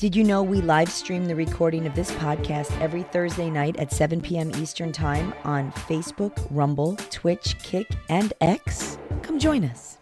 Did 0.00 0.16
you 0.16 0.24
know 0.24 0.42
we 0.42 0.62
live 0.62 0.90
stream 0.90 1.26
the 1.26 1.36
recording 1.36 1.86
of 1.86 1.94
this 1.94 2.10
podcast 2.12 2.72
every 2.80 3.02
Thursday 3.02 3.50
night 3.50 3.76
at 3.76 3.92
7 3.92 4.22
p.m. 4.22 4.50
Eastern 4.56 4.92
Time 4.92 5.34
on 5.44 5.70
Facebook, 5.72 6.46
Rumble, 6.50 6.96
Twitch, 7.10 7.58
Kick, 7.58 7.86
and 8.08 8.32
X? 8.40 8.96
Come 9.20 9.38
join 9.38 9.62
us. 9.62 9.98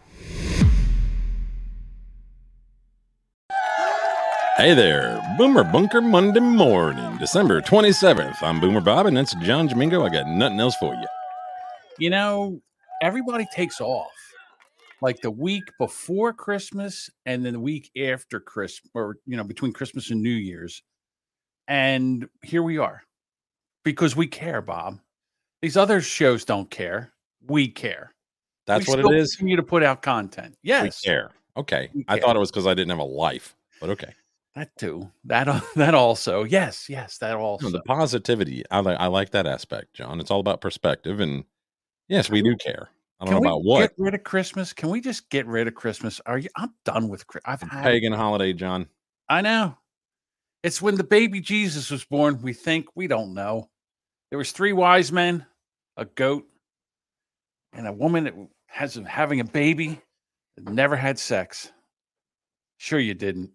Hey 4.55 4.73
there, 4.73 5.21
Boomer 5.37 5.65
Bunker 5.65 5.99
Monday 5.99 6.39
morning, 6.39 7.17
December 7.17 7.59
27th. 7.59 8.41
I'm 8.41 8.61
Boomer 8.61 8.79
Bob, 8.79 9.05
and 9.05 9.17
that's 9.17 9.35
John 9.43 9.67
Jamingo. 9.67 10.09
I 10.09 10.13
got 10.13 10.29
nothing 10.29 10.61
else 10.61 10.77
for 10.77 10.93
you. 10.93 11.07
You 11.97 12.09
know, 12.09 12.61
everybody 13.01 13.45
takes 13.53 13.81
off 13.81 14.07
like 15.01 15.21
the 15.21 15.31
week 15.31 15.63
before 15.79 16.33
Christmas 16.33 17.09
and 17.25 17.45
then 17.45 17.53
the 17.53 17.59
week 17.59 17.91
after 17.97 18.39
Christmas, 18.39 18.89
or, 18.93 19.17
you 19.25 19.37
know, 19.37 19.43
between 19.43 19.73
Christmas 19.73 20.11
and 20.11 20.21
New 20.21 20.29
Year's. 20.29 20.83
And 21.67 22.27
here 22.41 22.63
we 22.63 22.77
are 22.77 23.03
because 23.83 24.15
we 24.15 24.27
care, 24.27 24.61
Bob. 24.61 24.99
These 25.61 25.77
other 25.77 26.01
shows 26.01 26.45
don't 26.45 26.69
care. 26.69 27.11
We 27.47 27.67
care. 27.67 28.13
That's 28.65 28.87
we 28.87 29.03
what 29.03 29.13
it 29.13 29.17
is. 29.17 29.35
Continue 29.35 29.55
to 29.57 29.63
put 29.63 29.83
out 29.83 30.01
content. 30.01 30.55
Yes, 30.61 31.01
We 31.03 31.09
care. 31.09 31.31
Okay. 31.57 31.89
We 31.93 32.05
I 32.07 32.19
thought 32.19 32.35
it 32.35 32.39
was 32.39 32.51
because 32.51 32.67
I 32.67 32.73
didn't 32.73 32.89
have 32.89 32.99
a 32.99 33.03
life, 33.03 33.55
but 33.81 33.89
okay. 33.89 34.13
that 34.55 34.69
too. 34.77 35.09
That 35.25 35.63
that 35.75 35.95
also. 35.95 36.43
Yes, 36.43 36.89
yes, 36.89 37.17
that 37.17 37.35
also. 37.35 37.65
No, 37.65 37.71
the 37.71 37.81
positivity, 37.81 38.63
I 38.71 38.79
like. 38.79 38.97
I 38.99 39.07
like 39.07 39.31
that 39.31 39.47
aspect, 39.47 39.93
John. 39.93 40.19
It's 40.19 40.31
all 40.31 40.39
about 40.39 40.61
perspective, 40.61 41.19
and 41.19 41.43
yes, 42.07 42.29
we 42.29 42.41
do 42.41 42.55
care. 42.55 42.89
I 43.19 43.25
don't 43.25 43.33
Can 43.33 43.35
know 43.35 43.41
we 43.41 43.47
about 43.47 43.63
what 43.63 43.79
get 43.81 43.93
rid 43.97 44.13
of 44.15 44.23
Christmas? 44.23 44.71
Can 44.73 44.89
we 44.89 45.01
just 45.01 45.29
get 45.29 45.45
rid 45.45 45.67
of 45.67 45.75
Christmas? 45.75 46.21
Are 46.25 46.37
you? 46.37 46.49
I'm 46.55 46.73
done 46.85 47.09
with. 47.09 47.25
I've 47.45 47.61
had. 47.61 47.83
pagan 47.83 48.13
holiday, 48.13 48.53
John. 48.53 48.87
I 49.27 49.41
know. 49.41 49.77
It's 50.63 50.81
when 50.81 50.95
the 50.95 51.03
baby 51.03 51.39
Jesus 51.41 51.89
was 51.91 52.03
born. 52.05 52.41
We 52.41 52.53
think 52.53 52.87
we 52.95 53.07
don't 53.07 53.33
know. 53.33 53.69
There 54.29 54.37
was 54.37 54.51
three 54.51 54.73
wise 54.73 55.11
men, 55.11 55.45
a 55.97 56.05
goat, 56.05 56.45
and 57.73 57.87
a 57.87 57.93
woman 57.93 58.23
that 58.25 58.35
has 58.67 58.95
having 59.07 59.39
a 59.39 59.45
baby 59.45 60.01
that 60.55 60.69
never 60.69 60.95
had 60.95 61.17
sex. 61.19 61.71
Sure, 62.77 62.99
you 62.99 63.13
didn't. 63.13 63.51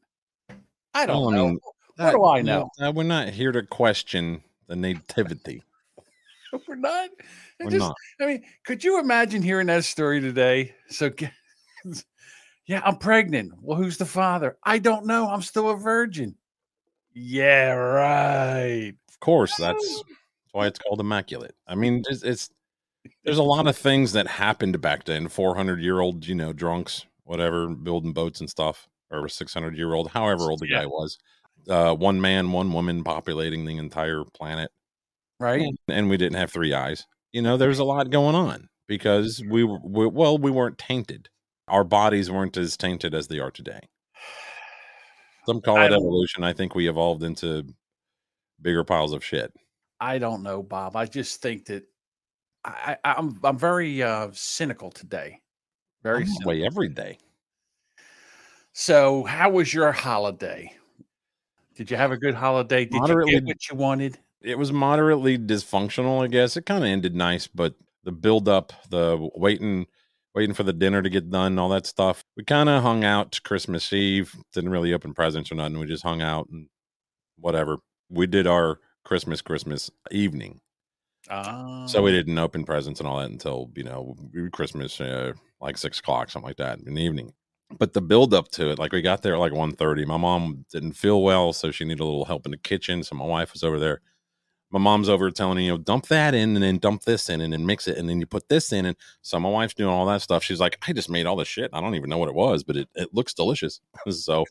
I 0.93 1.07
don't 1.07 1.23
Well, 1.23 1.29
I 1.29 1.37
know. 1.37 1.47
mean, 1.49 1.59
what 1.97 2.11
do 2.13 2.25
I 2.25 2.43
know? 2.43 2.71
we're 2.93 3.03
not 3.05 3.29
here 3.29 3.53
to 3.53 3.63
question 3.63 4.43
the 4.67 4.77
nativity. 4.77 5.63
We're 6.69 6.75
not. 6.77 7.11
I 7.61 7.65
We're 7.65 7.71
just- 7.71 7.79
not. 7.81 7.95
I 8.21 8.27
mean, 8.27 8.43
could 8.65 8.83
you 8.85 8.99
imagine 9.01 9.43
hearing 9.43 9.67
that 9.69 9.85
story 9.85 10.21
today? 10.21 10.75
So, 10.89 11.11
yeah, 12.67 12.81
I'm 12.85 12.97
pregnant. 12.97 13.53
Well, 13.61 13.77
who's 13.77 13.99
the 13.99 14.07
father? 14.07 14.57
I 14.65 14.79
don't 14.79 15.07
know. 15.07 15.29
I'm 15.29 15.43
still 15.43 15.71
a 15.71 15.77
virgin. 15.77 16.37
Yeah, 17.13 17.73
right. 17.73 18.93
Of 19.09 19.21
course, 19.21 19.55
that's, 19.57 19.85
that's 19.97 20.05
why 20.53 20.67
it's 20.67 20.79
called 20.79 21.01
immaculate. 21.01 21.55
I 21.67 21.75
mean, 21.75 22.03
it's, 22.09 22.23
it's 22.23 22.51
there's 23.25 23.39
a 23.39 23.43
lot 23.55 23.67
of 23.67 23.77
things 23.77 24.13
that 24.13 24.27
happened 24.27 24.81
back 24.81 25.05
then. 25.05 25.29
Four 25.29 25.55
hundred 25.57 25.81
year 25.81 26.01
old, 26.01 26.27
you 26.27 26.35
know, 26.35 26.53
drunks, 26.53 27.05
whatever, 27.25 27.69
building 27.69 28.13
boats 28.13 28.41
and 28.41 28.49
stuff, 28.51 28.89
or 29.11 29.29
six 29.29 29.53
hundred 29.55 29.77
year 29.77 29.93
old, 29.95 30.11
however 30.11 30.51
old 30.51 30.61
the 30.61 30.69
Yeah. 30.69 30.81
guy 30.81 30.87
was. 30.87 31.19
Uh, 31.69 31.95
one 31.95 32.21
man, 32.21 32.53
one 32.53 32.73
woman 32.73 33.03
populating 33.03 33.65
the 33.65 33.79
entire 33.79 34.23
planet, 34.35 34.71
Right. 35.41 35.67
and 35.89 36.09
we 36.09 36.17
didn't 36.17 36.39
have 36.39 36.53
three 36.53 36.73
eyes. 36.73 37.07
You 37.33 37.43
know, 37.43 37.57
there's 37.57 37.81
a 37.81 37.85
lot 37.85 38.11
going 38.11 38.35
on 38.35 38.69
because 38.87 39.43
we 39.49 39.65
were 39.65 39.79
we, 39.85 40.07
well, 40.07 40.39
we 40.39 40.51
weren't 40.51 40.79
tainted. 40.79 41.29
Our 41.69 41.85
bodies 41.85 42.31
weren't 42.31 42.57
as 42.57 42.77
tainted 42.77 43.15
as 43.15 43.29
they 43.29 43.41
are 43.41 43.51
today. 43.51 43.81
Some 45.47 45.61
call 45.61 45.77
it 45.79 45.89
don't- 45.89 45.99
evolution. 45.99 46.45
I 46.45 46.53
think 46.53 46.75
we 46.75 46.89
evolved 46.89 47.23
into 47.23 47.67
bigger 48.61 48.85
piles 48.85 49.13
of 49.13 49.25
shit. 49.25 49.53
I 50.01 50.19
don't 50.19 50.43
know, 50.43 50.63
Bob. 50.63 50.97
I 50.97 51.07
just 51.07 51.41
think 51.41 51.67
that 51.67 51.85
I, 52.65 52.97
I, 53.05 53.15
I'm 53.15 53.39
I'm 53.43 53.59
very 53.59 54.03
uh, 54.03 54.29
cynical 54.33 54.91
today. 54.91 55.41
Very 56.03 56.27
cynical. 56.27 56.51
way 56.51 56.65
every 56.65 56.89
day. 56.89 57.19
So, 58.73 59.23
how 59.25 59.51
was 59.51 59.73
your 59.73 59.93
holiday? 59.93 60.73
Did 61.77 61.91
you 61.91 61.97
have 61.97 62.13
a 62.13 62.17
good 62.17 62.35
holiday? 62.35 62.85
Did 62.85 63.01
you 63.07 63.25
get 63.27 63.45
what 63.45 63.69
you 63.71 63.77
wanted? 63.77 64.19
It 64.45 64.59
was 64.59 64.73
moderately 64.73 65.39
dysfunctional, 65.39 66.23
I 66.23 66.29
guess. 66.29 66.57
It 66.57 66.67
kind 66.67 66.85
of 66.85 66.89
ended 66.89 67.15
nice, 67.15 67.47
but 67.47 67.75
the 68.05 68.13
build 68.13 68.49
up, 68.49 68.73
the 68.91 69.31
waiting, 69.35 69.87
waiting 70.35 70.55
for 70.55 70.63
the 70.65 70.73
dinner 70.73 71.03
to 71.03 71.11
get 71.11 71.31
done, 71.31 71.59
all 71.59 71.71
that 71.71 71.87
stuff. 71.87 72.25
We 72.37 72.45
kind 72.45 72.69
of 72.69 72.83
hung 72.83 73.05
out 73.05 73.41
Christmas 73.45 73.93
Eve. 73.93 74.35
Didn't 74.53 74.71
really 74.71 74.93
open 74.93 75.15
presents 75.15 75.51
or 75.51 75.55
nothing. 75.57 75.79
We 75.79 75.87
just 75.87 76.03
hung 76.05 76.23
out 76.23 76.49
and 76.51 76.69
whatever. 77.39 77.79
We 78.11 78.27
did 78.27 78.47
our 78.47 78.81
Christmas 79.05 79.43
Christmas 79.43 79.91
evening, 80.11 80.61
Uh, 81.29 81.87
so 81.87 82.03
we 82.03 82.11
didn't 82.13 82.39
open 82.39 82.65
presents 82.65 83.01
and 83.01 83.09
all 83.09 83.19
that 83.19 83.31
until 83.31 83.71
you 83.77 83.83
know 83.85 84.17
Christmas, 84.53 85.01
uh, 85.01 85.33
like 85.61 85.77
six 85.79 85.99
o'clock, 86.01 86.31
something 86.31 86.49
like 86.49 86.57
that 86.59 86.81
in 86.81 86.95
the 86.95 87.03
evening. 87.03 87.33
But 87.79 87.93
the 87.95 88.03
build 88.03 88.35
up 88.35 88.49
to 88.53 88.71
it, 88.71 88.79
like 88.79 88.93
we 88.93 89.03
got 89.03 89.23
there 89.23 89.35
at 89.35 89.41
like 89.41 89.53
1.30. 89.53 90.05
My 90.05 90.17
mom 90.19 90.65
didn't 90.71 90.93
feel 90.93 91.23
well, 91.23 91.53
so 91.53 91.71
she 91.71 91.85
needed 91.85 92.01
a 92.01 92.05
little 92.05 92.27
help 92.27 92.45
in 92.47 92.51
the 92.53 92.59
kitchen. 92.59 93.03
So 93.03 93.17
my 93.17 93.25
wife 93.25 93.53
was 93.53 93.63
over 93.65 93.79
there. 93.79 94.01
My 94.75 94.81
mom's 94.81 95.09
over 95.09 95.31
telling 95.31 95.57
me, 95.59 95.67
you 95.67 95.71
know, 95.71 95.79
dump 95.79 96.09
that 96.09 96.35
in 96.35 96.57
and 96.57 96.63
then 96.65 96.79
dump 96.79 97.05
this 97.05 97.31
in 97.31 97.41
and 97.41 97.53
then 97.53 97.65
mix 97.65 97.87
it 97.87 97.97
and 97.97 98.09
then 98.09 98.19
you 98.19 98.27
put 98.27 98.49
this 98.49 98.73
in. 98.73 98.87
And 98.87 98.97
so 99.23 99.39
my 99.39 99.49
wife's 99.49 99.75
doing 99.75 99.95
all 99.95 100.05
that 100.07 100.21
stuff. 100.21 100.43
She's 100.43 100.59
like, 100.59 100.77
I 100.89 100.93
just 100.93 101.09
made 101.09 101.27
all 101.27 101.37
this 101.37 101.47
shit. 101.47 101.71
I 101.73 101.81
don't 101.81 101.95
even 101.95 102.11
know 102.11 102.19
what 102.19 102.29
it 102.29 102.35
was, 102.35 102.65
but 102.65 102.77
it, 102.77 102.89
it 102.97 103.15
looks 103.15 103.35
delicious. 103.35 103.81
so, 104.11 104.45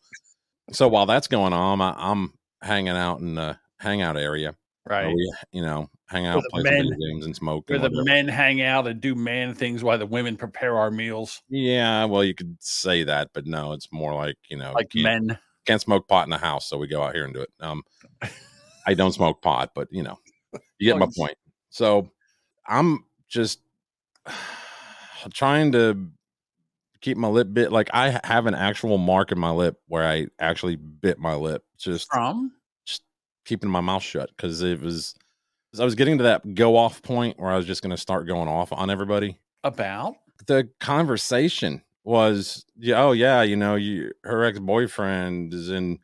so 0.72 0.88
while 0.88 1.06
that's 1.06 1.28
going 1.28 1.51
on, 1.51 1.81
I, 1.81 1.94
I'm 1.97 2.35
hanging 2.62 2.95
out 2.95 3.19
in 3.19 3.35
the 3.35 3.57
hangout 3.79 4.16
area. 4.16 4.56
right. 4.89 5.13
We, 5.13 5.33
you 5.51 5.62
know, 5.62 5.89
hang 6.07 6.25
out, 6.25 6.41
play 6.51 6.63
men- 6.63 6.83
video 6.83 6.95
games 6.95 7.25
and 7.25 7.35
smoke. 7.35 7.69
Where 7.69 7.75
and 7.75 7.83
the 7.83 7.89
whatever. 7.89 8.06
men 8.06 8.29
hang 8.29 8.62
out 8.62 8.88
and 8.88 9.01
do 9.01 9.16
man 9.16 9.53
things 9.53 9.83
while 9.83 9.97
the 9.97 10.06
women 10.06 10.38
prepare 10.38 10.78
our 10.78 10.89
meals, 10.89 11.41
Yeah, 11.50 12.06
well, 12.06 12.23
you 12.23 12.33
could 12.33 12.56
say 12.62 13.03
that, 13.03 13.31
but 13.33 13.45
no, 13.45 13.73
it's 13.73 13.91
more 13.91 14.13
like 14.16 14.38
you 14.47 14.56
know, 14.56 14.72
like 14.72 14.95
men. 14.95 15.38
can't 15.66 15.81
smoke 15.81 16.07
pot 16.07 16.25
in 16.25 16.29
the 16.29 16.38
house, 16.38 16.66
so 16.66 16.78
we 16.78 16.88
go 16.88 17.03
out 17.03 17.13
here 17.13 17.25
and 17.25 17.33
do 17.33 17.41
it. 17.41 17.50
Um, 17.59 17.83
I 18.85 18.94
don't 18.94 19.11
smoke 19.11 19.41
pot, 19.41 19.71
but 19.73 19.88
you 19.91 20.03
know, 20.03 20.19
you 20.79 20.88
get 20.88 20.95
oh, 20.95 20.99
my 20.99 21.09
point. 21.16 21.38
So 21.69 22.09
I'm 22.67 23.05
just 23.27 23.59
trying 25.33 25.71
to 25.73 26.07
keep 27.01 27.17
my 27.17 27.27
lip 27.27 27.53
bit. 27.53 27.71
Like 27.71 27.89
I 27.94 28.19
have 28.23 28.45
an 28.45 28.55
actual 28.55 28.97
mark 28.97 29.31
in 29.31 29.39
my 29.39 29.51
lip 29.51 29.79
where 29.88 30.07
I 30.07 30.27
actually 30.39 30.75
bit 30.75 31.19
my 31.19 31.35
lip, 31.35 31.63
just 31.77 32.09
From 32.11 32.53
just 32.85 33.03
keeping 33.45 33.69
my 33.69 33.81
mouth 33.81 34.03
shut 34.03 34.29
because 34.35 34.61
it 34.61 34.81
was. 34.81 35.15
I 35.79 35.83
was 35.83 35.95
getting 35.95 36.19
to 36.19 36.25
that 36.25 36.53
go 36.53 36.77
off 36.77 37.01
point 37.01 37.39
where 37.39 37.51
I 37.51 37.57
was 37.57 37.65
just 37.65 37.81
going 37.81 37.89
to 37.89 37.97
start 37.97 38.27
going 38.27 38.47
off 38.47 38.71
on 38.71 38.91
everybody 38.91 39.39
about 39.63 40.15
the 40.45 40.69
conversation 40.79 41.81
was 42.03 42.65
yeah 42.77 43.01
oh 43.01 43.11
yeah 43.11 43.41
you 43.41 43.55
know 43.55 43.75
you 43.75 44.11
her 44.23 44.44
ex-boyfriend 44.44 45.53
is 45.53 45.69
in 45.69 46.00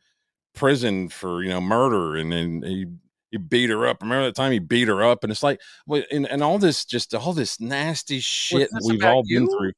prison 0.60 1.08
for 1.08 1.42
you 1.42 1.50
know 1.50 1.62
murder 1.62 2.18
and 2.18 2.32
then 2.32 2.62
he 2.62 2.86
he 3.32 3.38
beat 3.38 3.70
her 3.70 3.88
up. 3.88 4.02
Remember 4.02 4.26
that 4.26 4.36
time 4.36 4.52
he 4.52 4.60
beat 4.60 4.88
her 4.88 5.04
up? 5.04 5.24
And 5.24 5.32
it's 5.32 5.42
like 5.44 5.62
well 5.88 6.04
and, 6.12 6.28
and 6.28 6.44
all 6.44 6.60
this 6.60 6.84
just 6.84 7.16
all 7.16 7.32
this 7.34 7.60
nasty 7.60 8.20
shit 8.20 8.70
that 8.72 8.80
this 8.82 8.88
we've 8.88 9.04
all 9.04 9.24
been 9.24 9.48
through. 9.48 9.72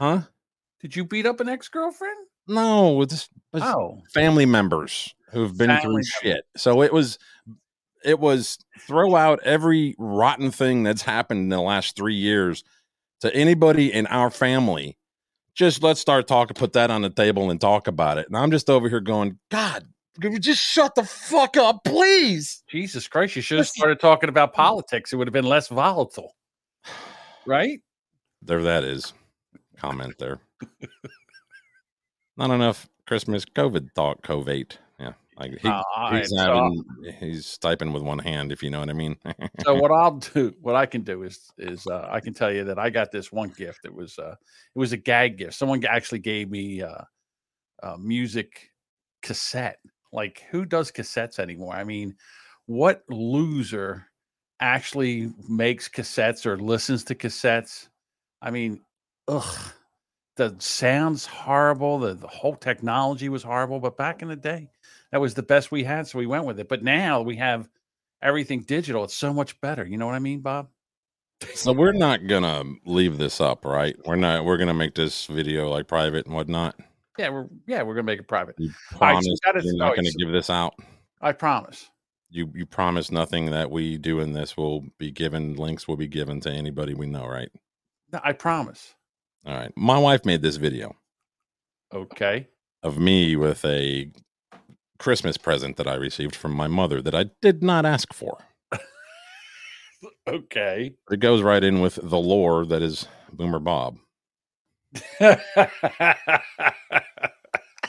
Huh? 0.00 0.22
Did 0.80 0.96
you 0.96 1.04
beat 1.04 1.26
up 1.26 1.40
an 1.40 1.48
ex 1.48 1.68
girlfriend? 1.68 2.16
no 2.48 3.02
it's, 3.02 3.28
it's 3.52 3.64
Oh, 3.64 4.02
family 4.12 4.46
members 4.46 5.14
who've 5.30 5.56
been 5.56 5.68
Family 5.68 5.82
through 5.82 5.92
members. 5.92 6.08
shit. 6.22 6.44
So 6.56 6.82
it 6.82 6.92
was 6.92 7.18
it 8.04 8.18
was 8.18 8.58
throw 8.80 9.14
out 9.14 9.40
every 9.44 9.94
rotten 9.98 10.50
thing 10.50 10.82
that's 10.82 11.02
happened 11.02 11.40
in 11.40 11.48
the 11.50 11.60
last 11.60 11.94
three 11.94 12.14
years 12.14 12.64
to 13.20 13.32
anybody 13.34 13.92
in 13.92 14.06
our 14.08 14.30
family. 14.30 14.96
Just 15.54 15.82
let's 15.82 16.00
start 16.00 16.26
talking 16.26 16.54
put 16.54 16.72
that 16.72 16.90
on 16.90 17.02
the 17.02 17.10
table 17.10 17.50
and 17.50 17.60
talk 17.60 17.86
about 17.86 18.16
it. 18.18 18.26
And 18.26 18.36
i'm 18.36 18.50
just 18.50 18.70
over 18.70 18.88
here 18.88 19.00
going 19.00 19.38
god 19.50 19.84
you 19.84 19.99
just 20.40 20.62
shut 20.62 20.94
the 20.94 21.04
fuck 21.04 21.56
up 21.56 21.84
please 21.84 22.62
Jesus 22.68 23.06
Christ! 23.08 23.36
You 23.36 23.42
should 23.42 23.58
have 23.58 23.68
started 23.68 24.00
talking 24.00 24.28
about 24.28 24.52
politics. 24.52 25.12
It 25.12 25.16
would 25.16 25.26
have 25.26 25.32
been 25.32 25.44
less 25.46 25.68
volatile, 25.68 26.34
right? 27.46 27.80
there 28.42 28.62
that 28.62 28.84
is 28.84 29.12
comment 29.76 30.14
there 30.18 30.40
not 32.38 32.50
enough 32.50 32.88
christmas 33.06 33.44
covid 33.44 33.86
talk 33.94 34.22
covid 34.22 34.72
yeah 34.98 35.12
like 35.36 35.58
he, 35.60 35.68
Uh, 35.68 35.82
he's 36.16 36.30
so- 36.30 36.36
having 36.38 36.84
he's 37.18 37.58
typing 37.58 37.92
with 37.92 38.02
one 38.02 38.18
hand 38.18 38.50
if 38.52 38.62
you 38.62 38.70
know 38.70 38.80
what 38.80 38.88
i 38.88 38.94
mean 38.94 39.16
so 39.64 39.74
what 39.74 39.90
I'll 39.90 40.16
do, 40.16 40.54
what 40.62 40.74
I 40.74 40.86
can 40.86 41.02
do 41.02 41.22
is, 41.22 41.50
is 41.58 41.86
uh, 41.86 42.08
I 42.10 42.20
can 42.20 42.32
tell 42.32 42.50
you 42.52 42.64
that 42.64 42.78
I 42.78 42.88
got 42.88 43.10
this 43.12 43.30
one 43.30 43.50
gift. 43.50 43.80
It 43.84 43.94
was, 43.94 44.18
uh, 44.18 44.32
it 44.74 44.78
was 44.78 44.92
a 44.92 44.96
gag 44.96 45.36
gift. 45.38 45.54
Someone 45.54 45.84
actually 45.84 46.20
gave 46.20 46.50
me 46.50 46.80
uh, 46.82 47.02
a 47.82 47.98
music 47.98 48.70
cassette. 49.22 49.78
Like, 50.12 50.44
who 50.50 50.64
does 50.64 50.90
cassettes 50.90 51.38
anymore? 51.38 51.74
I 51.74 51.84
mean, 51.84 52.16
what 52.66 53.02
loser 53.08 54.06
actually 54.60 55.32
makes 55.48 55.88
cassettes 55.88 56.46
or 56.46 56.58
listens 56.58 57.04
to 57.04 57.14
cassettes? 57.14 57.88
I 58.42 58.50
mean, 58.50 58.80
ugh, 59.28 59.72
the 60.36 60.54
sounds 60.58 61.26
horrible. 61.26 61.98
The, 61.98 62.14
the 62.14 62.26
whole 62.26 62.56
technology 62.56 63.28
was 63.28 63.42
horrible. 63.42 63.78
But 63.78 63.96
back 63.96 64.22
in 64.22 64.28
the 64.28 64.36
day, 64.36 64.68
that 65.12 65.20
was 65.20 65.34
the 65.34 65.42
best 65.42 65.70
we 65.70 65.84
had, 65.84 66.06
so 66.06 66.18
we 66.18 66.26
went 66.26 66.44
with 66.44 66.58
it. 66.60 66.68
But 66.68 66.82
now 66.82 67.22
we 67.22 67.36
have 67.36 67.68
everything 68.22 68.62
digital. 68.62 69.04
It's 69.04 69.16
so 69.16 69.32
much 69.32 69.60
better. 69.60 69.84
You 69.84 69.98
know 69.98 70.06
what 70.06 70.14
I 70.14 70.20
mean, 70.20 70.40
Bob? 70.40 70.68
So 71.54 71.72
we're 71.72 71.92
not 71.92 72.26
gonna 72.26 72.64
leave 72.84 73.16
this 73.16 73.40
up, 73.40 73.64
right? 73.64 73.96
We're 74.04 74.16
not. 74.16 74.44
We're 74.44 74.58
gonna 74.58 74.74
make 74.74 74.94
this 74.94 75.26
video 75.26 75.70
like 75.70 75.88
private 75.88 76.26
and 76.26 76.34
whatnot. 76.34 76.78
Yeah, 77.20 77.28
we're 77.28 77.48
yeah 77.66 77.82
we're 77.82 77.94
gonna 77.94 78.04
make 78.04 78.18
it 78.20 78.28
private. 78.28 78.54
You 78.58 78.70
All 78.94 79.00
right, 79.00 79.10
promise 79.12 79.26
so 79.26 79.52
you're 79.62 79.76
not 79.76 79.88
right, 79.88 79.96
gonna 79.96 80.10
so- 80.10 80.18
give 80.18 80.32
this 80.32 80.48
out. 80.48 80.74
I 81.20 81.32
promise. 81.32 81.90
You 82.30 82.50
you 82.54 82.64
promise 82.64 83.10
nothing 83.10 83.50
that 83.50 83.70
we 83.70 83.98
do 83.98 84.20
in 84.20 84.32
this 84.32 84.56
will 84.56 84.86
be 84.98 85.10
given. 85.10 85.54
Links 85.56 85.86
will 85.86 85.96
be 85.98 86.06
given 86.08 86.40
to 86.40 86.50
anybody 86.50 86.94
we 86.94 87.06
know, 87.06 87.26
right? 87.26 87.50
No, 88.12 88.20
I 88.24 88.32
promise. 88.32 88.94
All 89.44 89.54
right. 89.54 89.72
My 89.76 89.98
wife 89.98 90.24
made 90.24 90.40
this 90.40 90.56
video 90.56 90.96
Okay. 91.92 92.46
of 92.82 92.98
me 92.98 93.36
with 93.36 93.64
a 93.66 94.10
Christmas 94.98 95.36
present 95.36 95.76
that 95.76 95.86
I 95.88 95.94
received 95.94 96.34
from 96.36 96.52
my 96.52 96.68
mother 96.68 97.02
that 97.02 97.14
I 97.14 97.26
did 97.42 97.62
not 97.62 97.84
ask 97.84 98.14
for. 98.14 98.38
Okay. 100.26 100.94
It 101.10 101.20
goes 101.20 101.42
right 101.42 101.62
in 101.62 101.80
with 101.80 101.96
the 102.02 102.18
lore 102.18 102.64
that 102.66 102.80
is 102.82 103.06
Boomer 103.32 103.58
Bob 103.58 103.98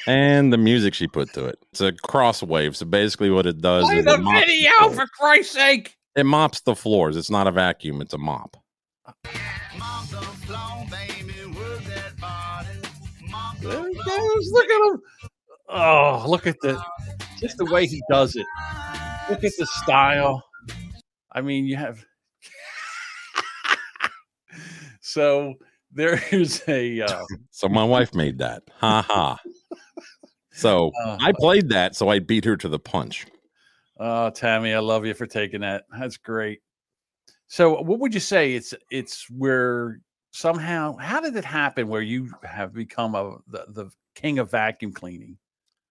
and 0.07 0.53
the 0.53 0.57
music 0.57 0.93
she 0.93 1.07
put 1.07 1.33
to 1.33 1.45
it. 1.45 1.59
It's 1.71 1.81
a 1.81 1.91
CrossWave. 1.91 2.75
So 2.75 2.85
basically, 2.85 3.29
what 3.29 3.45
it 3.45 3.61
does 3.61 3.85
Play 3.85 3.99
is 3.99 4.05
the 4.05 4.13
it 4.15 4.21
mops, 4.21 4.39
video 4.39 4.71
the 4.89 4.95
for 4.95 5.07
Christ's 5.07 5.53
sake. 5.53 5.97
it 6.15 6.25
mops 6.25 6.61
the 6.61 6.75
floors. 6.75 7.17
It's 7.17 7.29
not 7.29 7.47
a 7.47 7.51
vacuum. 7.51 8.01
It's 8.01 8.13
a 8.13 8.17
mop. 8.17 8.57
There 13.61 13.87
he 13.87 13.93
goes. 13.93 14.51
Look 14.51 14.69
at 14.69 14.91
him. 14.91 15.01
Oh, 15.69 16.25
look 16.27 16.47
at 16.47 16.59
the 16.61 16.81
just 17.39 17.57
the 17.57 17.65
way 17.65 17.85
he 17.87 18.01
does 18.09 18.35
it. 18.35 18.45
Look 19.29 19.43
at 19.43 19.53
the 19.57 19.65
style. 19.65 20.43
I 21.31 21.41
mean, 21.41 21.65
you 21.65 21.77
have 21.77 22.03
so 25.01 25.53
there 25.93 26.21
is 26.31 26.63
a 26.67 27.01
uh, 27.01 27.25
So 27.51 27.67
my 27.69 27.83
wife 27.83 28.13
made 28.13 28.37
that. 28.39 28.63
Ha 28.79 29.01
ha. 29.01 29.39
So 30.53 30.91
uh, 31.03 31.17
I 31.19 31.31
played 31.31 31.69
that, 31.69 31.95
so 31.95 32.09
I 32.09 32.19
beat 32.19 32.45
her 32.45 32.57
to 32.57 32.67
the 32.67 32.79
punch. 32.79 33.25
oh 33.99 34.29
Tammy, 34.31 34.73
I 34.73 34.79
love 34.79 35.05
you 35.05 35.13
for 35.13 35.25
taking 35.25 35.61
that. 35.61 35.85
That's 35.97 36.17
great. 36.17 36.59
So 37.47 37.81
what 37.81 37.99
would 37.99 38.13
you 38.13 38.19
say 38.19 38.53
it's 38.53 38.73
it's 38.89 39.29
where 39.29 39.99
somehow 40.31 40.95
how 40.97 41.19
did 41.19 41.35
it 41.35 41.45
happen 41.45 41.87
where 41.87 42.01
you 42.01 42.31
have 42.43 42.73
become 42.73 43.15
a 43.15 43.37
the, 43.47 43.65
the 43.69 43.91
king 44.15 44.39
of 44.39 44.51
vacuum 44.51 44.91
cleaning? 44.93 45.37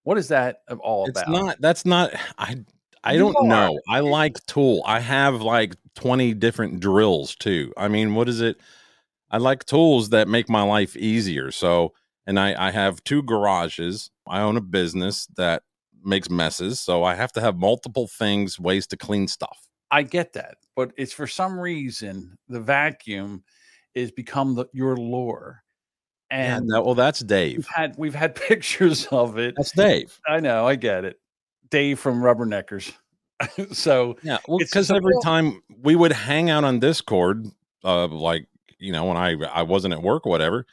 What 0.03 0.17
is 0.17 0.27
that 0.29 0.61
of 0.67 0.79
all 0.79 1.05
It's 1.07 1.21
about? 1.21 1.31
not. 1.31 1.61
That's 1.61 1.85
not. 1.85 2.11
I. 2.37 2.57
I 3.03 3.13
You 3.13 3.19
don't 3.19 3.35
are. 3.35 3.47
know. 3.47 3.79
I 3.89 3.99
like 4.01 4.45
tool. 4.45 4.83
I 4.85 4.99
have 4.99 5.41
like 5.41 5.75
twenty 5.95 6.35
different 6.35 6.79
drills 6.79 7.35
too. 7.35 7.73
I 7.75 7.87
mean, 7.87 8.13
what 8.13 8.29
is 8.29 8.41
it? 8.41 8.59
I 9.31 9.37
like 9.37 9.65
tools 9.65 10.09
that 10.09 10.27
make 10.27 10.49
my 10.49 10.61
life 10.61 10.95
easier. 10.97 11.49
So, 11.51 11.93
and 12.27 12.39
I 12.39 12.67
I 12.67 12.71
have 12.71 13.03
two 13.03 13.23
garages. 13.23 14.11
I 14.27 14.41
own 14.41 14.57
a 14.57 14.61
business 14.61 15.25
that 15.37 15.63
makes 16.03 16.29
messes, 16.29 16.79
so 16.79 17.03
I 17.03 17.15
have 17.15 17.31
to 17.33 17.41
have 17.41 17.57
multiple 17.57 18.07
things, 18.07 18.59
ways 18.59 18.85
to 18.87 18.97
clean 18.97 19.27
stuff. 19.27 19.57
I 19.89 20.03
get 20.03 20.33
that, 20.33 20.57
but 20.75 20.91
it's 20.97 21.13
for 21.13 21.27
some 21.27 21.59
reason 21.59 22.37
the 22.47 22.59
vacuum 22.61 23.43
is 23.93 24.11
become 24.11 24.55
the, 24.55 24.65
your 24.73 24.95
lure, 24.95 25.63
And 26.29 26.69
that, 26.69 26.85
well, 26.85 26.95
that's 26.95 27.19
Dave. 27.19 27.57
we've 27.57 27.67
had 27.67 27.95
we've 27.97 28.15
had 28.15 28.35
pictures 28.49 29.05
of 29.07 29.37
it. 29.37 29.53
That's 29.57 29.71
Dave. 29.71 30.17
I 30.27 30.39
know, 30.39 30.65
I 30.67 30.75
get 30.75 31.03
it. 31.05 31.17
Dave 31.69 31.99
from 31.99 32.21
Rubberneckers. 32.21 32.93
so 33.73 34.17
Yeah, 34.23 34.37
well, 34.47 34.59
because 34.59 34.91
every 34.91 35.09
real- 35.13 35.21
time 35.21 35.61
we 35.81 35.95
would 35.95 36.11
hang 36.13 36.49
out 36.49 36.63
on 36.63 36.79
Discord, 36.79 37.47
uh, 37.83 38.07
like 38.07 38.47
you 38.81 38.91
know, 38.91 39.05
when 39.05 39.17
I 39.17 39.31
I 39.53 39.61
wasn't 39.63 39.93
at 39.93 40.01
work, 40.01 40.25
or 40.25 40.29
whatever, 40.29 40.65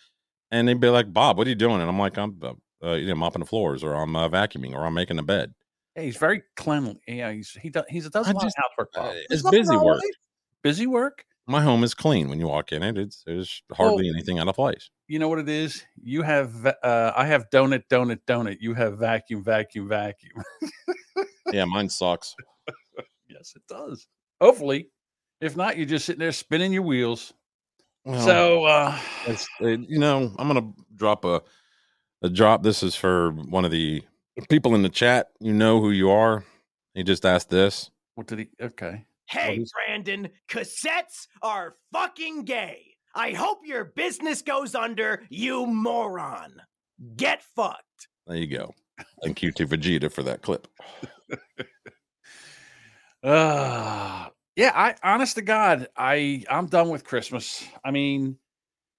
and 0.50 0.66
they'd 0.66 0.81
be 0.81 0.88
like, 0.88 1.12
"Bob, 1.12 1.38
what 1.38 1.46
are 1.46 1.50
you 1.50 1.56
doing?" 1.56 1.81
And 1.81 1.88
I'm 1.88 1.99
like, 1.99 2.19
"I'm 2.19 2.38
uh, 2.43 2.52
uh, 2.82 2.93
you 2.94 3.06
know 3.06 3.14
mopping 3.14 3.40
the 3.40 3.46
floors, 3.46 3.84
or 3.84 3.94
I'm 3.94 4.16
uh, 4.16 4.28
vacuuming, 4.28 4.72
or 4.75 4.84
I'm 4.84 4.94
making 4.94 5.16
the 5.16 5.22
bed." 5.22 5.55
yeah, 5.96 6.02
he's 6.02 6.16
very 6.16 6.43
cleanly. 6.56 7.00
Yeah, 7.06 7.32
he's 7.32 7.50
he 7.60 7.70
does 7.70 7.84
he 7.88 8.00
does 8.00 8.14
a 8.28 8.32
lot 8.32 8.43
just- 8.43 8.56
of 8.58 8.64
housework. 8.64 8.88
uh, 8.96 9.02
Bob. 9.02 9.14
it's 9.31 9.49
busy 9.50 9.76
work. 9.76 10.00
it. 10.02 10.16
Busy 10.62 10.87
work. 10.87 11.25
My 11.46 11.62
home 11.62 11.82
is 11.82 11.94
clean 11.94 12.28
when 12.28 12.38
you 12.38 12.46
walk 12.46 12.72
in 12.72 12.82
it. 12.82 12.99
It's 12.99 13.22
there's 13.25 13.62
hardly 13.72 14.08
anything 14.11 14.38
out 14.38 14.49
of 14.49 14.54
place. 14.54 14.90
You 15.06 15.19
know 15.19 15.28
what 15.28 15.38
it 15.38 15.49
is? 15.49 15.82
You 16.02 16.20
have 16.22 16.66
uh, 16.66 17.12
I 17.16 17.25
have 17.25 17.46
donut, 17.50 17.84
donut, 17.90 18.19
donut. 18.26 18.58
You 18.61 18.75
have 18.75 18.99
vacuum, 18.99 19.43
vacuum, 19.43 19.88
vacuum. 19.88 20.43
yeah, 21.52 21.64
mine 21.64 21.88
sucks. 21.88 22.34
yes, 23.28 23.54
it 23.56 23.62
does. 23.66 24.06
Hopefully, 24.43 24.90
if 25.40 25.56
not, 25.56 25.76
you're 25.78 25.87
just 25.87 26.04
sitting 26.04 26.20
there 26.20 26.32
spinning 26.32 26.72
your 26.72 26.82
wheels. 26.82 27.32
Well, 28.08 28.25
so 28.25 28.64
uh, 28.64 28.99
it's, 29.26 29.46
uh, 29.60 29.66
you 29.66 29.99
know, 29.99 30.32
I'm 30.38 30.49
gonna 30.49 30.72
drop 30.96 31.26
a 31.26 31.43
a 32.22 32.31
drop. 32.31 32.62
This 32.62 32.82
is 32.82 32.94
for 32.94 33.32
one 33.32 33.66
of 33.66 33.70
the 33.70 34.02
people 34.49 34.75
in 34.75 34.81
the 34.81 34.88
chat. 34.88 35.28
You 35.40 35.52
know 35.52 35.78
who 35.78 35.90
you 35.90 36.10
are. 36.10 36.43
He 36.94 37.02
just 37.02 37.26
asked 37.26 37.50
this. 37.50 37.90
what 38.14 38.26
did 38.26 38.38
he? 38.38 38.49
Okay. 38.62 39.05
Hey, 39.28 39.56
is- 39.58 39.70
Brandon, 39.72 40.31
cassettes 40.49 41.26
are 41.43 41.76
fucking 41.93 42.44
gay. 42.44 42.94
I 43.14 43.32
hope 43.32 43.58
your 43.66 43.84
business 43.84 44.40
goes 44.40 44.75
under, 44.75 45.25
you 45.28 45.66
moron. 45.66 46.62
Get 47.16 47.43
fucked. 47.54 48.08
There 48.26 48.37
you 48.38 48.46
go. 48.46 48.75
Thank 49.22 49.43
you 49.43 49.52
to 49.52 49.66
Vegeta 49.66 50.11
for 50.11 50.22
that 50.22 50.40
clip. 50.40 50.66
Uh 53.22 54.28
yeah, 54.58 54.72
I 54.75 54.96
honest 55.05 55.37
to 55.37 55.43
God, 55.43 55.87
I 55.96 56.43
I'm 56.50 56.66
done 56.66 56.88
with 56.88 57.05
Christmas. 57.05 57.64
I 57.84 57.93
mean, 57.93 58.37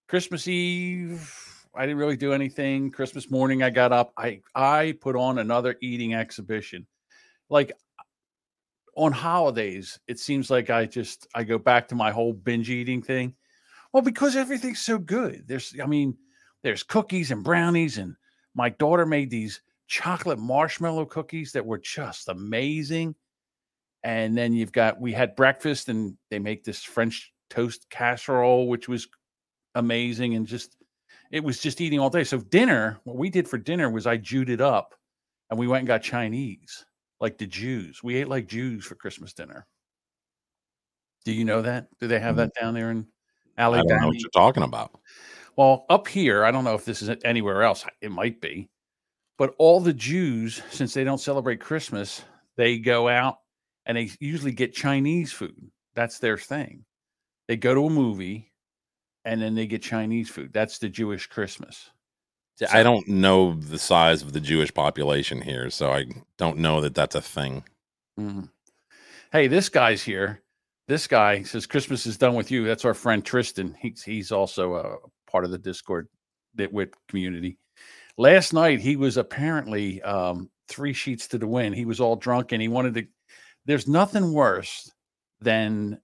Christmas 0.08 0.48
Eve, 0.48 1.68
I 1.76 1.82
didn't 1.82 1.98
really 1.98 2.16
do 2.16 2.32
anything. 2.32 2.92
Christmas 2.92 3.30
morning, 3.30 3.62
I 3.62 3.70
got 3.70 3.92
up. 3.92 4.14
I 4.16 4.40
I 4.56 4.96
put 5.02 5.18
on 5.18 5.38
another 5.38 5.76
eating 5.82 6.14
exhibition. 6.14 6.88
Like 7.50 7.74
uh, 8.00 8.04
on 8.96 9.12
holidays, 9.12 10.00
it 10.08 10.18
seems 10.18 10.50
like 10.50 10.70
I 10.70 10.86
just 10.86 11.28
I 11.36 11.44
go 11.44 11.58
back 11.58 11.90
to 11.90 11.96
my 11.96 12.10
whole 12.10 12.32
binge 12.32 12.70
eating 12.70 13.02
thing. 13.02 13.36
Well, 13.92 14.02
because 14.02 14.38
everything's 14.38 14.80
so 14.80 14.98
good. 14.98 15.44
There's 15.46 15.76
I 15.84 15.88
mean, 15.88 16.16
there's 16.64 16.84
cookies 16.84 17.32
and 17.32 17.44
brownies, 17.44 17.98
and 17.98 18.16
my 18.56 18.70
daughter 18.70 19.06
made 19.06 19.30
these 19.30 19.60
chocolate 19.88 20.40
marshmallow 20.40 21.08
cookies 21.08 21.52
that 21.52 21.66
were 21.66 21.80
just 21.80 22.30
amazing 22.30 23.14
and 24.04 24.38
then 24.38 24.54
you've 24.54 24.72
got 24.72 25.00
we 25.00 25.12
had 25.12 25.36
breakfast 25.36 25.90
and 25.90 26.16
they 26.30 26.40
make 26.40 26.64
this 26.64 26.84
french 26.84 27.32
toast 27.50 27.86
casserole 27.90 28.68
which 28.68 28.88
was 28.88 29.08
amazing 29.76 30.36
and 30.36 30.48
just 30.48 30.76
it 31.32 31.44
was 31.44 31.60
just 31.60 31.82
eating 31.82 32.00
all 32.00 32.10
day 32.10 32.24
so 32.24 32.38
dinner 32.38 33.00
what 33.04 33.18
we 33.18 33.30
did 33.30 33.48
for 33.48 33.58
dinner 33.58 33.90
was 33.90 34.08
i 34.08 34.18
jewed 34.18 34.50
it 34.50 34.62
up 34.62 34.96
and 35.50 35.60
we 35.60 35.68
went 35.68 35.80
and 35.80 35.88
got 35.88 36.02
chinese 36.02 36.86
like 37.20 37.38
the 37.38 37.48
jews 37.48 38.02
we 38.04 38.16
ate 38.16 38.28
like 38.28 38.48
jews 38.48 38.86
for 38.86 38.96
christmas 38.96 39.34
dinner 39.34 39.66
do 41.26 41.32
you 41.32 41.46
know 41.46 41.62
that 41.62 41.88
do 42.00 42.08
they 42.08 42.20
have 42.20 42.36
mm-hmm. 42.36 42.42
that 42.42 42.54
down 42.60 42.74
there 42.74 42.92
in 42.92 43.06
I 43.60 43.64
don't 43.64 43.88
know 43.88 44.08
what 44.08 44.20
you're 44.20 44.30
talking 44.30 44.64
about. 44.64 45.00
well, 45.58 45.86
up 45.90 46.08
here, 46.08 46.46
I 46.46 46.52
don't 46.52 46.64
know 46.64 46.76
if 46.76 46.86
this 46.86 47.02
is 47.02 47.10
anywhere 47.26 47.64
else. 47.64 47.86
It 48.02 48.12
might 48.12 48.40
be. 48.40 48.70
But 49.38 49.54
all 49.58 49.80
the 49.80 49.94
Jews, 49.94 50.62
since 50.70 50.94
they 50.94 51.04
don't 51.04 51.20
celebrate 51.20 51.60
Christmas, 51.60 52.24
they 52.58 52.78
go 52.78 53.08
out 53.08 53.40
and 53.90 53.98
they 53.98 54.12
usually 54.20 54.52
get 54.52 54.72
Chinese 54.76 55.34
food. 55.34 55.72
That's 55.96 56.20
their 56.20 56.38
thing. 56.38 56.86
They 57.48 57.58
go 57.58 57.74
to 57.74 57.88
a 57.88 57.90
movie 57.90 58.54
and 59.26 59.42
then 59.42 59.56
they 59.56 59.66
get 59.66 59.82
Chinese 59.82 60.30
food. 60.30 60.54
That's 60.54 60.78
the 60.78 60.90
Jewish 60.90 61.26
Christmas. 61.26 61.90
See, 62.60 62.68
I 62.68 62.84
don't 62.84 63.08
know 63.08 63.56
the 63.56 63.80
size 63.80 64.22
of 64.22 64.32
the 64.32 64.40
Jewish 64.40 64.72
population 64.72 65.42
here, 65.42 65.72
so 65.72 65.92
I 65.92 66.06
don't 66.38 66.60
know 66.60 66.82
that 66.82 66.94
that's 66.94 67.16
a 67.16 67.22
thing. 67.22 67.64
Mhm. 68.20 68.52
Hey, 69.32 69.48
this 69.48 69.70
guy's 69.70 70.04
here. 70.04 70.44
This 70.88 71.08
guy 71.08 71.42
says 71.42 71.66
Christmas 71.66 72.06
is 72.06 72.18
done 72.18 72.36
with 72.36 72.52
you. 72.52 72.66
That's 72.66 72.86
our 72.86 72.94
friend 72.94 73.26
Tristan. 73.26 73.76
He's 73.82 74.04
he's 74.04 74.32
also 74.32 74.76
a 74.76 74.98
part 75.32 75.46
of 75.46 75.52
the 75.52 75.58
Discord 75.58 76.10
Nitwit 76.56 76.94
community. 77.08 77.58
Last 78.18 78.54
night 78.54 78.82
he 78.82 78.98
was 78.98 79.18
apparently 79.18 80.00
um, 80.04 80.52
three 80.68 80.94
sheets 80.94 81.28
to 81.30 81.40
the 81.40 81.48
wind. 81.48 81.74
He 81.74 81.86
was 81.86 82.00
all 82.00 82.16
drunk 82.16 82.52
and 82.52 82.62
he 82.62 82.68
wanted 82.68 82.94
to. 82.94 83.08
There's 83.70 83.88
nothing 83.88 84.34
worse 84.34 84.92
than 85.42 86.02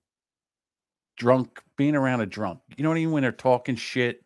drunk 1.18 1.64
being 1.78 1.96
around 1.96 2.22
a 2.22 2.28
drunk. 2.28 2.60
You 2.78 2.84
know 2.84 2.90
what 2.90 2.98
I 2.98 3.00
mean? 3.00 3.12
When 3.12 3.24
they're 3.24 3.32
talking 3.32 3.76
shit. 3.76 4.24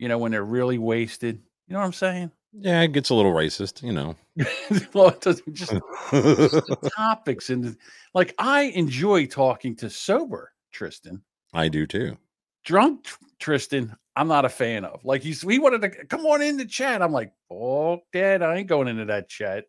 You 0.00 0.08
know 0.08 0.18
when 0.18 0.32
they're 0.32 0.42
really 0.42 0.76
wasted. 0.76 1.40
You 1.68 1.74
know 1.74 1.78
what 1.78 1.86
I'm 1.86 1.92
saying? 1.92 2.32
Yeah, 2.52 2.80
it 2.80 2.90
gets 2.92 3.10
a 3.10 3.14
little 3.14 3.32
racist, 3.32 3.84
you 3.84 3.92
know. 3.92 4.16
well, 4.92 5.10
it 5.10 5.20
doesn't 5.20 5.54
just 5.54 5.70
the 5.70 6.90
topics 6.96 7.50
and 7.50 7.76
like 8.12 8.34
I 8.40 8.62
enjoy 8.62 9.26
talking 9.26 9.76
to 9.76 9.88
sober 9.88 10.50
Tristan. 10.72 11.22
I 11.54 11.68
do 11.68 11.86
too. 11.86 12.18
drunk 12.64 13.06
Tristan, 13.38 13.94
I'm 14.16 14.26
not 14.26 14.44
a 14.44 14.48
fan 14.48 14.84
of. 14.84 15.04
Like 15.04 15.22
he's 15.22 15.42
he 15.42 15.60
wanted 15.60 15.82
to 15.82 15.90
come 16.06 16.26
on 16.26 16.42
in 16.42 16.56
the 16.56 16.64
chat. 16.66 17.02
I'm 17.02 17.12
like, 17.12 17.32
oh, 17.52 18.00
dad, 18.12 18.42
I 18.42 18.56
ain't 18.56 18.66
going 18.66 18.88
into 18.88 19.04
that 19.04 19.28
chat. 19.28 19.66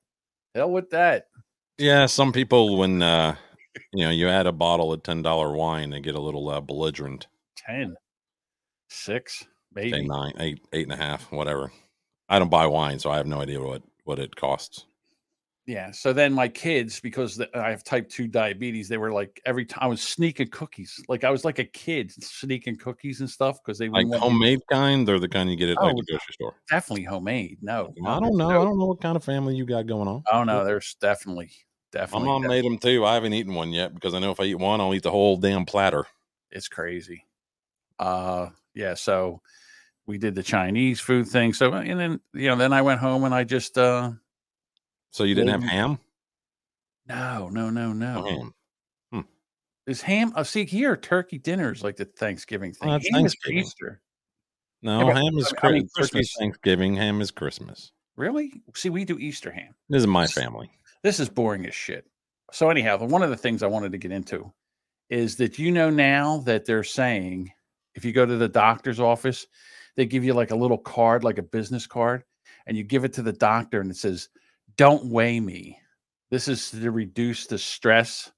Hell 0.55 0.71
with 0.71 0.89
that. 0.89 1.27
Yeah, 1.81 2.05
some 2.05 2.31
people 2.31 2.77
when 2.77 3.01
uh 3.01 3.35
you 3.91 4.05
know 4.05 4.11
you 4.11 4.27
add 4.29 4.45
a 4.45 4.51
bottle 4.51 4.93
of 4.93 5.01
ten 5.01 5.21
dollar 5.23 5.51
wine, 5.53 5.89
they 5.89 6.00
get 6.00 6.13
a 6.15 6.21
little 6.21 6.47
uh, 6.50 6.61
belligerent. 6.61 7.27
10, 7.67 7.95
6, 8.89 9.39
Say 9.39 9.45
maybe. 9.73 10.07
nine, 10.07 10.33
eight, 10.39 10.59
eight 10.73 10.83
and 10.89 10.93
a 10.93 11.03
half, 11.03 11.31
whatever. 11.31 11.71
I 12.29 12.39
don't 12.39 12.50
buy 12.50 12.65
wine, 12.67 13.00
so 13.00 13.09
I 13.11 13.17
have 13.17 13.27
no 13.27 13.41
idea 13.41 13.59
what 13.61 13.81
what 14.03 14.19
it 14.19 14.35
costs. 14.35 14.85
Yeah. 15.67 15.91
So 15.91 16.11
then 16.13 16.33
my 16.33 16.47
kids, 16.47 17.00
because 17.00 17.35
the, 17.38 17.47
I 17.57 17.69
have 17.69 17.83
type 17.83 18.09
2 18.09 18.27
diabetes, 18.27 18.88
they 18.89 18.97
were 18.97 19.11
like 19.11 19.39
every 19.45 19.65
time 19.65 19.79
I 19.83 19.88
was 19.88 20.01
sneaking 20.01 20.50
cookies. 20.50 21.00
Like 21.07 21.23
I 21.23 21.29
was 21.31 21.45
like 21.45 21.59
a 21.59 21.65
kid 21.65 22.11
sneaking 22.11 22.77
cookies 22.77 23.21
and 23.21 23.29
stuff 23.29 23.57
because 23.63 23.77
they 23.79 23.89
Like 23.89 24.07
me- 24.07 24.17
homemade 24.19 24.59
kind. 24.71 25.07
They're 25.07 25.19
the 25.19 25.29
kind 25.29 25.50
you 25.50 25.55
get 25.55 25.69
at 25.69 25.81
like 25.81 25.93
Oh, 25.93 25.97
the 25.97 26.03
grocery 26.03 26.33
store. 26.33 26.55
definitely 26.69 27.05
homemade. 27.05 27.59
No, 27.61 27.93
I 28.05 28.19
don't 28.19 28.38
know. 28.38 28.50
I 28.50 28.53
don't 28.65 28.77
know 28.79 28.85
what 28.88 29.01
kind 29.01 29.15
of 29.15 29.23
family 29.23 29.55
you 29.55 29.65
got 29.65 29.88
going 29.88 30.07
on. 30.07 30.23
Oh 30.31 30.43
no, 30.43 30.63
there's 30.65 30.95
definitely, 31.00 31.51
My 31.93 32.19
mom 32.19 32.41
def- 32.43 32.50
made 32.50 32.65
them 32.65 32.77
too. 32.77 33.05
I 33.05 33.15
haven't 33.15 33.33
eaten 33.33 33.53
one 33.53 33.71
yet 33.71 33.93
because 33.93 34.13
I 34.13 34.19
know 34.19 34.31
if 34.31 34.39
I 34.39 34.45
eat 34.45 34.55
one, 34.60 34.79
I'll 34.81 34.93
eat 34.93 35.03
the 35.03 35.12
whole 35.12 35.38
damn 35.38 35.65
platter. 35.65 36.05
it's 36.51 36.67
crazy. 36.67 37.25
Uh, 38.00 38.50
yeah. 38.74 38.93
So 38.93 39.41
we 40.05 40.17
did 40.17 40.36
the 40.36 40.43
Chinese 40.43 41.00
food 41.00 41.27
thing. 41.27 41.53
So 41.53 41.74
and 41.74 42.00
then 42.00 42.19
you 42.33 42.48
know, 42.48 42.55
then 42.55 42.74
I 42.74 42.81
went 42.81 43.00
home 43.00 43.24
and 43.25 43.33
I 43.33 43.43
just 43.43 43.77
uh, 43.77 44.12
So 45.12 45.24
you 45.24 45.36
didn't 45.36 45.50
have 45.51 45.63
ham? 45.63 46.00
no, 47.07 47.50
no, 47.50 47.69
no, 47.69 47.93
No 47.93 48.25
ham. 48.25 48.53
Is 49.88 50.01
ham? 50.01 50.31
Oh, 50.36 50.43
see 50.43 50.63
here, 50.63 50.95
turkey 50.95 51.39
dinners 51.39 51.83
like 51.83 51.95
the 51.98 52.05
Thanksgiving 52.05 52.71
thing. 52.71 52.88
That's 52.88 53.10
ham 53.12 53.25
is. 53.25 53.36
Easter. 53.50 54.00
No, 54.83 55.07
but- 55.07 55.15
ham 55.17 55.38
is 55.38 55.53
I 55.62 55.71
mean, 55.71 55.89
Christmas. 55.95 56.33
Thanksgiving. 56.38 56.95
Ham 56.95 57.19
is 57.19 57.31
Christmas. 57.31 57.91
Really? 58.15 58.62
See, 58.75 58.89
we 58.89 59.05
do 59.05 59.17
Easter 59.17 59.51
ham. 59.51 59.74
This 59.89 60.01
is 60.01 60.07
my 60.07 60.27
family. 60.27 60.69
This 61.03 61.20
is 61.20 61.29
boring 61.29 61.65
as 61.65 61.75
shit. 61.75 62.05
So 62.51 62.70
anyhow, 62.70 62.98
one 63.05 63.24
of 63.24 63.29
the 63.29 63.38
things 63.38 63.63
I 63.63 63.67
wanted 63.67 63.91
to 63.93 63.98
get 63.98 64.12
into 64.12 64.51
is 65.10 65.36
that 65.38 65.58
you 65.60 65.72
know 65.72 65.89
now 65.89 66.38
that 66.46 66.65
they're 66.65 66.84
saying 66.84 67.51
if 67.96 68.05
you 68.05 68.12
go 68.13 68.25
to 68.25 68.38
the 68.38 68.48
doctor's 68.50 69.00
office, 69.00 69.46
they 69.96 70.05
give 70.05 70.24
you 70.24 70.34
like 70.34 70.51
a 70.51 70.55
little 70.55 70.77
card, 70.77 71.24
like 71.24 71.38
a 71.38 71.43
business 71.43 71.86
card, 71.88 72.24
and 72.65 72.77
you 72.77 72.84
give 72.84 73.03
it 73.03 73.13
to 73.13 73.22
the 73.22 73.34
doctor 73.34 73.81
and 73.81 73.91
it 73.91 73.98
says, 73.98 74.29
"Don't 74.77 75.05
weigh 75.05 75.39
me." 75.39 75.77
This 76.29 76.48
is 76.48 76.72
to 76.72 76.91
reduce 76.91 77.48
the 77.48 77.58
stress 77.58 78.31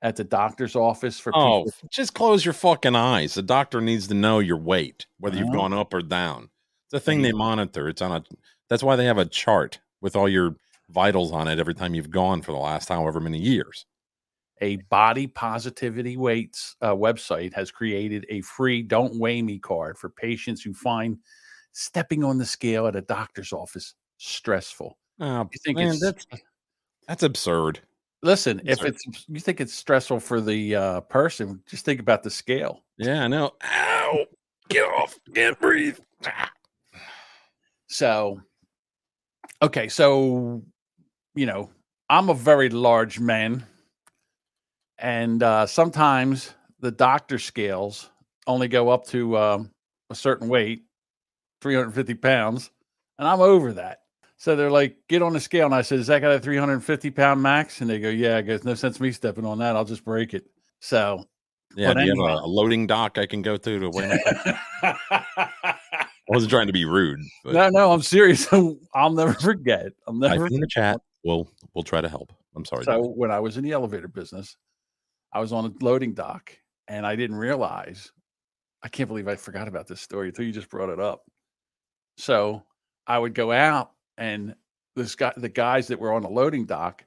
at 0.00 0.16
the 0.16 0.24
doctor's 0.24 0.76
office 0.76 1.18
for 1.18 1.32
Oh, 1.34 1.64
people. 1.64 1.88
just 1.90 2.14
close 2.14 2.44
your 2.44 2.54
fucking 2.54 2.96
eyes. 2.96 3.34
The 3.34 3.42
doctor 3.42 3.80
needs 3.80 4.06
to 4.08 4.14
know 4.14 4.38
your 4.38 4.56
weight, 4.58 5.06
whether 5.18 5.36
you've 5.36 5.48
Well. 5.48 5.60
gone 5.60 5.72
up 5.74 5.92
or 5.92 6.00
down. 6.02 6.48
It's 6.86 6.94
a 6.94 7.00
thing 7.00 7.22
they 7.22 7.32
monitor. 7.32 7.88
It's 7.88 8.00
on 8.02 8.12
a. 8.12 8.24
That's 8.70 8.82
why 8.82 8.96
they 8.96 9.04
have 9.06 9.18
a 9.18 9.26
chart 9.26 9.80
with 10.00 10.16
all 10.16 10.28
your 10.28 10.56
vitals 10.90 11.32
on 11.32 11.48
it 11.48 11.58
every 11.58 11.74
time 11.74 11.94
you've 11.94 12.10
gone 12.10 12.42
for 12.42 12.52
the 12.52 12.58
last 12.58 12.88
however 12.88 13.20
many 13.20 13.38
years. 13.38 13.86
A 14.60 14.76
body 14.88 15.26
positivity 15.26 16.16
weights 16.16 16.76
uh, 16.80 16.94
website 16.94 17.52
has 17.54 17.70
created 17.70 18.24
a 18.28 18.40
free 18.42 18.82
"Don't 18.82 19.18
Weigh 19.18 19.42
Me" 19.42 19.58
card 19.58 19.98
for 19.98 20.08
patients 20.10 20.62
who 20.62 20.72
find 20.72 21.18
stepping 21.72 22.22
on 22.22 22.38
the 22.38 22.46
scale 22.46 22.86
at 22.86 22.94
a 22.94 23.00
doctor's 23.02 23.52
office 23.52 23.94
stressful. 24.18 24.96
Oh, 25.20 25.48
You 25.52 25.58
think 25.64 25.78
man, 25.78 25.88
it's 25.88 26.00
that's 26.00 26.26
that's 27.08 27.22
absurd. 27.24 27.80
listen? 28.22 28.60
If 28.64 28.84
it's 28.84 29.04
you 29.28 29.40
think 29.40 29.60
it's 29.60 29.74
stressful 29.74 30.20
for 30.20 30.40
the 30.40 30.76
uh, 30.76 31.00
person, 31.02 31.60
just 31.66 31.84
think 31.84 31.98
about 32.00 32.22
the 32.22 32.30
scale. 32.30 32.84
Yeah, 32.96 33.24
I 33.24 33.28
know. 33.28 33.52
Ow! 33.64 34.24
Get 34.68 34.84
off! 34.84 35.18
Can't 35.34 35.58
breathe. 35.58 35.98
Ah. 36.26 36.50
So, 37.88 38.40
okay, 39.62 39.88
so 39.88 40.62
you 41.34 41.46
know, 41.46 41.70
I'm 42.08 42.28
a 42.28 42.34
very 42.34 42.68
large 42.68 43.18
man, 43.18 43.64
and 44.98 45.42
uh, 45.42 45.66
sometimes 45.66 46.54
the 46.80 46.90
doctor 46.90 47.38
scales 47.38 48.10
only 48.46 48.68
go 48.68 48.90
up 48.90 49.06
to 49.06 49.36
um, 49.38 49.70
a 50.10 50.14
certain 50.14 50.48
weight, 50.48 50.84
350 51.60 52.14
pounds, 52.14 52.70
and 53.18 53.26
I'm 53.26 53.40
over 53.40 53.72
that. 53.74 54.00
So 54.36 54.56
they're 54.56 54.70
like, 54.70 54.96
get 55.08 55.22
on 55.22 55.32
the 55.32 55.40
scale. 55.40 55.66
And 55.66 55.74
I 55.74 55.82
said, 55.82 55.98
Is 56.00 56.08
that 56.08 56.20
got 56.20 56.32
a 56.32 56.38
350 56.38 57.10
pound 57.12 57.40
max? 57.40 57.80
And 57.80 57.88
they 57.88 57.98
go, 57.98 58.10
Yeah, 58.10 58.36
I 58.36 58.42
guess 58.42 58.64
no 58.64 58.74
sense 58.74 59.00
me 59.00 59.12
stepping 59.12 59.46
on 59.46 59.58
that. 59.58 59.76
I'll 59.76 59.84
just 59.84 60.04
break 60.04 60.34
it. 60.34 60.44
So, 60.80 61.24
Yeah, 61.76 61.94
do 61.94 62.02
you 62.02 62.26
have 62.26 62.38
a, 62.42 62.46
loading 62.46 62.86
dock 62.86 63.16
I 63.16 63.24
can 63.24 63.40
go 63.40 63.56
to 63.56 63.80
to 63.80 63.90
weigh 63.90 64.08
myself? 64.08 64.58
I 64.82 65.76
wasn't 66.28 66.50
trying 66.50 66.66
to 66.66 66.72
be 66.72 66.84
rude, 66.84 67.20
but 67.42 67.54
no, 67.54 67.68
no, 67.70 67.92
I'm 67.92 68.02
serious. 68.02 68.46
I'll 68.94 69.10
never 69.10 69.34
forget. 69.34 69.92
I'll 70.06 70.14
never 70.14 70.46
in 70.46 70.60
the 70.60 70.66
chat. 70.66 71.00
We'll 71.24 71.48
we'll 71.74 71.84
try 71.84 72.00
to 72.00 72.08
help. 72.08 72.32
I'm 72.54 72.64
sorry. 72.64 72.84
So 72.84 73.02
when 73.02 73.30
I 73.30 73.40
was 73.40 73.56
in 73.56 73.64
the 73.64 73.72
elevator 73.72 74.08
business, 74.08 74.56
I 75.32 75.40
was 75.40 75.52
on 75.52 75.64
a 75.64 75.84
loading 75.84 76.14
dock 76.14 76.56
and 76.88 77.06
I 77.06 77.16
didn't 77.16 77.36
realize. 77.36 78.12
I 78.82 78.88
can't 78.88 79.08
believe 79.08 79.28
I 79.28 79.36
forgot 79.36 79.66
about 79.66 79.86
this 79.86 80.02
story 80.02 80.28
until 80.28 80.44
you 80.44 80.52
just 80.52 80.68
brought 80.68 80.90
it 80.90 81.00
up. 81.00 81.24
So 82.18 82.62
I 83.06 83.18
would 83.18 83.34
go 83.34 83.50
out 83.50 83.92
and 84.18 84.54
this 84.94 85.14
guy, 85.14 85.32
the 85.36 85.48
guys 85.48 85.88
that 85.88 85.98
were 85.98 86.12
on 86.12 86.22
the 86.22 86.28
loading 86.28 86.66
dock, 86.66 87.04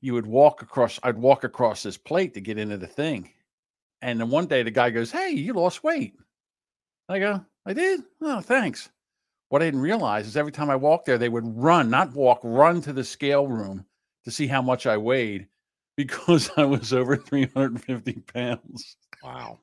you 0.00 0.14
would 0.14 0.26
walk 0.26 0.62
across. 0.62 0.98
I'd 1.02 1.18
walk 1.18 1.44
across 1.44 1.82
this 1.82 1.98
plate 1.98 2.34
to 2.34 2.40
get 2.40 2.58
into 2.58 2.78
the 2.78 2.86
thing, 2.86 3.30
and 4.00 4.18
then 4.20 4.30
one 4.30 4.46
day 4.46 4.62
the 4.62 4.70
guy 4.70 4.90
goes, 4.90 5.10
"Hey, 5.10 5.30
you 5.30 5.52
lost 5.52 5.84
weight." 5.84 6.14
I 7.08 7.18
go, 7.18 7.44
"I 7.66 7.72
did. 7.72 8.02
Oh, 8.20 8.40
thanks." 8.40 8.90
What 9.52 9.60
I 9.60 9.66
didn't 9.66 9.82
realize 9.82 10.26
is 10.26 10.38
every 10.38 10.50
time 10.50 10.70
I 10.70 10.76
walked 10.76 11.04
there, 11.04 11.18
they 11.18 11.28
would 11.28 11.44
run, 11.44 11.90
not 11.90 12.14
walk, 12.14 12.40
run 12.42 12.80
to 12.80 12.92
the 12.94 13.04
scale 13.04 13.46
room 13.46 13.84
to 14.24 14.30
see 14.30 14.46
how 14.46 14.62
much 14.62 14.86
I 14.86 14.96
weighed 14.96 15.46
because 15.98 16.50
I 16.56 16.64
was 16.64 16.94
over 16.94 17.18
350 17.18 18.12
pounds. 18.32 18.96
wow. 19.22 19.58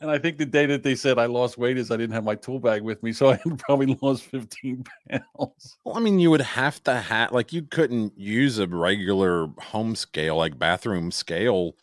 And 0.00 0.10
I 0.10 0.18
think 0.18 0.38
the 0.38 0.44
day 0.44 0.66
that 0.66 0.82
they 0.82 0.96
said 0.96 1.20
I 1.20 1.26
lost 1.26 1.56
weight 1.56 1.78
is 1.78 1.92
I 1.92 1.96
didn't 1.96 2.14
have 2.14 2.24
my 2.24 2.34
tool 2.34 2.58
bag 2.58 2.82
with 2.82 3.00
me. 3.04 3.12
So 3.12 3.30
I 3.30 3.36
had 3.36 3.60
probably 3.60 3.96
lost 4.02 4.24
15 4.24 4.86
pounds. 5.08 5.76
Well, 5.84 5.96
I 5.96 6.00
mean, 6.00 6.18
you 6.18 6.32
would 6.32 6.40
have 6.40 6.82
to 6.82 6.96
have 6.96 7.30
like 7.30 7.52
you 7.52 7.62
couldn't 7.62 8.18
use 8.18 8.58
a 8.58 8.66
regular 8.66 9.50
home 9.60 9.94
scale, 9.94 10.36
like 10.36 10.58
bathroom 10.58 11.12
scale, 11.12 11.76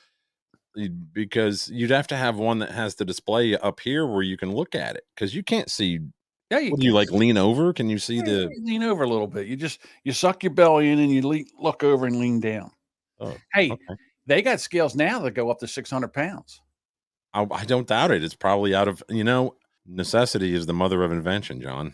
because 1.14 1.70
you'd 1.70 1.90
have 1.90 2.08
to 2.08 2.18
have 2.18 2.36
one 2.36 2.60
that 2.60 2.72
has 2.72 2.96
the 2.96 3.06
display 3.06 3.56
up 3.56 3.80
here 3.80 4.06
where 4.06 4.24
you 4.24 4.36
can 4.36 4.54
look 4.54 4.76
at 4.76 4.98
it 4.98 5.06
because 5.16 5.34
you 5.34 5.42
can't 5.42 5.72
see. 5.72 6.00
Yeah, 6.50 6.60
you, 6.60 6.72
What 6.72 6.80
do 6.80 6.86
you 6.86 6.94
like 6.94 7.12
lean 7.12 7.38
over? 7.38 7.74
Can 7.74 7.90
you 7.90 8.00
see 8.00 8.18
yeah, 8.18 8.24
the? 8.24 8.50
you 8.52 8.66
lean 8.66 8.84
over 8.84 9.04
a 9.04 9.08
little 9.08 9.28
bit. 9.28 9.48
You 9.48 9.56
just 9.56 9.80
you 10.04 10.12
suck 10.12 10.44
your 10.44 10.54
belly 10.54 10.92
in 10.92 11.00
and 11.00 11.12
you 11.12 11.28
le- 11.28 11.44
look 11.60 11.84
over 11.84 12.06
and 12.08 12.20
lean 12.20 12.40
down. 12.40 12.72
Oh, 13.20 13.36
hey, 13.54 13.70
okay. 13.70 13.96
they 14.26 14.42
got 14.42 14.60
scales 14.60 14.96
now 14.96 15.20
that 15.20 15.32
go 15.32 15.50
up 15.52 15.60
to 15.60 15.68
600 15.68 16.08
pounds. 16.08 16.62
I, 17.34 17.46
I 17.52 17.66
don't 17.66 17.88
doubt 17.88 18.12
it. 18.12 18.24
It's 18.24 18.36
probably 18.36 18.74
out 18.74 18.88
of 18.88 19.04
you 19.10 19.24
know 19.24 19.56
necessity 19.86 20.56
is 20.56 20.66
the 20.66 20.74
mother 20.74 21.04
of 21.04 21.12
invention, 21.12 21.62
John. 21.62 21.94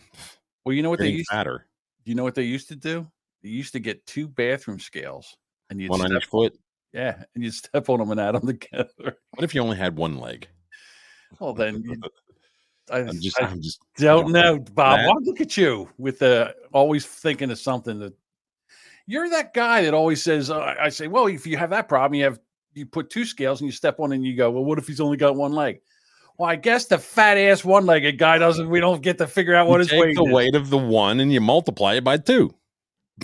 Well, 0.64 0.74
you 0.74 0.82
know 0.82 0.90
what 0.90 1.00
they 1.00 1.08
used. 1.08 1.28
fatter, 1.30 1.66
you 2.04 2.14
know 2.14 2.24
what 2.24 2.34
they 2.34 2.44
used 2.44 2.68
to 2.68 2.76
do? 2.76 3.06
They 3.42 3.50
used 3.50 3.72
to 3.72 3.78
get 3.78 4.06
two 4.06 4.26
bathroom 4.26 4.80
scales 4.80 5.36
and 5.68 5.80
you'd 5.80 5.90
one 5.90 6.00
on 6.00 6.08
step, 6.08 6.22
each 6.22 6.28
foot. 6.28 6.58
yeah, 6.92 7.22
and 7.34 7.44
you 7.44 7.50
step 7.50 7.88
on 7.90 7.98
them 7.98 8.10
and 8.10 8.20
add 8.20 8.34
them 8.34 8.46
together. 8.46 9.18
What 9.30 9.44
if 9.44 9.54
you 9.54 9.60
only 9.60 9.76
had 9.76 9.96
one 9.96 10.18
leg? 10.18 10.48
Well, 11.38 11.52
then 11.52 11.82
you, 11.82 12.00
I, 12.90 13.00
I'm 13.00 13.20
just, 13.20 13.40
I 13.40 13.46
I'm 13.46 13.60
just. 13.60 13.80
don't 13.96 14.32
know, 14.32 14.58
Bob. 14.58 15.06
Why 15.06 15.14
look 15.22 15.40
at 15.40 15.56
you 15.56 15.88
with 15.98 16.20
the 16.20 16.54
always 16.72 17.06
thinking 17.06 17.50
of 17.50 17.58
something 17.58 17.98
that 17.98 18.14
you're 19.06 19.28
that 19.30 19.54
guy 19.54 19.82
that 19.82 19.94
always 19.94 20.22
says. 20.22 20.50
Uh, 20.50 20.74
I 20.80 20.88
say, 20.88 21.06
well, 21.06 21.26
if 21.26 21.46
you 21.46 21.56
have 21.56 21.70
that 21.70 21.88
problem, 21.88 22.14
you 22.14 22.24
have 22.24 22.40
you 22.74 22.86
put 22.86 23.10
two 23.10 23.24
scales 23.24 23.60
and 23.60 23.66
you 23.66 23.72
step 23.72 24.00
on 24.00 24.12
and 24.12 24.24
you 24.24 24.36
go, 24.36 24.50
well, 24.50 24.64
what 24.64 24.78
if 24.78 24.86
he's 24.86 25.00
only 25.00 25.16
got 25.16 25.36
one 25.36 25.52
leg? 25.52 25.80
Well, 26.38 26.50
I 26.50 26.56
guess 26.56 26.86
the 26.86 26.98
fat 26.98 27.38
ass 27.38 27.64
one 27.64 27.86
legged 27.86 28.18
guy 28.18 28.38
doesn't. 28.38 28.68
We 28.68 28.80
don't 28.80 29.00
get 29.00 29.18
to 29.18 29.26
figure 29.26 29.54
out 29.54 29.68
what 29.68 29.74
you 29.74 29.78
his 29.80 29.88
take 29.88 30.00
weight 30.00 30.16
the 30.16 30.24
is. 30.24 30.32
weight 30.32 30.54
of 30.54 30.70
the 30.70 30.78
one 30.78 31.20
and 31.20 31.32
you 31.32 31.40
multiply 31.40 31.94
it 31.94 32.04
by 32.04 32.18
two. 32.18 32.54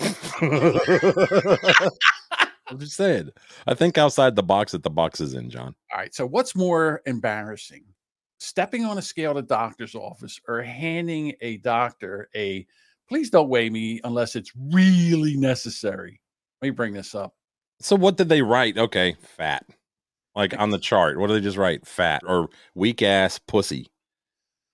I'm 2.67 2.79
just 2.79 2.95
saying. 2.95 3.29
I 3.67 3.75
think 3.75 3.99
outside 3.99 4.35
the 4.35 4.41
box 4.41 4.71
that 4.71 4.81
the 4.81 4.89
box 4.89 5.21
is 5.21 5.35
in, 5.35 5.51
John. 5.51 5.75
All 5.93 5.99
right. 5.99 6.15
So, 6.15 6.25
what's 6.25 6.55
more 6.55 7.03
embarrassing, 7.05 7.83
stepping 8.43 8.85
on 8.85 8.97
a 8.97 9.01
scale 9.01 9.33
to 9.33 9.41
doctor's 9.41 9.95
office 9.95 10.39
or 10.47 10.61
handing 10.61 11.33
a 11.41 11.57
doctor 11.57 12.29
a 12.35 12.65
please 13.07 13.29
don't 13.29 13.49
weigh 13.49 13.69
me 13.69 13.99
unless 14.03 14.35
it's 14.35 14.51
really 14.71 15.35
necessary? 15.37 16.19
Let 16.61 16.67
me 16.67 16.71
bring 16.71 16.93
this 16.93 17.15
up. 17.15 17.33
So 17.79 17.95
what 17.95 18.17
did 18.17 18.29
they 18.29 18.41
write? 18.41 18.77
Okay, 18.77 19.15
fat. 19.21 19.65
Like 20.35 20.57
on 20.59 20.69
the 20.71 20.79
chart, 20.79 21.17
what 21.19 21.27
do 21.27 21.33
they 21.33 21.41
just 21.41 21.57
write? 21.57 21.85
Fat 21.85 22.21
or 22.25 22.49
weak 22.75 23.01
ass 23.01 23.39
pussy. 23.39 23.91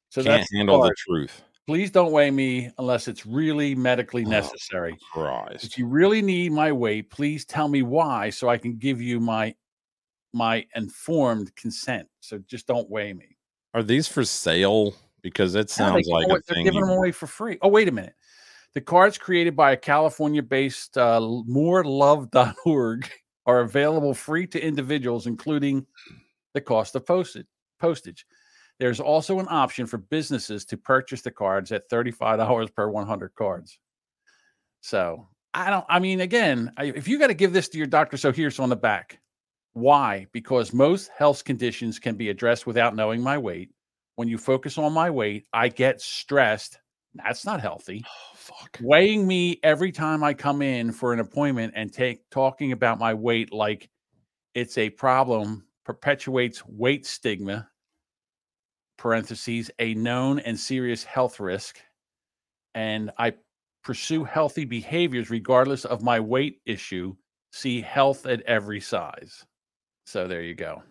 So 0.09 0.23
Can't 0.23 0.39
that's 0.41 0.53
handle 0.53 0.77
the 0.81 0.87
card. 0.87 0.95
truth. 0.97 1.43
please 1.67 1.91
don't 1.91 2.11
weigh 2.11 2.31
me 2.31 2.71
unless 2.79 3.07
it's 3.07 3.25
really 3.25 3.75
medically 3.75 4.25
Oh, 4.25 4.29
necessary. 4.29 4.97
Christ. 5.11 5.63
If 5.65 5.77
you 5.77 5.85
really 5.85 6.21
need 6.21 6.51
my 6.51 6.71
weight, 6.71 7.09
please 7.11 7.45
tell 7.45 7.67
me 7.67 7.81
why 7.83 8.29
so 8.31 8.49
I 8.49 8.57
can 8.57 8.77
give 8.77 9.01
you 9.01 9.19
my 9.19 9.53
my 10.33 10.65
informed 10.75 11.55
consent. 11.55 12.07
So 12.21 12.37
just 12.47 12.65
don't 12.67 12.89
weigh 12.89 13.13
me. 13.13 13.35
Are 13.73 13.83
these 13.83 14.07
for 14.07 14.23
sale? 14.25 14.95
Because 15.21 15.55
it 15.55 15.69
sounds 15.69 16.07
like 16.07 16.27
away- 16.27 16.39
they're 16.47 16.63
giving 16.63 16.75
you- 16.75 16.85
them 16.85 16.89
away 16.97 17.11
for 17.11 17.27
free. 17.27 17.57
Oh, 17.61 17.67
wait 17.67 17.87
a 17.87 17.91
minute. 17.91 18.15
The 18.73 18.81
cards 18.81 19.17
created 19.17 19.55
by 19.55 19.71
a 19.71 19.77
California-based 19.77 20.97
uh, 20.97 21.19
morelove.org 21.19 23.09
are 23.45 23.59
available 23.61 24.13
free 24.13 24.47
to 24.47 24.63
individuals, 24.63 25.27
including 25.27 25.85
the 26.53 26.61
cost 26.61 26.95
of 26.95 27.05
postage. 27.05 27.47
Postage. 27.79 28.25
There's 28.79 28.99
also 29.01 29.39
an 29.39 29.47
option 29.49 29.85
for 29.85 29.97
businesses 29.97 30.63
to 30.65 30.77
purchase 30.77 31.21
the 31.21 31.31
cards 31.31 31.71
at 31.71 31.89
$35 31.89 32.73
per 32.73 32.87
100 32.89 33.35
cards. 33.35 33.77
So 34.81 35.27
I 35.53 35.69
don't, 35.69 35.85
I 35.89 35.99
mean, 35.99 36.21
again, 36.21 36.71
I- 36.77 36.85
if 36.95 37.07
you 37.07 37.19
got 37.19 37.27
to 37.27 37.33
give 37.33 37.51
this 37.51 37.67
to 37.69 37.77
your 37.77 37.87
doctor, 37.87 38.15
so 38.17 38.31
here's 38.31 38.59
on 38.59 38.69
the 38.69 38.75
back. 38.77 39.19
Why? 39.73 40.27
Because 40.31 40.73
most 40.73 41.09
health 41.15 41.43
conditions 41.43 41.99
can 41.99 42.15
be 42.15 42.29
addressed 42.29 42.67
without 42.67 42.95
knowing 42.95 43.21
my 43.21 43.37
weight. 43.37 43.69
When 44.15 44.27
you 44.27 44.37
focus 44.37 44.77
on 44.77 44.91
my 44.93 45.09
weight, 45.09 45.45
I 45.53 45.69
get 45.69 46.01
stressed. 46.01 46.79
That's 47.13 47.45
not 47.45 47.61
healthy. 47.61 48.03
Oh, 48.05 48.35
fuck. 48.35 48.79
Weighing 48.81 49.25
me 49.25 49.59
every 49.63 49.91
time 49.91 50.23
I 50.23 50.33
come 50.33 50.61
in 50.61 50.91
for 50.91 51.13
an 51.13 51.19
appointment 51.19 51.73
and 51.75 51.93
take 51.93 52.29
talking 52.29 52.71
about 52.71 52.99
my 52.99 53.13
weight 53.13 53.53
like 53.53 53.89
it's 54.55 54.77
a 54.77 54.89
problem 54.89 55.65
perpetuates 55.85 56.65
weight 56.65 57.05
stigma 57.05 57.69
parentheses 58.97 59.71
a 59.79 59.93
known 59.93 60.39
and 60.39 60.59
serious 60.59 61.03
health 61.03 61.39
risk 61.39 61.79
and 62.75 63.09
i 63.17 63.33
pursue 63.83 64.23
healthy 64.23 64.65
behaviors 64.65 65.29
regardless 65.29 65.85
of 65.85 66.03
my 66.03 66.19
weight 66.19 66.59
issue 66.65 67.15
see 67.51 67.81
health 67.81 68.25
at 68.25 68.41
every 68.41 68.79
size 68.79 69.45
so 70.09 70.27
there 70.27 70.41
you 70.41 70.55
go 70.55 70.81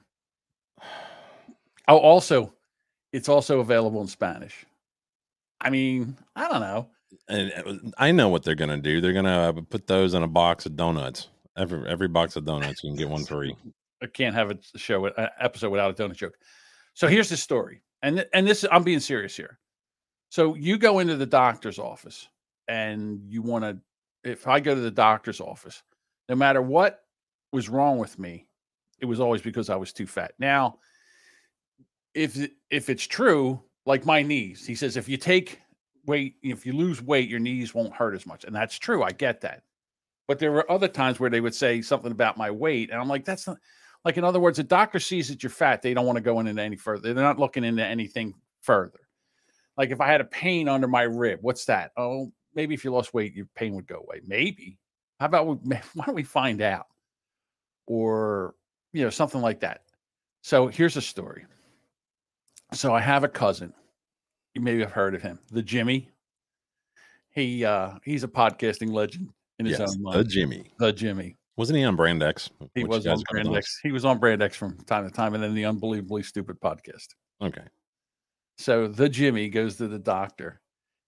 oh 1.88 1.98
also 1.98 2.52
it's 3.12 3.28
also 3.28 3.60
available 3.60 4.00
in 4.00 4.06
spanish 4.06 4.64
i 5.60 5.70
mean 5.70 6.16
i 6.36 6.48
don't 6.48 6.60
know 6.60 6.88
And 7.28 7.52
uh, 7.52 7.74
I 7.98 8.12
know 8.12 8.28
what 8.28 8.42
they're 8.42 8.54
gonna 8.54 8.78
do. 8.78 9.00
They're 9.00 9.12
gonna 9.12 9.50
uh, 9.50 9.60
put 9.68 9.86
those 9.86 10.14
in 10.14 10.22
a 10.22 10.28
box 10.28 10.66
of 10.66 10.76
donuts. 10.76 11.28
Every 11.56 11.86
every 11.88 12.08
box 12.08 12.36
of 12.36 12.44
donuts, 12.44 12.82
you 12.82 12.90
can 12.90 12.96
get 12.96 13.08
one 13.08 13.24
free. 13.32 13.56
I 14.02 14.06
can't 14.06 14.34
have 14.34 14.50
a 14.50 14.58
show 14.76 15.06
an 15.06 15.28
episode 15.40 15.70
without 15.70 15.90
a 15.90 16.02
donut 16.02 16.16
joke. 16.16 16.36
So 16.94 17.08
here's 17.08 17.28
the 17.28 17.36
story, 17.36 17.82
and 18.02 18.26
and 18.32 18.46
this 18.46 18.64
I'm 18.70 18.82
being 18.82 19.00
serious 19.00 19.36
here. 19.36 19.58
So 20.30 20.54
you 20.54 20.78
go 20.78 20.98
into 20.98 21.16
the 21.16 21.26
doctor's 21.26 21.78
office, 21.78 22.28
and 22.68 23.20
you 23.26 23.42
want 23.42 23.64
to. 23.64 23.78
If 24.24 24.46
I 24.46 24.60
go 24.60 24.74
to 24.74 24.80
the 24.80 24.90
doctor's 24.90 25.40
office, 25.40 25.82
no 26.28 26.34
matter 26.34 26.60
what 26.60 27.04
was 27.52 27.68
wrong 27.68 27.98
with 27.98 28.18
me, 28.18 28.47
it 29.00 29.06
was 29.06 29.20
always 29.20 29.42
because 29.42 29.70
I 29.70 29.76
was 29.76 29.92
too 29.92 30.06
fat. 30.06 30.32
Now, 30.38 30.78
if 32.14 32.36
if 32.70 32.88
it's 32.88 33.06
true, 33.06 33.62
like 33.86 34.04
my 34.04 34.22
knees, 34.22 34.66
he 34.66 34.74
says 34.74 34.96
if 34.96 35.08
you 35.08 35.16
take 35.16 35.60
weight, 36.06 36.36
if 36.42 36.66
you 36.66 36.72
lose 36.72 37.02
weight, 37.02 37.28
your 37.28 37.40
knees 37.40 37.74
won't 37.74 37.94
hurt 37.94 38.14
as 38.14 38.26
much, 38.26 38.44
and 38.44 38.54
that's 38.54 38.78
true. 38.78 39.02
I 39.02 39.12
get 39.12 39.40
that. 39.42 39.62
But 40.26 40.38
there 40.38 40.52
were 40.52 40.70
other 40.70 40.88
times 40.88 41.18
where 41.18 41.30
they 41.30 41.40
would 41.40 41.54
say 41.54 41.80
something 41.80 42.12
about 42.12 42.36
my 42.36 42.50
weight, 42.50 42.90
and 42.90 43.00
I'm 43.00 43.08
like, 43.08 43.24
that's 43.24 43.46
not 43.46 43.58
like 44.04 44.16
in 44.16 44.24
other 44.24 44.40
words, 44.40 44.58
a 44.58 44.64
doctor 44.64 45.00
sees 45.00 45.28
that 45.28 45.42
you're 45.42 45.50
fat, 45.50 45.82
they 45.82 45.94
don't 45.94 46.06
want 46.06 46.16
to 46.16 46.22
go 46.22 46.40
into 46.40 46.60
any 46.60 46.76
further. 46.76 47.12
They're 47.12 47.22
not 47.22 47.38
looking 47.38 47.64
into 47.64 47.84
anything 47.84 48.34
further. 48.62 49.00
Like 49.76 49.90
if 49.90 50.00
I 50.00 50.08
had 50.08 50.20
a 50.20 50.24
pain 50.24 50.68
under 50.68 50.88
my 50.88 51.02
rib, 51.02 51.40
what's 51.42 51.64
that? 51.66 51.92
Oh, 51.96 52.32
maybe 52.54 52.74
if 52.74 52.84
you 52.84 52.90
lost 52.90 53.14
weight, 53.14 53.34
your 53.34 53.46
pain 53.54 53.74
would 53.74 53.86
go 53.86 53.96
away. 53.96 54.20
Maybe. 54.26 54.78
How 55.20 55.26
about 55.26 55.46
we, 55.46 55.76
why 55.94 56.04
don't 56.06 56.14
we 56.14 56.22
find 56.22 56.60
out? 56.60 56.86
Or 57.86 58.54
you 58.92 59.02
know 59.04 59.10
something 59.10 59.40
like 59.40 59.60
that. 59.60 59.82
So 60.42 60.68
here's 60.68 60.96
a 60.96 61.02
story. 61.02 61.44
So 62.72 62.94
I 62.94 63.00
have 63.00 63.24
a 63.24 63.28
cousin. 63.28 63.72
You 64.54 64.60
maybe 64.60 64.80
have 64.80 64.92
heard 64.92 65.14
of 65.14 65.22
him, 65.22 65.38
the 65.50 65.62
Jimmy. 65.62 66.10
He 67.30 67.64
uh 67.64 67.92
he's 68.04 68.24
a 68.24 68.28
podcasting 68.28 68.92
legend 68.92 69.28
in 69.58 69.66
his 69.66 69.78
Yes, 69.78 69.96
own 70.04 70.16
the. 70.16 70.24
Jimmy 70.24 70.72
the 70.78 70.92
Jimmy. 70.92 71.36
wasn't 71.56 71.78
he 71.78 71.84
on 71.84 71.96
Brand 71.96 72.22
X? 72.22 72.50
He 72.74 72.84
was 72.84 73.06
on 73.06 73.22
Brand? 73.30 73.54
X. 73.54 73.78
He 73.82 73.92
was 73.92 74.04
on 74.04 74.18
Brand 74.18 74.42
X 74.42 74.56
from 74.56 74.76
time 74.86 75.04
to 75.04 75.10
time, 75.10 75.34
and 75.34 75.42
then 75.42 75.54
the 75.54 75.64
unbelievably 75.66 76.22
stupid 76.22 76.60
podcast. 76.60 77.06
Okay, 77.40 77.62
So 78.56 78.88
the 78.88 79.08
Jimmy 79.08 79.48
goes 79.48 79.76
to 79.76 79.86
the 79.86 79.98
doctor, 79.98 80.60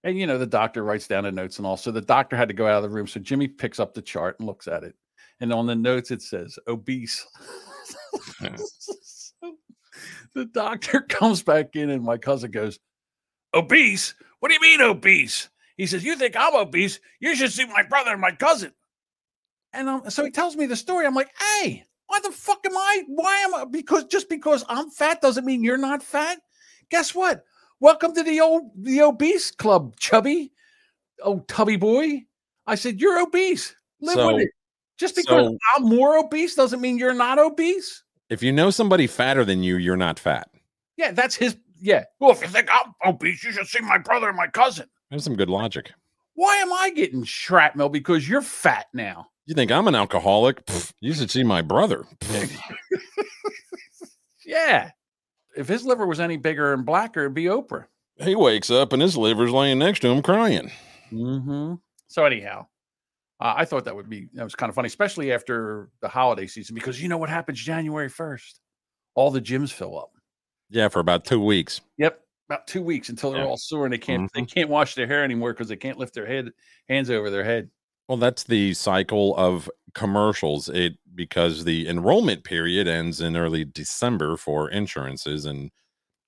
and 0.05 0.17
you 0.19 0.27
know 0.27 0.39
the 0.39 0.47
doctor 0.47 0.85
writes 0.85 1.09
down 1.09 1.25
the 1.25 1.33
notes 1.33 1.59
and 1.59 1.67
all. 1.67 1.77
So 1.77 1.91
the 1.91 2.01
doctor 2.01 2.37
had 2.37 2.49
to 2.49 2.55
go 2.55 2.67
out 2.67 2.77
of 2.77 2.83
the 2.85 2.95
room. 2.95 3.07
So 3.09 3.19
Jimmy 3.21 3.49
picks 3.49 3.81
up 3.81 3.95
the 3.95 4.03
chart 4.03 4.37
and 4.39 4.47
looks 4.47 4.69
at 4.69 4.85
it, 4.85 4.95
and 5.41 5.53
on 5.53 5.67
the 5.67 5.75
notes 5.75 6.11
it 6.11 6.23
says 6.23 6.59
obese. 6.69 7.27
The 10.35 10.45
doctor 10.47 11.01
comes 11.09 11.43
back 11.43 11.75
in, 11.75 11.91
and 11.91 12.05
my 12.05 12.17
cousin 12.17 12.51
goes, 12.51 12.79
"Obese? 13.55 14.15
What 14.39 14.49
do 14.49 14.55
you 14.55 14.61
mean 14.61 14.81
obese?" 14.81 15.49
He 15.77 15.87
says, 15.87 16.05
"You 16.05 16.17
think 16.17 16.37
I'm 16.39 16.55
obese? 16.55 17.01
You 17.21 17.35
should 17.35 17.53
see 17.53 17.67
my 17.67 17.83
brother 17.83 18.13
and 18.13 18.21
my 18.21 18.33
cousin." 18.33 18.73
And 19.73 19.89
um, 19.89 20.11
so 20.11 20.25
he 20.25 20.31
tells 20.31 20.57
me 20.57 20.67
the 20.67 20.77
story. 20.77 21.07
I'm 21.07 21.15
like, 21.15 21.31
"Hey, 21.63 21.85
why 22.07 22.21
the 22.23 22.31
fuck 22.31 22.65
am 22.65 22.77
I? 22.77 23.03
Why 23.09 23.37
am 23.39 23.55
I? 23.55 23.65
Because 23.65 24.05
just 24.05 24.29
because 24.29 24.65
I'm 24.69 24.91
fat 24.91 25.21
doesn't 25.21 25.45
mean 25.45 25.65
you're 25.65 25.77
not 25.79 26.03
fat. 26.03 26.39
Guess 26.91 27.15
what? 27.15 27.45
Welcome 27.81 28.15
to 28.15 28.23
the 28.23 28.41
old 28.41 28.71
the 28.77 29.03
obese 29.03 29.51
club, 29.51 29.97
chubby. 29.97 30.53
Oh, 31.23 31.41
tubby 31.49 31.77
boy. 31.77 32.25
I 32.67 32.77
said 32.77 33.01
you're 33.01 33.21
obese. 33.21 33.75
Live 34.01 34.15
So- 34.15 34.33
with 34.35 34.43
it. 34.43 34.51
Just 35.01 35.17
because 35.17 35.47
so- 35.47 35.59
I'm 35.77 35.83
more 35.85 36.19
obese 36.19 36.55
doesn't 36.55 36.81
mean 36.81 36.99
you're 36.99 37.15
not 37.15 37.39
obese. 37.41 38.05
if 38.29 38.43
you 38.43 38.53
know 38.53 38.71
somebody 38.71 39.07
fatter 39.09 39.45
than 39.45 39.63
you, 39.65 39.77
you're 39.77 39.97
not 39.97 40.19
fat. 40.21 40.49
Yeah, 40.97 41.11
that's 41.13 41.35
his. 41.35 41.57
Yeah. 41.81 42.05
Well, 42.21 42.31
if 42.33 42.43
you 42.43 42.49
think 42.49 42.69
I'm 42.71 42.93
obese, 43.05 43.43
you 43.43 43.51
should 43.53 43.67
see 43.67 43.81
my 43.81 43.97
brother 43.99 44.29
and 44.29 44.37
my 44.37 44.47
cousin. 44.47 44.87
There's 45.11 45.25
some 45.25 45.35
good 45.35 45.49
logic. 45.51 45.91
Why 46.35 46.57
am 46.57 46.73
I 46.73 46.91
getting 46.91 47.25
shrapnel? 47.25 47.89
Because 47.89 48.29
you're 48.29 48.43
fat 48.43 48.87
now. 48.95 49.27
You 49.47 49.55
think 49.55 49.73
I'm 49.73 49.89
an 49.89 49.95
alcoholic? 49.95 50.65
Pff, 50.67 50.93
you 51.01 51.13
should 51.15 51.31
see 51.31 51.43
my 51.43 51.63
brother. 51.63 52.05
Yeah. 54.45 54.91
If 55.57 55.69
his 55.69 55.85
liver 55.85 56.07
was 56.07 56.21
any 56.21 56.37
bigger 56.37 56.73
and 56.73 56.85
blacker, 56.87 57.21
it'd 57.21 57.35
be 57.35 57.45
Oprah. 57.45 57.85
he 58.19 58.35
wakes 58.35 58.71
up 58.71 58.93
and 58.93 59.03
his 59.03 59.17
liver's 59.17 59.51
laying 59.53 59.79
next 59.79 60.01
to 60.01 60.09
him 60.09 60.23
crying. 60.23 60.71
Mm-hmm. 61.13 61.75
So 62.09 62.25
anyhow, 62.25 62.67
uh, 63.41 63.55
I 63.57 63.65
thought 63.65 63.85
that 63.87 63.97
would 63.97 64.09
be 64.09 64.29
that 64.35 64.45
was 64.45 64.55
kind 64.55 64.69
of 64.69 64.75
funny, 64.75 64.87
especially 64.89 65.33
after 65.33 65.91
the 66.01 66.09
holiday 66.09 66.47
season, 66.47 66.75
because 66.75 67.03
you 67.03 67.09
know 67.09 67.19
what 67.19 67.31
happens 67.31 67.59
January 67.61 68.09
first, 68.09 68.61
all 69.15 69.31
the 69.31 69.41
gyms 69.41 69.73
fill 69.73 69.99
up. 69.99 70.13
Yeah, 70.69 70.89
for 70.89 71.01
about 71.01 71.25
two 71.25 71.41
weeks. 71.43 71.81
Yep, 71.99 72.21
about 72.49 72.67
two 72.67 72.83
weeks 72.83 73.09
until 73.09 73.33
they're 73.33 73.43
Yeah. 73.43 73.49
all 73.49 73.57
sore 73.57 73.87
and 73.87 73.93
they 73.93 73.99
can't 73.99 74.31
they 74.35 74.45
can't 74.45 74.69
wash 74.69 74.95
their 74.95 75.07
hair 75.07 75.25
anymore 75.25 75.53
because 75.53 75.69
they 75.69 75.77
can't 75.77 75.99
lift 75.99 76.15
their 76.15 76.27
head 76.27 76.51
hands 76.89 77.11
over 77.11 77.31
their 77.31 77.45
head. 77.45 77.71
Well, 78.09 78.19
that's 78.19 78.45
the 78.45 78.75
cycle 78.75 79.37
of 79.37 79.71
commercials. 79.95 80.69
It 80.69 80.97
because 81.15 81.65
the 81.65 81.89
enrollment 81.89 82.45
period 82.45 82.87
ends 82.89 83.21
in 83.21 83.37
early 83.37 83.65
December 83.65 84.37
for 84.37 84.69
insurances 84.71 85.45
and 85.45 85.71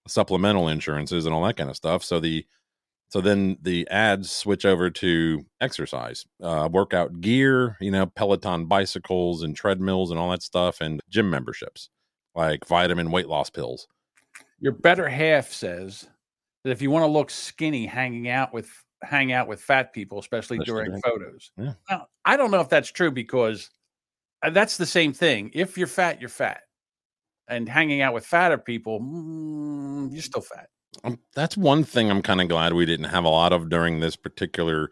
supplemental 0.08 0.68
insurances 0.68 1.26
and 1.26 1.34
all 1.34 1.42
that 1.44 1.56
kind 1.56 1.70
of 1.70 1.76
stuff. 1.76 2.02
So 2.02 2.18
the 2.20 2.44
so 3.12 3.20
then 3.20 3.58
the 3.60 3.86
ads 3.90 4.30
switch 4.30 4.64
over 4.64 4.88
to 4.88 5.44
exercise, 5.60 6.24
uh, 6.42 6.66
workout 6.72 7.20
gear, 7.20 7.76
you 7.78 7.90
know, 7.90 8.06
Peloton 8.06 8.64
bicycles 8.64 9.42
and 9.42 9.54
treadmills 9.54 10.10
and 10.10 10.18
all 10.18 10.30
that 10.30 10.42
stuff, 10.42 10.80
and 10.80 10.98
gym 11.10 11.28
memberships 11.28 11.90
like 12.34 12.66
vitamin 12.66 13.10
weight 13.10 13.28
loss 13.28 13.50
pills. 13.50 13.86
Your 14.60 14.72
better 14.72 15.10
half 15.10 15.52
says 15.52 16.08
that 16.64 16.70
if 16.70 16.80
you 16.80 16.90
want 16.90 17.02
to 17.02 17.06
look 17.06 17.28
skinny, 17.28 17.84
hanging 17.84 18.30
out 18.30 18.54
with 18.54 18.70
hang 19.02 19.30
out 19.30 19.46
with 19.46 19.60
fat 19.60 19.92
people, 19.92 20.18
especially 20.18 20.56
That's 20.56 20.70
during 20.70 20.92
true. 20.92 21.00
photos. 21.04 21.50
Yeah. 21.58 21.74
Now, 21.90 22.06
I 22.24 22.38
don't 22.38 22.50
know 22.50 22.62
if 22.62 22.70
that's 22.70 22.90
true 22.90 23.10
because 23.10 23.68
uh, 24.42 24.48
that's 24.48 24.78
the 24.78 24.86
same 24.86 25.12
thing. 25.12 25.50
If 25.52 25.76
you're 25.76 25.86
fat, 25.86 26.18
you're 26.18 26.30
fat, 26.30 26.62
and 27.46 27.68
hanging 27.68 28.00
out 28.00 28.14
with 28.14 28.24
fatter 28.24 28.56
people, 28.56 29.00
mm, 29.00 30.10
you're 30.10 30.22
still 30.22 30.40
fat. 30.40 30.70
Um, 31.04 31.18
that's 31.34 31.56
one 31.56 31.84
thing 31.84 32.10
I'm 32.10 32.22
kind 32.22 32.40
of 32.40 32.48
glad 32.48 32.72
we 32.74 32.86
didn't 32.86 33.06
have 33.06 33.24
a 33.24 33.28
lot 33.28 33.52
of 33.52 33.68
during 33.68 34.00
this 34.00 34.16
particular 34.16 34.90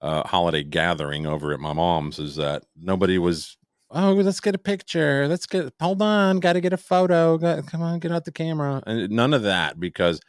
uh, 0.00 0.26
holiday 0.26 0.64
gathering 0.64 1.26
over 1.26 1.52
at 1.52 1.60
my 1.60 1.72
mom's 1.72 2.18
is 2.18 2.36
that 2.36 2.64
nobody 2.76 3.18
was, 3.18 3.56
oh, 3.90 4.12
let's 4.12 4.40
get 4.40 4.54
a 4.54 4.58
picture. 4.58 5.28
Let's 5.28 5.46
get, 5.46 5.72
hold 5.80 6.02
on, 6.02 6.40
got 6.40 6.54
to 6.54 6.60
get 6.60 6.72
a 6.72 6.78
photo. 6.78 7.36
Got, 7.36 7.66
come 7.66 7.82
on, 7.82 7.98
get 7.98 8.12
out 8.12 8.24
the 8.24 8.32
camera. 8.32 8.82
And 8.86 9.10
none 9.10 9.34
of 9.34 9.42
that 9.42 9.78
because, 9.78 10.20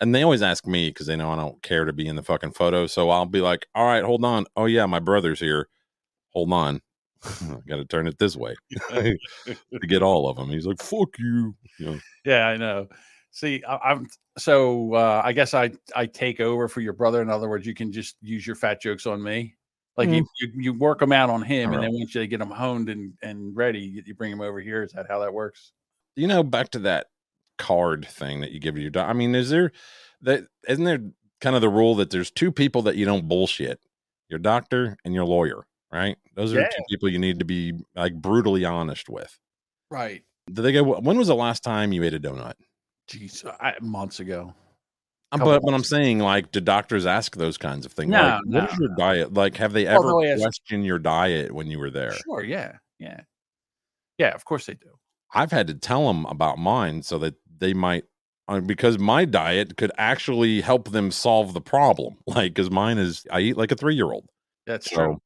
and 0.00 0.14
they 0.14 0.22
always 0.22 0.42
ask 0.42 0.66
me 0.66 0.90
because 0.90 1.06
they 1.06 1.16
know 1.16 1.32
I 1.32 1.36
don't 1.36 1.62
care 1.62 1.84
to 1.84 1.92
be 1.92 2.06
in 2.06 2.16
the 2.16 2.22
fucking 2.22 2.52
photo. 2.52 2.86
So 2.86 3.10
I'll 3.10 3.26
be 3.26 3.40
like, 3.40 3.66
all 3.74 3.84
right, 3.84 4.04
hold 4.04 4.24
on. 4.24 4.46
Oh, 4.56 4.66
yeah, 4.66 4.86
my 4.86 5.00
brother's 5.00 5.40
here. 5.40 5.68
Hold 6.30 6.52
on. 6.52 6.80
got 7.68 7.76
to 7.76 7.84
turn 7.84 8.06
it 8.06 8.18
this 8.18 8.36
way 8.36 8.54
to 8.92 9.16
get 9.86 10.02
all 10.02 10.28
of 10.28 10.36
them. 10.36 10.48
He's 10.50 10.66
like, 10.66 10.80
fuck 10.80 11.18
you. 11.18 11.54
you 11.78 11.86
know, 11.86 11.98
Yeah, 12.24 12.46
I 12.46 12.56
know. 12.56 12.86
See, 13.38 13.62
I, 13.62 13.76
I'm 13.92 14.08
so 14.36 14.94
uh, 14.94 15.22
I 15.24 15.32
guess 15.32 15.54
I 15.54 15.70
I 15.94 16.06
take 16.06 16.40
over 16.40 16.66
for 16.66 16.80
your 16.80 16.92
brother. 16.92 17.22
In 17.22 17.30
other 17.30 17.48
words, 17.48 17.64
you 17.64 17.74
can 17.74 17.92
just 17.92 18.16
use 18.20 18.44
your 18.44 18.56
fat 18.56 18.82
jokes 18.82 19.06
on 19.06 19.22
me. 19.22 19.54
Like 19.96 20.08
you, 20.10 20.26
you 20.40 20.48
you 20.56 20.72
work 20.72 20.98
them 20.98 21.12
out 21.12 21.30
on 21.30 21.42
him, 21.42 21.72
and 21.72 21.80
then 21.82 21.92
once 21.92 22.16
you 22.16 22.26
get 22.26 22.38
them 22.38 22.50
honed 22.50 22.88
and 22.88 23.12
and 23.22 23.54
ready, 23.54 23.78
you, 23.78 24.02
you 24.04 24.14
bring 24.16 24.32
him 24.32 24.40
over 24.40 24.58
here. 24.58 24.82
Is 24.82 24.90
that 24.92 25.06
how 25.08 25.20
that 25.20 25.32
works? 25.32 25.70
you 26.16 26.26
know, 26.26 26.42
back 26.42 26.70
to 26.70 26.80
that 26.80 27.06
card 27.58 28.08
thing 28.10 28.40
that 28.40 28.50
you 28.50 28.58
give 28.58 28.74
to 28.74 28.80
your 28.80 28.90
doctor. 28.90 29.08
I 29.08 29.12
mean, 29.12 29.36
is 29.36 29.50
there 29.50 29.70
that 30.22 30.44
isn't 30.66 30.84
there 30.84 30.98
kind 31.40 31.54
of 31.54 31.62
the 31.62 31.68
rule 31.68 31.94
that 31.96 32.10
there's 32.10 32.32
two 32.32 32.50
people 32.50 32.82
that 32.82 32.96
you 32.96 33.04
don't 33.04 33.28
bullshit? 33.28 33.78
Your 34.28 34.40
doctor 34.40 34.96
and 35.04 35.14
your 35.14 35.24
lawyer, 35.24 35.64
right? 35.92 36.16
Those 36.34 36.52
are 36.54 36.60
Yeah. 36.60 36.68
two 36.76 36.82
people 36.90 37.08
you 37.08 37.20
need 37.20 37.38
to 37.38 37.44
be 37.44 37.74
like 37.94 38.14
brutally 38.14 38.64
honest 38.64 39.08
with. 39.08 39.38
Right. 39.92 40.24
Did 40.52 40.62
they 40.62 40.72
go? 40.72 40.82
When 40.82 41.18
was 41.18 41.28
the 41.28 41.36
last 41.36 41.62
time 41.62 41.92
you 41.92 42.02
ate 42.02 42.14
a 42.14 42.20
donut? 42.20 42.54
Jeez, 43.10 43.44
I, 43.60 43.74
months 43.80 44.20
ago. 44.20 44.54
Couple 45.32 45.46
But 45.46 45.62
what 45.62 45.74
I'm 45.74 45.84
saying, 45.84 46.20
like, 46.20 46.52
do 46.52 46.60
doctors 46.60 47.04
ask 47.04 47.36
those 47.36 47.58
kinds 47.58 47.84
of 47.84 47.92
things? 47.92 48.10
No, 48.10 48.22
like, 48.22 48.40
what 48.46 48.70
is 48.72 48.78
no, 48.78 48.86
your 48.86 48.96
diet? 48.96 49.34
Like, 49.34 49.56
have 49.56 49.74
they 49.74 49.86
ever 49.86 50.02
they'll 50.02 50.38
questioned 50.38 50.86
your 50.86 50.98
diet 50.98 51.52
when 51.52 51.66
you 51.66 51.78
were 51.78 51.90
there? 51.90 52.12
Sure. 52.12 52.42
Yeah. 52.42 52.76
Yeah. 52.98 53.20
Yeah. 54.16 54.34
Of 54.34 54.46
course 54.46 54.64
they 54.64 54.74
do. 54.74 54.88
I've 55.34 55.52
had 55.52 55.66
to 55.66 55.74
tell 55.74 56.06
them 56.06 56.24
about 56.26 56.58
mine 56.58 57.02
so 57.02 57.18
that 57.18 57.34
they 57.58 57.74
might, 57.74 58.04
uh, 58.48 58.60
because 58.60 58.98
my 58.98 59.26
diet 59.26 59.76
could 59.76 59.92
actually 59.98 60.62
help 60.62 60.92
them 60.92 61.10
solve 61.10 61.52
the 61.52 61.60
problem. 61.60 62.16
Like, 62.26 62.54
because 62.54 62.70
mine 62.70 62.96
is, 62.96 63.26
I 63.30 63.40
eat 63.40 63.58
like 63.58 63.70
a 63.70 63.76
three 63.76 63.96
year 63.96 64.10
old. 64.10 64.26
That's 64.66 64.90
So, 64.90 64.96
true. 64.96 65.18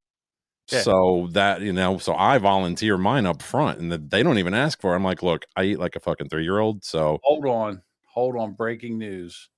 Yeah. 0.73 0.83
so 0.83 1.29
that 1.33 1.61
you 1.61 1.73
know, 1.73 1.99
so 1.99 2.15
I 2.15 2.39
volunteer 2.39 2.97
mine 2.99 3.27
up 3.27 3.43
front, 3.43 3.79
and 3.81 3.91
that 3.93 4.11
they 4.11 4.23
don't 4.23 4.39
even 4.39 4.55
ask 4.55 4.81
for. 4.81 4.93
it. 4.93 4.97
I'm 4.97 5.05
like, 5.05 5.23
look, 5.23 5.45
I 5.57 5.65
eat 5.65 5.79
like 5.79 5.97
a 5.97 6.01
fucking 6.01 6.29
three 6.29 6.45
year 6.45 6.59
old. 6.59 6.85
So 6.85 7.19
Hold 7.23 7.47
on. 7.47 7.83
Hold 8.07 8.37
on. 8.37 8.53
Breaking 8.53 8.99
news. 8.99 9.49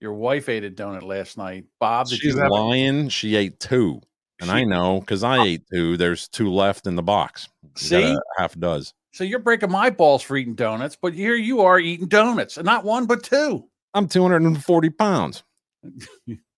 Your 0.00 0.12
wife 0.14 0.48
ate 0.48 0.64
a 0.64 0.70
donut 0.70 1.02
last 1.02 1.36
night. 1.36 1.64
Bob, 1.80 2.08
she's 2.08 2.36
have 2.38 2.46
a- 2.50 2.54
lying. 2.54 3.08
She 3.08 3.34
ate 3.36 3.58
two, 3.58 4.00
and 4.40 4.50
I 4.50 4.64
know 4.64 5.00
because 5.00 5.24
I 5.24 5.42
ate 5.44 5.62
two. 5.72 5.96
There's 5.96 6.28
two 6.28 6.50
left 6.52 6.86
in 6.86 6.94
the 6.96 7.02
box. 7.02 7.48
See? 7.76 8.02
a 8.12 8.16
half 8.38 8.58
does. 8.58 8.94
So 9.12 9.24
you're 9.24 9.40
breaking 9.40 9.70
my 9.72 9.90
balls 9.90 10.22
for 10.22 10.36
eating 10.36 10.54
donuts, 10.54 10.96
but 11.00 11.14
here 11.14 11.34
you 11.34 11.62
are 11.62 11.80
eating 11.80 12.06
donuts, 12.06 12.56
and 12.58 12.64
not 12.66 12.84
one 12.84 13.06
but 13.06 13.24
two. 13.24 13.64
I'm 13.94 14.06
240 14.06 14.90
pounds. 14.90 15.42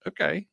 Okay. 0.09 0.47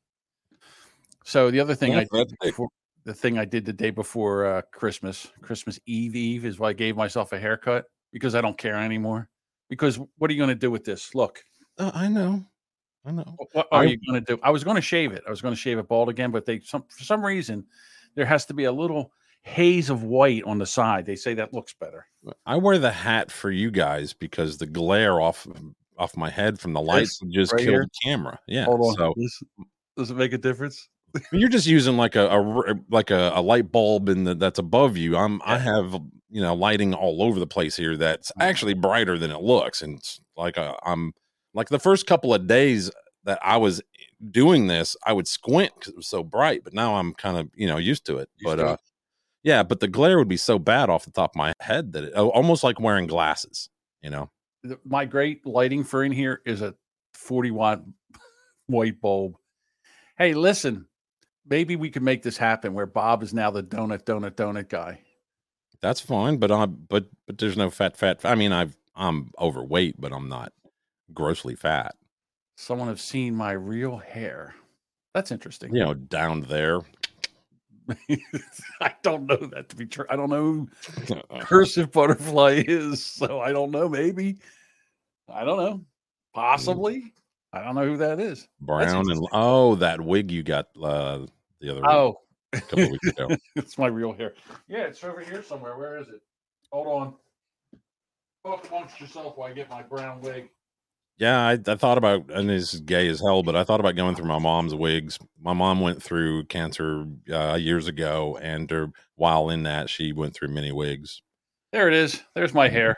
So 1.23 1.51
the 1.51 1.59
other 1.61 1.73
thing 1.73 1.93
Yeah, 1.93 1.99
I 1.99 2.07
did 2.11 2.33
before, 2.41 2.67
the 3.07 3.13
thing 3.13 3.39
I 3.39 3.45
did 3.45 3.63
the 3.65 3.71
day 3.71 3.89
before 3.89 4.45
uh, 4.45 4.61
Christmas, 4.73 5.27
Christmas 5.41 5.79
Eve 5.85 6.13
Eve, 6.15 6.43
is 6.45 6.59
why 6.59 6.69
I 6.69 6.73
gave 6.73 6.97
myself 6.97 7.31
a 7.31 7.39
haircut 7.39 7.85
because 8.11 8.35
I 8.35 8.41
don't 8.41 8.57
care 8.57 8.75
anymore. 8.75 9.29
Because 9.69 9.97
what 10.17 10.29
are 10.29 10.33
you 10.33 10.39
going 10.39 10.49
to 10.49 10.55
do 10.55 10.69
with 10.69 10.83
this? 10.83 11.15
Look, 11.15 11.41
Uh, 11.79 11.89
I 11.93 12.09
know. 12.09 12.43
I 13.05 13.11
know. 13.11 13.35
What 13.53 13.67
are 13.71 13.81
I- 13.81 13.83
you 13.85 13.97
going 14.05 14.21
to 14.23 14.35
do? 14.35 14.39
I 14.43 14.49
was 14.51 14.65
going 14.65 14.75
to 14.75 14.81
shave 14.81 15.13
it. 15.13 15.23
I 15.25 15.29
was 15.29 15.41
going 15.41 15.53
to 15.55 15.59
shave 15.59 15.77
it 15.77 15.87
bald 15.87 16.09
again, 16.09 16.31
but 16.31 16.45
they 16.45 16.59
some 16.59 16.83
for 16.89 17.03
some 17.05 17.25
reason 17.25 17.65
there 18.15 18.25
has 18.25 18.45
to 18.47 18.53
be 18.53 18.65
a 18.65 18.71
little 18.71 19.13
haze 19.43 19.89
of 19.89 20.03
white 20.03 20.43
on 20.43 20.57
the 20.57 20.65
side. 20.65 21.05
They 21.05 21.15
say 21.15 21.33
that 21.35 21.53
looks 21.53 21.73
better. 21.73 22.05
I 22.45 22.57
wear 22.57 22.77
the 22.77 22.91
hat 22.91 23.31
for 23.31 23.49
you 23.51 23.71
guys 23.71 24.11
because 24.11 24.57
the 24.57 24.67
glare 24.67 25.21
off 25.21 25.47
off 25.97 26.17
my 26.17 26.29
head 26.29 26.59
from 26.59 26.73
the 26.73 26.81
lights 26.81 27.21
just 27.29 27.53
right 27.53 27.63
kill 27.63 27.71
here? 27.71 27.85
the 27.85 28.09
camera. 28.09 28.37
Yeah. 28.47 28.65
Hold 28.65 28.81
on. 28.81 28.95
So 28.95 29.13
Does, 29.15 29.43
does 29.95 30.11
it 30.11 30.17
make 30.17 30.33
a 30.33 30.37
difference? 30.37 30.89
You're 31.31 31.49
just 31.49 31.67
using 31.67 31.97
like 31.97 32.15
a, 32.15 32.27
a 32.27 32.75
like 32.89 33.11
a, 33.11 33.31
a 33.35 33.41
light 33.41 33.71
bulb 33.71 34.09
in 34.09 34.23
the, 34.25 34.35
that's 34.35 34.59
above 34.59 34.97
you. 34.97 35.15
I'm 35.17 35.41
I 35.45 35.57
have 35.57 35.93
you 36.29 36.41
know 36.41 36.53
lighting 36.53 36.93
all 36.93 37.23
over 37.23 37.39
the 37.39 37.47
place 37.47 37.75
here 37.75 37.95
that's 37.97 38.31
Mhm. 38.31 38.43
actually 38.43 38.73
brighter 38.73 39.17
than 39.17 39.31
it 39.31 39.41
looks, 39.41 39.81
and 39.81 39.97
it's 39.97 40.19
like 40.35 40.57
a, 40.57 40.75
I'm 40.83 41.13
like 41.53 41.69
the 41.69 41.79
first 41.79 42.05
couple 42.07 42.33
of 42.33 42.47
days 42.47 42.91
that 43.23 43.39
I 43.41 43.57
was 43.57 43.81
doing 44.31 44.67
this, 44.67 44.95
I 45.05 45.13
would 45.13 45.27
squint 45.27 45.71
because 45.75 45.89
it 45.93 45.97
was 45.97 46.07
so 46.07 46.23
bright, 46.23 46.63
but 46.63 46.73
now 46.73 46.95
I'm 46.95 47.13
kind 47.13 47.37
of 47.37 47.49
you 47.55 47.67
know 47.67 47.77
used 47.77 48.05
to 48.07 48.17
it. 48.17 48.29
Used 48.37 48.45
but 48.45 48.55
to 48.63 48.67
uh, 48.69 48.73
it. 48.73 48.79
yeah, 49.43 49.63
but 49.63 49.79
the 49.79 49.87
glare 49.87 50.17
would 50.17 50.27
be 50.27 50.37
so 50.37 50.59
bad 50.59 50.89
off 50.89 51.05
the 51.05 51.11
top 51.11 51.31
of 51.31 51.35
my 51.37 51.53
head 51.61 51.93
that 51.93 52.03
it, 52.05 52.13
almost 52.13 52.63
like 52.63 52.79
wearing 52.79 53.07
glasses. 53.07 53.69
You 54.01 54.09
know. 54.11 54.29
My 54.83 55.05
great 55.05 55.45
lighting 55.45 55.83
for 55.85 56.03
in 56.03 56.11
here 56.11 56.41
is 56.45 56.61
a 56.61 56.75
40 57.13 57.51
watt 57.51 57.83
white 58.67 58.99
bulb. 58.99 59.35
Hey, 60.17 60.33
listen, 60.33 60.87
maybe 61.49 61.75
we 61.75 61.89
could 61.89 62.03
make 62.03 62.23
this 62.23 62.37
happen 62.37 62.73
where 62.73 62.85
Bob 62.85 63.23
is 63.23 63.33
now 63.33 63.51
the 63.51 63.63
donut, 63.63 64.03
donut, 64.03 64.31
donut 64.31 64.69
guy. 64.69 64.99
That's 65.81 66.01
fine, 66.01 66.37
but 66.37 66.51
I 66.51 66.65
but 66.65 67.05
but 67.25 67.37
there's 67.37 67.57
no 67.57 67.69
fat 67.69 67.97
fat. 67.97 68.21
I 68.23 68.35
mean, 68.35 68.51
I've 68.51 68.75
I'm 68.95 69.31
overweight, 69.39 69.99
but 69.99 70.11
I'm 70.11 70.27
not 70.27 70.51
grossly 71.13 71.55
fat. 71.55 71.95
Someone 72.55 72.87
have 72.87 73.01
seen 73.01 73.35
my 73.35 73.51
real 73.51 73.97
hair. 73.97 74.55
That's 75.13 75.31
interesting. 75.31 75.73
You 75.75 75.83
know, 75.83 75.93
down 75.93 76.41
there. 76.41 76.81
I 78.81 78.93
don't 79.03 79.27
know 79.27 79.37
that 79.37 79.69
to 79.69 79.75
be 79.75 79.85
true. 79.85 80.05
I 80.09 80.15
don't 80.15 80.29
know 80.29 80.67
who 81.07 81.21
cursive 81.39 81.91
butterfly 81.91 82.63
is, 82.67 83.03
so 83.05 83.39
I 83.39 83.51
don't 83.51 83.71
know. 83.71 83.87
Maybe 83.87 84.39
I 85.29 85.45
don't 85.45 85.57
know. 85.57 85.85
Possibly, 86.33 87.13
I 87.53 87.63
don't 87.63 87.75
know 87.75 87.85
who 87.85 87.97
that 87.97 88.19
is. 88.19 88.47
Brown 88.61 89.09
and 89.09 89.25
oh, 89.31 89.75
that 89.75 90.01
wig 90.01 90.31
you 90.31 90.43
got 90.43 90.67
uh 90.81 91.27
the 91.59 91.71
other 91.71 91.81
week, 91.81 91.89
Oh, 91.89 92.19
a 92.53 92.61
couple 92.61 92.83
of 92.83 92.91
weeks 92.91 93.07
ago. 93.07 93.27
it's 93.55 93.77
my 93.77 93.87
real 93.87 94.13
hair. 94.13 94.33
Yeah, 94.67 94.83
it's 94.83 95.03
over 95.03 95.21
here 95.21 95.43
somewhere. 95.43 95.77
Where 95.77 95.97
is 95.97 96.07
it? 96.07 96.21
Hold 96.71 96.87
on. 96.87 97.13
Talk 98.45 98.67
amongst 98.69 98.99
yourself 99.01 99.37
while 99.37 99.49
I 99.49 99.53
get 99.53 99.69
my 99.69 99.81
brown 99.81 100.21
wig. 100.21 100.49
Yeah, 101.17 101.39
I, 101.39 101.53
I 101.53 101.75
thought 101.75 101.97
about, 101.97 102.29
and 102.29 102.51
it's 102.51 102.79
gay 102.79 103.07
as 103.07 103.19
hell, 103.19 103.41
but 103.41 103.55
I 103.55 103.63
thought 103.63 103.79
about 103.79 103.95
going 103.95 104.15
through 104.15 104.27
my 104.27 104.37
mom's 104.37 104.75
wigs. 104.75 105.17
My 105.41 105.53
mom 105.53 105.81
went 105.81 106.01
through 106.01 106.45
cancer 106.45 107.05
uh, 107.33 107.55
years 107.55 107.87
ago, 107.87 108.37
and 108.39 108.69
her, 108.69 108.91
while 109.15 109.49
in 109.49 109.63
that, 109.63 109.89
she 109.89 110.13
went 110.13 110.35
through 110.35 110.49
many 110.49 110.71
wigs. 110.71 111.23
There 111.71 111.87
it 111.87 111.95
is. 111.95 112.21
There's 112.35 112.53
my 112.53 112.69
hair. 112.69 112.97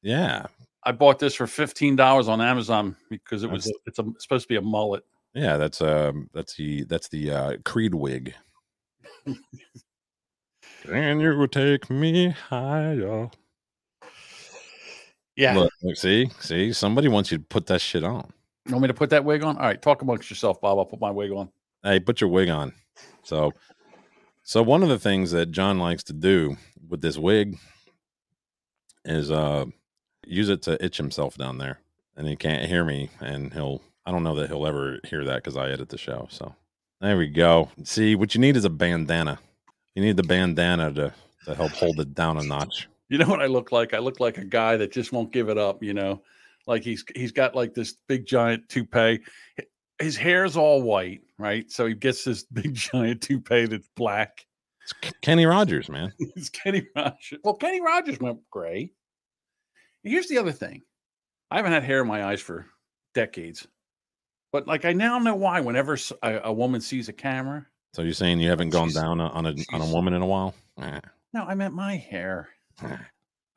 Yeah, 0.00 0.46
I 0.84 0.92
bought 0.92 1.18
this 1.18 1.34
for 1.34 1.48
fifteen 1.48 1.96
dollars 1.96 2.28
on 2.28 2.40
Amazon 2.40 2.96
because 3.10 3.42
it 3.42 3.50
was 3.50 3.66
it's, 3.86 3.98
a, 3.98 4.02
it's 4.14 4.22
supposed 4.22 4.44
to 4.44 4.48
be 4.48 4.56
a 4.56 4.62
mullet. 4.62 5.02
Yeah, 5.36 5.58
that's 5.58 5.82
um, 5.82 6.30
that's 6.32 6.54
the 6.54 6.84
that's 6.84 7.08
the 7.08 7.30
uh, 7.30 7.56
Creed 7.64 7.94
wig. 7.94 8.34
Can 10.82 11.20
you 11.20 11.46
take 11.48 11.90
me 11.90 12.30
higher? 12.30 13.28
Yeah. 15.36 15.54
Look, 15.58 15.72
look, 15.82 15.96
see, 15.96 16.30
see, 16.40 16.72
somebody 16.72 17.08
wants 17.08 17.30
you 17.30 17.36
to 17.36 17.44
put 17.44 17.66
that 17.66 17.82
shit 17.82 18.02
on. 18.02 18.32
You 18.64 18.72
want 18.72 18.82
me 18.82 18.88
to 18.88 18.94
put 18.94 19.10
that 19.10 19.24
wig 19.24 19.42
on? 19.42 19.56
All 19.58 19.62
right, 19.62 19.80
talk 19.80 20.00
amongst 20.00 20.30
yourself, 20.30 20.58
Bob. 20.60 20.78
I'll 20.78 20.86
put 20.86 21.00
my 21.00 21.10
wig 21.10 21.30
on. 21.32 21.50
Hey, 21.82 22.00
put 22.00 22.22
your 22.22 22.30
wig 22.30 22.48
on. 22.48 22.72
So, 23.22 23.52
so 24.42 24.62
one 24.62 24.82
of 24.82 24.88
the 24.88 24.98
things 24.98 25.32
that 25.32 25.50
John 25.50 25.78
likes 25.78 26.02
to 26.04 26.14
do 26.14 26.56
with 26.88 27.02
this 27.02 27.18
wig 27.18 27.58
is 29.04 29.30
uh 29.30 29.66
use 30.26 30.48
it 30.48 30.62
to 30.62 30.82
itch 30.82 30.96
himself 30.96 31.36
down 31.36 31.58
there, 31.58 31.80
and 32.16 32.26
he 32.26 32.36
can't 32.36 32.66
hear 32.66 32.84
me, 32.84 33.10
and 33.20 33.52
he'll. 33.52 33.82
I 34.06 34.12
don't 34.12 34.22
know 34.22 34.36
that 34.36 34.48
he'll 34.48 34.66
ever 34.66 35.00
hear 35.04 35.24
that 35.24 35.42
because 35.42 35.56
I 35.56 35.70
edit 35.70 35.88
the 35.88 35.98
show. 35.98 36.28
So 36.30 36.54
there 37.00 37.18
we 37.18 37.26
go. 37.26 37.68
See, 37.82 38.14
what 38.14 38.34
you 38.34 38.40
need 38.40 38.56
is 38.56 38.64
a 38.64 38.70
bandana. 38.70 39.38
You 39.94 40.02
need 40.02 40.16
the 40.16 40.22
bandana 40.22 40.92
to 40.94 41.12
to 41.46 41.54
help 41.54 41.72
hold 41.72 42.00
it 42.00 42.14
down 42.14 42.38
a 42.38 42.42
notch. 42.42 42.88
You 43.08 43.18
know 43.18 43.28
what 43.28 43.40
I 43.40 43.46
look 43.46 43.70
like? 43.70 43.94
I 43.94 43.98
look 43.98 44.18
like 44.18 44.36
a 44.36 44.44
guy 44.44 44.76
that 44.78 44.90
just 44.90 45.12
won't 45.12 45.30
give 45.30 45.48
it 45.48 45.56
up. 45.56 45.80
You 45.80 45.94
know, 45.94 46.22
like 46.66 46.82
he's 46.82 47.04
he's 47.14 47.30
got 47.30 47.54
like 47.54 47.72
this 47.72 47.94
big 48.08 48.26
giant 48.26 48.68
toupee. 48.68 49.20
His 50.00 50.16
hair's 50.16 50.56
all 50.56 50.82
white, 50.82 51.20
right? 51.38 51.70
So 51.70 51.86
he 51.86 51.94
gets 51.94 52.24
this 52.24 52.42
big 52.52 52.74
giant 52.74 53.22
toupee 53.22 53.66
that's 53.66 53.88
black. 53.94 54.44
It's 54.82 54.92
Kenny 55.22 55.46
Rogers, 55.46 55.88
man. 55.88 56.12
It's 56.18 56.48
Kenny 56.48 56.84
Rogers. 56.96 57.38
Well, 57.44 57.54
Kenny 57.54 57.80
Rogers 57.80 58.18
went 58.18 58.40
gray. 58.50 58.90
Here's 60.02 60.26
the 60.26 60.38
other 60.38 60.50
thing. 60.50 60.82
I 61.52 61.58
haven't 61.58 61.74
had 61.74 61.84
hair 61.84 62.00
in 62.00 62.08
my 62.08 62.24
eyes 62.24 62.40
for 62.40 62.66
decades, 63.14 63.68
but 64.56 64.66
like 64.66 64.86
I 64.86 64.94
now 64.94 65.18
know 65.18 65.34
why. 65.34 65.60
Whenever 65.60 65.98
a 66.22 66.50
woman 66.50 66.80
sees 66.80 67.10
a 67.10 67.12
camera, 67.12 67.66
So 67.92 68.00
you're 68.00 68.14
saying 68.14 68.40
you 68.40 68.48
haven't 68.48 68.70
gone 68.70 68.88
down 68.88 69.20
on 69.20 69.44
a 69.44 69.54
on 69.70 69.82
a 69.82 69.92
woman 69.92 70.14
in 70.14 70.22
a 70.22 70.26
while? 70.26 70.54
Eh, 70.80 70.98
no, 71.34 71.44
I 71.44 71.54
meant 71.54 71.74
my 71.74 71.96
hair. 71.96 72.48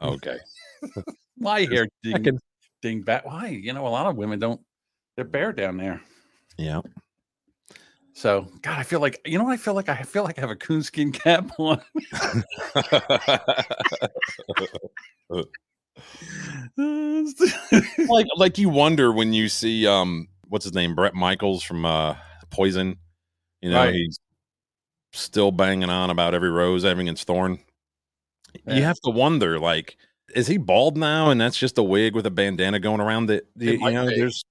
Okay. 0.01 0.39
My 1.37 1.61
hair 1.61 1.87
ding, 2.03 2.15
checking. 2.17 2.39
ding 2.81 3.01
back. 3.01 3.25
Why? 3.25 3.47
You 3.47 3.71
know, 3.71 3.87
a 3.87 3.89
lot 3.89 4.07
of 4.07 4.17
women 4.17 4.39
don't. 4.39 4.59
They're 5.15 5.23
bare 5.23 5.53
down 5.53 5.77
there. 5.77 6.01
Yeah. 6.57 6.81
So, 8.11 8.49
God, 8.61 8.77
I 8.77 8.83
feel 8.83 8.99
like 8.99 9.21
you 9.25 9.37
know 9.37 9.45
what 9.45 9.53
I 9.53 9.57
feel 9.57 9.73
like. 9.73 9.87
I 9.87 10.03
feel 10.03 10.23
like 10.23 10.37
I 10.37 10.41
have 10.41 10.49
a 10.49 10.57
coonskin 10.57 11.13
cap 11.13 11.49
on. 11.57 11.79
like 18.09 18.27
like 18.35 18.57
you 18.57 18.67
wonder 18.67 19.13
when 19.13 19.31
you 19.31 19.47
see 19.47 19.87
um 19.87 20.27
what's 20.49 20.65
his 20.65 20.73
name 20.73 20.95
Bret 20.95 21.13
Michaels 21.15 21.63
from 21.63 21.85
uh 21.85 22.15
Poison. 22.49 22.97
You 23.61 23.69
know 23.71 23.77
Right. 23.85 23.93
he's 23.93 24.19
still 25.13 25.51
banging 25.51 25.89
on 25.89 26.09
about 26.09 26.33
every 26.33 26.49
rose 26.49 26.83
having 26.83 27.07
its 27.07 27.23
thorn. 27.23 27.59
You 28.67 28.83
have 28.83 28.99
to 29.05 29.11
wonder 29.11 29.59
like 29.59 29.97
is 30.35 30.47
he 30.47 30.57
bald 30.57 30.97
now 30.97 31.29
and 31.31 31.39
that's 31.41 31.57
just 31.57 31.77
a 31.77 31.83
wig 31.83 32.13
with 32.15 32.25
a 32.25 32.31
bandana 32.31 32.79
going 32.79 33.01
around 33.01 33.29
it? 33.29 33.47
You, 33.55 33.71
you 33.73 33.91
know 33.91 34.07
be. 34.07 34.15
there's 34.15 34.43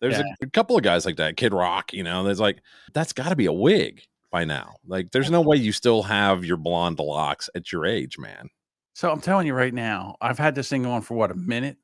there's 0.00 0.14
Yeah. 0.18 0.24
a, 0.42 0.46
a 0.46 0.50
couple 0.50 0.76
of 0.76 0.82
guys 0.82 1.06
like 1.06 1.16
that, 1.16 1.36
Kid 1.36 1.52
Rock. 1.54 1.92
You 1.92 2.02
know 2.02 2.22
there's 2.24 2.40
like 2.40 2.58
that's 2.92 3.12
got 3.12 3.28
to 3.30 3.36
be 3.36 3.46
a 3.46 3.52
wig 3.52 4.02
by 4.30 4.44
now. 4.44 4.74
Like 4.86 5.10
there's 5.12 5.30
no 5.30 5.40
way 5.40 5.56
you 5.56 5.72
still 5.72 6.02
have 6.02 6.44
your 6.44 6.56
blonde 6.56 6.98
locks 6.98 7.48
at 7.54 7.70
your 7.72 7.86
age, 7.86 8.18
man. 8.18 8.48
So 8.94 9.10
I'm 9.10 9.20
telling 9.20 9.46
you 9.46 9.54
right 9.54 9.74
now, 9.74 10.16
I've 10.20 10.38
had 10.38 10.54
this 10.54 10.68
thing 10.68 10.86
on 10.86 11.02
for 11.02 11.14
what 11.14 11.30
a 11.30 11.34
minute, 11.34 11.76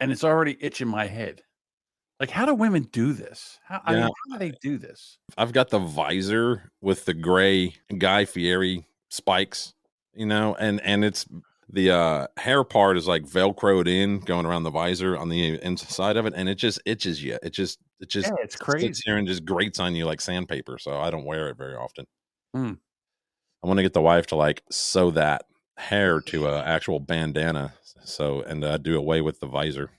and 0.00 0.10
it's 0.10 0.24
already 0.24 0.56
itching 0.60 0.88
my 0.88 1.06
head. 1.06 1.42
Like, 2.18 2.30
how 2.30 2.46
do 2.46 2.54
women 2.54 2.84
do 2.92 3.12
this? 3.12 3.58
How, 3.64 3.80
I 3.84 3.92
mean, 3.94 4.02
how 4.02 4.08
do 4.32 4.38
they 4.38 4.52
do 4.62 4.78
this? 4.78 5.18
I've 5.36 5.52
got 5.52 5.68
the 5.70 5.78
visor 5.78 6.70
with 6.80 7.04
the 7.04 7.12
gray 7.14 7.74
Guy 7.98 8.24
Fieri 8.24 8.86
spikes, 9.10 9.74
you 10.14 10.26
know, 10.26 10.54
and 10.58 10.80
and 10.80 11.04
it's 11.04 11.26
the 11.68 11.90
uh 11.90 12.26
hair 12.38 12.64
part 12.64 12.96
is 12.96 13.06
like 13.06 13.24
velcroed 13.24 13.88
in 13.88 14.20
going 14.20 14.46
around 14.46 14.62
the 14.62 14.70
visor 14.70 15.16
on 15.16 15.28
the 15.28 15.60
inside 15.62 16.16
of 16.16 16.24
it 16.24 16.32
and 16.36 16.48
it 16.48 16.54
just 16.54 16.80
itches 16.86 17.22
you. 17.22 17.38
It 17.42 17.50
just 17.50 17.78
it 18.00 18.08
just 18.08 18.28
Yeah, 18.28 18.34
it's 18.42 18.56
crazy. 18.56 18.86
sits 18.86 19.02
here 19.04 19.16
and 19.18 19.26
just 19.28 19.44
grates 19.44 19.78
on 19.78 19.94
you 19.94 20.06
like 20.06 20.20
sandpaper. 20.20 20.78
So 20.78 20.98
I 20.98 21.10
don't 21.10 21.24
wear 21.24 21.48
it 21.50 21.58
very 21.58 21.74
often. 21.74 22.06
Hmm. 22.54 22.72
I 23.62 23.66
want 23.66 23.78
to 23.78 23.82
get 23.82 23.92
the 23.94 24.00
wife 24.00 24.26
to 24.28 24.36
like 24.36 24.62
sew 24.70 25.10
that 25.10 25.42
hair 25.76 26.20
to 26.20 26.46
a 26.46 26.62
actual 26.62 27.00
bandana. 27.00 27.74
So 28.04 28.40
and 28.42 28.64
uh, 28.64 28.78
do 28.78 28.96
away 28.96 29.20
with 29.20 29.40
the 29.40 29.46
visor. 29.46 29.90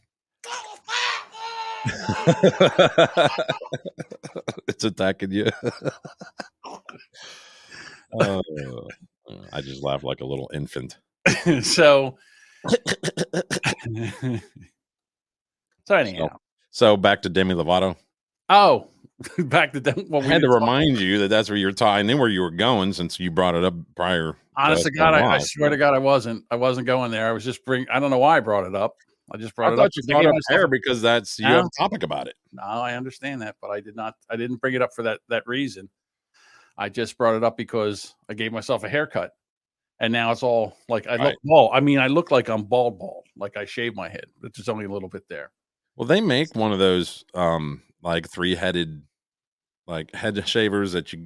it's 4.67 4.83
attacking 4.83 5.31
you. 5.31 5.47
Uh, 8.19 8.41
I 9.53 9.61
just 9.61 9.83
laugh 9.83 10.03
like 10.03 10.21
a 10.21 10.25
little 10.25 10.49
infant. 10.53 10.97
so, 11.61 12.17
so 15.85 15.95
anyhow, 15.95 16.29
So 16.71 16.97
back 16.97 17.21
to 17.23 17.29
Demi 17.29 17.55
Lovato. 17.55 17.95
oh, 18.49 18.87
back 19.39 19.73
to 19.73 19.79
them. 19.79 20.05
Well, 20.09 20.21
I 20.21 20.27
we 20.27 20.31
had 20.31 20.41
to 20.41 20.49
remind 20.49 20.99
you 20.99 21.19
that 21.19 21.29
that's 21.29 21.49
where 21.49 21.57
you're 21.57 21.71
tying 21.71 22.09
in 22.09 22.17
where 22.17 22.29
you 22.29 22.41
were 22.41 22.51
going 22.51 22.93
since 22.93 23.19
you 23.19 23.31
brought 23.31 23.55
it 23.55 23.63
up 23.63 23.73
prior. 23.95 24.35
Honest 24.55 24.83
to 24.83 24.91
to 24.91 24.97
God, 24.97 25.13
I, 25.13 25.35
I 25.35 25.37
swear 25.39 25.69
to 25.69 25.77
God, 25.77 25.93
I 25.93 25.99
wasn't. 25.99 26.45
I 26.49 26.55
wasn't 26.55 26.87
going 26.87 27.11
there. 27.11 27.27
I 27.27 27.31
was 27.31 27.43
just 27.43 27.65
bring. 27.65 27.85
I 27.91 27.99
don't 27.99 28.09
know 28.09 28.19
why 28.19 28.37
I 28.37 28.39
brought 28.39 28.65
it 28.65 28.75
up. 28.75 28.95
I 29.31 29.37
just 29.37 29.55
brought 29.55 29.71
I 29.71 29.73
it 29.73 29.75
thought 29.77 29.85
up. 29.87 29.91
you 29.95 30.03
brought 30.07 30.21
give 30.21 30.31
up 30.31 30.37
hair 30.49 30.67
because 30.67 31.01
that's 31.01 31.37
you 31.39 31.45
No. 31.47 31.55
have 31.57 31.65
a 31.65 31.69
topic 31.77 32.03
about 32.03 32.27
it. 32.27 32.35
No, 32.53 32.63
I 32.63 32.93
understand 32.95 33.41
that, 33.41 33.55
but 33.61 33.69
I 33.71 33.81
did 33.81 33.95
not. 33.95 34.15
I 34.29 34.35
didn't 34.37 34.57
bring 34.57 34.73
it 34.73 34.81
up 34.81 34.93
for 34.95 35.03
that 35.03 35.19
that 35.29 35.43
reason. 35.47 35.89
I 36.77 36.89
just 36.89 37.17
brought 37.17 37.35
it 37.35 37.43
up 37.43 37.57
because 37.57 38.15
I 38.29 38.33
gave 38.35 38.51
myself 38.53 38.83
a 38.83 38.89
haircut, 38.89 39.31
and 39.99 40.13
now 40.13 40.31
it's 40.31 40.43
all 40.43 40.77
like 40.87 41.07
I 41.07 41.13
look 41.13 41.19
Right. 41.21 41.35
bald. 41.43 41.71
I 41.73 41.79
mean, 41.81 41.99
I 41.99 42.07
look 42.07 42.31
like 42.31 42.49
I'm 42.49 42.63
bald, 42.63 42.99
bald. 42.99 43.25
Like 43.35 43.57
I 43.57 43.65
shaved 43.65 43.95
my 43.95 44.07
head, 44.09 44.25
but 44.41 44.53
there's 44.55 44.69
only 44.69 44.85
a 44.85 44.89
little 44.89 45.09
bit 45.09 45.27
there. 45.27 45.51
Well, 45.95 46.07
they 46.07 46.21
make 46.21 46.55
one 46.55 46.71
of 46.71 46.79
those 46.79 47.25
um 47.33 47.81
like 48.03 48.29
three 48.29 48.55
headed 48.55 49.01
like 49.87 50.13
head 50.15 50.47
shavers 50.47 50.91
that 50.93 51.11
you 51.11 51.19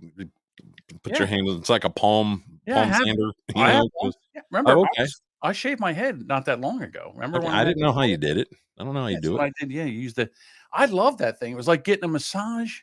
put 1.04 1.14
your 1.20 1.28
Yeah. 1.28 1.36
hand. 1.36 1.48
It's 1.50 1.70
like 1.70 1.84
a 1.84 1.90
palm 1.90 2.44
Yeah, 2.66 2.80
I 2.80 2.84
palm 2.84 2.90
have- 2.94 3.04
sander. 3.04 3.32
You 3.56 3.62
I 3.62 3.74
know. 3.74 3.90
Yeah, 4.34 4.42
remember, 4.52 4.72
Oh, 4.72 4.74
I 4.84 4.88
okay. 4.94 5.02
was- 5.04 5.22
I, 5.42 5.52
shaved 5.54 5.80
my 5.80 5.94
head 5.94 6.28
not 6.28 6.46
that 6.46 6.62
long 6.62 6.82
ago. 6.82 7.12
Remember 7.14 7.38
Okay, 7.38 7.48
when 7.48 7.56
I 7.56 7.64
didn't 7.64 7.82
know 7.82 7.92
how 7.92 8.04
you 8.04 8.18
did 8.18 8.38
it. 8.38 8.48
I 8.80 8.84
don't 8.84 8.94
know 8.94 9.02
how 9.02 9.08
you 9.08 9.16
That's 9.16 9.28
do 9.28 9.34
what 9.34 9.44
it. 9.44 9.54
I 9.60 9.66
did. 9.66 9.72
Yeah, 9.72 9.86
you 9.86 10.00
used 10.00 10.16
the. 10.16 10.30
I 10.74 10.86
love 10.86 11.18
that 11.18 11.40
thing. 11.40 11.52
It 11.52 11.58
was 11.58 11.68
like 11.68 11.84
getting 11.84 12.06
a 12.06 12.08
massage. 12.08 12.80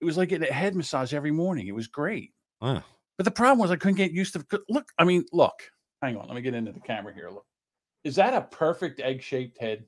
It 0.00 0.04
was 0.04 0.16
like 0.16 0.28
getting 0.28 0.48
a 0.48 0.52
head 0.52 0.74
massage 0.74 1.14
every 1.14 1.30
morning. 1.30 1.66
It 1.66 1.74
was 1.74 1.86
great. 1.86 2.32
Huh. 2.60 2.80
But 3.16 3.24
the 3.24 3.30
problem 3.30 3.58
was 3.58 3.70
I 3.70 3.76
couldn't 3.76 3.96
get 3.96 4.12
used 4.12 4.34
to. 4.34 4.44
Look, 4.68 4.88
I 4.98 5.04
mean, 5.04 5.24
look. 5.32 5.54
Hang 6.02 6.16
on, 6.16 6.26
let 6.26 6.34
me 6.34 6.42
get 6.42 6.54
into 6.54 6.72
the 6.72 6.80
camera 6.80 7.14
here. 7.14 7.30
Look, 7.30 7.46
is 8.04 8.14
that 8.16 8.34
a 8.34 8.42
perfect 8.42 9.00
egg-shaped 9.00 9.58
head? 9.58 9.84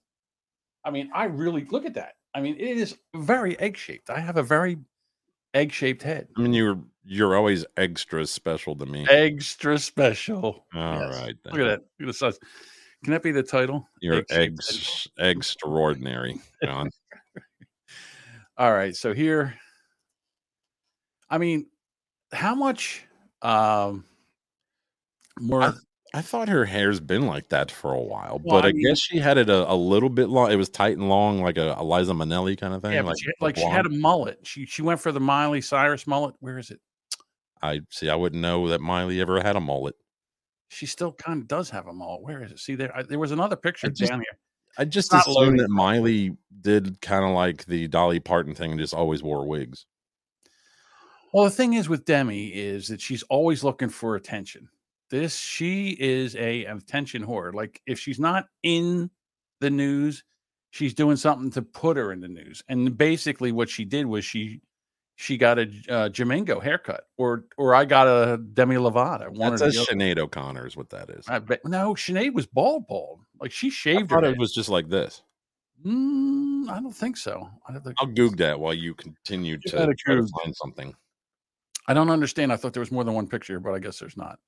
I 0.85 0.91
mean, 0.91 1.11
I 1.15 1.25
really 1.25 1.67
look 1.71 1.85
at 1.85 1.95
that. 1.95 2.15
I 2.35 2.41
mean, 2.41 2.57
it 2.57 2.79
is 2.79 2.97
very 3.15 3.59
egg-shaped. 3.61 4.11
I 4.11 4.21
have 4.21 4.39
a 4.39 4.43
very 4.43 4.79
egg-shaped 5.55 6.03
head. 6.03 6.29
I 6.37 6.41
mean, 6.41 6.53
you're 6.53 6.79
you're 7.05 7.37
always 7.37 7.65
extra 7.77 8.27
special 8.27 8.77
to 8.77 8.87
me. 8.87 9.07
Extra 9.09 9.79
special. 9.79 10.67
All 10.75 11.01
yes. 11.01 11.21
right, 11.21 11.35
then. 11.45 11.53
Look 11.53 11.63
at 11.63 11.65
that. 11.65 11.81
Look 11.81 12.01
at 12.01 12.07
the 12.07 12.13
size. 12.13 12.39
Can 13.05 13.13
that 13.13 13.23
be 13.23 13.31
the 13.31 13.43
title? 13.43 13.89
You're 14.01 14.25
eggs 14.31 15.09
extraordinary, 15.19 16.41
John. 16.63 16.91
All 18.59 18.73
right, 18.73 18.95
so 18.95 19.15
here, 19.15 19.55
I 21.31 21.39
mean, 21.39 21.67
how 22.33 22.55
much 22.55 23.05
um 23.41 24.05
more? 25.39 25.63
I 25.63 25.73
thought 26.23 26.49
her 26.49 26.65
hair's 26.65 27.01
been 27.01 27.27
like 27.27 27.49
that 27.51 27.71
for 27.71 27.93
a 27.93 28.01
while, 28.01 28.41
Well, 28.43 28.57
but 28.61 28.65
I 28.65 28.69
I, 28.69 28.73
mean- 28.73 28.87
guess 28.89 28.99
she 29.01 29.19
had 29.19 29.37
it 29.39 29.49
a, 29.51 29.71
a 29.71 29.75
little 29.75 30.09
bit 30.09 30.29
long. 30.29 30.51
It 30.51 30.57
was 30.57 30.69
tight 30.69 30.97
and 30.97 31.09
long, 31.09 31.43
like 31.43 31.59
a 31.59 31.77
Liza 31.83 32.13
Minnelli 32.13 32.59
kind 32.59 32.73
of 32.75 32.83
thing. 32.83 32.93
yeah, 32.93 33.03
like 33.03 33.17
she, 33.21 33.29
like 33.41 33.57
she 33.57 33.65
had 33.65 33.87
a 33.87 33.91
mullet. 33.91 34.41
She 34.45 34.65
she 34.67 34.83
went 34.83 35.01
for 35.01 35.13
the 35.13 35.21
Miley 35.21 35.61
Cyrus 35.61 36.07
mullet. 36.07 36.35
Where 36.41 36.59
is 36.59 36.71
it? 36.71 36.81
I 37.61 37.81
see. 37.91 38.09
I 38.09 38.15
wouldn't 38.15 38.41
know 38.41 38.69
that 38.69 38.81
Miley 38.81 39.21
ever 39.21 39.41
had 39.41 39.57
a 39.57 39.61
mullet. 39.61 39.97
She 40.69 40.87
still 40.87 41.13
kind 41.13 41.43
of 41.43 41.49
does 41.49 41.71
have 41.71 41.87
a 41.87 41.93
mullet. 41.93 42.23
Where 42.23 42.43
is 42.43 42.53
it? 42.53 42.59
See 42.59 42.75
there, 42.75 42.95
I, 42.97 43.03
there 43.03 43.19
was 43.19 43.33
another 43.33 43.57
picture 43.57 43.89
just- 43.91 44.11
down 44.11 44.21
here. 44.21 44.39
I 44.81 44.85
just 44.85 45.11
not 45.13 45.27
assumed 45.27 45.59
that 45.59 45.71
Miley 45.71 46.37
did 46.61 47.01
kind 47.01 47.25
of 47.25 47.31
like 47.33 47.65
the 47.67 47.89
Dolly 47.89 48.21
Parton 48.21 48.55
thing 48.55 48.71
and 48.71 48.79
just 48.81 48.95
always 48.95 49.23
wore 49.25 49.45
wigs. 49.45 49.87
Well, 51.33 51.45
the 51.45 51.51
thing 51.51 51.75
is 51.75 51.89
with 51.89 52.05
Demi 52.05 52.49
is 52.49 52.89
that 52.89 53.01
she's 53.01 53.23
always 53.25 53.65
looking 53.65 53.89
for 53.89 54.15
attention. 54.15 54.69
This 55.11 55.37
she 55.37 55.97
is 55.99 56.37
a 56.37 56.65
attention 56.65 57.25
whore. 57.25 57.55
Like 57.55 57.81
if 57.87 57.99
she's 57.99 58.21
not 58.21 58.47
in 58.63 59.11
the 59.61 59.71
news, 59.71 60.23
she's 60.71 60.95
doing 60.95 61.17
something 61.17 61.51
to 61.53 61.63
put 61.63 61.97
her 61.97 62.13
in 62.13 62.21
the 62.21 62.29
news. 62.29 62.63
And 62.69 62.97
basically, 62.97 63.53
what 63.53 63.71
she 63.71 63.85
did 63.85 64.07
was 64.07 64.25
she 64.25 64.61
she 65.17 65.37
got 65.37 65.59
a 65.59 65.63
uh, 65.63 66.09
Jamingo 66.11 66.63
haircut, 66.63 67.05
or 67.17 67.47
or 67.57 67.75
I 67.75 67.85
got 67.85 68.07
a 68.07 68.39
Demi 68.39 68.77
Lovato. 68.77 69.31
One 69.31 69.57
That's 69.57 69.77
a. 69.77 69.81
Sinead 69.81 70.19
O'Connor 70.19 70.67
is 70.67 70.77
what 70.77 70.91
that 70.91 71.11
is. 71.11 71.25
I, 71.27 71.37
I 71.37 71.39
bet 71.41 71.65
no, 71.65 71.95
Sinead 71.95 72.35
was 72.35 72.47
bald, 72.47 72.87
bald. 72.87 73.21
Like 73.41 73.51
she 73.51 73.71
shaved 73.71 74.11
her. 74.11 74.17
thought 74.17 74.25
head. 74.25 74.35
it 74.35 74.39
was 74.39 74.53
just 74.53 74.69
like 74.69 74.89
this. 74.89 75.23
Mm, 75.85 76.69
I 76.69 76.81
don't 76.81 76.95
think 76.95 77.17
so. 77.17 77.49
I 77.69 77.73
don't 77.73 77.83
think. 77.83 77.97
I'll 77.99 78.07
Goog 78.07 78.37
that 78.39 78.61
while 78.61 78.75
you 78.75 78.95
continue 78.95 79.59
to 79.59 79.71
to 79.71 80.29
find 80.43 80.55
something. 80.55 80.95
I 81.89 81.95
don't 81.95 82.11
understand. 82.11 82.53
I 82.53 82.57
thought 82.57 82.75
there 82.75 82.81
was 82.81 82.93
more 82.93 83.05
than 83.05 83.15
one 83.15 83.27
picture, 83.27 83.59
but 83.59 83.73
I 83.73 83.79
guess 83.79 83.99
there's 83.99 84.17
not. 84.17 84.39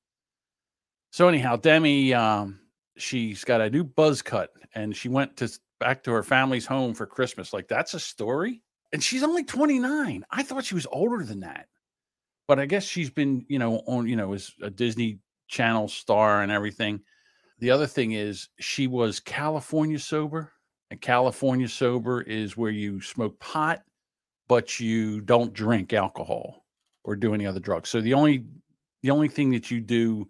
So 1.11 1.29
anyhow, 1.29 1.57
Demi, 1.57 2.15
um, 2.15 2.61
she's 2.97 3.45
got 3.45 3.61
a 3.61 3.71
new 3.71 3.85
buzz 3.85 4.23
cut, 4.23 4.51
and 4.75 4.97
she 4.97 5.09
went 5.09 5.37
to 5.39 5.51
back 5.81 6.05
to 6.05 6.13
her 6.13 6.23
family's 6.23 6.67
home 6.67 6.95
for 6.95 7.07
Christmas. 7.07 7.53
Like 7.53 7.67
that's 7.67 7.95
a 7.95 8.01
story, 8.01 8.63
and 8.93 9.03
she's 9.03 9.25
only 9.25 9.45
29. 9.45 10.25
I 10.31 10.43
thought 10.43 10.65
she 10.65 10.75
was 10.75 10.87
older 10.93 11.25
than 11.25 11.41
that, 11.41 11.67
but 12.47 12.61
I 12.61 12.67
guess 12.67 12.85
she's 12.85 13.11
been, 13.11 13.45
you 13.49 13.59
know, 13.59 13.83
on, 13.87 14.07
you 14.07 14.17
know, 14.17 14.33
as 14.35 14.53
a 14.63 14.71
Disney 14.71 15.19
Channel 15.49 15.89
star 15.89 16.43
and 16.43 16.53
everything. 16.53 17.01
The 17.59 17.73
other 17.73 17.87
thing 17.87 18.13
is 18.13 18.49
she 18.61 18.87
was 18.87 19.19
California 19.19 19.99
sober, 19.99 20.53
and 20.93 21.01
California 21.01 21.69
sober 21.69 22.23
is 22.23 22.57
where 22.57 22.71
you 22.71 23.01
smoke 23.01 23.39
pot, 23.41 23.83
but 24.49 24.79
you 24.79 25.21
don't 25.21 25.53
drink 25.53 25.93
alcohol 25.93 26.65
or 27.03 27.17
do 27.17 27.35
any 27.35 27.47
other 27.47 27.61
drugs. 27.61 27.89
So 27.89 28.01
the 28.01 28.15
only 28.15 28.45
the 29.03 29.11
only 29.11 29.29
thing 29.29 29.51
that 29.51 29.71
you 29.73 29.81
do 29.81 30.29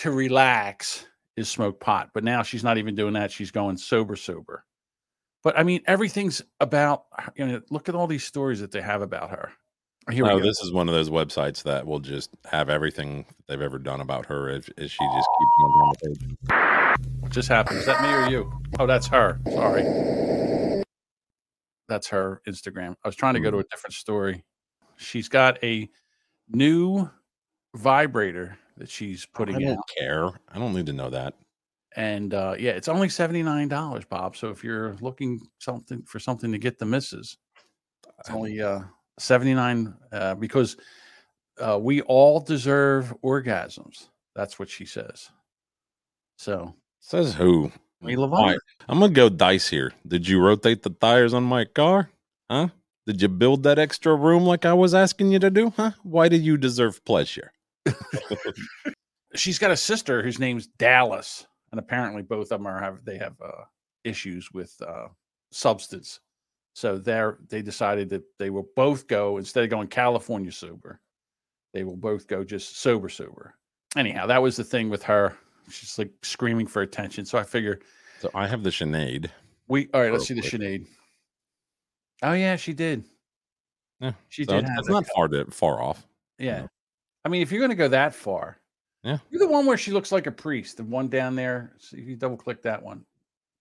to 0.00 0.10
relax 0.10 1.06
is 1.36 1.48
smoke 1.48 1.78
pot. 1.78 2.10
But 2.14 2.24
now 2.24 2.42
she's 2.42 2.64
not 2.64 2.78
even 2.78 2.94
doing 2.94 3.12
that. 3.14 3.30
She's 3.30 3.50
going 3.50 3.76
sober, 3.76 4.16
sober. 4.16 4.64
But 5.42 5.58
I 5.58 5.62
mean, 5.62 5.82
everything's 5.86 6.42
about 6.58 7.04
you 7.36 7.46
know. 7.46 7.60
Look 7.70 7.88
at 7.88 7.94
all 7.94 8.06
these 8.06 8.24
stories 8.24 8.60
that 8.60 8.72
they 8.72 8.80
have 8.80 9.02
about 9.02 9.30
her. 9.30 9.52
Here 10.10 10.24
we 10.24 10.30
Oh, 10.30 10.40
this 10.40 10.60
is 10.60 10.72
one 10.72 10.88
of 10.88 10.94
those 10.94 11.10
websites 11.10 11.62
that 11.64 11.86
will 11.86 12.00
just 12.00 12.30
have 12.46 12.70
everything 12.70 13.26
they've 13.46 13.60
ever 13.60 13.78
done 13.78 14.00
about 14.00 14.26
her 14.26 14.48
if, 14.48 14.68
if 14.76 14.90
she 14.90 15.04
just 15.04 15.28
keeps 15.38 15.52
going 15.60 15.72
down 15.78 15.92
the 15.92 16.08
page. 16.08 17.08
What 17.20 17.32
just 17.32 17.48
happened? 17.48 17.78
Is 17.78 17.86
that 17.86 18.02
me 18.02 18.08
or 18.08 18.28
you? 18.28 18.50
Oh, 18.78 18.86
that's 18.86 19.06
her. 19.08 19.38
Sorry. 19.50 20.82
That's 21.88 22.08
her 22.08 22.40
Instagram. 22.48 22.96
I 23.04 23.08
was 23.08 23.16
trying 23.16 23.34
to 23.34 23.40
go 23.40 23.50
to 23.50 23.58
mm-hmm. 23.58 23.66
a 23.66 23.68
different 23.70 23.94
story. 23.94 24.44
She's 24.96 25.28
got 25.28 25.62
a 25.62 25.88
new 26.48 27.10
vibrator 27.74 28.58
that 28.80 28.90
she's 28.90 29.26
I 29.34 29.36
putting 29.36 29.60
don't 29.60 29.78
out. 29.78 29.88
care. 29.96 30.26
I 30.52 30.58
don't 30.58 30.74
need 30.74 30.86
to 30.86 30.92
know 30.92 31.10
that. 31.10 31.34
And 31.96 32.34
uh, 32.34 32.54
yeah, 32.58 32.72
it's 32.72 32.88
only 32.88 33.08
$79, 33.08 34.08
Bob. 34.08 34.36
So 34.36 34.48
if 34.48 34.64
you're 34.64 34.96
looking 35.00 35.40
something 35.58 36.02
for 36.02 36.18
something 36.18 36.50
to 36.50 36.58
get 36.58 36.78
the 36.78 36.86
misses, 36.86 37.36
it's 38.18 38.30
only 38.30 38.60
uh, 38.60 38.80
79 39.18 39.94
uh, 40.12 40.34
because 40.36 40.76
uh, 41.60 41.78
we 41.80 42.00
all 42.02 42.40
deserve 42.40 43.14
orgasms. 43.22 44.08
That's 44.34 44.58
what 44.58 44.70
she 44.70 44.86
says. 44.86 45.28
So 46.36 46.74
Says 47.00 47.34
who? 47.34 47.72
All 48.02 48.16
love 48.16 48.32
right, 48.32 48.58
I'm 48.88 49.00
gonna 49.00 49.12
go 49.12 49.28
dice 49.28 49.68
here. 49.68 49.92
Did 50.06 50.26
you 50.28 50.40
rotate 50.40 50.82
the 50.82 50.90
tires 50.90 51.34
on 51.34 51.42
my 51.42 51.64
car? 51.64 52.10
Huh? 52.50 52.68
Did 53.06 53.20
you 53.20 53.28
build 53.28 53.62
that 53.64 53.78
extra 53.78 54.14
room 54.14 54.44
like 54.44 54.64
I 54.64 54.72
was 54.72 54.94
asking 54.94 55.32
you 55.32 55.38
to 55.40 55.50
do? 55.50 55.72
Huh? 55.76 55.92
Why 56.02 56.28
do 56.28 56.36
you 56.36 56.56
deserve 56.56 57.04
pleasure? 57.04 57.52
She's 59.34 59.58
got 59.58 59.70
a 59.70 59.76
sister 59.76 60.22
whose 60.22 60.38
name's 60.38 60.66
Dallas, 60.66 61.46
and 61.72 61.78
apparently 61.78 62.22
both 62.22 62.50
of 62.52 62.58
them 62.60 62.66
are 62.66 62.80
have 62.80 63.04
they 63.04 63.18
have 63.18 63.34
uh, 63.44 63.64
issues 64.04 64.50
with 64.52 64.74
uh, 64.86 65.08
substance. 65.52 66.20
So 66.74 66.98
they're 66.98 67.38
they 67.48 67.62
decided 67.62 68.08
that 68.10 68.22
they 68.38 68.50
will 68.50 68.68
both 68.76 69.06
go 69.06 69.38
instead 69.38 69.64
of 69.64 69.70
going 69.70 69.88
California 69.88 70.52
sober, 70.52 71.00
they 71.74 71.84
will 71.84 71.96
both 71.96 72.26
go 72.26 72.44
just 72.44 72.78
sober 72.80 73.08
sober. 73.08 73.54
Anyhow, 73.96 74.26
that 74.26 74.40
was 74.40 74.56
the 74.56 74.64
thing 74.64 74.88
with 74.88 75.02
her. 75.04 75.36
She's 75.70 75.98
like 75.98 76.10
screaming 76.22 76.66
for 76.66 76.82
attention. 76.82 77.24
So 77.24 77.38
I 77.38 77.42
figure 77.42 77.80
So 78.20 78.30
I 78.34 78.46
have 78.46 78.62
the 78.62 78.70
Sinead. 78.70 79.30
we 79.68 79.88
all 79.92 80.00
right. 80.00 80.12
Let's 80.12 80.26
see 80.26 80.34
the. 80.34 80.42
Sinead. 80.42 80.86
Oh 82.22 82.32
yeah, 82.32 82.56
she 82.56 82.72
did. 82.72 83.04
Yeah, 84.00 84.12
she 84.28 84.44
So 84.44 84.52
did. 84.54 84.60
it's, 84.60 84.70
have 84.70 84.78
it's 84.80 84.88
not 84.88 85.06
far 85.14 85.28
to 85.28 85.44
far 85.50 85.82
off. 85.82 86.06
Yeah. 86.38 86.62
know. 86.62 86.68
I 87.24 87.28
mean, 87.28 87.42
if 87.42 87.50
you're 87.52 87.60
going 87.60 87.70
to 87.70 87.74
go 87.76 87.88
that 87.88 88.14
far, 88.14 88.58
Yeah. 89.02 89.18
You're 89.30 89.40
the 89.40 89.48
one 89.52 89.66
where 89.66 89.76
she 89.78 89.92
looks 89.92 90.12
like 90.12 90.26
a 90.26 90.32
priest. 90.32 90.76
The 90.78 90.84
one 90.84 91.08
down 91.08 91.34
there. 91.36 91.72
So 91.78 91.96
if 91.96 92.06
you 92.06 92.16
double 92.16 92.36
click 92.36 92.62
that 92.62 92.82
one, 92.82 93.04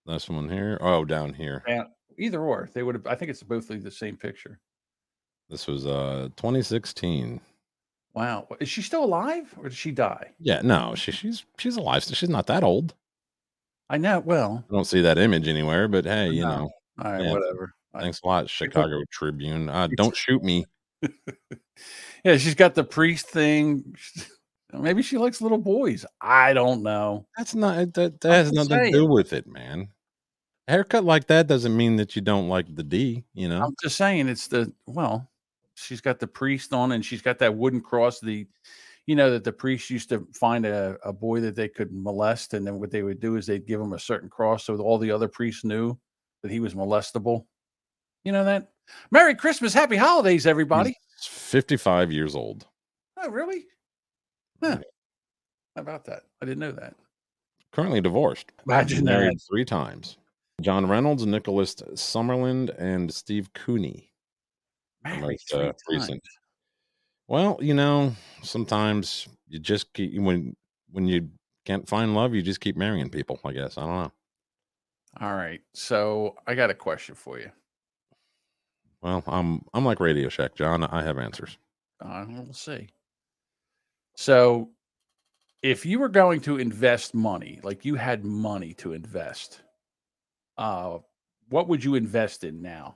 This 0.05 0.29
one 0.29 0.49
here. 0.49 0.77
Oh, 0.81 1.05
down 1.05 1.33
here. 1.33 1.63
Yeah, 1.67 1.83
either 2.17 2.41
or, 2.41 2.69
they 2.73 2.83
would 2.83 2.95
have. 2.95 3.07
I 3.07 3.15
think 3.15 3.29
it's 3.31 3.43
both 3.43 3.67
the 3.67 3.91
same 3.91 4.15
picture. 4.17 4.59
This 5.49 5.65
was 5.67 5.85
uh 5.87 6.29
2016. 6.37 7.41
Wow, 8.15 8.47
is 8.59 8.67
she 8.69 8.81
still 8.81 9.03
alive 9.03 9.53
or 9.57 9.63
did 9.69 9.73
she 9.73 9.91
die? 9.91 10.31
Yeah, 10.39 10.61
no, 10.63 10.93
she, 10.95 11.11
she's 11.11 11.45
she's 11.57 11.77
alive. 11.77 12.03
She's 12.03 12.29
not 12.29 12.47
that 12.47 12.63
old. 12.63 12.93
I 13.89 13.97
know. 13.97 14.19
Well, 14.19 14.63
I 14.69 14.73
don't 14.73 14.85
see 14.85 15.01
that 15.01 15.17
image 15.17 15.47
anywhere, 15.47 15.87
but 15.87 16.05
hey, 16.05 16.29
you 16.29 16.41
No. 16.43 16.49
know, 16.49 16.69
all 17.03 17.11
right, 17.11 17.21
Yeah. 17.23 17.31
whatever. 17.33 17.73
Thanks 17.99 18.21
a 18.23 18.27
lot, 18.27 18.49
Chicago 18.49 19.01
Tribune. 19.11 19.69
Uh, 19.69 19.87
don't 19.95 20.15
shoot 20.15 20.43
me. 20.43 20.65
yeah, 22.23 22.37
she's 22.37 22.55
got 22.55 22.75
the 22.75 22.83
priest 22.83 23.27
thing. 23.27 23.95
Maybe 24.73 25.01
she 25.01 25.17
likes 25.17 25.41
little 25.41 25.57
boys. 25.57 26.05
I 26.21 26.53
don't 26.53 26.83
know. 26.83 27.25
That's 27.37 27.55
not 27.55 27.93
that, 27.93 28.21
that 28.21 28.25
I'm 28.25 28.31
has 28.31 28.51
just 28.51 28.69
nothing 28.69 28.91
to 28.91 28.99
do 28.99 29.05
with 29.07 29.33
it, 29.33 29.47
man. 29.47 29.89
A 30.67 30.71
haircut 30.71 31.03
like 31.03 31.25
that 31.27 31.47
doesn't 31.47 31.75
mean 31.75 31.95
that 31.95 32.15
you 32.15 32.21
don't 32.21 32.49
like 32.49 32.73
the 32.75 32.83
D, 32.83 33.23
you 33.33 33.49
know. 33.49 33.63
I'm 33.63 33.75
just 33.81 33.97
saying 33.97 34.29
it's 34.29 34.47
the 34.47 34.71
well, 34.85 35.27
she's 35.73 36.01
got 36.01 36.19
the 36.19 36.27
priest 36.27 36.73
on 36.73 36.91
and 36.91 37.03
she's 37.03 37.23
got 37.23 37.39
that 37.39 37.55
wooden 37.55 37.81
cross. 37.81 38.19
The 38.19 38.45
you 39.07 39.15
know 39.15 39.31
that 39.31 39.43
the 39.43 39.51
priest 39.51 39.89
used 39.89 40.09
to 40.09 40.27
find 40.35 40.67
a, 40.67 40.97
a 41.03 41.11
boy 41.11 41.39
that 41.39 41.55
they 41.55 41.67
could 41.67 41.91
molest, 41.91 42.53
and 42.53 42.67
then 42.67 42.79
what 42.79 42.91
they 42.91 43.01
would 43.01 43.19
do 43.19 43.37
is 43.37 43.47
they'd 43.47 43.65
give 43.65 43.81
him 43.81 43.93
a 43.93 43.99
certain 43.99 44.29
cross 44.29 44.65
so 44.65 44.77
all 44.77 44.99
the 44.99 45.09
other 45.09 45.27
priests 45.27 45.63
knew 45.63 45.97
that 46.43 46.51
he 46.51 46.59
was 46.59 46.75
molestable. 46.75 47.45
You 48.23 48.31
know 48.31 48.45
that? 48.45 48.71
Merry 49.11 49.35
Christmas, 49.35 49.73
happy 49.73 49.95
holidays, 49.95 50.45
everybody. 50.47 50.95
He's 51.17 51.25
55 51.25 52.11
years 52.11 52.35
old. 52.35 52.65
Oh, 53.17 53.29
really? 53.29 53.65
Huh. 54.61 54.79
How 55.75 55.81
about 55.81 56.05
that? 56.05 56.23
I 56.41 56.45
didn't 56.45 56.59
know 56.59 56.71
that. 56.71 56.95
Currently 57.71 58.01
divorced. 58.01 58.51
Imagine 58.65 59.05
married 59.05 59.37
that. 59.37 59.45
three 59.49 59.65
times. 59.65 60.17
John 60.61 60.87
Reynolds, 60.87 61.25
Nicholas 61.25 61.75
Sommerlad, 61.75 62.75
and 62.77 63.13
Steve 63.13 63.53
Cooney. 63.53 64.11
Most, 65.05 65.53
uh, 65.53 65.71
recent. 65.89 66.21
Well, 67.27 67.57
you 67.61 67.73
know, 67.73 68.13
sometimes 68.41 69.27
you 69.47 69.59
just 69.59 69.93
keep 69.93 70.19
when 70.19 70.55
when 70.91 71.07
you 71.07 71.29
can't 71.65 71.87
find 71.87 72.13
love, 72.13 72.33
you 72.35 72.41
just 72.41 72.59
keep 72.59 72.75
marrying 72.75 73.09
people. 73.09 73.39
I 73.45 73.53
guess 73.53 73.77
I 73.77 73.81
don't 73.81 73.95
know. 73.95 74.11
All 75.21 75.35
right. 75.35 75.61
So 75.73 76.35
I 76.47 76.55
got 76.55 76.69
a 76.69 76.73
question 76.73 77.15
for 77.15 77.39
you. 77.39 77.51
Well, 79.01 79.23
I'm 79.27 79.63
I'm 79.73 79.85
like 79.85 79.99
Radio 79.99 80.29
Shack, 80.29 80.55
John. 80.55 80.83
I 80.83 81.03
have 81.03 81.17
answers. 81.17 81.57
Uh, 82.01 82.25
we'll 82.27 82.53
see. 82.53 82.89
So, 84.15 84.69
if 85.61 85.85
you 85.85 85.99
were 85.99 86.09
going 86.09 86.41
to 86.41 86.57
invest 86.57 87.13
money, 87.13 87.59
like 87.63 87.85
you 87.85 87.95
had 87.95 88.25
money 88.25 88.73
to 88.75 88.93
invest, 88.93 89.61
uh, 90.57 90.97
what 91.49 91.67
would 91.67 91.83
you 91.83 91.95
invest 91.95 92.43
in 92.43 92.61
now? 92.61 92.95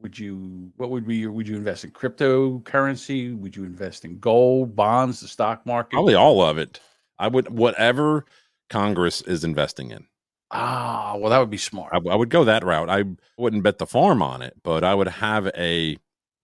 Would 0.00 0.18
you? 0.18 0.72
What 0.76 0.90
would 0.90 1.06
be 1.06 1.16
your? 1.16 1.32
Would 1.32 1.46
you 1.46 1.56
invest 1.56 1.84
in 1.84 1.90
cryptocurrency? 1.90 3.38
Would 3.38 3.54
you 3.54 3.64
invest 3.64 4.06
in 4.06 4.18
gold, 4.18 4.74
bonds, 4.74 5.20
the 5.20 5.28
stock 5.28 5.66
market? 5.66 5.92
Probably 5.96 6.14
all 6.14 6.40
of 6.40 6.56
it. 6.56 6.80
I 7.18 7.28
would 7.28 7.50
whatever 7.50 8.24
Congress 8.70 9.20
is 9.20 9.44
investing 9.44 9.90
in. 9.90 10.06
Ah, 10.50 11.14
well, 11.16 11.30
that 11.30 11.38
would 11.38 11.50
be 11.50 11.56
smart. 11.56 11.92
I, 11.92 11.98
I 12.08 12.14
would 12.14 12.30
go 12.30 12.44
that 12.44 12.64
route. 12.64 12.90
I 12.90 13.04
wouldn't 13.38 13.62
bet 13.62 13.78
the 13.78 13.86
farm 13.86 14.22
on 14.22 14.42
it, 14.42 14.54
but 14.62 14.82
I 14.82 14.94
would 14.94 15.08
have 15.08 15.46
a 15.56 15.96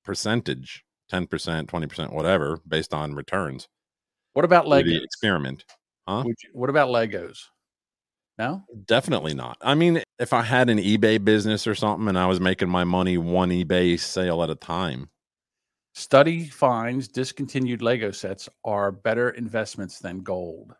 percentage, 0.05 0.85
ten 1.09 1.27
percent, 1.27 1.69
twenty 1.69 1.87
percent, 1.87 2.13
whatever, 2.13 2.61
based 2.67 2.95
on 2.95 3.15
returns. 3.15 3.69
what 4.35 4.45
about 4.45 4.67
Legos? 4.67 5.03
experiment. 5.03 5.65
Huh? 6.07 6.23
Would 6.25 6.37
you, 6.43 6.51
what 6.53 6.71
about 6.71 6.89
Legos? 6.89 7.39
No. 8.39 8.63
Definitely 8.85 9.35
not. 9.35 9.57
I 9.63 9.75
mean, 9.75 10.03
if 10.19 10.33
I 10.33 10.43
had 10.43 10.69
an 10.69 10.79
eBay 10.79 11.23
business 11.25 11.67
or 11.67 11.75
something 11.75 12.07
and 12.07 12.19
I 12.19 12.27
was 12.27 12.39
making 12.39 12.69
my 12.69 12.85
money 12.85 13.17
one 13.17 13.49
eBay 13.49 13.99
sale 13.99 14.43
at 14.43 14.51
a 14.51 14.55
time, 14.55 15.09
Study 15.95 16.45
finds 16.45 17.09
discontinued 17.09 17.81
Lego 17.81 18.11
sets 18.11 18.51
are 18.67 18.93
better 18.93 19.31
investments 19.31 19.99
than 19.99 20.19
gold. 20.19 20.75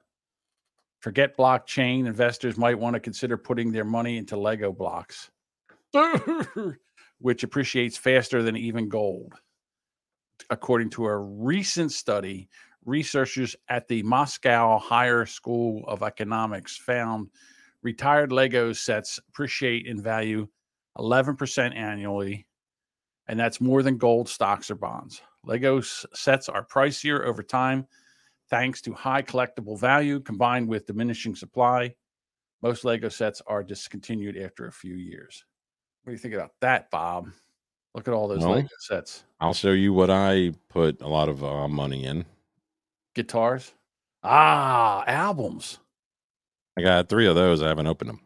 Forget 1.07 1.37
blockchain. 1.37 2.09
Investors 2.09 2.59
might 2.59 2.77
want 2.77 2.95
to 2.95 2.99
consider 2.99 3.37
putting 3.37 3.71
their 3.71 3.85
money 3.85 4.17
into 4.17 4.37
Lego 4.37 4.73
blocks, 4.73 5.31
which 7.21 7.45
appreciates 7.45 7.97
faster 7.97 8.43
than 8.43 8.57
even 8.57 8.89
gold. 8.89 9.35
According 10.51 10.91
to 10.91 11.07
a 11.07 11.17
recent 11.17 11.93
study, 11.93 12.49
researchers 12.85 13.55
at 13.69 13.87
the 13.87 14.03
Moscow 14.03 14.81
Higher 14.81 15.27
School 15.27 15.85
of 15.87 16.03
Economics 16.03 16.77
found 16.77 17.29
retired 17.83 18.33
Lego 18.33 18.73
sets 18.73 19.21
appreciate 19.29 19.87
in 19.87 20.03
value 20.03 20.49
11% 20.99 21.73
annually 21.77 22.49
and 23.29 23.39
that's 23.39 23.61
more 23.61 23.85
than 23.85 23.97
gold 23.97 24.29
stocks 24.29 24.73
or 24.73 24.75
bonds. 24.75 25.23
Lego 25.45 25.81
sets 25.81 26.49
are 26.49 26.67
pricier 26.67 27.25
over 27.25 27.45
time 27.45 27.87
thanks 28.51 28.81
to 28.83 28.93
high 28.93 29.23
collectible 29.23 29.79
value 29.79 30.21
combined 30.21 30.69
with 30.69 30.87
diminishing 30.87 31.35
supply. 31.35 31.95
Most 32.63 32.85
Lego 32.85 33.09
sets 33.09 33.43
are 33.47 33.63
discontinued 33.63 34.37
after 34.37 34.67
a 34.67 34.73
few 34.73 34.95
years. 34.95 35.45
What 36.03 36.11
do 36.11 36.15
you 36.15 36.19
think 36.19 36.35
about 36.35 36.53
that, 36.61 36.91
Bob? 36.91 37.31
Look 37.95 38.09
at 38.09 38.15
all 38.15 38.29
those 38.29 38.41
Well- 38.41 38.57
Lego 38.57 38.69
sets. 38.81 39.25
I'll 39.41 39.55
show 39.55 39.73
you 39.73 39.93
what 39.93 40.11
I 40.11 40.53
put 40.69 41.01
a 41.03 41.09
lot 41.09 41.29
of 41.29 41.45
uh, 41.45 41.69
money 41.69 42.05
in. 42.05 42.25
Guitars. 43.15 43.73
Ah, 44.23 45.05
albums. 45.07 45.79
I 46.77 46.83
got 46.83 47.09
three 47.09 47.27
of 47.27 47.35
those. 47.35 47.63
I 47.63 47.69
haven't 47.69 47.87
opened 47.87 48.11
them. 48.11 48.21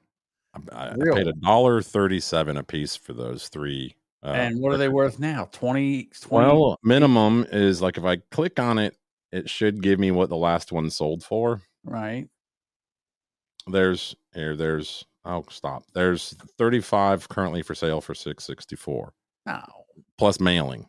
I, 0.72 0.88
I, 0.88 0.94
paid 1.14 1.28
a 1.28 1.32
dollar 1.34 1.80
thirty-seven 1.82 2.56
a 2.56 2.64
piece 2.64 2.96
for 2.96 3.12
those 3.12 3.48
three. 3.48 3.94
Uh, 4.22 4.28
and 4.28 4.60
what 4.60 4.72
are 4.72 4.76
they 4.76 4.88
worth 4.88 5.18
now? 5.18 5.48
20, 5.52 6.10
20 6.20 6.46
Well, 6.46 6.78
minimum 6.82 7.46
is 7.52 7.80
like 7.80 7.96
if 7.96 8.04
I 8.04 8.16
click 8.30 8.58
on 8.58 8.78
it, 8.78 8.96
it 9.32 9.48
should 9.50 9.82
give 9.82 9.98
me 9.98 10.10
what 10.10 10.28
the 10.28 10.36
last 10.36 10.72
one 10.72 10.90
sold 10.90 11.22
for. 11.22 11.62
right? 11.84 12.28
There's 13.66 14.16
here. 14.34 14.56
There's 14.56 15.04
oh 15.24 15.44
stop. 15.50 15.84
There's 15.94 16.34
thirty-five 16.58 17.28
currently 17.28 17.62
for 17.62 17.74
sale 17.74 18.00
for 18.00 18.14
six 18.14 18.44
sixty-four 18.44 19.12
No. 19.46 19.62
plus 20.18 20.40
mailing. 20.40 20.86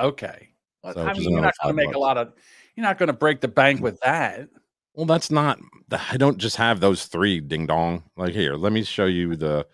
Okay. 0.00 0.48
Well, 0.82 0.94
So 0.94 1.06
I 1.06 1.12
mean, 1.12 1.30
you're 1.30 1.40
not 1.40 1.54
gonna 1.62 1.74
make 1.74 1.94
a 1.94 1.98
lot 1.98 2.16
of, 2.18 2.32
you're 2.74 2.84
not 2.84 2.98
going 2.98 3.08
to 3.08 3.12
break 3.12 3.40
the 3.40 3.48
bank 3.48 3.80
mm. 3.80 3.82
with 3.82 4.00
that. 4.00 4.48
Well, 4.94 5.06
that's 5.06 5.30
not. 5.30 5.58
I 5.92 6.16
don't 6.16 6.38
just 6.38 6.56
have 6.56 6.80
those 6.80 7.04
three 7.06 7.40
ding 7.40 7.66
dong. 7.66 8.02
Like 8.16 8.32
here, 8.32 8.54
let 8.56 8.72
me 8.72 8.82
show 8.82 9.04
you 9.06 9.36
the 9.36 9.66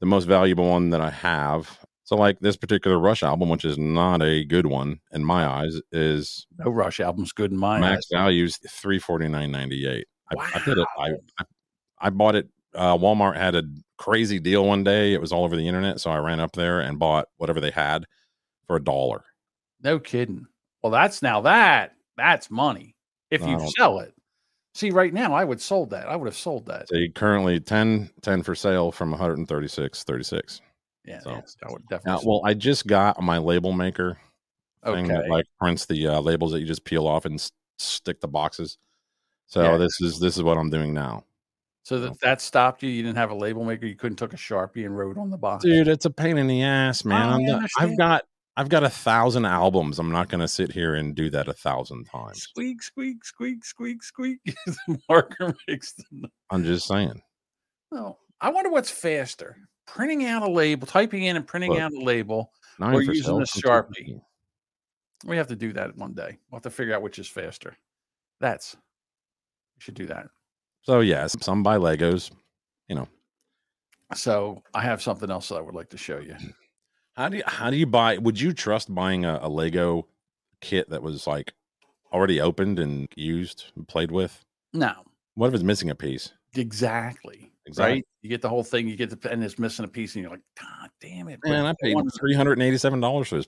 the 0.00 0.06
most 0.06 0.24
valuable 0.24 0.68
one 0.70 0.90
that 0.90 1.00
I 1.00 1.10
have. 1.10 1.81
So 2.04 2.16
like 2.16 2.40
this 2.40 2.56
particular 2.56 2.98
Rush 2.98 3.22
album, 3.22 3.48
which 3.48 3.64
is 3.64 3.78
not 3.78 4.22
a 4.22 4.44
good 4.44 4.66
one 4.66 5.00
in 5.12 5.24
my 5.24 5.46
eyes, 5.46 5.80
is 5.92 6.46
no 6.58 6.70
Rush 6.70 7.00
album's 7.00 7.32
good 7.32 7.52
in 7.52 7.58
my 7.58 7.78
max 7.78 8.06
eyes. 8.12 8.18
values 8.18 8.58
three 8.68 8.98
forty 8.98 9.28
nine 9.28 9.50
ninety 9.50 9.86
eight. 9.86 10.06
Wow. 10.32 10.44
I, 10.54 10.58
I 10.58 10.64
did 10.64 10.78
it. 10.78 10.88
I 10.98 11.10
I 11.98 12.10
bought 12.10 12.34
it. 12.34 12.48
Uh, 12.74 12.96
Walmart 12.96 13.36
had 13.36 13.54
a 13.54 13.62
crazy 13.98 14.40
deal 14.40 14.66
one 14.66 14.82
day. 14.82 15.12
It 15.12 15.20
was 15.20 15.30
all 15.30 15.44
over 15.44 15.56
the 15.56 15.68
internet, 15.68 16.00
so 16.00 16.10
I 16.10 16.16
ran 16.18 16.40
up 16.40 16.52
there 16.52 16.80
and 16.80 16.98
bought 16.98 17.28
whatever 17.36 17.60
they 17.60 17.70
had 17.70 18.04
for 18.66 18.76
a 18.76 18.82
dollar. 18.82 19.24
No 19.82 19.98
kidding. 19.98 20.46
Well, 20.82 20.90
that's 20.90 21.22
now 21.22 21.42
that 21.42 21.92
that's 22.16 22.50
money 22.50 22.96
if 23.30 23.46
you 23.46 23.58
sell 23.76 24.00
it. 24.00 24.14
See, 24.74 24.90
right 24.90 25.12
now 25.12 25.34
I 25.34 25.44
would 25.44 25.60
sold 25.60 25.90
that. 25.90 26.08
I 26.08 26.16
would 26.16 26.26
have 26.26 26.36
sold 26.36 26.66
that. 26.66 26.88
See, 26.88 27.10
currently 27.14 27.60
10, 27.60 28.10
10 28.22 28.42
for 28.42 28.54
sale 28.54 28.90
from 28.90 29.14
136.36. 29.14 30.60
Yeah, 31.04 31.20
so- 31.20 31.30
yes, 31.32 31.56
I 31.66 31.72
would 31.72 31.82
Now, 31.90 31.96
definitely. 31.98 32.24
well, 32.28 32.42
I 32.44 32.54
just 32.54 32.86
got 32.86 33.20
my 33.22 33.38
label 33.38 33.72
maker 33.72 34.18
thing 34.84 35.08
that 35.08 35.20
okay. 35.22 35.28
like 35.30 35.46
prints 35.60 35.86
the 35.86 36.06
uh, 36.08 36.20
labels 36.20 36.52
that 36.52 36.60
you 36.60 36.66
just 36.66 36.84
peel 36.84 37.06
off 37.06 37.24
and 37.24 37.34
s- 37.34 37.52
stick 37.78 38.20
the 38.20 38.28
boxes. 38.28 38.78
So 39.46 39.62
Yeah. 39.62 39.76
this 39.76 40.00
is 40.00 40.18
this 40.18 40.36
is 40.36 40.42
what 40.42 40.56
I'm 40.58 40.70
doing 40.70 40.94
now, 40.94 41.24
so 41.82 42.00
that 42.00 42.18
that 42.20 42.40
stopped 42.40 42.82
you. 42.82 42.88
You 42.88 43.02
didn't 43.02 43.18
have 43.18 43.30
a 43.30 43.34
label 43.34 43.64
maker. 43.64 43.86
You 43.86 43.96
couldn't 43.96 44.16
took 44.16 44.32
a 44.32 44.36
sharpie 44.36 44.84
and 44.86 44.96
wrote 44.96 45.18
on 45.18 45.30
the 45.30 45.36
box. 45.36 45.64
dude. 45.64 45.88
It's 45.88 46.04
a 46.06 46.10
pain 46.10 46.38
in 46.38 46.46
the 46.46 46.62
ass, 46.62 47.04
man. 47.04 47.28
I 47.28 47.34
I'm 47.34 47.44
not, 47.44 47.70
I've 47.78 47.98
got 47.98 48.24
I've 48.56 48.68
got 48.68 48.82
a 48.84 48.90
thousand 48.90 49.44
albums. 49.44 49.98
I'm 49.98 50.10
not 50.10 50.28
going 50.28 50.40
to 50.40 50.48
sit 50.48 50.72
here 50.72 50.94
and 50.94 51.14
do 51.14 51.30
that 51.30 51.48
a 51.48 51.52
thousand 51.52 52.04
times. 52.04 52.42
Squeak, 52.42 52.82
squeak, 52.82 53.24
squeak, 53.24 53.64
squeak, 53.64 54.02
squeak. 54.02 54.38
the 54.66 54.98
marker 55.08 55.54
makes 55.68 55.92
the. 55.94 56.28
I'm 56.50 56.64
just 56.64 56.86
saying. 56.86 57.20
Oh, 57.92 58.18
I 58.40 58.50
wonder 58.50 58.70
what's 58.70 58.90
faster: 58.90 59.56
printing 59.86 60.24
out 60.26 60.42
a 60.42 60.50
label, 60.50 60.86
typing 60.86 61.24
in 61.24 61.36
and 61.36 61.46
printing 61.46 61.72
Look. 61.72 61.80
out 61.80 61.92
a 61.92 62.00
label. 62.00 62.52
Or 62.80 63.02
using 63.02 63.40
a 63.40 63.44
Sharpie. 63.44 64.20
We 65.24 65.36
have 65.36 65.46
to 65.48 65.56
do 65.56 65.72
that 65.74 65.96
one 65.96 66.14
day. 66.14 66.38
We'll 66.50 66.56
have 66.56 66.62
to 66.62 66.70
figure 66.70 66.94
out 66.94 67.02
which 67.02 67.18
is 67.18 67.28
faster. 67.28 67.76
That's 68.40 68.74
we 69.76 69.80
should 69.80 69.94
do 69.94 70.06
that. 70.06 70.26
So 70.82 71.00
yes, 71.00 71.36
some 71.40 71.62
buy 71.62 71.76
Legos. 71.76 72.32
You 72.88 72.96
know, 72.96 73.08
So 74.14 74.62
I 74.74 74.82
have 74.82 75.00
something 75.00 75.30
else 75.30 75.48
that 75.48 75.56
I 75.56 75.60
would 75.60 75.74
like 75.74 75.90
to 75.90 75.96
show 75.96 76.18
you. 76.18 76.34
how 77.16 77.28
do 77.28 77.36
you 77.36 77.44
how 77.46 77.70
do 77.70 77.76
you 77.76 77.86
buy? 77.86 78.18
Would 78.18 78.40
you 78.40 78.52
trust 78.52 78.92
buying 78.92 79.24
a, 79.24 79.38
a 79.42 79.48
Lego 79.48 80.08
kit 80.60 80.90
that 80.90 81.02
was 81.02 81.26
like 81.26 81.52
already 82.12 82.40
opened 82.40 82.80
and 82.80 83.08
used 83.14 83.66
and 83.76 83.86
played 83.86 84.10
with? 84.10 84.44
No. 84.72 84.92
What 85.34 85.48
if 85.48 85.54
it's 85.54 85.62
missing 85.62 85.90
a 85.90 85.94
piece? 85.94 86.32
exactly. 86.54 87.51
Exactly. 87.66 87.94
Right? 87.94 88.06
You 88.22 88.28
get 88.28 88.42
the 88.42 88.48
whole 88.48 88.64
thing, 88.64 88.88
you 88.88 88.96
get 88.96 89.10
the 89.10 89.30
and 89.30 89.42
it's 89.42 89.58
missing 89.58 89.84
a 89.84 89.88
piece, 89.88 90.14
and 90.14 90.22
you're 90.22 90.30
like, 90.30 90.42
God 90.60 90.90
damn 91.00 91.28
it. 91.28 91.40
Man, 91.44 91.64
I 91.64 91.74
paid 91.80 91.96
three 92.18 92.34
hundred 92.34 92.54
and 92.54 92.62
eighty-seven 92.62 93.00
dollars 93.00 93.28
for 93.28 93.36
this. 93.36 93.46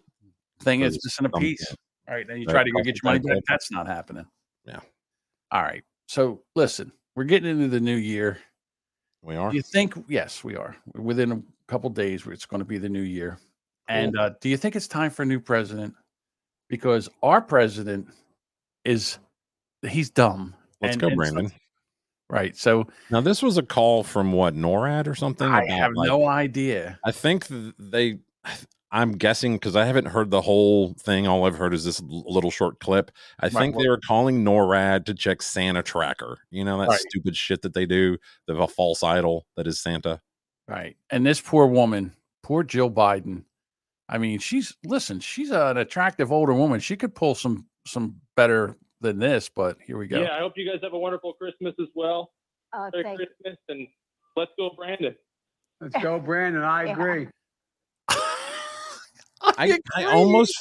thing 0.60 0.82
is 0.82 0.98
missing 1.04 1.26
a 1.26 1.38
piece. 1.38 1.66
kit. 1.68 1.78
All 2.08 2.14
right. 2.14 2.26
Then 2.26 2.38
you 2.38 2.46
That 2.46 2.52
try 2.52 2.64
to 2.64 2.70
go 2.70 2.82
get 2.82 2.96
your 3.02 3.12
money 3.12 3.18
back. 3.18 3.42
That's 3.48 3.70
not 3.70 3.86
happening. 3.86 4.26
Yeah. 4.66 4.80
All 5.50 5.62
right. 5.62 5.82
So 6.06 6.42
listen, 6.54 6.92
we're 7.16 7.24
getting 7.24 7.50
into 7.50 7.68
the 7.68 7.80
new 7.80 7.96
year. 7.96 8.38
We 9.22 9.36
are. 9.36 9.50
Do 9.50 9.56
you 9.56 9.62
think? 9.62 9.96
Yes, 10.08 10.44
we 10.44 10.54
are. 10.54 10.76
Within 10.94 11.32
a 11.32 11.42
couple 11.66 11.90
days, 11.90 12.26
it's 12.26 12.46
going 12.46 12.60
to 12.60 12.64
be 12.64 12.78
the 12.78 12.88
new 12.88 13.02
year. 13.02 13.38
And 13.88 14.16
uh, 14.16 14.30
do 14.40 14.48
you 14.48 14.56
think 14.56 14.76
it's 14.76 14.88
time 14.88 15.10
for 15.10 15.22
a 15.22 15.26
new 15.26 15.40
president? 15.40 15.94
Because 16.68 17.08
our 17.22 17.40
president 17.40 18.08
is 18.84 19.18
he's 19.82 20.10
dumb. 20.10 20.54
Let's 20.80 20.94
and- 20.94 21.00
go, 21.00 21.06
and 21.08 21.16
Brandon. 21.16 21.52
Right. 22.30 22.56
So 22.56 22.86
Now 23.10 23.20
this 23.20 23.42
was 23.42 23.58
a 23.58 23.62
call 23.62 24.02
from 24.02 24.32
what 24.32 24.54
NORAD 24.54 25.06
or 25.06 25.14
something. 25.14 25.46
I 25.48 25.62
about, 25.64 25.78
have 25.78 25.92
like- 25.94 26.08
no 26.08 26.26
idea. 26.26 26.98
I 27.04 27.10
think 27.12 27.46
they. 27.78 28.18
I'm 28.92 29.12
guessing 29.12 29.54
because 29.54 29.74
I 29.74 29.86
haven't 29.86 30.04
heard 30.06 30.30
the 30.30 30.40
whole 30.40 30.94
thing. 31.00 31.26
All 31.26 31.46
I've 31.46 31.56
heard 31.58 31.74
is 31.74 31.84
this 31.84 32.00
little 32.06 32.52
short 32.52 32.78
clip. 32.78 33.10
I 33.40 33.48
think 33.48 33.74
well- 33.74 33.82
they 33.82 33.88
were 33.88 33.98
calling 34.06 34.44
NORAD 34.44 35.04
to 35.06 35.14
check 35.14 35.42
Santa 35.42 35.82
Tracker. 35.82 36.38
You 36.50 36.64
know 36.64 36.78
that 36.78 36.88
Right. 36.90 37.00
stupid 37.00 37.36
shit 37.36 37.62
that 37.62 37.74
they 37.74 37.86
do. 37.86 38.16
They 38.46 38.54
have 38.54 38.62
a 38.62 38.68
false 38.68 39.02
idol 39.02 39.46
that 39.56 39.66
is 39.66 39.80
Santa. 39.82 40.20
Right. 40.68 40.96
And 41.10 41.26
this 41.26 41.40
poor 41.40 41.66
woman, 41.66 42.14
poor 42.44 42.62
Jill 42.62 42.88
Biden. 42.90 43.44
I 44.08 44.18
mean, 44.18 44.38
she's 44.38 44.76
listen, 44.84 45.18
she's 45.18 45.50
an 45.50 45.76
attractive 45.76 46.30
older 46.30 46.54
woman. 46.54 46.78
She 46.78 46.96
could 46.96 47.14
pull 47.16 47.34
some 47.34 47.66
some 47.86 48.20
better 48.36 48.76
than 49.04 49.18
this, 49.18 49.48
but 49.48 49.76
here 49.86 49.96
we 49.98 50.08
go. 50.08 50.22
Yeah, 50.22 50.34
I 50.34 50.38
hope 50.38 50.54
you 50.56 50.68
guys 50.68 50.80
have 50.82 50.94
a 50.94 50.98
wonderful 50.98 51.34
Christmas 51.34 51.74
as 51.80 51.88
well. 51.94 52.32
Oh, 52.72 52.90
Merry 52.92 53.04
thank 53.04 53.16
Christmas 53.18 53.58
and 53.68 53.86
let's 54.36 54.50
go, 54.58 54.70
Brandon. 54.76 55.14
Let's 55.80 55.96
go, 56.02 56.18
Brandon. 56.18 56.62
I 56.62 56.84
Yeah. 56.86 56.92
agree. 56.92 57.28
I, 59.56 59.78
I 59.94 60.04
almost, 60.06 60.56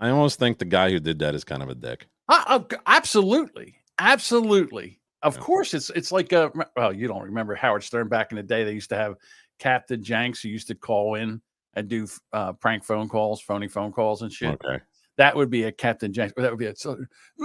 I 0.00 0.10
almost 0.10 0.38
think 0.38 0.58
the 0.58 0.64
guy 0.64 0.90
who 0.90 1.00
did 1.00 1.18
that 1.18 1.34
is 1.34 1.44
kind 1.44 1.62
of 1.62 1.68
a 1.68 1.74
dick. 1.74 2.06
Uh, 2.28 2.44
uh, 2.46 2.76
absolutely, 2.86 3.74
absolutely. 3.98 5.00
Of 5.22 5.34
Yeah. 5.34 5.40
course, 5.40 5.74
it's 5.74 5.90
it's 5.90 6.12
like 6.12 6.32
a 6.32 6.52
well, 6.76 6.92
you 6.92 7.08
don't 7.08 7.22
remember 7.22 7.54
Howard 7.54 7.82
Stern 7.82 8.08
back 8.08 8.30
in 8.30 8.36
the 8.36 8.42
day. 8.42 8.62
They 8.64 8.72
used 8.72 8.90
to 8.90 8.96
have 8.96 9.16
Captain 9.58 10.02
Janks 10.02 10.40
who 10.42 10.48
used 10.48 10.68
to 10.68 10.74
call 10.74 11.16
in 11.16 11.40
and 11.74 11.88
do 11.88 12.06
uh, 12.32 12.52
prank 12.52 12.84
phone 12.84 13.08
calls, 13.08 13.40
phony 13.40 13.66
phone 13.68 13.92
calls 13.92 14.22
and 14.22 14.32
shit. 14.32 14.58
Okay. 14.64 14.82
That 15.16 15.34
would 15.36 15.50
be 15.50 15.64
a 15.64 15.72
Captain 15.72 16.12
Janks. 16.12 16.34
That 16.36 16.50
would 16.50 16.58
be 16.58 16.66
a 16.66 16.76
so, 16.76 16.96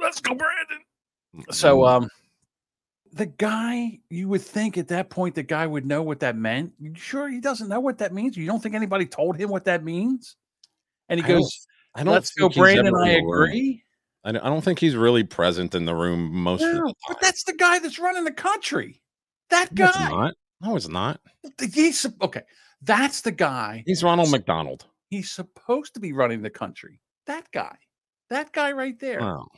let's 0.00 0.20
go, 0.20 0.34
Brandon. 0.34 0.78
So 1.50 1.84
um 1.86 2.08
the 3.12 3.26
guy 3.26 3.98
you 4.10 4.28
would 4.28 4.42
think 4.42 4.76
at 4.76 4.88
that 4.88 5.08
point 5.10 5.34
the 5.34 5.42
guy 5.42 5.66
would 5.66 5.86
know 5.86 6.02
what 6.02 6.20
that 6.20 6.36
meant. 6.36 6.72
You 6.78 6.94
sure 6.94 7.28
he 7.28 7.40
doesn't 7.40 7.68
know 7.68 7.80
what 7.80 7.98
that 7.98 8.12
means? 8.12 8.36
You 8.36 8.46
don't 8.46 8.62
think 8.62 8.74
anybody 8.74 9.06
told 9.06 9.36
him 9.38 9.48
what 9.50 9.64
that 9.64 9.82
means? 9.84 10.36
And 11.08 11.20
he 11.20 11.24
I 11.24 11.28
don't 11.28 11.38
goes, 11.38 11.66
I 11.94 12.02
don't. 12.04 12.12
"Let's 12.14 12.32
go, 12.32 12.44
think 12.44 12.54
he's 12.54 12.60
Brandon. 12.62 12.86
I 12.86 12.88
in 12.88 12.94
the 12.94 13.22
room. 13.24 13.44
agree." 13.44 13.84
I 14.24 14.32
don't, 14.32 14.42
I 14.44 14.48
don't 14.48 14.62
think 14.62 14.78
he's 14.78 14.96
really 14.96 15.24
present 15.24 15.74
in 15.74 15.84
the 15.84 15.94
room 15.94 16.30
most 16.42 16.62
of 16.62 16.72
the 16.72 16.80
time. 16.80 16.92
but 17.08 17.20
that's 17.20 17.44
the 17.44 17.54
guy 17.54 17.78
that's 17.78 17.98
running 17.98 18.24
the 18.24 18.32
country. 18.32 19.00
That 19.50 19.72
No, 19.72 19.86
it's 19.86 19.96
guy. 19.96 20.08
not. 20.10 20.34
No, 20.60 20.76
it's 20.76 20.88
not. 20.88 21.20
He's 21.72 22.04
okay. 22.20 22.42
That's 22.82 23.20
the 23.22 23.30
guy. 23.32 23.84
He's 23.86 24.02
Ronald 24.02 24.30
McDonald. 24.30 24.86
He's 25.10 25.30
supposed 25.30 25.94
to 25.94 26.00
be 26.00 26.12
running 26.12 26.42
the 26.42 26.50
country. 26.50 27.00
That 27.26 27.50
guy. 27.52 27.76
That 28.30 28.52
guy 28.52 28.72
right 28.72 28.98
there. 28.98 29.20
Wow. 29.20 29.48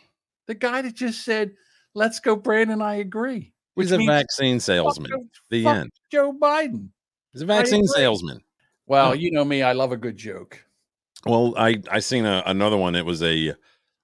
The 0.46 0.54
guy 0.54 0.82
that 0.82 0.94
just 0.94 1.24
said, 1.24 1.52
"Let's 1.94 2.20
go, 2.20 2.36
Brandon. 2.36 2.82
I 2.82 2.96
agree." 2.96 3.52
Which 3.74 3.90
He's 3.90 3.92
a 3.92 4.06
vaccine 4.06 4.60
salesman. 4.60 5.10
The 5.48 5.64
fuck 5.64 5.76
end. 5.76 5.90
Joe 6.10 6.32
Biden. 6.32 6.88
He's 7.32 7.42
a 7.42 7.46
vaccine 7.46 7.86
salesman. 7.86 8.40
Well, 8.86 9.14
you 9.14 9.30
know 9.30 9.44
me. 9.44 9.62
I 9.62 9.72
love 9.72 9.92
a 9.92 9.96
good 9.96 10.16
joke. 10.16 10.64
Well, 11.24 11.54
I 11.56 11.76
I 11.90 12.00
seen 12.00 12.26
a, 12.26 12.42
another 12.46 12.76
one. 12.76 12.94
It 12.94 13.06
was 13.06 13.22
a 13.22 13.54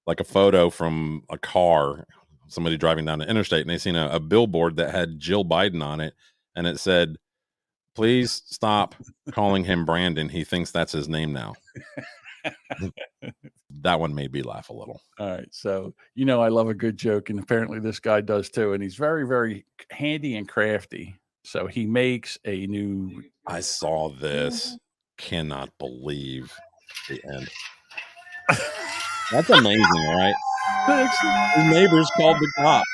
like 0.07 0.21
a 0.21 0.25
photo 0.25 0.71
from 0.71 1.25
a 1.31 1.39
car, 1.39 2.07
somebody 2.49 2.77
driving 2.77 3.05
down 3.05 3.19
the 3.19 3.29
interstate, 3.29 3.63
and 3.63 3.71
they 3.71 3.79
seen 3.79 3.97
a, 3.97 4.09
a 4.09 4.21
billboard 4.21 4.77
that 4.77 4.95
had 4.95 5.19
Jill 5.19 5.45
Biden 5.45 5.83
on 5.83 6.01
it, 6.01 6.15
and 6.55 6.67
it 6.67 6.79
said, 6.79 7.17
"Please 7.97 8.43
stop 8.47 8.95
calling 9.33 9.65
him 9.65 9.85
Brandon. 9.85 10.29
He 10.29 10.45
thinks 10.45 10.71
that's 10.71 10.93
his 10.93 11.09
name 11.09 11.33
now." 11.33 11.55
that 13.83 13.99
one 13.99 14.15
made 14.15 14.33
me 14.33 14.43
laugh 14.43 14.69
a 14.71 14.73
little. 14.73 15.01
All 15.19 15.29
right. 15.29 15.49
So, 15.51 15.95
you 16.15 16.25
know, 16.25 16.41
I 16.41 16.49
love 16.49 16.69
a 16.69 16.75
good 16.75 16.97
joke, 16.97 17.31
and 17.31 17.39
apparently 17.39 17.81
this 17.81 17.99
guy 17.99 18.21
does 18.21 18.51
too. 18.51 18.73
And 18.73 18.83
he's 18.83 18.97
very, 18.97 19.27
very 19.27 19.65
handy 19.91 20.37
and 20.37 20.49
crafty. 20.49 21.17
So 21.45 21.67
he 21.67 21.87
makes 21.87 22.39
a 22.45 22.67
new. 22.67 23.23
I 23.47 23.61
saw 23.61 24.11
this. 24.11 24.77
Cannot 25.19 25.71
believe 25.79 26.53
the 27.09 27.21
end. 27.33 27.49
That's 29.33 29.51
amazing, 29.51 30.07
right? 30.09 30.35
His 31.57 31.73
neighbors 31.73 32.11
called 32.17 32.37
the 32.37 32.53
cop, 32.59 32.85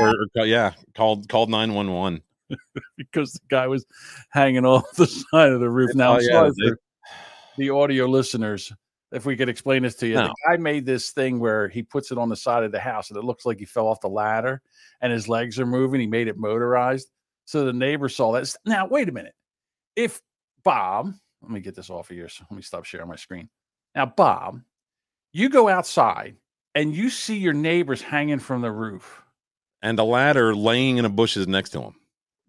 or, 0.00 0.14
or 0.36 0.46
yeah, 0.46 0.72
called 0.94 1.28
called 1.28 1.50
nine 1.50 1.74
one 1.74 1.92
one. 1.92 2.22
because 2.96 3.32
the 3.32 3.40
guy 3.48 3.66
was 3.66 3.84
hanging 4.30 4.64
off 4.64 4.90
the 4.96 5.06
side 5.06 5.52
of 5.52 5.60
the 5.60 5.70
roof. 5.70 5.94
Now, 5.94 6.16
Oh, 6.16 6.20
yeah, 6.20 6.50
they- 6.56 6.72
the 7.56 7.70
audio 7.70 8.06
listeners, 8.06 8.72
if 9.12 9.26
we 9.26 9.36
could 9.36 9.48
explain 9.48 9.82
this 9.82 9.96
to 9.96 10.06
you. 10.06 10.14
No. 10.14 10.22
The 10.28 10.34
guy 10.48 10.56
made 10.56 10.86
this 10.86 11.10
thing 11.10 11.40
where 11.40 11.68
he 11.68 11.82
puts 11.82 12.10
it 12.12 12.18
on 12.18 12.28
the 12.28 12.36
side 12.36 12.62
of 12.64 12.72
the 12.72 12.80
house 12.80 13.10
and 13.10 13.18
it 13.18 13.24
looks 13.24 13.44
like 13.44 13.58
he 13.58 13.64
fell 13.64 13.86
off 13.88 14.00
the 14.00 14.08
ladder 14.08 14.62
and 15.00 15.12
his 15.12 15.28
legs 15.28 15.58
are 15.58 15.66
moving. 15.66 16.00
He 16.00 16.06
made 16.06 16.28
it 16.28 16.38
motorized. 16.38 17.10
So 17.44 17.64
the 17.64 17.72
neighbor 17.72 18.08
saw 18.08 18.32
that. 18.32 18.54
Now, 18.64 18.86
wait 18.86 19.08
a 19.08 19.12
minute. 19.12 19.34
If 19.96 20.20
Bob, 20.64 21.12
let 21.42 21.50
me 21.50 21.60
get 21.60 21.74
this 21.74 21.90
off 21.90 22.10
of 22.10 22.16
here. 22.16 22.28
So 22.28 22.44
let 22.50 22.56
me 22.56 22.62
stop 22.62 22.84
sharing 22.84 23.08
my 23.08 23.16
screen. 23.16 23.48
Now, 23.94 24.06
Bob, 24.06 24.60
you 25.32 25.48
go 25.48 25.68
outside 25.68 26.36
and 26.76 26.94
you 26.94 27.10
see 27.10 27.36
your 27.36 27.52
neighbors 27.52 28.00
hanging 28.00 28.38
from 28.38 28.62
the 28.62 28.70
roof. 28.70 29.22
and 29.82 29.98
a 29.98 30.04
ladder 30.04 30.54
laying 30.54 30.98
in 30.98 31.02
the 31.02 31.08
bushes 31.10 31.48
next 31.48 31.70
to 31.70 31.80
him. 31.82 31.94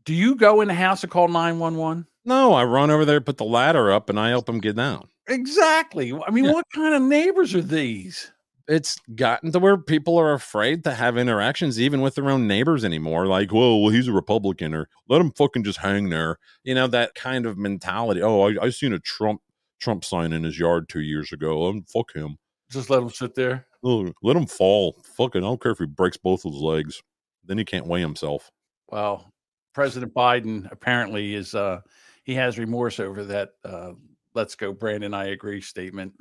Do 0.05 0.13
you 0.13 0.35
go 0.35 0.61
in 0.61 0.67
the 0.67 0.73
house 0.73 1.03
and 1.03 1.11
call 1.11 1.27
911? 1.27 2.05
No, 2.25 2.53
I 2.53 2.63
run 2.63 2.91
over 2.91 3.05
there, 3.05 3.21
put 3.21 3.37
the 3.37 3.43
ladder 3.45 3.91
up, 3.91 4.09
and 4.09 4.19
I 4.19 4.29
help 4.29 4.47
him 4.47 4.59
get 4.59 4.75
down. 4.75 5.07
Exactly. 5.27 6.13
I 6.13 6.31
mean, 6.31 6.45
Yeah. 6.45 6.53
what 6.53 6.65
kind 6.73 6.93
of 6.93 7.01
neighbors 7.01 7.53
are 7.55 7.61
these? 7.61 8.31
It's 8.67 8.97
gotten 9.15 9.51
to 9.51 9.59
where 9.59 9.77
people 9.77 10.17
are 10.17 10.33
afraid 10.33 10.83
to 10.85 10.93
have 10.93 11.17
interactions, 11.17 11.79
even 11.79 11.99
with 12.01 12.15
their 12.15 12.29
own 12.29 12.47
neighbors 12.47 12.85
anymore. 12.85 13.25
Like, 13.27 13.51
whoa, 13.51 13.77
well, 13.77 13.91
he's 13.91 14.07
a 14.07 14.13
Republican, 14.13 14.73
or 14.73 14.87
let 15.09 15.19
him 15.19 15.31
fucking 15.31 15.63
just 15.63 15.79
hang 15.79 16.09
there. 16.09 16.37
You 16.63 16.75
know 16.75 16.87
that 16.87 17.15
kind 17.15 17.45
of 17.45 17.57
mentality. 17.57 18.21
Oh, 18.21 18.47
I, 18.47 18.65
I 18.65 18.69
seen 18.69 18.93
a 18.93 18.99
Trump 18.99 19.41
Trump 19.79 20.05
sign 20.05 20.31
in 20.31 20.43
his 20.43 20.59
yard 20.59 20.87
two 20.89 21.01
years 21.01 21.31
ago. 21.33 21.65
Um, 21.67 21.83
fuck 21.91 22.13
him. 22.13 22.37
Just 22.69 22.89
let 22.91 23.01
him 23.01 23.09
sit 23.09 23.33
there. 23.35 23.65
Oh, 23.83 24.11
let 24.21 24.37
him 24.37 24.45
fall. 24.45 24.95
Fucking, 25.17 25.43
I 25.43 25.47
don't 25.47 25.61
care 25.61 25.71
if 25.71 25.79
he 25.79 25.87
breaks 25.87 26.17
both 26.17 26.45
of 26.45 26.53
his 26.53 26.61
legs. 26.61 27.01
Then 27.43 27.57
he 27.57 27.65
can't 27.65 27.87
weigh 27.87 27.99
himself. 28.01 28.51
Well, 28.89 29.33
President 29.73 30.13
Biden 30.13 30.71
apparently 30.71 31.35
is 31.35 31.55
uh 31.55 31.81
he 32.23 32.35
has 32.35 32.59
remorse 32.59 32.99
over 32.99 33.23
that 33.25 33.51
uh 33.65 33.93
let's 34.33 34.55
go 34.55 34.71
Brandon 34.73 35.13
I 35.13 35.27
agree 35.27 35.61
statement. 35.61 36.13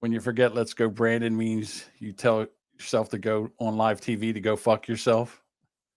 When 0.00 0.12
you 0.12 0.20
forget 0.20 0.54
let's 0.54 0.74
go 0.74 0.88
Brandon 0.88 1.36
means 1.36 1.84
you 1.98 2.12
tell 2.12 2.46
yourself 2.78 3.10
to 3.10 3.18
go 3.18 3.50
on 3.58 3.76
live 3.76 4.00
TV 4.00 4.32
to 4.32 4.40
go 4.40 4.56
fuck 4.56 4.88
yourself. 4.88 5.42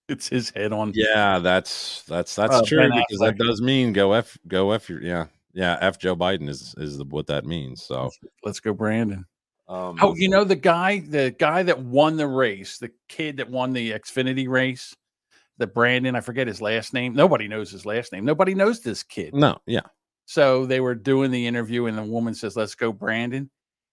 It's 0.08 0.28
his 0.28 0.50
head 0.50 0.72
on 0.72 0.92
Yeah, 0.94 1.38
that's 1.38 2.02
that's 2.02 2.34
that's 2.34 2.56
Uh, 2.56 2.64
true 2.64 2.88
because 2.92 3.20
that 3.20 3.36
does 3.38 3.62
mean 3.62 3.92
go 3.92 4.12
f 4.12 4.36
go 4.48 4.72
f 4.72 4.88
your 4.88 5.02
yeah 5.02 5.26
yeah 5.52 5.78
f 5.80 5.98
Joe 5.98 6.16
Biden 6.16 6.48
is 6.48 6.74
is 6.78 6.98
the, 6.98 7.04
what 7.04 7.26
that 7.28 7.44
means. 7.44 7.82
So 7.82 8.10
let's 8.42 8.60
go 8.60 8.72
Brandon. 8.72 9.24
um, 9.68 9.96
Oh, 10.00 10.14
you 10.16 10.28
know 10.28 10.44
the 10.44 10.56
guy, 10.56 11.00
the 11.00 11.34
guy 11.38 11.62
that 11.62 11.78
won 11.78 12.16
the 12.16 12.26
race, 12.26 12.78
the 12.78 12.90
kid 13.08 13.36
that 13.36 13.48
won 13.50 13.72
the 13.72 13.92
Xfinity 13.92 14.48
race, 14.48 14.96
the 15.60 15.68
Brandon, 15.68 16.16
I 16.16 16.20
forget 16.20 16.48
his 16.48 16.60
last 16.60 16.92
name. 16.92 17.14
Nobody 17.14 17.46
knows 17.46 17.70
his 17.70 17.86
last 17.86 18.12
name. 18.12 18.24
Nobody 18.24 18.54
knows 18.54 18.80
this 18.80 19.04
kid. 19.04 19.32
no, 19.34 19.58
yeah, 19.66 19.82
So 20.24 20.66
they 20.66 20.80
were 20.80 20.96
doing 20.96 21.30
the 21.30 21.46
interview, 21.46 21.86
and 21.86 21.96
the 21.96 22.02
woman 22.02 22.34
says, 22.34 22.56
Let's 22.56 22.74
go, 22.74 22.92
Brandon. 22.92 23.48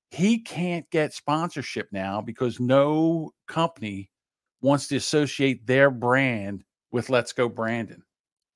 He 0.10 0.40
can't 0.40 0.90
get 0.90 1.14
sponsorship 1.14 1.90
now 1.92 2.22
because 2.22 2.60
no 2.60 3.32
company 3.48 4.10
wants 4.62 4.88
to 4.88 4.96
associate 4.96 5.68
their 5.68 5.92
brand 5.92 6.64
with 6.92 7.10
Let's 7.10 7.34
Go 7.34 7.48
Brandon. 7.50 8.02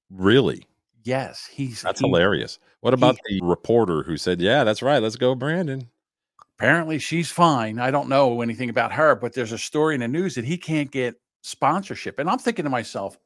really, 0.09 0.65
Yes, 1.03 1.45
he's 1.51 1.81
that's 1.81 1.99
he- 1.99 2.07
hilarious. 2.07 2.57
What 2.81 2.93
about 2.93 3.17
the 3.27 3.39
reporter 3.43 4.01
who 4.03 4.17
said, 4.17 4.39
"Yeah, 4.41 4.63
that's 4.63 4.81
right, 4.81 5.01
let's 5.03 5.15
go, 5.17 5.35
Brandon"? 5.35 5.89
apparently 6.57 6.99
she's 6.99 7.31
fine. 7.31 7.79
I 7.79 7.89
don't 7.91 8.07
know 8.07 8.41
anything 8.41 8.69
about 8.69 8.91
her, 8.93 9.15
but 9.15 9.33
there's 9.33 9.51
a 9.51 9.57
story 9.57 9.95
in 9.95 10.01
the 10.01 10.07
news 10.07 10.35
that 10.35 10.45
he 10.45 10.57
can't 10.59 10.91
get 10.91 11.15
sponsorship. 11.41 12.19
And 12.19 12.29
I'm 12.29 12.39
thinking 12.39 12.63
to 12.63 12.69
myself, 12.69 13.17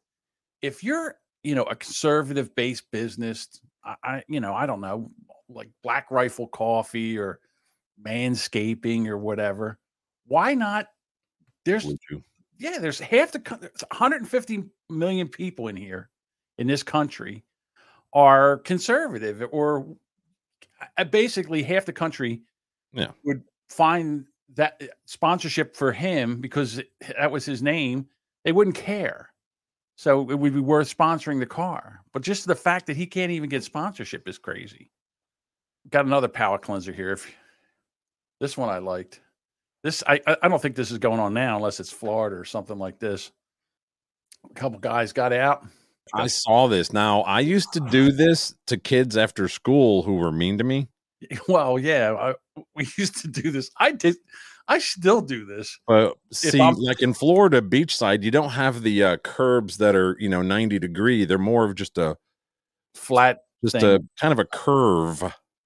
if 0.61 0.84
you're, 0.84 1.16
you 1.43 1.55
know, 1.55 1.63
a 1.63 1.76
conservative 1.76 2.53
based 2.55 2.89
business, 2.91 3.47
I, 3.84 3.95
I 4.03 4.24
you 4.28 4.39
know, 4.39 4.53
I 4.53 4.66
don't 4.66 4.82
know, 4.82 5.11
like 5.49 5.70
Black 5.84 6.09
Rifle 6.11 6.47
Coffee 6.47 7.18
or 7.18 7.39
Manscaping 8.03 9.07
or 9.07 9.18
whatever, 9.18 9.80
why 10.28 10.53
not? 10.53 10.88
There's 11.66 11.86
yeah, 12.57 12.78
there's 12.80 12.99
half 12.99 13.32
the 13.32 13.39
coun- 13.39 13.59
there's 13.59 13.84
150 13.91 14.63
million 14.89 15.28
people 15.28 15.68
in 15.68 15.76
here 15.76 16.09
in 16.57 16.68
this 16.68 16.84
country 16.84 17.43
are 18.13 18.57
conservative 18.59 19.43
or 19.51 19.86
uh, 20.97 21.03
basically 21.03 21.63
half 21.63 21.86
the 21.86 21.91
country 21.93 22.41
Yeah. 22.93 23.11
would 23.26 23.43
find 23.70 24.26
that 24.54 24.82
uh, 24.82 24.86
sponsorship 25.06 25.76
for 25.76 25.91
him 25.91 26.39
because 26.39 26.82
that 27.18 27.32
was 27.32 27.46
his 27.46 27.62
name 27.62 28.08
they 28.43 28.52
wouldn't 28.52 28.76
care 28.76 29.30
so 29.96 30.30
it 30.30 30.36
would 30.36 30.54
be 30.54 30.60
worth 30.60 30.96
sponsoring 30.96 31.39
the 31.39 31.46
car 31.46 32.02
but 32.14 32.22
just 32.22 32.46
the 32.46 32.56
fact 32.56 32.86
that 32.86 32.96
he 32.96 33.06
can't 33.06 33.32
even 33.32 33.50
get 33.50 33.64
sponsorship 33.64 34.28
is 34.28 34.38
crazy 34.38 34.91
got 35.89 36.06
another 36.06 36.28
palate 36.28 36.62
cleanser 36.62 36.91
here 36.93 37.12
if 37.12 37.32
this 38.39 38.58
one 38.58 38.70
i 38.70 38.78
liked 38.78 39.22
this 39.86 40.04
I 40.08 40.20
I 40.41 40.48
don't 40.48 40.60
think 40.60 40.76
this 40.76 40.89
is 40.89 40.98
going 40.98 41.20
on 41.20 41.36
now 41.36 41.58
unless 41.58 41.80
it's 41.80 41.91
Florida 41.91 42.36
or 42.36 42.43
something 42.43 42.80
like 42.80 42.98
this. 42.98 43.32
A 44.50 44.54
couple 44.56 44.80
guys 44.80 45.14
got 45.14 45.32
out. 45.32 45.64
I 46.12 46.26
saw 46.26 46.68
this. 46.68 46.91
Now, 46.91 47.22
I 47.22 47.41
used 47.41 47.72
to 47.74 47.80
do 47.80 48.12
this 48.12 48.56
to 48.66 48.78
kids 48.78 49.16
after 49.16 49.48
school 49.48 50.02
who 50.02 50.16
were 50.16 50.32
mean 50.32 50.58
to 50.58 50.64
me, 50.64 50.88
Well, 51.48 51.78
yeah, 51.80 52.14
I, 52.14 52.62
we 52.76 52.88
used 52.98 53.18
to 53.22 53.28
do 53.28 53.52
this. 53.52 53.70
I 53.80 53.92
did. 53.92 54.16
I 54.68 54.80
still 54.80 55.22
do 55.22 55.46
this. 55.46 55.78
but 55.88 56.16
see, 56.32 56.58
like 56.60 57.02
in 57.02 57.14
Florida 57.14 57.62
beachside, 57.62 58.24
you 58.24 58.32
don't 58.32 58.50
have 58.50 58.82
the 58.82 59.04
uh, 59.04 59.18
curbs 59.18 59.78
that 59.78 59.96
are 59.96 60.16
you 60.20 60.28
know 60.30 60.42
ninety 60.42 60.80
degree. 60.80 61.24
They're 61.26 61.38
more 61.38 61.66
of 61.66 61.76
just 61.76 61.98
a 62.00 62.18
Flat. 62.96 63.40
just 63.64 63.74
Thing. 63.74 63.84
a 63.86 64.00
kind 64.20 64.32
of 64.32 64.40
a 64.40 64.46
curve, 64.46 65.24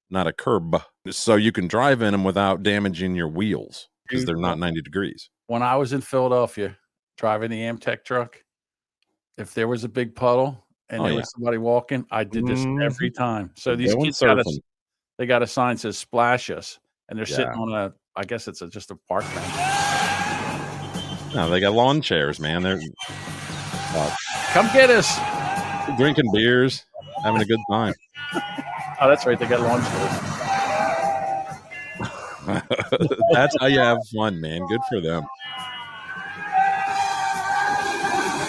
not 0.09 0.27
a 0.27 0.33
curb, 0.33 0.81
so 1.09 1.35
you 1.35 1.51
can 1.53 1.67
drive 1.67 2.01
in 2.01 2.11
them 2.11 2.23
without 2.25 2.61
damaging 2.63 3.15
your 3.15 3.29
wheels 3.29 3.87
because 4.07 4.25
they're 4.25 4.35
not 4.35 4.59
ninety 4.59 4.81
degrees. 4.81 5.29
When 5.47 5.63
I 5.63 5.75
was 5.77 5.93
in 5.93 6.01
Philadelphia 6.01 6.75
driving 7.17 7.51
the 7.51 7.61
Amtech 7.61 8.03
truck, 8.03 8.43
if 9.37 9.53
there 9.53 9.67
was 9.69 9.83
a 9.85 9.89
big 9.89 10.13
puddle 10.13 10.65
and 10.89 10.99
Oh, 11.01 11.03
there 11.05 11.13
yeah. 11.13 11.19
was 11.19 11.31
somebody 11.31 11.57
walking, 11.57 12.05
I 12.11 12.23
did 12.23 12.45
this 12.47 12.59
Mhm. 12.65 12.83
every 12.83 13.11
time. 13.11 13.51
So 13.55 13.75
these 13.75 13.93
Going 13.93 14.05
kids 14.07 14.19
got 14.19 14.39
a, 14.39 14.43
surfing. 14.43 14.59
They 15.19 15.25
got 15.25 15.43
a 15.43 15.47
sign 15.47 15.75
that 15.75 15.81
says 15.81 15.97
"Splash 15.97 16.49
Us," 16.49 16.79
and 17.09 17.19
they're 17.19 17.25
sitting 17.27 17.53
on 17.53 17.71
a. 17.73 17.93
I 18.15 18.23
guess 18.23 18.47
it's 18.47 18.61
a, 18.61 18.67
just 18.69 18.89
a 18.89 18.95
park 19.07 19.23
bench. 19.35 19.53
No, 21.35 21.49
they 21.49 21.59
got 21.59 21.73
lawn 21.73 22.01
chairs, 22.01 22.39
man. 22.39 22.63
They're 22.63 22.79
Come 24.53 24.67
get 24.73 24.89
us. 24.89 25.15
drinking 25.97 26.31
beers, 26.33 26.85
having 27.23 27.41
a 27.41 27.45
good 27.45 27.59
time. 27.69 27.93
Oh, 29.01 29.07
that's 29.07 29.25
right. 29.25 29.37
They 29.37 29.45
got 29.45 29.61
lawn 29.61 29.81
chairs. 29.81 30.35
That's 33.31 33.55
how 33.59 33.67
you 33.67 33.79
have 33.79 33.99
fun, 34.15 34.41
man. 34.41 34.65
Good 34.67 34.81
for 34.89 34.99
them. 34.99 35.23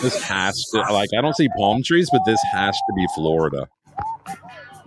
This 0.01 0.23
has 0.23 0.64
to 0.73 0.79
like 0.91 1.11
I 1.16 1.21
don't 1.21 1.37
see 1.37 1.49
palm 1.59 1.83
trees, 1.83 2.09
but 2.11 2.23
this 2.25 2.41
has 2.53 2.75
to 2.75 2.93
be 2.97 3.07
Florida. 3.14 3.68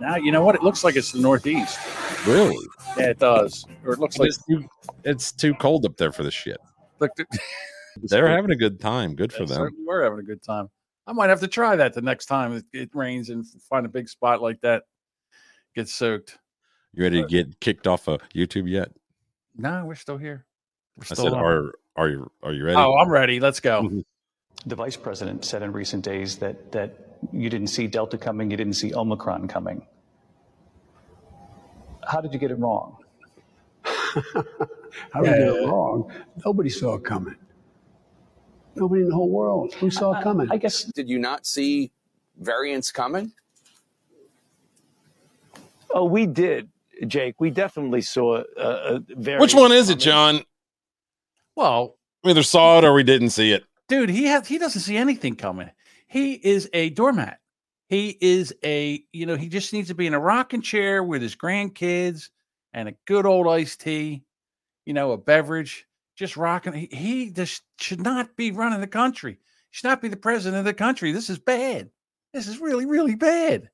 Now 0.04 0.16
you 0.16 0.32
know 0.32 0.44
what? 0.44 0.54
It 0.54 0.62
looks 0.62 0.84
like 0.84 0.96
it's 0.96 1.12
the 1.12 1.20
Northeast. 1.20 1.78
Really? 2.26 2.58
Yeah, 2.98 3.10
it 3.10 3.18
does. 3.18 3.64
Or 3.84 3.94
it 3.94 3.98
looks 3.98 4.18
like 4.18 4.28
It's 4.28 4.44
too, 4.44 4.68
it's 5.02 5.32
too 5.32 5.54
cold 5.54 5.86
up 5.86 5.96
there 5.96 6.12
for 6.12 6.22
this 6.22 6.34
shit. 6.34 6.58
look. 7.00 7.10
They're 8.02 8.28
having 8.28 8.50
a 8.50 8.56
good 8.56 8.80
time. 8.80 9.14
Good 9.14 9.32
for 9.32 9.46
They 9.46 9.54
them. 9.54 9.70
We're 9.86 10.02
having 10.02 10.18
a 10.18 10.22
good 10.22 10.42
time. 10.42 10.68
I 11.06 11.12
might 11.12 11.30
have 11.30 11.40
to 11.40 11.48
try 11.48 11.76
that 11.76 11.94
the 11.94 12.02
next 12.02 12.26
time 12.26 12.52
it, 12.52 12.64
it 12.72 12.90
rains 12.92 13.30
and 13.30 13.46
find 13.70 13.86
a 13.86 13.88
big 13.88 14.08
spot 14.08 14.42
like 14.42 14.60
that. 14.60 14.82
Get 15.74 15.88
soaked. 15.88 16.38
You 16.92 17.02
ready 17.04 17.22
to 17.22 17.28
get 17.28 17.60
kicked 17.60 17.86
off 17.86 18.08
of 18.08 18.20
YouTube 18.34 18.68
yet? 18.68 18.90
No, 19.56 19.84
we're 19.86 19.94
still 19.94 20.18
here. 20.18 20.44
We're 20.96 21.04
I 21.10 21.14
said, 21.14 21.32
on. 21.32 21.42
are 21.44 21.72
are 21.96 22.08
you 22.08 22.30
are 22.42 22.52
you 22.52 22.64
ready? 22.64 22.76
Oh, 22.76 22.94
I'm 22.96 23.08
ready. 23.08 23.40
Let's 23.40 23.60
go. 23.60 24.02
The 24.66 24.76
vice 24.76 24.96
president 24.96 25.44
said 25.44 25.62
in 25.62 25.72
recent 25.72 26.04
days 26.04 26.38
that, 26.38 26.72
that 26.72 27.18
you 27.32 27.50
didn't 27.50 27.66
see 27.66 27.86
Delta 27.86 28.16
coming, 28.16 28.50
you 28.50 28.56
didn't 28.56 28.74
see 28.74 28.94
Omicron 28.94 29.46
coming. 29.48 29.84
How 32.08 32.20
did 32.20 32.32
you 32.32 32.38
get 32.38 32.50
it 32.50 32.58
wrong? 32.58 32.96
How 33.84 35.22
did 35.22 35.30
you 35.30 35.52
get 35.52 35.62
it 35.62 35.66
wrong? 35.68 36.10
Nobody 36.44 36.70
saw 36.70 36.94
it 36.94 37.04
coming. 37.04 37.36
Nobody 38.76 39.02
in 39.02 39.08
the 39.08 39.14
whole 39.14 39.30
world. 39.30 39.74
Who 39.74 39.90
saw 39.90 40.18
it 40.18 40.22
coming? 40.22 40.48
I 40.50 40.56
guess 40.56 40.84
Did 40.84 41.08
you 41.08 41.18
not 41.18 41.46
see 41.46 41.92
variants 42.38 42.90
coming? 42.90 43.32
Oh, 45.90 46.04
we 46.04 46.26
did, 46.26 46.68
Jake. 47.06 47.36
We 47.40 47.50
definitely 47.50 48.00
saw 48.02 48.42
a, 48.56 48.62
a 48.96 49.00
very. 49.10 49.40
Which 49.40 49.54
one 49.54 49.70
is 49.70 49.90
it, 49.90 50.00
John? 50.00 50.40
Well, 51.54 51.96
We 52.24 52.32
either 52.32 52.42
saw 52.42 52.78
it 52.78 52.84
or 52.84 52.92
we 52.92 53.04
didn't 53.04 53.30
see 53.30 53.52
it. 53.52 53.64
dude, 53.86 54.08
he 54.10 54.24
has 54.24 54.48
he 54.48 54.58
doesn't 54.58 54.80
see 54.80 54.96
anything 54.96 55.36
coming. 55.36 55.70
He 56.08 56.34
is 56.34 56.68
a 56.72 56.90
doormat. 56.90 57.38
He 57.88 58.16
is 58.20 58.54
a 58.64 59.04
you 59.12 59.26
know 59.26 59.36
he 59.36 59.48
just 59.48 59.72
needs 59.72 59.88
to 59.88 59.94
be 59.94 60.06
in 60.06 60.14
a 60.14 60.20
rocking 60.20 60.62
chair 60.62 61.02
with 61.02 61.22
his 61.22 61.36
grandkids 61.36 62.30
and 62.72 62.88
a 62.88 62.94
good 63.06 63.26
old 63.26 63.46
iced 63.46 63.80
tea, 63.80 64.24
you 64.86 64.94
know, 64.94 65.12
a 65.12 65.18
beverage, 65.18 65.86
just 66.16 66.36
rocking. 66.36 66.72
He, 66.72 66.88
he 66.90 67.30
just 67.30 67.62
should 67.78 68.00
not 68.00 68.36
be 68.36 68.50
running 68.50 68.80
the 68.80 68.86
country. 68.86 69.38
Should 69.70 69.88
not 69.88 70.00
be 70.02 70.08
the 70.08 70.16
president 70.16 70.60
of 70.60 70.64
the 70.64 70.74
country. 70.74 71.12
This 71.12 71.28
is 71.28 71.38
bad. 71.38 71.90
This 72.32 72.48
is 72.48 72.58
really 72.58 72.86
really 72.86 73.14
bad. 73.14 73.70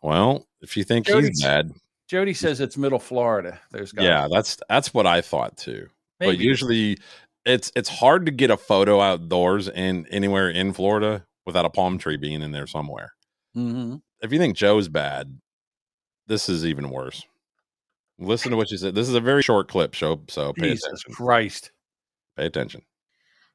Well, 0.00 0.46
if 0.60 0.76
you 0.76 0.84
think 0.84 1.06
Jody- 1.06 1.28
he's 1.28 1.42
bad, 1.42 1.72
Jody 2.08 2.32
says 2.32 2.60
it's 2.60 2.76
middle 2.76 2.98
Florida. 2.98 3.60
There's 3.70 3.92
yeah, 3.98 4.28
that's 4.30 4.58
that's 4.68 4.94
what 4.94 5.06
I 5.06 5.20
thought 5.20 5.56
too. 5.56 5.88
But 6.18 6.38
usually, 6.38 6.98
it's 7.44 7.70
it's 7.76 7.88
hard 7.88 8.26
to 8.26 8.32
get 8.32 8.50
a 8.50 8.56
photo 8.56 9.00
outdoors 9.00 9.68
in 9.68 10.06
anywhere 10.10 10.50
in 10.50 10.72
Florida 10.72 11.26
without 11.48 11.64
a 11.64 11.70
palm 11.70 11.96
tree 11.96 12.18
being 12.18 12.42
in 12.42 12.52
there 12.52 12.66
somewhere. 12.66 13.14
Mhm. 13.56 14.02
If 14.20 14.32
you 14.32 14.38
think 14.38 14.54
Joe's 14.54 14.88
bad, 14.88 15.40
this 16.26 16.46
is 16.50 16.66
even 16.66 16.90
worse. 16.90 17.24
Listen 18.18 18.50
to 18.50 18.56
what 18.58 18.70
you 18.70 18.76
said. 18.76 18.94
This 18.94 19.08
is 19.08 19.14
a 19.14 19.20
very 19.20 19.42
short 19.42 19.66
clip, 19.66 19.94
show 19.94 20.20
so 20.28 20.52
pay 20.52 20.70
Jesus 20.70 20.84
attention. 20.84 21.14
Christ. 21.14 21.70
Pay 22.36 22.44
attention. 22.44 22.82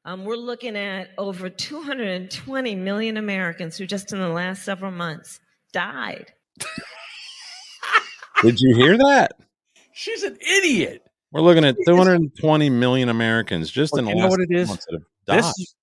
Um, 0.04 0.24
we're 0.24 0.34
looking 0.34 0.76
at 0.76 1.10
over 1.18 1.48
220 1.48 2.74
million 2.74 3.16
Americans 3.16 3.76
who 3.78 3.86
just 3.86 4.12
in 4.12 4.18
the 4.18 4.28
last 4.28 4.64
several 4.64 4.90
months 4.90 5.38
died. 5.72 6.32
Did 8.42 8.60
you 8.60 8.74
hear 8.74 8.98
that? 8.98 9.34
She's 9.92 10.24
an 10.24 10.36
idiot. 10.40 11.06
We're 11.30 11.42
looking 11.42 11.64
at 11.64 11.76
220 11.86 12.70
million 12.70 13.08
Americans 13.08 13.70
just 13.70 13.92
Well, 13.92 14.00
in 14.00 14.04
the 14.06 14.10
you 14.10 14.16
know 14.16 14.22
last 14.24 14.30
what 14.30 14.40
it 14.40 14.48
few 14.48 14.66
months 14.66 14.84
that 14.86 14.94
have 14.94 15.02
died. 15.26 15.38
This 15.38 15.58
is, 15.60 15.74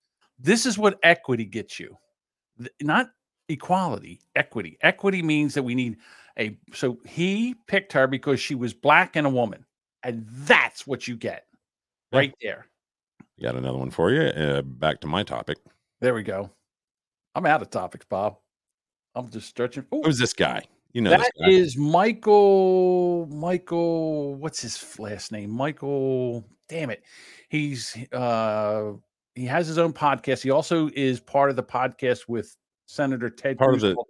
this 0.42 0.66
is 0.66 0.76
what 0.76 0.98
equity 1.02 1.44
gets 1.44 1.78
you. 1.78 1.96
Not 2.80 3.10
equality, 3.48 4.20
equity. 4.34 4.76
Equity 4.82 5.22
means 5.22 5.54
that 5.54 5.62
we 5.62 5.74
need 5.74 5.96
a 6.38 6.58
so 6.72 6.98
he 7.06 7.54
picked 7.66 7.92
her 7.92 8.06
because 8.06 8.40
she 8.40 8.54
was 8.54 8.74
black 8.74 9.16
and 9.16 9.26
a 9.26 9.30
woman. 9.30 9.64
And 10.02 10.26
that's 10.28 10.86
what 10.86 11.06
you 11.06 11.16
get. 11.16 11.46
Yeah. 12.12 12.18
Right 12.18 12.34
there. 12.42 12.66
Got 13.40 13.56
another 13.56 13.78
one 13.78 13.90
for 13.90 14.10
you. 14.10 14.22
Uh, 14.22 14.62
back 14.62 15.00
to 15.00 15.06
my 15.06 15.22
topic. 15.22 15.58
There 16.00 16.14
we 16.14 16.22
go. 16.22 16.50
I'm 17.34 17.46
out 17.46 17.62
of 17.62 17.70
topics, 17.70 18.04
Bob. 18.08 18.36
I'm 19.14 19.30
just 19.30 19.48
stretching. 19.48 19.86
Ooh, 19.94 20.02
Who's 20.04 20.18
this 20.18 20.32
guy? 20.32 20.62
You 20.92 21.00
know 21.00 21.10
that 21.10 21.30
is 21.38 21.76
Michael. 21.76 23.26
Michael, 23.30 24.34
what's 24.34 24.60
his 24.60 24.98
last 24.98 25.32
name? 25.32 25.50
Michael. 25.50 26.44
Damn 26.68 26.90
it. 26.90 27.02
He's 27.48 27.96
uh 28.12 28.92
he 29.34 29.46
has 29.46 29.66
his 29.66 29.78
own 29.78 29.92
podcast. 29.92 30.42
He 30.42 30.50
also 30.50 30.90
is 30.94 31.20
part 31.20 31.50
of 31.50 31.56
the 31.56 31.62
podcast 31.62 32.28
with 32.28 32.54
Senator 32.86 33.30
Ted 33.30 33.58
Part 33.58 33.74
of 33.74 33.80
Cruz. 33.80 33.90
the- 33.90 33.94
called- 33.94 34.08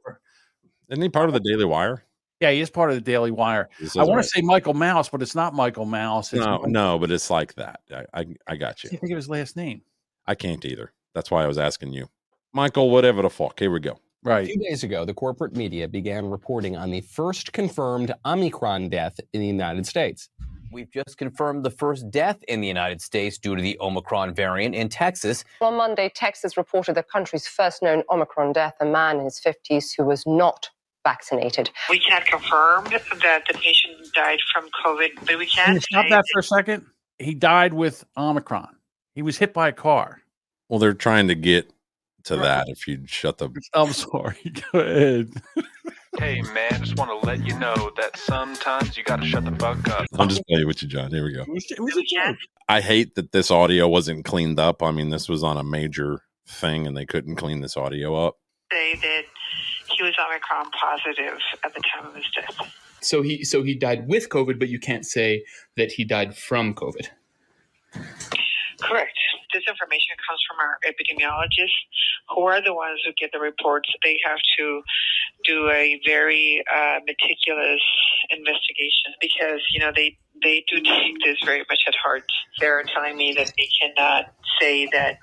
Isn't 0.88 1.02
he 1.02 1.08
part 1.08 1.28
of 1.28 1.34
the 1.34 1.40
Daily 1.40 1.64
Wire? 1.64 2.04
yeah, 2.40 2.50
he 2.50 2.60
is 2.60 2.70
part 2.70 2.90
of 2.90 2.96
the 2.96 3.00
Daily 3.00 3.30
Wire. 3.30 3.68
I 3.80 3.98
want 3.98 4.16
right. 4.16 4.22
to 4.22 4.28
say 4.28 4.40
Michael 4.40 4.74
Mouse, 4.74 5.08
but 5.08 5.22
it's 5.22 5.34
not 5.36 5.54
Michael 5.54 5.84
Mouse. 5.84 6.32
It's 6.32 6.44
no, 6.44 6.52
Michael- 6.52 6.68
no, 6.70 6.98
but 6.98 7.10
it's 7.12 7.30
like 7.30 7.54
that. 7.54 7.80
I, 7.92 8.04
I, 8.14 8.26
I 8.48 8.56
got 8.56 8.72
I 8.72 8.74
you. 8.82 8.90
can't 8.90 9.00
think 9.00 9.12
of 9.12 9.16
his 9.16 9.28
last 9.28 9.56
name. 9.56 9.82
I 10.26 10.34
can't 10.34 10.64
either. 10.64 10.92
That's 11.14 11.30
why 11.30 11.44
I 11.44 11.46
was 11.46 11.58
asking 11.58 11.92
you, 11.92 12.08
Michael. 12.52 12.90
Whatever 12.90 13.22
the 13.22 13.30
fuck. 13.30 13.58
Here 13.60 13.70
we 13.70 13.80
go. 13.80 13.98
Right. 14.24 14.44
A 14.44 14.46
few 14.46 14.58
days 14.58 14.84
ago, 14.84 15.04
the 15.04 15.14
corporate 15.14 15.56
media 15.56 15.88
began 15.88 16.30
reporting 16.30 16.76
on 16.76 16.90
the 16.92 17.00
first 17.00 17.52
confirmed 17.52 18.12
Omicron 18.24 18.88
death 18.88 19.18
in 19.32 19.40
the 19.40 19.46
United 19.48 19.84
States. 19.86 20.28
We've 20.72 20.90
just 20.90 21.18
confirmed 21.18 21.64
the 21.64 21.70
first 21.70 22.10
death 22.10 22.42
in 22.48 22.62
the 22.62 22.66
United 22.66 23.02
States 23.02 23.36
due 23.36 23.54
to 23.54 23.60
the 23.60 23.76
Omicron 23.80 24.34
variant 24.34 24.74
in 24.74 24.88
Texas. 24.88 25.44
On 25.60 25.76
Monday, 25.76 26.10
Texas 26.14 26.56
reported 26.56 26.94
the 26.94 27.02
country's 27.02 27.46
first 27.46 27.82
known 27.82 28.02
Omicron 28.10 28.54
death, 28.54 28.74
a 28.80 28.86
man 28.86 29.18
in 29.18 29.24
his 29.24 29.38
50s 29.38 29.92
who 29.96 30.04
was 30.04 30.26
not 30.26 30.70
vaccinated. 31.04 31.70
We 31.90 31.98
cannot 31.98 32.24
confirm 32.24 32.84
that 32.84 33.02
the 33.48 33.54
patient 33.54 33.94
died 34.14 34.38
from 34.52 34.68
COVID, 34.84 35.10
but 35.26 35.38
we 35.38 35.46
Can 35.46 35.66
can 35.66 35.74
you 35.74 35.80
stop 35.80 36.06
that 36.08 36.24
for 36.32 36.38
a 36.40 36.42
second? 36.42 36.86
He 37.18 37.34
died 37.34 37.74
with 37.74 38.04
Omicron. 38.16 38.74
He 39.14 39.20
was 39.20 39.36
hit 39.36 39.52
by 39.52 39.68
a 39.68 39.72
car. 39.72 40.22
Well, 40.68 40.78
they're 40.78 40.94
trying 40.94 41.28
to 41.28 41.34
get 41.34 41.70
to 42.24 42.36
that. 42.36 42.68
If 42.68 42.88
you'd 42.88 43.10
shut 43.10 43.36
the 43.38 43.50
I'm 43.74 43.92
sorry. 43.92 44.52
Go 44.72 44.80
ahead. 44.80 45.32
Hey 46.18 46.42
man, 46.42 46.72
just 46.78 46.98
want 46.98 47.10
to 47.10 47.26
let 47.26 47.44
you 47.46 47.58
know 47.58 47.90
that 47.96 48.16
sometimes 48.16 48.96
you 48.96 49.02
gotta 49.02 49.24
shut 49.24 49.44
the 49.44 49.52
fuck 49.52 49.88
up. 49.88 50.06
I'm 50.18 50.28
just 50.28 50.42
playing 50.46 50.66
with 50.66 50.82
you, 50.82 50.88
John. 50.88 51.10
Here 51.10 51.24
we 51.24 51.32
go. 51.32 51.44
It 51.48 51.80
was 51.80 51.96
a 51.96 52.02
joke. 52.02 52.36
I 52.68 52.80
hate 52.80 53.14
that 53.14 53.32
this 53.32 53.50
audio 53.50 53.88
wasn't 53.88 54.24
cleaned 54.24 54.60
up. 54.60 54.82
I 54.82 54.90
mean, 54.90 55.10
this 55.10 55.28
was 55.28 55.42
on 55.42 55.56
a 55.56 55.64
major 55.64 56.22
thing, 56.46 56.86
and 56.86 56.96
they 56.96 57.06
couldn't 57.06 57.36
clean 57.36 57.60
this 57.62 57.76
audio 57.76 58.14
up. 58.14 58.36
say 58.70 58.94
that 58.96 59.22
he 59.90 60.02
was 60.02 60.14
Omicron 60.18 60.70
positive 60.70 61.38
at 61.64 61.74
the 61.74 61.82
time 61.94 62.06
of 62.06 62.14
his 62.14 62.26
death. 62.34 62.56
So 63.00 63.22
he 63.22 63.44
so 63.44 63.62
he 63.62 63.74
died 63.74 64.06
with 64.06 64.28
COVID, 64.28 64.58
but 64.58 64.68
you 64.68 64.78
can't 64.78 65.06
say 65.06 65.44
that 65.76 65.92
he 65.92 66.04
died 66.04 66.36
from 66.36 66.74
COVID. 66.74 67.08
Correct. 68.82 69.16
This 69.52 69.62
information 69.68 70.16
comes 70.26 70.40
from 70.48 70.58
our 70.58 70.78
epidemiologists, 70.82 71.78
who 72.34 72.42
are 72.46 72.62
the 72.62 72.74
ones 72.74 73.00
who 73.04 73.12
get 73.18 73.30
the 73.32 73.38
reports. 73.38 73.88
They 74.02 74.18
have 74.24 74.38
to 74.58 74.82
do 75.46 75.70
a 75.70 76.00
very 76.06 76.64
uh, 76.72 76.98
meticulous 77.06 77.80
investigation 78.30 79.14
because 79.20 79.60
you 79.72 79.80
know 79.80 79.92
they 79.94 80.18
they 80.42 80.64
do 80.68 80.80
take 80.80 81.14
this 81.24 81.36
very 81.44 81.64
much 81.70 81.80
at 81.86 81.94
heart. 82.02 82.24
They're 82.58 82.82
telling 82.92 83.16
me 83.16 83.34
that 83.36 83.52
they 83.56 83.68
cannot 83.80 84.34
say 84.60 84.88
that 84.92 85.18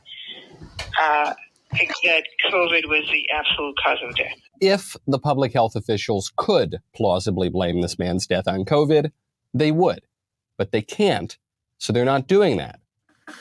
uh, 0.99 1.34
that 1.72 2.24
COVID 2.51 2.88
was 2.88 3.07
the 3.12 3.30
absolute 3.32 3.76
cause 3.84 3.99
of 4.03 4.16
death. 4.16 4.38
If 4.62 4.95
the 5.07 5.20
public 5.20 5.53
health 5.53 5.76
officials 5.76 6.32
could 6.36 6.80
plausibly 6.95 7.49
blame 7.49 7.82
this 7.82 7.99
man's 7.99 8.28
death 8.28 8.47
on 8.47 8.66
COVID, 8.66 9.12
they 9.53 9.72
would. 9.72 10.01
But 10.57 10.72
they 10.72 10.82
can't, 10.82 11.38
so 11.78 11.93
they're 11.93 12.05
not 12.05 12.28
doing 12.28 12.57
that. 12.57 12.80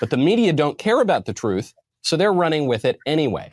But 0.00 0.10
the 0.10 0.16
media 0.16 0.52
don't 0.52 0.78
care 0.78 1.00
about 1.00 1.24
the 1.26 1.32
truth, 1.32 1.74
so 2.02 2.16
they're 2.16 2.32
running 2.32 2.66
with 2.66 2.84
it 2.84 2.98
anyway. 3.06 3.52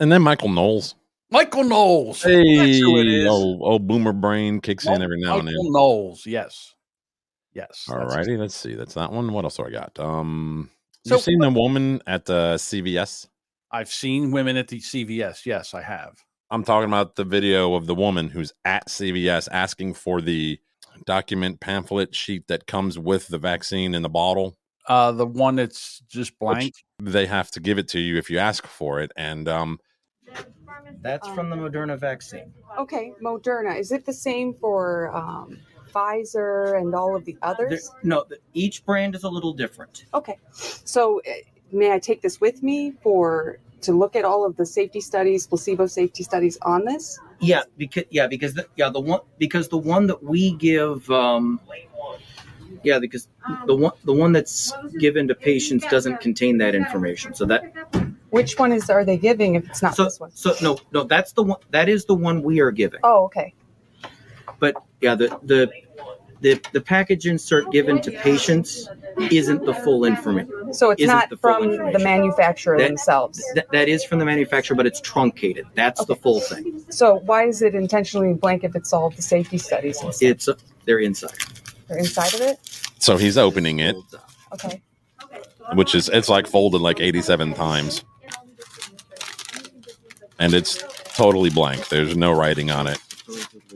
And 0.00 0.10
then 0.10 0.22
Michael 0.22 0.48
Knowles. 0.48 0.94
Michael 1.30 1.64
Knowles. 1.64 2.22
Hey, 2.22 2.56
That's 2.56 2.78
who 2.78 2.98
it 2.98 3.06
is. 3.06 3.28
oh, 3.30 3.58
oh, 3.62 3.78
boomer 3.78 4.12
brain 4.12 4.60
kicks 4.60 4.86
in 4.86 5.00
every 5.02 5.20
now 5.20 5.38
and 5.38 5.48
then. 5.48 5.54
Michael 5.54 5.72
Knowles. 5.72 6.26
Yes. 6.26 6.74
Yes. 7.54 7.86
All 7.88 7.96
righty, 7.98 8.36
let's 8.36 8.54
see. 8.54 8.74
That's 8.74 8.94
that 8.94 9.12
one. 9.12 9.32
What 9.32 9.44
else 9.44 9.56
do 9.56 9.64
I 9.64 9.70
got? 9.70 9.98
Um, 9.98 10.70
So- 11.06 11.16
you 11.16 11.20
seen 11.20 11.38
the 11.38 11.50
woman 11.50 12.02
at 12.06 12.26
the 12.26 12.56
CVS? 12.58 13.28
I've 13.70 13.88
seen 13.90 14.30
women 14.30 14.56
at 14.56 14.68
the 14.68 14.80
CVS. 14.80 15.46
Yes, 15.46 15.72
I 15.74 15.82
have. 15.82 16.16
I'm 16.50 16.64
talking 16.64 16.88
about 16.88 17.16
the 17.16 17.24
video 17.24 17.74
of 17.74 17.86
the 17.86 17.94
woman 17.94 18.28
who's 18.28 18.52
at 18.64 18.88
CVS 18.90 19.48
asking 19.50 19.94
for 19.94 20.20
the 20.20 20.58
document 21.06 21.60
pamphlet 21.60 22.14
sheet 22.14 22.46
that 22.48 22.66
comes 22.66 22.98
with 22.98 23.28
the 23.28 23.38
vaccine 23.38 23.94
in 23.94 24.02
the 24.02 24.10
bottle. 24.10 24.58
Uh, 24.88 25.12
the 25.12 25.26
one 25.26 25.56
that's 25.56 26.00
just 26.08 26.38
blank. 26.38 26.74
They 26.98 27.26
have 27.26 27.50
to 27.52 27.60
give 27.60 27.78
it 27.78 27.88
to 27.88 28.00
you 28.00 28.16
if 28.18 28.30
you 28.30 28.38
ask 28.38 28.66
for 28.66 29.00
it. 29.00 29.12
And 29.16 29.48
um, 29.48 29.78
That's 31.00 31.28
from 31.28 31.50
the 31.50 31.56
Moderna 31.56 31.98
vaccine. 31.98 32.52
Okay, 32.78 33.12
Moderna. 33.22 33.78
Is 33.78 33.92
it 33.92 34.06
the 34.06 34.12
same 34.12 34.54
for 34.54 35.14
um, 35.14 35.58
Pfizer 35.94 36.80
and 36.80 36.94
all 36.94 37.14
of 37.14 37.24
the 37.24 37.32
There- 37.32 37.40
others? 37.42 37.90
no, 38.02 38.24
each 38.54 38.84
brand 38.84 39.14
is 39.14 39.24
a 39.24 39.28
little 39.28 39.52
different. 39.52 40.06
Okay, 40.14 40.38
so 40.52 41.20
uh, 41.20 41.30
may 41.70 41.92
I 41.92 41.98
take 41.98 42.22
this 42.22 42.40
with 42.40 42.62
me 42.62 42.92
for 43.02 43.58
to 43.82 43.92
look 43.92 44.14
at 44.16 44.24
all 44.24 44.44
of 44.46 44.56
the 44.56 44.64
safety 44.66 45.00
studies, 45.00 45.46
placebo 45.46 45.86
safety 45.86 46.22
studies 46.22 46.56
on 46.62 46.84
this? 46.84 47.18
Yeah, 47.40 47.62
because 47.76 48.04
yeah, 48.10 48.26
because 48.28 48.54
the, 48.54 48.66
yeah 48.76 48.88
the 48.88 49.00
one 49.00 49.20
because 49.38 49.68
the 49.68 49.76
one 49.78 50.06
that 50.06 50.22
we 50.22 50.52
give 50.52 51.10
um, 51.10 51.60
yeah 52.84 52.98
because 52.98 53.28
the 53.66 53.74
one 53.74 53.92
the 54.04 54.12
one 54.12 54.32
that's 54.32 54.72
given 54.98 55.28
to 55.28 55.34
patients 55.34 55.86
doesn't 55.86 56.20
contain 56.20 56.58
that 56.58 56.74
information. 56.74 57.34
So 57.34 57.44
that 57.46 57.62
Which 58.30 58.58
one 58.58 58.72
is 58.72 58.90
are 58.90 59.04
they 59.04 59.16
giving 59.16 59.54
if 59.56 59.68
it's 59.68 59.82
not 59.82 59.94
so 59.94 60.04
this 60.04 60.20
one? 60.20 60.30
so 60.32 60.54
no 60.62 60.78
no 60.92 61.04
that's 61.04 61.32
the 61.32 61.42
one 61.42 61.58
that 61.70 61.88
is 61.88 62.04
the 62.04 62.14
one 62.14 62.42
we 62.42 62.60
are 62.60 62.70
giving. 62.70 63.00
Oh, 63.02 63.24
okay. 63.24 63.54
But 64.58 64.74
yeah 65.00 65.14
the 65.14 65.38
the 65.42 65.70
the, 66.42 66.60
the 66.72 66.80
package 66.80 67.26
insert 67.26 67.70
given 67.70 68.02
to 68.02 68.10
patients 68.10 68.88
isn't 69.30 69.64
the 69.64 69.72
full 69.72 70.04
information. 70.04 70.74
So 70.74 70.90
it's 70.90 71.00
the 71.00 71.36
from 71.40 71.68
the 71.92 72.00
manufacturer 72.00 72.76
That- 72.78 72.88
themselves. 72.88 73.40
That, 73.54 73.70
that 73.70 73.88
is 73.88 74.04
from 74.04 74.18
the 74.18 74.24
manufacturer, 74.24 74.76
but 74.76 74.84
it's 74.84 75.00
truncated. 75.00 75.66
That's 75.74 76.04
the 76.04 76.16
full 76.16 76.40
thing. 76.40 76.84
So 76.90 77.20
why 77.26 77.44
is 77.46 77.62
it 77.62 77.76
intentionally 77.76 78.34
blank 78.34 78.64
if 78.64 78.74
it's 78.74 78.92
all 78.92 79.10
the 79.10 79.22
safety 79.22 79.56
studies 79.58 80.00
and? 80.00 80.12
It's 80.20 80.48
they're 80.84 80.98
inside. 80.98 81.30
They're 81.92 81.98
inside 82.00 82.32
of 82.34 82.40
it? 82.40 82.58
so 82.98 83.16
he's 83.18 83.36
opening 83.36 83.80
it, 83.80 83.96
Okay. 84.54 84.80
which 85.74 85.94
is 85.94 86.08
it's 86.08 86.28
like 86.30 86.46
folded 86.46 86.80
like 86.80 87.00
87 87.00 87.52
times, 87.54 88.02
and 90.38 90.54
it's 90.54 90.82
totally 91.14 91.50
blank. 91.50 91.88
There's 91.88 92.16
no 92.16 92.32
writing 92.32 92.70
on 92.70 92.86
it, 92.86 92.98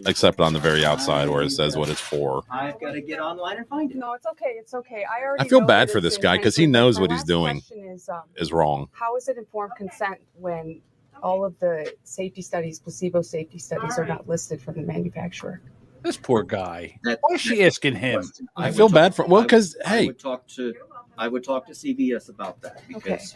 except 0.07 0.41
on 0.41 0.55
the 0.55 0.59
very 0.59 0.85
outside 0.85 1.29
where 1.29 1.43
it 1.43 1.51
says 1.51 1.77
what 1.77 1.91
it's 1.91 2.01
for. 2.01 2.43
I've 2.51 2.81
got 2.81 2.93
to 2.93 3.01
get 3.03 3.21
online 3.21 3.59
and 3.59 3.69
find 3.69 3.91
it. 3.91 3.97
No, 3.99 4.15
it's 4.15 4.27
okay. 4.27 4.55
It's 4.59 4.73
okay. 4.73 5.05
I 5.05 5.23
already. 5.25 5.45
I 5.45 5.49
feel 5.49 5.61
know 5.61 5.67
bad 5.67 5.91
for 5.91 6.01
this 6.01 6.17
guy 6.17 6.37
because 6.39 6.57
he 6.57 6.65
intentional, 6.65 6.89
knows 6.89 6.97
but 6.97 7.01
what 7.03 7.11
he's 7.11 7.21
last 7.21 7.27
doing 7.27 7.61
question 7.61 7.91
Is, 7.91 8.09
um, 8.09 8.23
is 8.37 8.53
wrong. 8.53 8.89
how 8.93 9.17
is 9.17 9.29
it 9.29 9.37
informed 9.37 9.73
consent 9.77 10.19
when 10.35 10.81
all 11.23 11.45
of 11.45 11.59
the 11.59 11.93
safety 12.05 12.41
studies, 12.43 12.79
placebo 12.79 13.21
safety 13.23 13.59
studies, 13.59 13.99
are 13.99 14.07
not 14.07 14.27
listed 14.29 14.61
from 14.63 14.75
the 14.77 14.83
manufacturer? 14.83 15.61
This 16.07 16.17
poor 16.17 16.45
guy. 16.45 17.01
Why 17.03 17.17
is 17.33 17.41
she 17.41 17.65
asking 17.65 17.97
him? 17.97 18.23
I 18.57 18.71
feel 18.71 18.89
bad 18.89 19.13
for 19.13 19.27
well 19.27 19.43
because 19.43 19.77
hey, 19.85 20.05
I 20.05 20.07
would 20.07 20.21
talk 20.21 20.47
to 20.49 20.73
I 21.19 21.27
would 21.27 21.43
talk 21.43 21.67
to 21.67 21.73
CVS 21.73 22.29
about 22.29 22.63
that 22.63 22.77
Okay. 22.95 23.11
because 23.17 23.35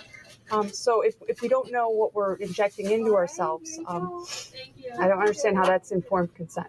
Um, 0.52 0.68
so 0.68 1.00
if, 1.02 1.14
if 1.28 1.42
we 1.42 1.48
don't 1.48 1.72
know 1.72 1.88
what 1.88 2.14
we're 2.14 2.34
injecting 2.36 2.90
into 2.92 3.16
ourselves, 3.16 3.76
um, 3.88 4.24
I 5.00 5.08
don't 5.08 5.18
understand 5.18 5.56
how 5.56 5.66
that's 5.66 5.90
informed 5.90 6.32
consent. 6.36 6.68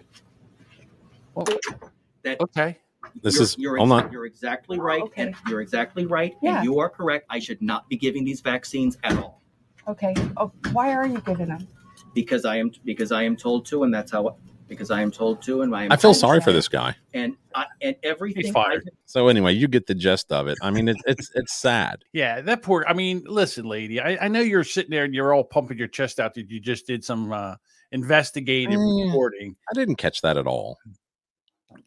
that 2.23 2.41
okay. 2.41 2.77
This 3.21 3.35
you're, 3.35 3.43
is- 3.43 3.57
you're, 3.59 3.77
hold 3.77 3.89
exa- 3.89 4.03
on. 4.05 4.11
you're 4.11 4.25
exactly 4.25 4.79
right 4.79 5.03
and 5.17 5.35
you're 5.47 5.61
exactly 5.61 6.05
right 6.07 6.33
Yeah. 6.41 6.55
and 6.57 6.63
you 6.65 6.79
are 6.79 6.89
correct. 6.89 7.25
I 7.29 7.37
should 7.37 7.61
not 7.61 7.87
be 7.89 7.95
giving 7.97 8.23
these 8.23 8.41
vaccines 8.41 8.97
at 9.03 9.17
all 9.17 9.39
Okay. 9.87 10.15
Oh, 10.37 10.51
why 10.71 10.93
are 10.93 11.05
you 11.05 11.19
giving 11.21 11.47
them? 11.49 11.67
because 12.15 12.43
I 12.45 12.57
am 12.57 12.71
because 12.85 13.11
I 13.11 13.21
am 13.23 13.35
told 13.37 13.65
to 13.67 13.83
and 13.83 13.93
that's 13.93 14.11
how 14.11 14.35
because 14.71 14.89
I 14.89 15.01
am 15.01 15.11
told 15.11 15.41
to 15.43 15.61
and 15.61 15.75
I 15.75 15.87
I 15.91 15.97
feel 15.97 16.13
sorry 16.13 16.39
for 16.41 16.51
this 16.51 16.67
guy. 16.67 16.95
and 17.13 17.35
I, 17.53 17.65
and 17.81 17.95
everything 18.03 18.43
He's 18.45 18.51
fired. 18.53 18.89
So 19.05 19.27
anyway, 19.27 19.51
you 19.53 19.67
get 19.67 19.85
the 19.85 19.93
gist 19.93 20.31
of 20.31 20.47
it. 20.47 20.57
I 20.61 20.71
mean, 20.71 20.87
it's 20.87 21.01
it's 21.05 21.29
it's 21.35 21.53
sad. 21.53 22.03
Yeah, 22.13 22.41
that 22.41 22.61
poor. 22.63 22.85
I 22.87 22.93
mean, 22.93 23.23
listen, 23.27 23.65
lady. 23.65 23.99
I, 23.99 24.25
I 24.25 24.27
know 24.29 24.39
you're 24.39 24.63
sitting 24.63 24.89
there 24.89 25.03
and 25.03 25.13
you're 25.13 25.33
all 25.33 25.43
pumping 25.43 25.77
your 25.77 25.89
chest 25.89 26.19
out 26.19 26.33
that 26.35 26.49
you 26.49 26.59
just 26.59 26.87
did 26.87 27.03
some 27.03 27.31
uh, 27.33 27.55
investigative 27.91 28.79
Mm. 28.79 29.07
reporting. 29.07 29.55
I 29.69 29.73
didn't 29.75 29.97
catch 29.97 30.21
that 30.21 30.37
at 30.37 30.47
all. 30.47 30.77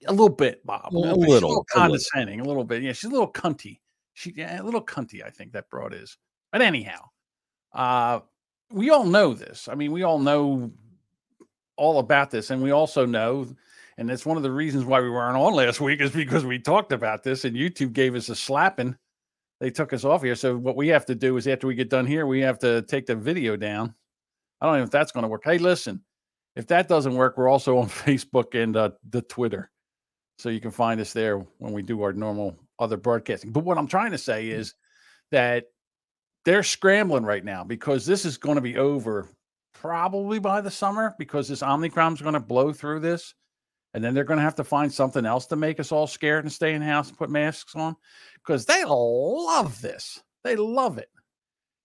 A 0.07 0.13
little 0.13 0.29
bit, 0.29 0.65
Bob. 0.67 0.95
A 0.95 0.99
little, 0.99 1.15
a 1.17 1.19
little 1.19 1.33
a 1.33 1.35
little. 1.49 1.67
condescending. 1.73 2.41
A 2.41 2.45
little 2.45 2.65
bit. 2.65 2.83
Yeah, 2.83 2.93
she's 2.93 3.11
a 3.11 3.13
little 3.13 3.33
cunty. 3.33 3.81
She 4.13 4.33
yeah, 4.37 4.61
a 4.61 4.63
little 4.63 4.85
cunty. 4.85 5.25
I 5.25 5.31
think 5.31 5.53
that 5.53 5.69
broad 5.71 5.93
is. 5.95 6.17
But 6.53 6.63
anyhow, 6.63 7.01
uh, 7.73 8.21
we 8.71 8.91
all 8.91 9.05
know 9.05 9.35
this. 9.35 9.69
I 9.69 9.75
mean, 9.75 9.93
we 9.93 10.03
all 10.03 10.19
know 10.19 10.71
all 11.77 11.99
about 11.99 12.31
this, 12.31 12.51
and 12.51 12.63
we 12.63 12.71
also 12.71 13.07
know, 13.07 13.47
and 13.99 14.09
that's 14.09 14.27
one 14.27 14.37
of 14.37 14.43
the 14.43 14.51
reasons 14.51 14.85
why 14.85 15.01
we 15.01 15.11
weren't 15.11 15.37
on 15.37 15.55
last 15.55 15.81
week 15.81 16.01
is 16.01 16.11
because 16.11 16.45
we 16.45 16.59
talked 16.59 16.93
about 16.93 17.23
this, 17.23 17.45
and 17.45 17.57
YouTube 17.57 17.93
gave 17.93 18.15
us 18.15 18.29
a 18.29 18.37
slapping. 18.37 18.97
They 19.61 19.71
took 19.71 19.93
us 19.93 20.05
off 20.05 20.23
here. 20.23 20.35
So 20.35 20.57
what 20.57 20.77
we 20.77 20.89
have 20.89 21.07
to 21.07 21.15
do 21.15 21.37
is 21.37 21.47
after 21.47 21.67
we 21.67 21.75
get 21.75 21.89
done 21.89 22.07
here, 22.07 22.27
we 22.27 22.41
have 22.41 22.59
to 22.61 22.83
take 22.83 23.07
the 23.07 23.15
video 23.15 23.57
down. 23.57 23.95
I 24.61 24.67
don't 24.67 24.77
know 24.79 24.83
if 24.83 24.91
that's 24.91 25.13
going 25.13 25.23
to 25.23 25.29
work. 25.29 25.43
Hey, 25.45 25.59
listen, 25.59 26.03
if 26.57 26.67
that 26.69 26.89
doesn't 26.89 27.15
work, 27.15 27.37
we're 27.37 27.49
also 27.49 27.79
on 27.79 27.89
Facebook 27.89 28.61
and 28.61 28.77
uh, 28.77 28.91
the 29.11 29.23
Twitter. 29.23 29.71
So 30.39 30.49
you 30.49 30.61
can 30.61 30.71
find 30.71 31.01
us 31.01 31.13
there 31.13 31.39
when 31.59 31.73
we 31.73 31.83
do 31.83 32.03
our 32.03 32.13
normal 32.13 32.57
other 32.79 32.97
broadcasting. 32.97 33.53
But 33.53 33.65
what 33.65 33.79
I'm 33.79 33.87
trying 33.87 34.11
to 34.11 34.19
say 34.19 34.49
is 34.49 34.75
that 35.31 35.67
they're 36.45 36.63
scrambling 36.63 37.25
right 37.25 37.45
now 37.45 37.65
because 37.65 38.05
this 38.05 38.25
is 38.25 38.37
going 38.37 38.57
to 38.57 38.61
be 38.61 38.77
over 38.77 39.29
probably 39.85 40.39
by 40.39 40.63
the 40.63 40.71
summer 40.71 41.15
because 41.19 41.47
this 41.47 41.63
Omicron 41.63 42.15
is 42.15 42.23
going 42.23 42.33
to 42.33 42.41
blow 42.41 42.73
through 42.73 43.01
this. 43.01 43.35
And 43.93 44.03
then 44.03 44.15
they're 44.15 44.25
going 44.25 44.39
to 44.39 44.45
have 44.45 44.55
to 44.55 44.65
find 44.65 44.91
something 44.91 45.27
else 45.27 45.45
to 45.49 45.57
make 45.57 45.79
us 45.79 45.93
all 45.93 46.07
scared 46.07 46.43
and 46.43 46.51
stay 46.51 46.73
in 46.73 46.81
house 46.81 47.11
and 47.11 47.19
put 47.19 47.29
masks 47.29 47.77
on 47.77 47.95
because 48.37 48.65
they 48.65 48.83
love 48.87 49.83
this. 49.83 50.23
They 50.43 50.57
love 50.57 50.97
it. 50.97 51.11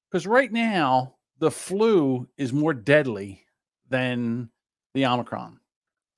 Because 0.09 0.25
right 0.25 0.49
now, 0.49 1.15
the 1.39 1.51
flu 1.51 2.25
is 2.37 2.53
more 2.53 2.73
deadly 2.73 3.43
than 3.89 4.49
the 4.93 5.05
Omicron 5.05 5.59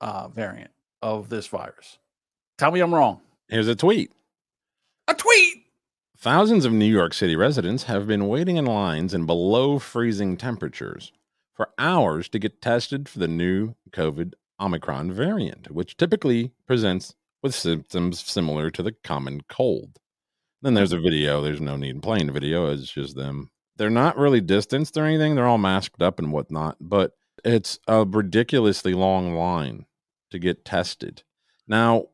uh, 0.00 0.28
variant 0.28 0.70
of 1.02 1.28
this 1.28 1.48
virus. 1.48 1.98
Tell 2.58 2.70
me 2.70 2.78
I'm 2.78 2.94
wrong. 2.94 3.20
Here's 3.48 3.66
a 3.66 3.74
tweet. 3.74 4.12
A 5.08 5.14
tweet. 5.14 5.64
Thousands 6.16 6.64
of 6.64 6.72
New 6.72 6.84
York 6.84 7.12
City 7.12 7.34
residents 7.34 7.82
have 7.84 8.06
been 8.06 8.28
waiting 8.28 8.56
in 8.56 8.66
lines 8.66 9.14
in 9.14 9.26
below 9.26 9.80
freezing 9.80 10.36
temperatures 10.36 11.10
for 11.54 11.70
hours 11.78 12.28
to 12.30 12.38
get 12.38 12.62
tested 12.62 13.08
for 13.08 13.18
the 13.18 13.28
new 13.28 13.74
COVID 13.90 14.32
Omicron 14.60 15.12
variant, 15.12 15.70
which 15.70 15.96
typically 15.96 16.52
presents 16.66 17.14
with 17.42 17.54
symptoms 17.54 18.20
similar 18.20 18.70
to 18.70 18.82
the 18.82 18.92
common 19.04 19.42
cold. 19.48 19.98
Then 20.62 20.74
there's 20.74 20.92
a 20.92 21.00
video. 21.00 21.42
There's 21.42 21.60
no 21.60 21.76
need 21.76 21.96
in 21.96 22.00
playing 22.00 22.26
the 22.26 22.32
video. 22.32 22.72
It's 22.72 22.90
just 22.90 23.16
them. 23.16 23.50
They're 23.76 23.90
not 23.90 24.16
really 24.16 24.40
distanced 24.40 24.96
or 24.96 25.04
anything. 25.04 25.34
They're 25.34 25.46
all 25.46 25.58
masked 25.58 26.02
up 26.02 26.18
and 26.18 26.32
whatnot, 26.32 26.76
but 26.80 27.12
it's 27.44 27.80
a 27.88 28.04
ridiculously 28.04 28.94
long 28.94 29.34
line 29.34 29.86
to 30.30 30.38
get 30.38 30.64
tested. 30.64 31.24
Now, 31.66 32.06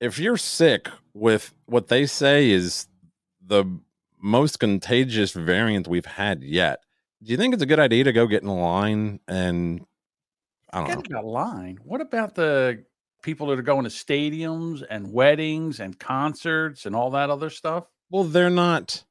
if 0.00 0.18
you're 0.18 0.36
sick 0.36 0.88
with 1.14 1.54
what 1.66 1.88
they 1.88 2.06
say 2.06 2.50
is 2.50 2.88
the 3.44 3.64
most 4.20 4.58
contagious 4.58 5.32
variant 5.32 5.86
we've 5.86 6.06
had 6.06 6.42
yet, 6.42 6.82
do 7.22 7.30
you 7.30 7.36
think 7.36 7.54
it's 7.54 7.62
a 7.62 7.66
good 7.66 7.80
idea 7.80 8.04
to 8.04 8.12
go 8.12 8.26
get 8.26 8.42
in 8.42 8.48
line 8.48 9.20
and 9.28 9.84
I 10.72 10.78
don't 10.78 10.88
know? 10.88 10.94
Forget 10.96 11.10
about 11.10 11.24
line. 11.24 11.78
What 11.84 12.00
about 12.00 12.34
the 12.34 12.84
people 13.22 13.48
that 13.48 13.58
are 13.58 13.62
going 13.62 13.84
to 13.84 13.90
stadiums 13.90 14.82
and 14.88 15.12
weddings 15.12 15.80
and 15.80 15.98
concerts 15.98 16.86
and 16.86 16.96
all 16.96 17.10
that 17.10 17.30
other 17.30 17.50
stuff? 17.50 17.84
Well, 18.10 18.24
they're 18.24 18.50
not 18.50 19.04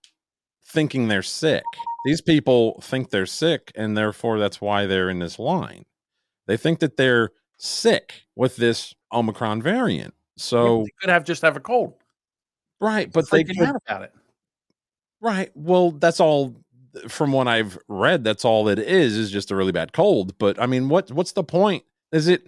thinking 0.65 1.07
they're 1.07 1.21
sick. 1.21 1.63
These 2.05 2.21
people 2.21 2.79
think 2.81 3.09
they're 3.09 3.25
sick, 3.25 3.71
and 3.75 3.97
therefore 3.97 4.39
that's 4.39 4.61
why 4.61 4.85
they're 4.85 5.09
in 5.09 5.19
this 5.19 5.37
line. 5.37 5.85
They 6.47 6.57
think 6.57 6.79
that 6.79 6.97
they're 6.97 7.31
sick 7.57 8.23
with 8.35 8.55
this 8.55 8.93
Omicron 9.11 9.61
variant. 9.61 10.13
So 10.37 10.83
they 10.83 10.91
could 11.01 11.09
have 11.09 11.25
just 11.25 11.41
have 11.41 11.57
a 11.57 11.59
cold. 11.59 11.95
Right, 12.79 13.11
but 13.11 13.29
they 13.29 13.43
could- 13.43 13.59
out 13.61 13.75
about 13.75 14.03
it. 14.03 14.13
Right. 15.21 15.51
Well, 15.53 15.91
that's 15.91 16.21
all 16.21 16.55
from 17.07 17.31
what 17.31 17.47
I've 17.47 17.77
read, 17.87 18.23
that's 18.23 18.45
all 18.45 18.67
it 18.67 18.79
is, 18.79 19.15
is 19.15 19.31
just 19.31 19.51
a 19.51 19.55
really 19.55 19.71
bad 19.71 19.93
cold. 19.93 20.37
But 20.37 20.61
I 20.61 20.65
mean, 20.65 20.89
what 20.89 21.11
what's 21.11 21.33
the 21.33 21.43
point? 21.43 21.83
Is 22.11 22.27
it 22.27 22.47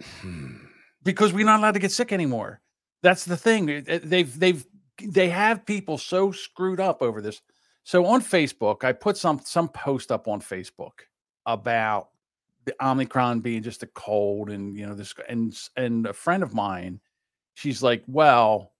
because 1.02 1.32
we're 1.32 1.46
not 1.46 1.60
allowed 1.60 1.74
to 1.74 1.80
get 1.80 1.92
sick 1.92 2.12
anymore. 2.12 2.60
That's 3.02 3.24
the 3.24 3.36
thing. 3.36 3.84
They've 3.84 4.38
they've 4.38 4.66
they 5.02 5.28
have 5.28 5.66
people 5.66 5.98
so 5.98 6.32
screwed 6.32 6.80
up 6.80 7.02
over 7.02 7.20
this. 7.20 7.40
So 7.84 8.06
on 8.06 8.22
Facebook, 8.22 8.84
I 8.84 8.92
put 8.92 9.16
some 9.16 9.40
some 9.44 9.68
post 9.68 10.12
up 10.12 10.28
on 10.28 10.40
Facebook 10.40 10.92
about 11.46 12.08
the 12.64 12.74
Omicron 12.84 13.40
being 13.40 13.62
just 13.62 13.82
a 13.82 13.88
cold 13.88 14.50
and 14.50 14.76
you 14.76 14.86
know 14.86 14.94
this 14.94 15.14
and 15.28 15.56
and 15.76 16.06
a 16.06 16.12
friend 16.12 16.42
of 16.42 16.54
mine, 16.54 17.00
she's 17.54 17.82
like, 17.82 18.04
well, 18.06 18.72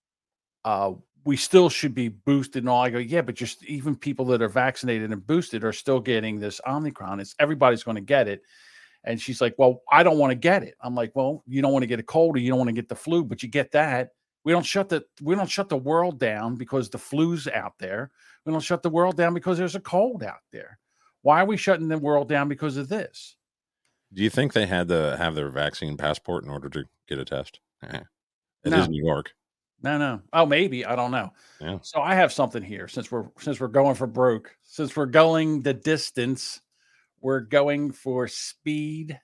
uh, 0.65 0.93
we 1.25 1.37
still 1.37 1.69
should 1.69 1.95
be 1.95 2.09
boosted 2.09 2.63
and 2.63 2.69
all. 2.69 2.83
I 2.83 2.91
go, 2.91 2.99
yeah, 2.99 3.23
but 3.23 3.35
just 3.35 3.65
even 3.65 3.97
people 3.97 4.25
that 4.27 4.43
are 4.43 4.49
vaccinated 4.49 5.13
and 5.13 5.27
boosted 5.27 5.65
are 5.65 5.73
still 5.73 6.01
getting 6.01 6.41
this 6.41 6.61
Omicron. 6.67 7.21
It's 7.21 7.35
everybody's 7.39 7.83
going 7.83 7.97
to 7.97 8.01
get 8.01 8.29
it. 8.29 8.43
And 9.05 9.21
she's 9.21 9.41
like, 9.41 9.55
Well, 9.59 9.83
I 9.91 10.03
don't 10.03 10.19
want 10.19 10.31
to 10.31 10.37
get 10.37 10.63
it. 10.63 10.75
I'm 10.81 10.95
like, 10.95 11.13
Well, 11.15 11.43
you 11.47 11.63
don't 11.63 11.73
want 11.73 11.83
to 11.83 11.89
get 11.89 12.01
a 12.01 12.05
cold 12.05 12.37
or 12.37 12.41
you 12.41 12.51
don't 12.51 12.59
want 12.59 12.69
to 12.69 12.75
get 12.75 12.89
the 12.89 12.95
flu, 12.95 13.25
but 13.25 13.43
you 13.43 13.49
get 13.49 13.73
that. 13.73 14.11
We 14.45 14.53
don't 14.53 14.67
shut 14.67 14.89
the 14.89 15.05
we 15.21 15.35
don't 15.35 15.51
shut 15.51 15.69
the 15.69 15.77
world 15.77 16.19
down 16.19 16.57
because 16.57 16.89
the 16.89 16.99
flu's 16.99 17.47
out 17.49 17.75
there. 17.79 18.11
We 18.45 18.53
don't 18.53 18.61
shut 18.61 18.83
the 18.83 18.91
world 18.91 19.17
down 19.17 19.35
because 19.35 19.59
there's 19.59 19.77
a 19.77 19.81
cold 19.81 20.23
out 20.23 20.41
there. 20.51 20.79
Why 21.23 21.41
are 21.41 21.47
we 21.47 21.57
shutting 21.57 21.89
the 21.89 21.99
world 21.99 22.29
down 22.29 22.49
because 22.49 22.77
of 22.77 22.89
this? 22.89 23.37
do 24.15 24.23
you 24.23 24.31
think 24.31 24.53
they 24.53 24.67
had 24.67 24.89
to 24.89 25.17
have 25.17 25.35
their 25.35 25.49
vaccine 25.49 25.97
passport 25.97 26.45
in 26.45 26.51
order 26.51 26.69
to 26.69 26.85
get 27.09 27.19
a 27.19 27.25
test? 27.25 27.61
It 28.65 28.73
is 28.73 28.87
No. 28.87 28.93
New 28.93 29.05
York. 29.05 29.35
No, 29.83 29.99
no. 29.99 30.23
Oh, 30.33 30.47
maybe. 30.47 30.85
I 30.85 30.95
don't 30.95 31.11
know. 31.11 31.33
Yeah. 31.61 31.79
So 31.83 32.01
I 32.01 32.15
have 32.15 32.33
something 32.33 32.63
here 32.63 32.89
since 32.89 33.11
we're 33.11 33.27
since 33.39 33.61
we're 33.61 33.69
going 33.69 33.95
for 33.95 34.07
broke, 34.07 34.57
since 34.63 34.97
we're 34.97 35.07
going 35.07 35.63
the 35.63 35.75
distance, 35.75 36.61
we're 37.21 37.41
going 37.41 37.93
for 37.93 38.29
speed. 38.29 39.21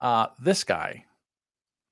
Uh 0.00 0.28
this 0.40 0.64
guy. 0.64 1.04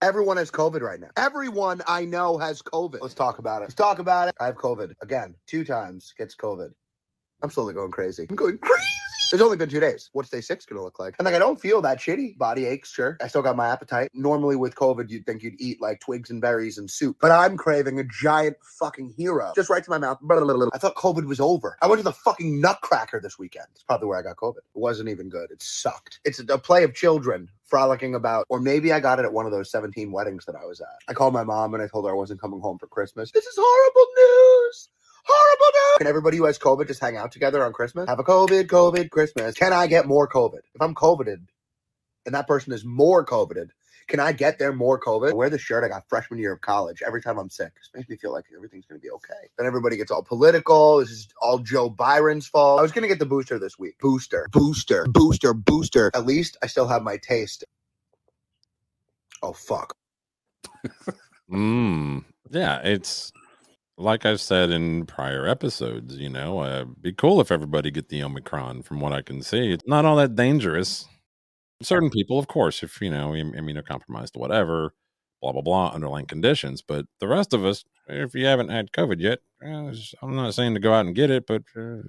Everyone 0.01 0.37
has 0.37 0.51
COVID 0.51 0.81
right 0.81 1.01
now. 1.01 1.11
Everyone 1.17 1.81
I 1.87 2.05
know 2.05 2.37
has 2.39 2.61
COVID. 2.63 3.01
Let's 3.01 3.15
talk 3.15 3.39
about 3.39 3.63
it. 3.63 3.67
Let's 3.67 3.75
talk 3.75 3.99
about 3.99 4.29
it. 4.29 4.35
I 4.41 4.47
have 4.47 4.57
COVID 4.57 4.93
again, 5.01 5.35
two 5.47 5.65
times. 5.65 6.13
Gets 6.17 6.35
COVID. 6.37 6.71
I'm 7.43 7.51
slowly 7.51 7.75
going 7.75 7.91
crazy. 7.91 8.27
I'm 8.29 8.37
going 8.37 8.59
crazy. 8.59 9.02
It's 9.33 9.41
only 9.41 9.57
been 9.57 9.71
two 9.71 9.81
days. 9.81 10.11
What's 10.13 10.29
day 10.29 10.43
six 10.43 10.67
gonna 10.67 10.83
look 10.83 10.99
like? 10.99 11.15
And 11.19 11.25
like 11.25 11.35
I 11.35 11.39
don't 11.39 11.59
feel 11.61 11.81
that 11.83 11.99
shitty. 11.99 12.37
Body 12.37 12.67
aches, 12.67 12.93
sure. 12.93 13.17
I 13.23 13.29
still 13.29 13.41
got 13.41 13.57
my 13.57 13.69
appetite. 13.69 14.11
Normally 14.13 14.57
with 14.57 14.75
COVID, 14.75 15.09
you'd 15.09 15.25
think 15.25 15.43
you'd 15.43 15.59
eat 15.59 15.81
like 15.81 16.01
twigs 16.01 16.29
and 16.31 16.41
berries 16.41 16.77
and 16.77 16.91
soup. 16.91 17.17
But 17.21 17.31
I'm 17.31 17.57
craving 17.57 17.99
a 17.99 18.05
giant 18.05 18.57
fucking 18.79 19.15
hero. 19.17 19.53
Just 19.57 19.71
right 19.71 19.83
to 19.83 19.91
my 19.91 19.99
mouth. 19.99 20.19
I 20.23 20.79
thought 20.79 20.97
COVID 20.97 21.27
was 21.27 21.41
over. 21.41 21.79
I 21.81 21.87
went 21.87 22.01
to 22.01 22.05
the 22.05 22.13
fucking 22.13 22.61
Nutcracker 22.61 23.21
this 23.21 23.39
weekend. 23.39 23.67
It's 23.75 23.85
probably 23.85 24.09
where 24.09 24.19
I 24.19 24.23
got 24.23 24.37
COVID. 24.37 24.59
It 24.59 24.65
wasn't 24.75 25.09
even 25.09 25.31
good. 25.31 25.51
It 25.51 25.63
sucked. 25.63 26.21
It's 26.25 26.39
a 26.39 26.59
play 26.59 26.85
of 26.85 26.95
children 26.95 27.49
frolicking 27.65 28.15
about, 28.15 28.45
or 28.51 28.61
maybe 28.61 28.93
I 28.93 29.01
got 29.01 29.19
it 29.19 29.25
at 29.25 29.33
one 29.33 29.47
of 29.47 29.53
those 29.53 29.71
17 29.71 30.13
weddings 30.13 30.45
that 30.45 30.55
I 30.55 30.67
was 30.67 30.83
at. 30.83 30.99
I 31.09 31.15
called 31.15 31.33
my 31.33 31.43
mom 31.43 31.73
and 31.73 31.83
I 31.83 31.87
told 31.87 32.05
her 32.05 32.11
I 32.11 32.15
wasn't 32.15 32.39
coming 32.39 32.61
home 32.61 32.77
for 32.77 32.87
Christmas. 32.87 33.31
This 33.33 33.47
is 33.47 33.55
horrible 33.59 34.07
news. 34.15 34.89
Horrible 35.25 35.67
news. 35.73 35.99
Can 35.99 36.07
everybody 36.07 36.37
who 36.37 36.45
has 36.45 36.59
COVID 36.59 36.87
just 36.87 37.01
hang 37.01 37.17
out 37.17 37.33
together 37.33 37.65
on 37.65 37.73
Christmas? 37.73 38.09
Have 38.09 38.19
a 38.19 38.25
COVID, 38.25 38.67
COVID, 38.67 39.11
Christmas. 39.11 39.55
Can 39.55 39.73
I 39.73 39.87
get 39.87 40.07
more 40.07 40.29
COVID? 40.29 40.61
If 40.75 40.81
I'm 40.81 40.95
COVIDed 40.95 41.47
and 42.27 42.35
that 42.35 42.47
person 42.47 42.73
is 42.73 42.85
more 42.85 43.25
COVIDed, 43.25 43.71
can 44.09 44.21
I 44.21 44.33
get 44.33 44.59
there 44.59 44.73
more 44.73 45.01
COVID? 45.01 45.31
I 45.31 45.35
wear 45.35 45.49
the 45.49 45.59
shirt 45.59 45.85
I 45.85 45.89
got 45.89 46.09
freshman 46.09 46.41
year 46.41 46.53
of 46.53 46.61
college 46.61 47.03
every 47.07 47.23
time 47.23 47.39
I'm 47.39 47.51
sick. 47.51 47.73
This 47.77 47.91
makes 47.95 48.09
me 48.09 48.17
feel 48.17 48.33
like 48.33 48.47
everything's 48.55 48.85
going 48.87 49.01
to 49.01 49.03
be 49.03 49.11
okay. 49.11 49.49
Then 49.57 49.67
everybody 49.67 49.97
gets 49.97 50.11
all 50.11 50.23
political. 50.23 50.99
This 50.99 51.11
is 51.11 51.29
all 51.41 51.59
Joe 51.59 51.89
Byron's 51.89 52.47
fault. 52.47 52.81
I 52.81 52.83
was 52.83 52.93
going 52.93 53.03
to 53.03 53.09
get 53.09 53.21
the 53.21 53.27
booster 53.27 53.59
this 53.59 53.79
week. 53.79 53.99
Booster, 54.01 54.49
booster, 54.51 55.07
booster, 55.07 55.55
booster. 55.55 56.11
At 56.15 56.27
least 56.27 56.57
I 56.63 56.67
still 56.67 56.89
have 56.89 57.03
my 57.03 57.17
taste. 57.17 57.65
Oh, 59.43 59.53
fuck. 59.53 59.97
Mm, 61.51 62.25
yeah, 62.51 62.81
it's 62.83 63.31
like 63.99 64.27
I've 64.27 64.41
said 64.41 64.71
in 64.71 65.07
prior 65.07 65.47
episodes, 65.47 66.17
you 66.17 66.29
know, 66.29 66.61
uh, 66.61 66.85
be 66.85 67.13
cool 67.13 67.41
if 67.41 67.53
everybody 67.53 67.91
get 67.91 68.09
the 68.09 68.23
Omicron 68.23 68.83
from 68.83 69.01
what 69.01 69.13
I 69.13 69.23
can 69.23 69.43
see. 69.43 69.73
It's 69.73 69.87
not 69.87 70.05
all 70.05 70.17
that 70.17 70.35
dangerous. 70.35 71.07
Certain 71.83 72.11
people, 72.11 72.39
of 72.39 72.49
course, 72.49 72.83
if, 72.83 73.01
you 73.01 73.11
know, 73.11 73.31
immunocompromised 73.31 74.37
or 74.37 74.41
whatever, 74.41 74.95
blah, 75.41 75.53
blah, 75.53 75.63
blah, 75.63 75.91
underlying 75.91 76.27
conditions. 76.27 76.83
But 76.83 77.07
the 77.21 77.29
rest 77.29 77.53
of 77.53 77.65
us, 77.65 77.85
if 78.09 78.35
you 78.35 78.47
haven't 78.47 78.71
had 78.71 78.93
COVID 78.93 79.21
yet, 79.21 79.41
uh, 79.65 79.93
I'm 80.23 80.37
not 80.37 80.55
saying 80.55 80.75
to 80.75 80.81
go 80.81 80.93
out 80.93 81.07
and 81.07 81.15
get 81.15 81.31
it, 81.31 81.47
but 81.47 81.63
uh, 81.77 82.03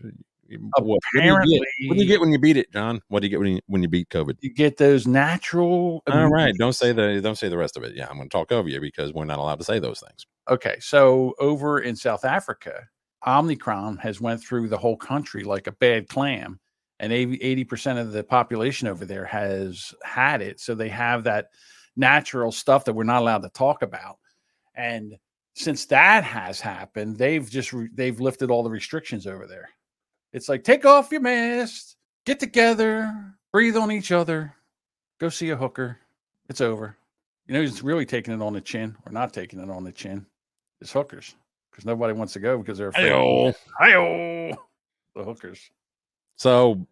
what, 0.72 0.86
what 0.86 1.00
do 1.14 1.22
you 1.22 1.60
get? 1.60 1.88
What 1.88 1.96
do 1.96 2.02
you 2.02 2.08
get 2.08 2.20
when 2.20 2.32
you 2.32 2.40
beat 2.40 2.58
it, 2.58 2.72
John? 2.72 3.02
What 3.08 3.22
do 3.22 3.28
you 3.28 3.30
get 3.30 3.40
when 3.40 3.54
you, 3.54 3.60
when 3.68 3.82
you 3.82 3.90
beat 3.90 4.10
COVID? 4.10 4.38
You 4.42 4.54
get 4.54 4.78
those 4.78 5.08
natural 5.08 6.04
All 6.08 6.28
right, 6.30 6.54
don't 6.58 6.74
say 6.74 6.92
the 6.92 7.20
don't 7.22 7.38
say 7.38 7.50
the 7.50 7.58
rest 7.58 7.78
of 7.78 7.84
it. 7.84 7.96
Yeah, 7.96 8.08
I'm 8.10 8.18
going 8.18 8.30
to 8.30 8.34
talk 8.34 8.52
over 8.52 8.68
you 8.70 8.80
because 8.80 9.14
we're 9.14 9.26
not 9.26 9.40
allowed 9.40 9.60
to 9.60 9.66
say 9.66 9.80
those 9.80 10.00
things. 10.00 10.26
Okay, 10.50 10.76
so 10.80 11.34
over 11.40 11.80
in 11.80 11.96
South 11.96 12.26
Africa, 12.26 12.88
Omicron 13.26 13.98
has 13.98 14.20
went 14.20 14.44
through 14.44 14.68
the 14.68 14.78
whole 14.78 14.98
country 14.98 15.44
like 15.44 15.68
a 15.68 15.72
bad 15.72 16.10
clam, 16.10 16.60
and 17.00 17.14
eighty 17.14 17.64
percent 17.64 18.00
of 18.00 18.12
the 18.12 18.24
population 18.24 18.88
over 18.88 19.06
there 19.06 19.26
has 19.26 19.94
had 20.04 20.42
it. 20.42 20.60
So 20.60 20.76
they 20.76 20.90
have 20.90 21.24
that 21.24 21.48
natural 21.96 22.52
stuff 22.52 22.86
that 22.86 22.94
we're 22.94 23.04
not 23.04 23.22
allowed 23.22 23.44
to 23.44 23.50
talk 23.50 23.82
about. 23.82 24.18
And 24.76 25.16
since 25.56 25.86
that 25.86 26.24
has 26.24 26.60
happened, 26.60 27.18
they've 27.18 27.50
just 27.50 27.72
re- 27.72 27.90
they've 27.94 28.20
lifted 28.20 28.52
all 28.52 28.64
the 28.64 28.70
restrictions 28.70 29.28
over 29.28 29.48
there. 29.48 29.70
It's 30.34 30.50
like 30.50 30.64
take 30.64 30.86
off 30.86 31.12
your 31.12 31.22
mask, 31.22 31.96
get 32.26 32.40
together, 32.40 33.34
breathe 33.52 33.78
on 33.78 33.92
each 33.92 34.12
other, 34.12 34.56
go 35.20 35.30
see 35.30 35.52
a 35.52 35.56
hooker. 35.56 36.00
It's 36.50 36.62
over. 36.62 36.98
You 37.48 37.54
know 37.54 37.62
who's 37.62 37.84
really 37.84 38.06
taking 38.06 38.34
it 38.34 38.42
on 38.42 38.54
the 38.54 38.62
chin 38.62 38.98
or 39.06 39.12
not 39.12 39.34
taking 39.34 39.60
it 39.60 39.70
on 39.70 39.84
the 39.84 39.92
chin? 39.92 40.26
It's 40.84 40.92
hookers 40.92 41.36
because 41.72 41.86
nobody 41.86 42.12
wants 42.12 42.34
to 42.34 42.40
go 42.40 42.58
because 42.58 42.78
they're 42.78 42.90
afraid. 42.90 43.10
Ayo. 43.10 43.56
Ayo. 43.82 44.54
The 45.16 45.24
hookers. 45.24 45.72
So, 46.36 46.86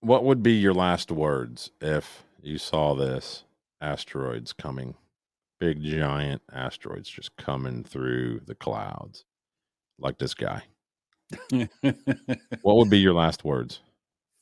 what 0.00 0.24
would 0.24 0.42
be 0.42 0.52
your 0.52 0.72
last 0.72 1.10
words 1.10 1.70
if 1.82 2.24
you 2.40 2.56
saw 2.56 2.94
this 2.94 3.44
asteroids 3.82 4.54
coming? 4.54 4.94
Big 5.60 5.82
giant 5.82 6.40
asteroids 6.50 7.10
just 7.10 7.36
coming 7.36 7.84
through 7.84 8.40
the 8.46 8.54
clouds 8.54 9.26
like 9.98 10.16
this 10.16 10.32
guy. 10.32 10.62
what 11.50 12.76
would 12.76 12.88
be 12.88 12.98
your 12.98 13.12
last 13.12 13.44
words? 13.44 13.80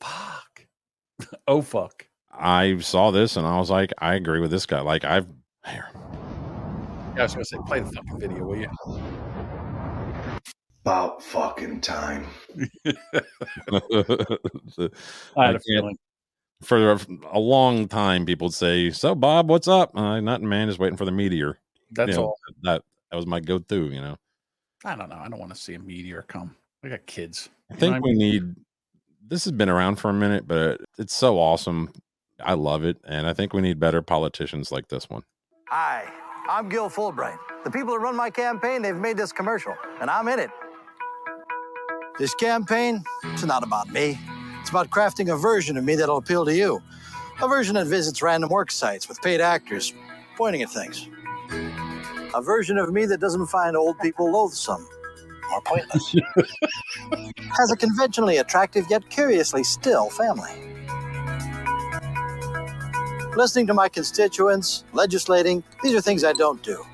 Fuck. 0.00 0.66
oh 1.48 1.62
fuck. 1.62 2.06
I 2.32 2.78
saw 2.78 3.10
this 3.10 3.36
and 3.36 3.44
I 3.44 3.58
was 3.58 3.70
like, 3.70 3.92
I 3.98 4.14
agree 4.14 4.38
with 4.38 4.52
this 4.52 4.66
guy. 4.66 4.82
Like 4.82 5.02
I've 5.04 5.26
here. 5.66 5.88
Yeah, 7.14 7.20
I 7.20 7.22
was 7.22 7.34
gonna 7.34 7.44
say, 7.44 7.58
play 7.66 7.80
the 7.80 7.92
fucking 7.92 8.18
video, 8.18 8.44
will 8.44 8.56
you? 8.56 8.68
About 10.82 11.22
fucking 11.22 11.80
time. 11.80 12.26
I 15.36 15.46
had 15.46 15.54
a 15.56 15.60
feeling. 15.60 15.96
For 16.62 16.92
a, 16.92 17.00
a 17.30 17.38
long 17.38 17.88
time, 17.88 18.26
people 18.26 18.46
would 18.48 18.54
say, 18.54 18.90
"So, 18.90 19.14
Bob, 19.14 19.48
what's 19.48 19.68
up?" 19.68 19.96
Uh, 19.96 20.20
nothing, 20.20 20.48
man. 20.48 20.68
is 20.68 20.78
waiting 20.78 20.96
for 20.96 21.04
the 21.04 21.12
meteor. 21.12 21.58
That's 21.92 22.10
You 22.10 22.14
know, 22.16 22.22
all. 22.24 22.36
That 22.62 22.82
that 23.10 23.16
was 23.16 23.26
my 23.26 23.40
go-to. 23.40 23.90
You 23.90 24.00
know, 24.00 24.16
I 24.84 24.96
don't 24.96 25.08
know. 25.08 25.16
I 25.16 25.28
don't 25.28 25.38
want 25.38 25.54
to 25.54 25.60
see 25.60 25.74
a 25.74 25.78
meteor 25.78 26.22
come. 26.22 26.56
I 26.82 26.88
got 26.88 27.06
kids. 27.06 27.48
I 27.70 27.74
You 27.74 27.76
know 27.76 27.80
think 27.80 27.92
what 27.92 28.02
we 28.02 28.14
mean? 28.14 28.32
need. 28.32 28.54
This 29.26 29.44
has 29.44 29.52
been 29.52 29.68
around 29.68 29.96
for 29.96 30.10
a 30.10 30.14
minute, 30.14 30.46
but 30.48 30.80
it's 30.98 31.14
so 31.14 31.38
awesome 31.38 31.92
I 32.42 32.54
love 32.54 32.84
it, 32.84 32.98
and 33.06 33.26
I 33.26 33.32
think 33.32 33.52
we 33.52 33.62
need 33.62 33.78
better 33.78 34.02
politicians 34.02 34.72
like 34.72 34.88
this 34.88 35.08
one. 35.08 35.22
Hi, 35.68 36.10
I'm 36.48 36.68
Gil 36.68 36.90
Fulbright. 36.90 37.38
The 37.64 37.70
people 37.70 37.94
who 37.94 37.98
run 37.98 38.14
my 38.14 38.28
campaign, 38.28 38.82
they've 38.82 38.94
made 38.94 39.16
this 39.16 39.32
commercial, 39.32 39.74
and 40.00 40.10
I'm 40.10 40.28
in 40.28 40.38
it. 40.38 40.50
This 42.18 42.34
campaign, 42.34 43.02
it's 43.24 43.44
not 43.44 43.62
about 43.62 43.88
me. 43.88 44.18
It's 44.60 44.68
about 44.68 44.90
crafting 44.90 45.32
a 45.32 45.36
version 45.36 45.78
of 45.78 45.84
me 45.84 45.94
that'll 45.94 46.18
appeal 46.18 46.44
to 46.44 46.54
you. 46.54 46.82
A 47.40 47.48
version 47.48 47.74
that 47.76 47.86
visits 47.86 48.20
random 48.20 48.50
work 48.50 48.70
sites 48.70 49.08
with 49.08 49.20
paid 49.22 49.40
actors 49.40 49.94
pointing 50.36 50.60
at 50.62 50.70
things. 50.70 51.08
A 52.34 52.42
version 52.42 52.76
of 52.76 52.92
me 52.92 53.06
that 53.06 53.20
doesn't 53.20 53.46
find 53.46 53.74
old 53.74 53.98
people 54.00 54.30
loathsome 54.30 54.86
or 55.50 55.60
pointless. 55.62 56.14
Has 57.56 57.72
a 57.72 57.76
conventionally 57.76 58.36
attractive 58.36 58.84
yet 58.90 59.08
curiously 59.08 59.64
still 59.64 60.10
family. 60.10 60.50
Listening 63.36 63.66
to 63.66 63.74
my 63.74 63.88
constituents, 63.88 64.84
legislating, 64.92 65.64
these 65.82 65.92
are 65.96 66.00
things 66.00 66.22
I 66.22 66.32
don't 66.34 66.62
do. 66.62 66.84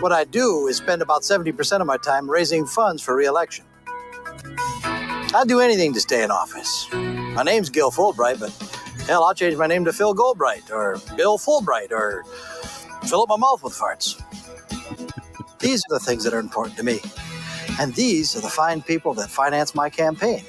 What 0.00 0.12
I 0.12 0.24
do 0.24 0.66
is 0.66 0.76
spend 0.76 1.00
about 1.00 1.22
70% 1.22 1.80
of 1.80 1.86
my 1.86 1.96
time 1.96 2.30
raising 2.30 2.66
funds 2.66 3.02
for 3.02 3.16
reelection. 3.16 3.64
I'd 4.84 5.48
do 5.48 5.60
anything 5.60 5.94
to 5.94 6.00
stay 6.00 6.22
in 6.22 6.30
office. 6.30 6.86
My 6.92 7.42
name's 7.42 7.70
Gil 7.70 7.90
Fulbright, 7.90 8.38
but 8.38 8.52
hell, 9.06 9.24
I'll 9.24 9.34
change 9.34 9.56
my 9.56 9.66
name 9.66 9.86
to 9.86 9.92
Phil 9.92 10.14
Goldbright 10.14 10.70
or 10.70 10.98
Bill 11.16 11.38
Fulbright 11.38 11.90
or 11.92 12.24
fill 13.06 13.22
up 13.22 13.30
my 13.30 13.38
mouth 13.38 13.62
with 13.62 13.72
farts. 13.72 14.20
These 15.60 15.82
are 15.90 15.98
the 15.98 16.00
things 16.00 16.24
that 16.24 16.34
are 16.34 16.38
important 16.40 16.76
to 16.76 16.84
me. 16.84 17.00
And 17.80 17.94
these 17.94 18.36
are 18.36 18.40
the 18.42 18.50
fine 18.50 18.82
people 18.82 19.14
that 19.14 19.30
finance 19.30 19.74
my 19.74 19.88
campaign. 19.88 20.44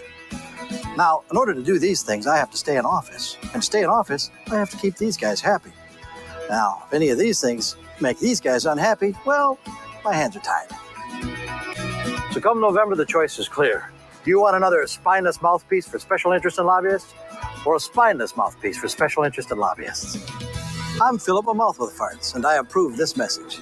Now, 0.97 1.23
in 1.29 1.37
order 1.37 1.53
to 1.53 1.61
do 1.61 1.77
these 1.77 2.01
things, 2.01 2.25
I 2.25 2.37
have 2.37 2.49
to 2.49 2.57
stay 2.57 2.75
in 2.75 2.83
office. 2.83 3.37
And 3.53 3.61
to 3.61 3.61
stay 3.61 3.83
in 3.83 3.85
office, 3.85 4.31
I 4.51 4.55
have 4.55 4.71
to 4.71 4.77
keep 4.77 4.97
these 4.97 5.15
guys 5.15 5.39
happy. 5.39 5.71
Now, 6.49 6.81
if 6.87 6.93
any 6.93 7.09
of 7.09 7.19
these 7.19 7.39
things 7.39 7.75
make 8.01 8.17
these 8.17 8.41
guys 8.41 8.65
unhappy, 8.65 9.13
well, 9.23 9.59
my 10.03 10.15
hands 10.15 10.35
are 10.35 10.39
tied. 10.39 10.69
So 12.33 12.41
come 12.41 12.59
November, 12.59 12.95
the 12.95 13.05
choice 13.05 13.37
is 13.37 13.47
clear. 13.47 13.91
Do 14.23 14.31
you 14.31 14.41
want 14.41 14.55
another 14.55 14.87
spineless 14.87 15.39
mouthpiece 15.39 15.87
for 15.87 15.99
special 15.99 16.31
interest 16.31 16.57
and 16.57 16.65
lobbyists? 16.65 17.13
Or 17.63 17.75
a 17.75 17.79
spineless 17.79 18.35
mouthpiece 18.35 18.79
for 18.79 18.87
special 18.87 19.23
interest 19.23 19.51
and 19.51 19.59
lobbyists? 19.59 20.17
I'm 20.99 21.19
Philip 21.19 21.47
a 21.47 21.53
Mouth 21.53 21.77
with 21.77 21.95
Farts, 21.95 22.33
and 22.33 22.43
I 22.43 22.55
approve 22.55 22.97
this 22.97 23.15
message. 23.15 23.59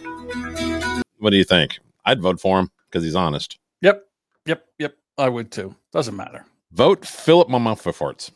What 1.17 1.31
do 1.31 1.37
you 1.37 1.43
think? 1.43 1.79
I'd 2.05 2.21
vote 2.21 2.39
for 2.39 2.59
him 2.59 2.71
because 2.89 3.03
he's 3.03 3.15
honest. 3.15 3.59
Yep. 3.81 4.05
Yep. 4.45 4.65
Yep. 4.79 4.95
I 5.17 5.27
would 5.27 5.51
too. 5.51 5.75
Doesn't 5.91 6.15
matter. 6.15 6.45
Vote 6.75 7.05
Philip 7.05 7.47
my 7.47 7.57
mouth 7.57 7.81
for 7.81 7.93
farts. 7.93 8.31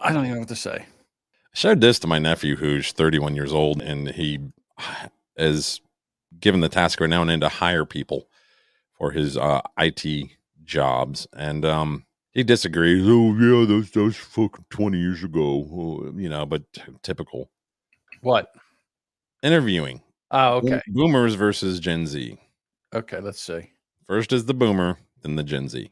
I 0.00 0.12
don't 0.12 0.24
even 0.24 0.34
know 0.34 0.40
what 0.42 0.48
to 0.50 0.56
say. 0.56 0.86
I 0.86 1.52
showed 1.52 1.80
this 1.80 1.98
to 1.98 2.06
my 2.06 2.20
nephew 2.20 2.54
who's 2.54 2.92
31 2.92 3.34
years 3.34 3.52
old 3.52 3.82
and 3.82 4.08
he 4.10 4.38
is 5.36 5.80
given 6.38 6.60
the 6.60 6.68
task 6.68 7.00
right 7.00 7.10
now 7.10 7.22
and 7.22 7.28
then 7.28 7.40
to 7.40 7.48
hire 7.48 7.84
people 7.84 8.28
for 8.96 9.10
his 9.10 9.36
uh, 9.36 9.62
IT 9.76 10.30
jobs. 10.62 11.26
And 11.32 11.64
um, 11.64 12.06
he 12.30 12.44
disagrees. 12.44 13.02
Oh, 13.08 13.34
yeah, 13.34 13.66
that's, 13.66 13.90
that's 13.90 14.16
fucking 14.16 14.66
20 14.70 14.96
years 14.96 15.24
ago. 15.24 15.66
Oh, 15.72 16.12
you 16.14 16.28
know, 16.28 16.46
but 16.46 16.62
typical. 17.02 17.50
What? 18.20 18.54
Interviewing. 19.42 20.02
Oh, 20.30 20.58
okay. 20.58 20.82
Boomers 20.86 21.34
versus 21.34 21.80
Gen 21.80 22.06
Z. 22.06 22.38
Okay, 22.94 23.18
let's 23.18 23.42
see. 23.42 23.72
First 24.06 24.32
is 24.32 24.44
the 24.44 24.54
boomer, 24.54 24.98
then 25.22 25.34
the 25.34 25.42
Gen 25.42 25.68
Z. 25.68 25.90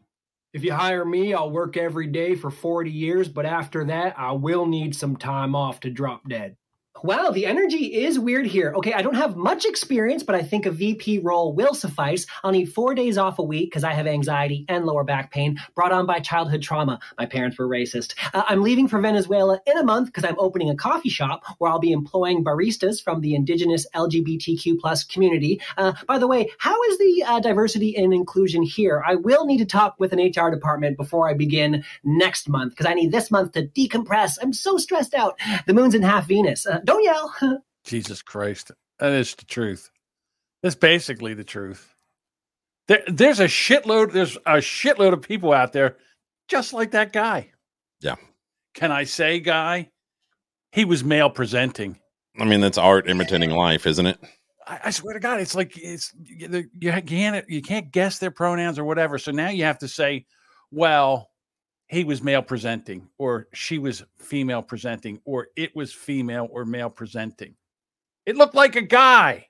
If 0.57 0.65
you 0.65 0.73
hire 0.73 1.05
me, 1.05 1.35
I'll 1.35 1.51
work 1.51 1.77
every 1.77 2.07
day 2.07 2.35
for 2.35 2.51
40 2.51 2.91
years, 2.91 3.29
but 3.29 3.45
after 3.45 3.85
that, 3.85 4.19
I 4.19 4.33
will 4.33 4.65
need 4.65 4.97
some 4.97 5.15
time 5.15 5.55
off 5.55 5.81
to 5.81 5.91
drop 5.91 6.27
dead. 6.31 6.57
Wow, 7.03 7.31
the 7.31 7.45
energy 7.45 7.95
is 7.95 8.19
weird 8.19 8.47
here. 8.47 8.73
Okay, 8.75 8.95
I 8.95 9.03
don't 9.03 9.15
have 9.15 9.37
much 9.37 9.67
experience, 9.67 10.23
but 10.23 10.35
I 10.35 10.43
think 10.43 10.65
a 10.65 10.71
VP 10.71 11.19
role 11.19 11.53
will 11.53 11.75
suffice. 11.75 12.27
I'll 12.43 12.53
need 12.53 12.73
four 12.73 12.95
days 12.95 13.19
off 13.19 13.39
a 13.39 13.43
week 13.43 13.71
because 13.71 13.85
I 13.85 13.93
have 13.93 14.07
anxiety 14.07 14.65
and 14.69 14.87
lower 14.87 15.05
back 15.05 15.31
pain 15.31 15.59
brought 15.75 15.93
on 15.93 16.07
by 16.07 16.21
childhood 16.21 16.63
trauma. 16.63 16.99
My 17.19 17.27
parents 17.27 17.59
were 17.59 17.69
racist. 17.69 18.15
Uh, 18.33 18.45
I'm 18.49 18.63
leaving 18.63 18.89
for 18.89 18.99
Venezuela 18.99 19.61
in 19.67 19.77
a 19.77 19.85
month 19.85 20.07
because 20.07 20.25
I'm 20.25 20.39
opening 20.39 20.71
a 20.71 20.75
coffee 20.75 21.11
shop 21.11 21.45
where 21.59 21.71
I'll 21.71 21.79
be 21.79 21.93
employing 21.93 22.43
baristas 22.43 23.03
from 23.03 23.21
the 23.21 23.35
indigenous 23.35 23.87
LGBTQ 23.95 24.79
plus 24.79 25.05
community. 25.05 25.61
Uh, 25.77 25.93
by 26.09 26.17
the 26.19 26.27
way, 26.27 26.51
how 26.59 26.81
is 26.85 26.99
the 26.99 27.25
uh, 27.27 27.41
diversity 27.41 27.95
and 27.95 28.15
inclusion 28.15 28.63
here? 28.63 29.03
I 29.07 29.17
will 29.17 29.45
need 29.45 29.59
to 29.59 29.67
talk 29.67 29.97
with 29.99 30.15
an 30.15 30.19
HR 30.19 30.51
department 30.51 30.97
before 30.97 31.29
I 31.29 31.35
begin 31.35 31.85
next 32.05 32.49
month 32.49 32.73
because 32.73 32.87
I 32.87 32.95
need 32.95 33.13
this 33.13 33.31
month 33.31 33.53
to 33.53 33.67
decompress. 33.67 34.39
I'm 34.41 34.55
so 34.55 34.79
stressed 34.79 35.13
out. 35.13 35.39
The 35.67 35.75
moon's 35.75 35.95
in 35.95 36.03
half 36.03 36.27
Venus. 36.27 36.67
Don't 36.87 37.05
yell. 37.05 37.35
Jesus 37.85 38.23
Christ. 38.23 38.73
That 38.99 39.13
is 39.13 39.35
the 39.35 39.45
truth. 39.45 39.91
That's 40.63 40.75
basically 40.75 41.35
the 41.35 41.45
truth. 41.45 41.93
There, 42.89 43.03
there's 43.07 43.41
a 43.41 43.47
shitload, 43.47 44.13
there's 44.13 44.37
a 44.47 44.59
shitload 44.59 45.13
of 45.13 45.23
people 45.23 45.53
out 45.53 45.73
there 45.73 45.97
just 46.49 46.73
like 46.73 46.93
that 46.93 47.13
guy. 47.13 47.51
Yeah. 48.01 48.15
Can 48.75 48.93
I 48.93 49.05
say, 49.05 49.41
guy? 49.41 49.91
He 50.73 50.85
was 50.85 51.03
male 51.03 51.31
presenting. 51.31 51.99
I 52.39 52.45
mean, 52.45 52.61
that's 52.61 52.79
art 52.79 53.09
imitating 53.09 53.51
life, 53.51 53.87
isn't 53.87 54.07
it? 54.07 54.19
I, 54.67 54.81
I 54.85 54.91
swear 54.91 55.15
to 55.15 55.21
God, 55.21 55.41
it's 55.41 55.55
like 55.55 55.77
it's 55.77 56.13
you 56.23 56.69
you 56.79 56.93
can't 56.93 57.49
you 57.49 57.63
can't 57.63 57.91
guess 57.91 58.19
their 58.19 58.31
pronouns 58.31 58.79
or 58.79 58.85
whatever. 58.85 59.19
So 59.19 59.33
now 59.33 59.49
you 59.49 59.65
have 59.65 59.79
to 59.79 59.89
say, 59.89 60.27
well, 60.71 61.31
he 61.89 62.05
was 62.05 62.23
male 62.23 62.43
presenting, 62.43 63.09
or 63.19 63.49
she 63.53 63.79
was 63.79 64.05
female 64.19 64.63
presenting, 64.63 65.21
or 65.25 65.49
it 65.57 65.75
was 65.77 65.93
female 65.93 66.49
or 66.51 66.65
male 66.65 66.91
presenting. 66.91 67.55
It 68.25 68.37
looked 68.37 68.55
like 68.55 68.77
a 68.77 68.83
guy. 68.83 69.47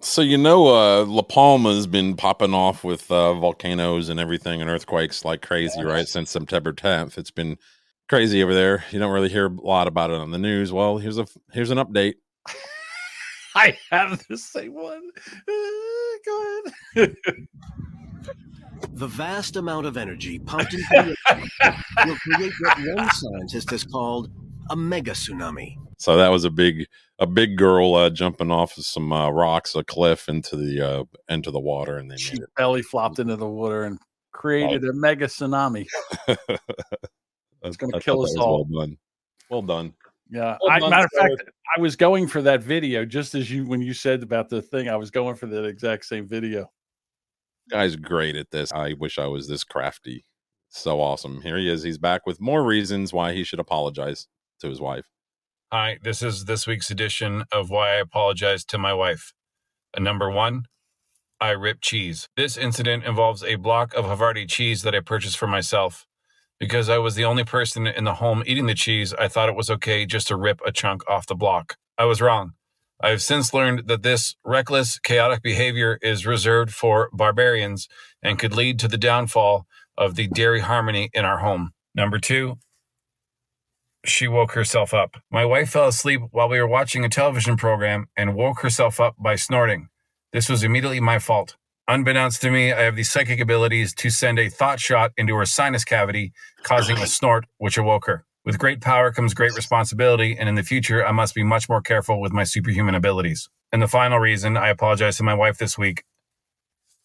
So 0.00 0.22
you 0.22 0.36
know, 0.38 0.66
uh, 0.68 1.04
La 1.06 1.22
Palma's 1.22 1.86
been 1.86 2.14
popping 2.14 2.54
off 2.54 2.84
with 2.84 3.10
uh, 3.10 3.34
volcanoes 3.34 4.08
and 4.08 4.20
everything 4.20 4.60
and 4.60 4.70
earthquakes 4.70 5.24
like 5.24 5.42
crazy, 5.42 5.82
right? 5.82 6.06
Since 6.06 6.30
September 6.30 6.72
10th, 6.72 7.16
it's 7.16 7.30
been 7.30 7.58
crazy 8.08 8.42
over 8.42 8.54
there. 8.54 8.84
You 8.90 8.98
don't 8.98 9.12
really 9.12 9.28
hear 9.28 9.46
a 9.46 9.60
lot 9.60 9.88
about 9.88 10.10
it 10.10 10.20
on 10.20 10.30
the 10.30 10.38
news. 10.38 10.72
Well, 10.72 10.98
here's 10.98 11.18
a 11.18 11.26
here's 11.52 11.70
an 11.70 11.78
update. 11.78 12.14
I 13.56 13.76
have 13.90 14.22
the 14.28 14.36
same 14.36 14.74
one. 14.74 15.10
Uh, 15.48 16.18
go 16.24 16.62
ahead. 16.96 17.16
The 18.92 19.06
vast 19.06 19.56
amount 19.56 19.86
of 19.86 19.96
energy 19.96 20.38
pumped 20.38 20.74
into 20.74 20.84
the 20.90 21.16
ocean 21.30 21.50
will 22.06 22.16
create 22.16 22.52
what 22.60 22.78
one 22.96 23.10
scientist 23.10 23.70
has 23.70 23.84
called 23.84 24.30
a 24.70 24.76
mega 24.76 25.12
tsunami. 25.12 25.76
So 25.98 26.16
that 26.16 26.28
was 26.28 26.44
a 26.44 26.50
big 26.50 26.86
a 27.18 27.26
big 27.26 27.56
girl 27.56 27.94
uh, 27.94 28.10
jumping 28.10 28.50
off 28.50 28.76
of 28.76 28.84
some 28.84 29.12
uh, 29.12 29.30
rocks, 29.30 29.74
a 29.74 29.84
cliff 29.84 30.28
into 30.28 30.56
the 30.56 30.80
uh, 30.80 31.04
into 31.28 31.50
the 31.50 31.60
water, 31.60 31.98
and 31.98 32.10
they 32.10 32.16
She 32.16 32.36
belly 32.56 32.82
flopped 32.82 33.18
into 33.18 33.36
the 33.36 33.48
water 33.48 33.84
and 33.84 33.98
created 34.32 34.84
a 34.84 34.92
mega 34.92 35.26
tsunami. 35.26 35.86
It's 37.64 37.76
gonna 37.76 38.00
kill 38.00 38.22
us 38.22 38.36
all. 38.36 38.66
Well 38.70 38.80
done. 38.80 38.96
Well 39.50 39.62
done. 39.62 39.94
Yeah. 40.30 40.58
Well 40.60 40.70
I, 40.70 40.78
done, 40.78 40.90
matter 40.90 41.04
of 41.06 41.10
fact, 41.18 41.50
I 41.76 41.80
was 41.80 41.96
going 41.96 42.26
for 42.28 42.42
that 42.42 42.62
video 42.62 43.04
just 43.04 43.34
as 43.34 43.50
you 43.50 43.66
when 43.66 43.80
you 43.80 43.94
said 43.94 44.22
about 44.22 44.48
the 44.48 44.60
thing. 44.60 44.88
I 44.88 44.96
was 44.96 45.10
going 45.10 45.34
for 45.36 45.46
that 45.46 45.64
exact 45.64 46.04
same 46.04 46.26
video. 46.26 46.70
Guy's 47.70 47.96
great 47.96 48.36
at 48.36 48.50
this. 48.50 48.72
I 48.72 48.94
wish 48.94 49.18
I 49.18 49.26
was 49.26 49.48
this 49.48 49.64
crafty. 49.64 50.24
So 50.68 51.00
awesome. 51.00 51.42
Here 51.42 51.56
he 51.56 51.70
is. 51.70 51.82
He's 51.82 51.98
back 51.98 52.26
with 52.26 52.40
more 52.40 52.64
reasons 52.64 53.12
why 53.12 53.32
he 53.32 53.44
should 53.44 53.60
apologize 53.60 54.26
to 54.60 54.68
his 54.68 54.80
wife. 54.80 55.06
Hi, 55.72 55.98
this 56.02 56.22
is 56.22 56.44
this 56.44 56.66
week's 56.66 56.90
edition 56.90 57.44
of 57.50 57.70
Why 57.70 57.92
I 57.92 57.96
Apologize 57.96 58.64
to 58.66 58.78
My 58.78 58.92
Wife. 58.92 59.32
Uh, 59.96 60.00
number 60.00 60.30
one, 60.30 60.66
I 61.40 61.50
rip 61.50 61.80
cheese. 61.80 62.28
This 62.36 62.56
incident 62.56 63.04
involves 63.04 63.42
a 63.42 63.56
block 63.56 63.94
of 63.94 64.04
Havarti 64.04 64.48
cheese 64.48 64.82
that 64.82 64.94
I 64.94 65.00
purchased 65.00 65.36
for 65.36 65.46
myself. 65.46 66.06
Because 66.60 66.88
I 66.88 66.98
was 66.98 67.16
the 67.16 67.24
only 67.24 67.44
person 67.44 67.86
in 67.86 68.04
the 68.04 68.14
home 68.14 68.44
eating 68.46 68.66
the 68.66 68.74
cheese, 68.74 69.12
I 69.14 69.26
thought 69.26 69.48
it 69.48 69.56
was 69.56 69.70
okay 69.70 70.06
just 70.06 70.28
to 70.28 70.36
rip 70.36 70.60
a 70.64 70.70
chunk 70.70 71.02
off 71.08 71.26
the 71.26 71.34
block. 71.34 71.76
I 71.98 72.04
was 72.04 72.20
wrong. 72.20 72.52
I 73.00 73.10
have 73.10 73.22
since 73.22 73.52
learned 73.52 73.88
that 73.88 74.02
this 74.02 74.36
reckless, 74.44 74.98
chaotic 74.98 75.42
behavior 75.42 75.98
is 76.02 76.26
reserved 76.26 76.72
for 76.72 77.10
barbarians 77.12 77.88
and 78.22 78.38
could 78.38 78.54
lead 78.54 78.78
to 78.80 78.88
the 78.88 78.98
downfall 78.98 79.66
of 79.98 80.14
the 80.14 80.28
dairy 80.28 80.60
harmony 80.60 81.10
in 81.12 81.24
our 81.24 81.38
home. 81.38 81.72
Number 81.94 82.18
two, 82.18 82.58
she 84.04 84.28
woke 84.28 84.52
herself 84.52 84.94
up. 84.94 85.16
My 85.30 85.44
wife 85.44 85.70
fell 85.70 85.88
asleep 85.88 86.22
while 86.30 86.48
we 86.48 86.58
were 86.60 86.66
watching 86.66 87.04
a 87.04 87.08
television 87.08 87.56
program 87.56 88.06
and 88.16 88.34
woke 88.34 88.60
herself 88.60 89.00
up 89.00 89.14
by 89.18 89.36
snorting. 89.36 89.88
This 90.32 90.48
was 90.48 90.62
immediately 90.62 91.00
my 91.00 91.18
fault. 91.18 91.56
Unbeknownst 91.88 92.40
to 92.42 92.50
me, 92.50 92.72
I 92.72 92.82
have 92.82 92.96
the 92.96 93.02
psychic 93.02 93.40
abilities 93.40 93.94
to 93.96 94.10
send 94.10 94.38
a 94.38 94.48
thought 94.48 94.80
shot 94.80 95.12
into 95.16 95.34
her 95.36 95.46
sinus 95.46 95.84
cavity, 95.84 96.32
causing 96.62 96.98
a 96.98 97.06
snort, 97.06 97.46
which 97.58 97.76
awoke 97.76 98.06
her. 98.06 98.24
With 98.44 98.58
great 98.58 98.82
power 98.82 99.10
comes 99.10 99.32
great 99.32 99.54
responsibility, 99.54 100.36
and 100.38 100.50
in 100.50 100.54
the 100.54 100.62
future, 100.62 101.04
I 101.04 101.12
must 101.12 101.34
be 101.34 101.42
much 101.42 101.68
more 101.68 101.80
careful 101.80 102.20
with 102.20 102.32
my 102.32 102.44
superhuman 102.44 102.94
abilities. 102.94 103.48
And 103.72 103.80
the 103.80 103.88
final 103.88 104.18
reason 104.18 104.56
I 104.56 104.68
apologize 104.68 105.16
to 105.16 105.22
my 105.22 105.34
wife 105.34 105.56
this 105.56 105.78
week 105.78 106.04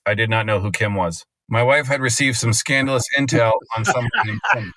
I 0.05 0.15
did 0.15 0.29
not 0.29 0.45
know 0.45 0.59
who 0.59 0.71
Kim 0.71 0.95
was. 0.95 1.25
My 1.47 1.63
wife 1.63 1.87
had 1.87 2.01
received 2.01 2.37
some 2.37 2.51
scandalous 2.51 3.05
intel 3.17 3.53
on 3.77 3.85
someone 3.85 4.09
named 4.25 4.41
Kim. 4.53 4.73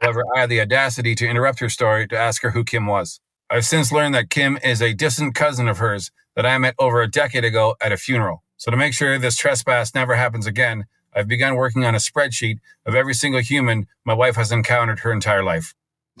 However, 0.00 0.24
I 0.34 0.40
had 0.40 0.50
the 0.50 0.60
audacity 0.60 1.14
to 1.14 1.28
interrupt 1.28 1.60
her 1.60 1.68
story 1.68 2.08
to 2.08 2.18
ask 2.18 2.42
her 2.42 2.50
who 2.50 2.64
Kim 2.64 2.86
was. 2.86 3.20
I've 3.48 3.64
since 3.64 3.92
learned 3.92 4.14
that 4.14 4.30
Kim 4.30 4.58
is 4.64 4.82
a 4.82 4.94
distant 4.94 5.34
cousin 5.34 5.68
of 5.68 5.78
hers 5.78 6.10
that 6.34 6.44
I 6.44 6.58
met 6.58 6.74
over 6.78 7.02
a 7.02 7.10
decade 7.10 7.44
ago 7.44 7.76
at 7.80 7.92
a 7.92 7.96
funeral. 7.96 8.42
So 8.56 8.70
to 8.70 8.76
make 8.76 8.94
sure 8.94 9.18
this 9.18 9.36
trespass 9.36 9.94
never 9.94 10.16
happens 10.16 10.46
again, 10.46 10.86
I've 11.14 11.28
begun 11.28 11.54
working 11.54 11.84
on 11.84 11.94
a 11.94 11.98
spreadsheet 11.98 12.58
of 12.84 12.94
every 12.94 13.14
single 13.14 13.40
human 13.40 13.86
my 14.04 14.14
wife 14.14 14.36
has 14.36 14.50
encountered 14.50 15.00
her 15.00 15.12
entire 15.12 15.44
life. 15.44 15.74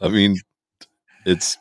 I 0.00 0.08
mean, 0.08 0.36
it's 1.26 1.58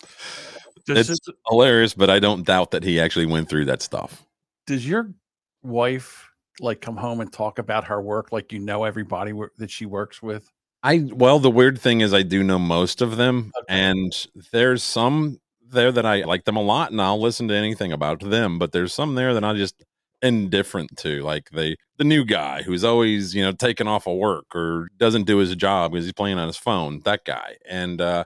it's 0.88 1.09
it- 1.09 1.36
hilarious, 1.47 1.93
but 1.93 2.09
I 2.09 2.19
don't 2.19 2.45
doubt 2.45 2.71
that 2.71 2.84
he 2.84 2.99
actually 2.99 3.25
went 3.25 3.49
through 3.49 3.65
that 3.65 3.81
stuff. 3.81 4.23
Does 4.67 4.88
your 4.88 5.11
wife 5.63 6.29
like 6.59 6.81
come 6.81 6.97
home 6.97 7.19
and 7.19 7.31
talk 7.31 7.59
about 7.59 7.86
her 7.86 8.01
work 8.01 8.31
like 8.31 8.51
you 8.51 8.59
know 8.59 8.84
everybody 8.84 9.34
wor- 9.34 9.51
that 9.57 9.71
she 9.71 9.86
works 9.86 10.21
with? 10.21 10.49
I 10.84 11.09
well, 11.13 11.39
the 11.39 11.49
weird 11.49 11.79
thing 11.79 12.01
is 12.01 12.13
I 12.13 12.23
do 12.23 12.43
know 12.43 12.59
most 12.59 13.01
of 13.01 13.17
them, 13.17 13.51
and 13.69 14.13
there's 14.51 14.84
some 14.84 15.39
there 15.69 15.91
that 15.91 16.05
I 16.05 16.23
like 16.23 16.45
them 16.45 16.57
a 16.57 16.61
lot, 16.61 16.91
and 16.91 17.01
I'll 17.01 17.19
listen 17.19 17.47
to 17.47 17.55
anything 17.55 17.91
about 17.91 18.19
them. 18.19 18.59
But 18.59 18.71
there's 18.73 18.93
some 18.93 19.15
there 19.15 19.34
that 19.34 19.43
I 19.43 19.53
just 19.53 19.84
indifferent 20.24 20.97
to, 20.97 21.21
like 21.21 21.51
the 21.51 21.78
the 21.97 22.03
new 22.03 22.26
guy 22.26 22.63
who's 22.63 22.84
always 22.84 23.36
you 23.36 23.43
know 23.43 23.51
taking 23.51 23.88
off 23.88 24.07
of 24.07 24.17
work 24.17 24.55
or 24.55 24.89
doesn't 24.97 25.24
do 25.24 25.38
his 25.38 25.55
job 25.55 25.91
because 25.91 26.05
he's 26.05 26.13
playing 26.13 26.39
on 26.39 26.47
his 26.47 26.57
phone. 26.57 27.01
That 27.05 27.26
guy, 27.26 27.57
and 27.69 28.01
uh 28.01 28.24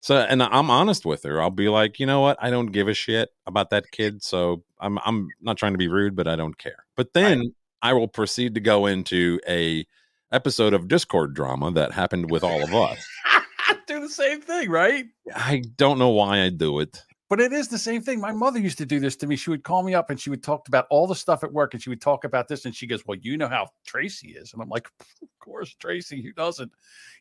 so 0.00 0.16
and 0.16 0.42
I'm 0.42 0.70
honest 0.70 1.04
with 1.04 1.24
her. 1.24 1.42
I'll 1.42 1.50
be 1.50 1.68
like, 1.68 1.98
you 1.98 2.06
know 2.06 2.20
what, 2.20 2.38
I 2.40 2.50
don't 2.50 2.68
give 2.68 2.88
a 2.88 2.94
shit 2.94 3.30
about 3.46 3.70
that 3.70 3.90
kid. 3.90 4.22
So 4.22 4.62
I'm 4.78 4.98
I'm 5.04 5.28
not 5.40 5.56
trying 5.56 5.72
to 5.72 5.78
be 5.78 5.88
rude, 5.88 6.14
but 6.14 6.28
I 6.28 6.36
don't 6.36 6.56
care. 6.56 6.84
But 6.96 7.12
then 7.12 7.54
I 7.82 7.92
will 7.94 8.08
proceed 8.08 8.54
to 8.54 8.60
go 8.60 8.86
into 8.86 9.40
a 9.48 9.86
episode 10.32 10.74
of 10.74 10.88
Discord 10.88 11.34
drama 11.34 11.72
that 11.72 11.92
happened 11.92 12.30
with 12.30 12.44
all 12.44 12.62
of 12.62 12.74
us. 12.74 13.04
do 13.90 14.00
the 14.00 14.08
same 14.08 14.40
thing, 14.40 14.70
right? 14.70 15.06
I 15.34 15.62
don't 15.76 15.98
know 15.98 16.10
why 16.10 16.42
I 16.42 16.50
do 16.50 16.80
it. 16.80 17.02
But 17.30 17.40
it 17.40 17.52
is 17.52 17.68
the 17.68 17.78
same 17.78 18.02
thing. 18.02 18.20
My 18.20 18.32
mother 18.32 18.58
used 18.58 18.76
to 18.78 18.84
do 18.84 18.98
this 18.98 19.14
to 19.16 19.26
me. 19.28 19.36
She 19.36 19.50
would 19.50 19.62
call 19.62 19.84
me 19.84 19.94
up 19.94 20.10
and 20.10 20.20
she 20.20 20.30
would 20.30 20.42
talk 20.42 20.66
about 20.66 20.88
all 20.90 21.06
the 21.06 21.14
stuff 21.14 21.44
at 21.44 21.52
work 21.52 21.72
and 21.72 21.82
she 21.82 21.88
would 21.88 22.00
talk 22.00 22.24
about 22.24 22.48
this. 22.48 22.64
And 22.64 22.74
she 22.74 22.88
goes, 22.88 23.06
Well, 23.06 23.18
you 23.22 23.36
know 23.36 23.46
how 23.46 23.68
Tracy 23.86 24.32
is. 24.32 24.52
And 24.52 24.60
I'm 24.60 24.68
like, 24.68 24.88
Of 25.22 25.28
course, 25.38 25.72
Tracy, 25.76 26.20
who 26.20 26.32
doesn't? 26.32 26.72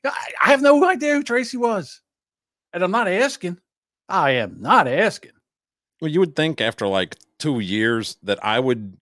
I, 0.03 0.12
have 0.49 0.64
no 0.64 0.84
idea 0.84 1.14
who 1.14 1.24
Tracy 1.24 1.57
was. 1.57 2.01
And 2.74 2.84
I'm 2.84 2.89
not 2.89 3.07
asking. 3.07 3.60
I 4.10 4.32
am 4.32 4.57
not 4.60 4.88
asking. 4.88 5.34
Well, 6.01 6.10
you 6.10 6.20
would 6.22 6.36
think 6.36 6.60
after 6.60 6.88
like 6.88 7.16
two 7.38 7.60
years 7.60 8.18
that 8.24 8.43
I 8.43 8.60
would 8.60 8.97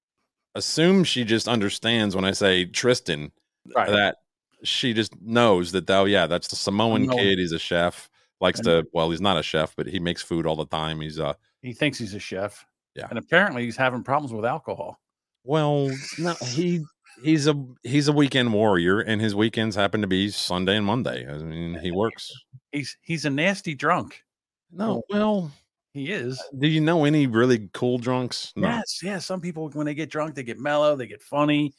assume 0.56 1.06
she 1.06 1.24
just 1.24 1.48
understands 1.48 2.18
when 2.18 2.26
I 2.26 2.32
say 2.32 2.66
Tristan 2.66 3.32
Right. 3.74 3.90
that 3.90 4.18
she 4.64 4.94
just 4.94 5.14
knows 5.22 5.72
that 5.72 5.90
oh 5.90 6.04
yeah, 6.04 6.28
that's 6.28 6.50
the 6.50 6.58
Samoan 6.58 7.06
No. 7.06 7.16
kid. 7.16 7.40
He's 7.40 7.54
a 7.54 7.60
chef. 7.60 8.10
Likes 8.40 8.60
to 8.62 8.88
well, 8.94 9.10
he's 9.10 9.22
not 9.22 9.38
a 9.38 9.44
chef, 9.44 9.76
but 9.76 9.88
he 9.88 10.00
makes 10.00 10.22
food 10.22 10.46
all 10.46 10.56
the 10.56 10.66
time. 10.68 11.02
He's 11.02 11.20
uh 11.20 11.34
He 11.62 11.74
thinks 11.74 11.98
he's 11.98 12.14
a 12.14 12.20
chef. 12.20 12.66
Yeah. 12.96 13.08
And 13.10 13.18
apparently 13.20 13.64
he's 13.66 13.78
having 13.78 14.04
problems 14.04 14.34
with 14.34 14.46
alcohol. 14.46 15.00
well 15.44 15.90
no 16.20 16.36
he 16.46 16.84
he's 17.24 17.48
a 17.48 17.56
he's 17.84 18.08
a 18.08 18.14
weekend 18.14 18.54
warrior 18.54 19.00
and 19.00 19.22
his 19.22 19.34
weekends 19.36 19.76
happen 19.76 20.02
to 20.02 20.08
be 20.08 20.30
Sunday 20.30 20.78
and 20.78 20.86
Monday. 20.86 21.28
I 21.28 21.38
mean 21.38 21.80
he 21.80 21.92
works. 22.04 22.32
He's 22.72 22.96
he's 23.02 23.26
a 23.26 23.30
nasty 23.30 23.74
drunk. 23.76 24.22
No, 24.72 25.02
well 25.10 25.52
he 25.94 26.12
is. 26.12 26.40
Do 26.60 26.68
you 26.68 26.82
know 26.82 27.06
any 27.06 27.26
really 27.26 27.70
cool 27.74 27.98
drunks? 27.98 28.54
No. 28.56 28.68
Yes, 28.68 29.00
yeah. 29.02 29.18
Some 29.18 29.42
people 29.42 29.70
when 29.70 29.86
they 29.86 29.96
get 29.96 30.12
drunk, 30.12 30.36
they 30.36 30.44
get 30.44 30.60
mellow, 30.60 30.96
they 30.96 31.08
get 31.08 31.24
funny. 31.24 31.74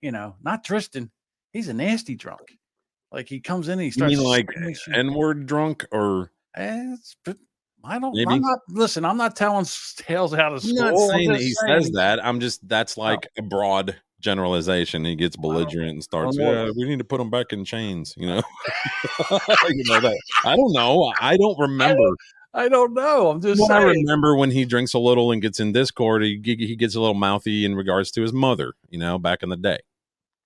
You 0.00 0.12
know, 0.12 0.36
not 0.42 0.64
Tristan. 0.64 1.10
He's 1.52 1.68
a 1.68 1.74
nasty 1.74 2.14
drunk. 2.14 2.56
Like 3.12 3.28
he 3.28 3.40
comes 3.40 3.68
in 3.68 3.78
and 3.80 3.92
he 3.92 4.00
You 4.00 4.06
mean 4.06 4.20
like. 4.24 4.48
N 4.92 5.14
word 5.14 5.46
drunk 5.46 5.86
or 5.92 6.30
Eh, 6.56 6.96
I 7.84 7.98
don't. 7.98 8.14
Maybe. 8.14 8.26
I'm 8.30 8.40
not. 8.40 8.58
Listen, 8.68 9.04
I'm 9.04 9.16
not 9.16 9.36
telling 9.36 9.64
tales 9.96 10.34
out 10.34 10.52
of 10.52 10.64
I'm 10.64 10.70
school. 10.70 10.74
not 10.82 10.92
I'm 10.92 11.08
saying 11.10 11.28
that 11.32 11.40
he 11.40 11.52
saying- 11.54 11.82
says 11.82 11.90
that. 11.92 12.24
I'm 12.24 12.40
just 12.40 12.66
that's 12.68 12.96
like 12.96 13.28
a 13.38 13.42
broad 13.42 13.96
generalization. 14.20 15.04
He 15.04 15.14
gets 15.14 15.36
belligerent 15.36 15.90
and 15.90 16.02
starts. 16.02 16.36
Yeah, 16.36 16.70
we 16.76 16.84
need 16.84 16.98
to 16.98 17.04
put 17.04 17.20
him 17.20 17.30
back 17.30 17.52
in 17.52 17.64
chains. 17.64 18.14
You 18.16 18.26
know, 18.26 18.42
you 19.68 19.84
know 19.84 20.00
that. 20.00 20.18
I 20.44 20.56
don't 20.56 20.72
know. 20.72 21.12
I 21.20 21.36
don't 21.36 21.58
remember. 21.58 22.08
I 22.54 22.68
don't 22.68 22.94
know. 22.94 23.28
I'm 23.30 23.40
just 23.40 23.60
Well, 23.60 23.70
I 23.70 23.82
remember 23.84 24.34
when 24.36 24.50
he 24.50 24.64
drinks 24.64 24.94
a 24.94 24.98
little 24.98 25.30
and 25.30 25.40
gets 25.40 25.60
in 25.60 25.72
Discord, 25.72 26.22
he 26.22 26.40
he 26.42 26.74
gets 26.76 26.94
a 26.96 27.00
little 27.00 27.14
mouthy 27.14 27.64
in 27.64 27.74
regards 27.76 28.10
to 28.12 28.22
his 28.22 28.32
mother. 28.32 28.72
You 28.90 28.98
know, 28.98 29.18
back 29.18 29.42
in 29.42 29.50
the 29.50 29.56
day. 29.56 29.78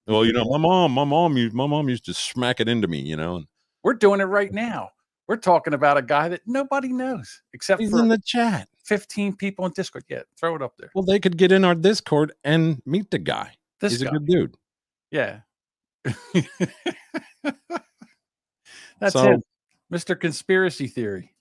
Well, 0.07 0.24
you 0.24 0.32
know, 0.32 0.44
my 0.44 0.59
mom, 0.59 0.92
my 0.92 1.05
mom 1.05 1.36
used 1.36 1.55
my 1.55 1.66
mom 1.66 1.88
used 1.88 2.05
to 2.07 2.14
smack 2.14 2.61
it 2.61 2.68
into 2.68 2.88
me. 2.88 3.00
You 3.00 3.16
know, 3.16 3.44
We're 3.84 3.94
doing 3.94 4.20
it 4.20 4.24
right 4.24 4.53
now. 4.53 4.90
We're 5.28 5.36
talking 5.36 5.72
about 5.74 5.96
a 5.96 6.03
guy 6.03 6.28
that 6.28 6.40
nobody 6.46 6.88
knows 6.88 7.40
except 7.55 7.80
He's 7.80 7.90
for 7.90 8.00
in 8.00 8.09
the 8.09 8.18
chat. 8.24 8.68
15 8.84 9.36
people 9.36 9.64
in 9.64 9.72
Discord. 9.72 10.05
Yeah, 10.09 10.22
throw 10.36 10.57
it 10.57 10.62
up 10.62 10.74
there. 10.78 10.90
well, 10.94 11.05
they 11.05 11.20
could 11.20 11.36
get 11.36 11.53
in 11.53 11.64
our 11.64 11.76
Discord 11.76 12.32
and 12.42 12.82
meet 12.84 13.11
the 13.12 13.18
guy. 13.18 13.53
This 13.80 13.92
He's 13.92 14.03
guy. 14.03 14.09
a 14.09 14.12
good 14.12 14.26
dude. 14.26 14.57
Yeah. 15.12 15.40
That's 18.98 19.12
So- 19.12 19.22
him. 19.24 19.42
Mr. 19.92 20.18
Conspiracy 20.18 20.86
Theory. 20.88 21.32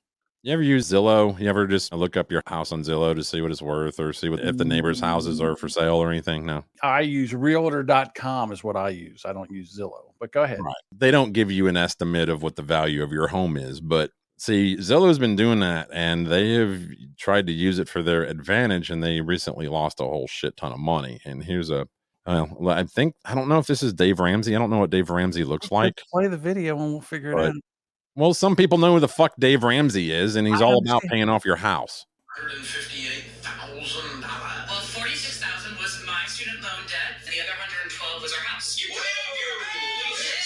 You 0.44 0.54
ever 0.54 0.64
use 0.64 0.92
Zillow? 0.92 1.40
You 1.40 1.48
ever 1.50 1.68
just 1.68 1.94
look 1.94 2.18
up 2.18 2.32
your 2.32 2.42
house 2.48 2.72
on 2.72 2.82
Zillow 2.82 3.14
to 3.14 3.24
see 3.24 3.42
what 3.42 3.52
it's 3.52 3.62
worth 3.62 4.00
or 4.00 4.12
see 4.12 4.28
what, 4.28 4.40
if 4.40 4.58
the 4.58 4.66
neighbors' 4.66 5.00
houses 5.00 5.40
are 5.40 5.56
for 5.56 5.70
sale 5.70 5.96
or 5.96 6.10
anything? 6.10 6.48
No. 6.48 6.64
I 6.82 7.02
use 7.02 7.32
realtor.com 7.34 8.52
is 8.52 8.64
what 8.64 8.76
I 8.76 8.90
use. 8.90 9.24
I 9.24 9.34
don't 9.34 9.52
use 9.52 9.78
Zillow. 9.78 10.14
But 10.20 10.32
go 10.32 10.42
ahead. 10.42 10.60
Right. 10.60 10.74
They 10.98 11.12
don't 11.12 11.32
give 11.32 11.52
you 11.52 11.68
an 11.68 11.78
estimate 11.78 12.28
of 12.28 12.42
what 12.42 12.56
the 12.56 12.64
value 12.64 13.04
of 13.04 13.12
your 13.12 13.28
home 13.28 13.56
is, 13.56 13.80
but 13.82 14.10
see, 14.38 14.78
Zillow's 14.78 15.20
been 15.20 15.36
doing 15.36 15.60
that 15.60 15.90
and 15.94 16.26
they 16.26 16.54
have 16.54 16.82
tried 17.20 17.46
to 17.46 17.54
use 17.54 17.78
it 17.78 17.88
for 17.88 18.02
their 18.02 18.24
advantage 18.24 18.90
and 18.90 19.04
they 19.04 19.22
recently 19.22 19.68
lost 19.68 20.00
a 20.00 20.04
whole 20.06 20.28
shit 20.28 20.58
ton 20.58 20.72
of 20.72 20.80
money. 20.80 21.20
And 21.24 21.44
here's 21.44 21.70
a 21.70 21.88
well, 22.26 22.70
I 22.70 22.84
think 22.84 23.14
I 23.26 23.36
don't 23.36 23.48
know 23.48 23.60
if 23.60 23.68
this 23.68 23.84
is 23.84 23.94
Dave 23.94 24.20
Ramsey. 24.20 24.56
I 24.56 24.60
don't 24.60 24.70
know 24.72 24.78
what 24.80 24.90
Dave 24.90 25.10
Ramsey 25.12 25.44
looks 25.44 25.72
like. 25.72 26.02
Play 26.12 26.28
the 26.28 26.38
video 26.38 26.80
and 26.82 26.92
we'll 26.94 27.02
figure 27.02 27.32
it 27.32 27.36
But- 27.36 27.50
out. 27.50 27.56
Well, 28.16 28.34
some 28.34 28.56
people 28.58 28.78
know 28.78 28.94
who 28.94 29.00
the 29.00 29.08
fuck 29.08 29.34
Dave 29.40 29.64
Ramsey 29.64 30.12
is, 30.12 30.36
and 30.36 30.46
he's 30.46 30.62
I 30.62 30.66
all 30.66 30.80
about 30.80 31.02
paying 31.04 31.30
off 31.30 31.46
your 31.46 31.56
house. 31.56 32.06
Well, 32.38 32.50
46,000 34.82 35.78
was 35.78 36.04
my 36.06 36.22
student 36.28 36.62
loan 36.62 36.84
debt. 36.88 37.24
The 37.24 37.40
other 37.40 37.56
112 37.56 38.22
was 38.22 38.34
our 38.34 38.44
house. 38.44 38.78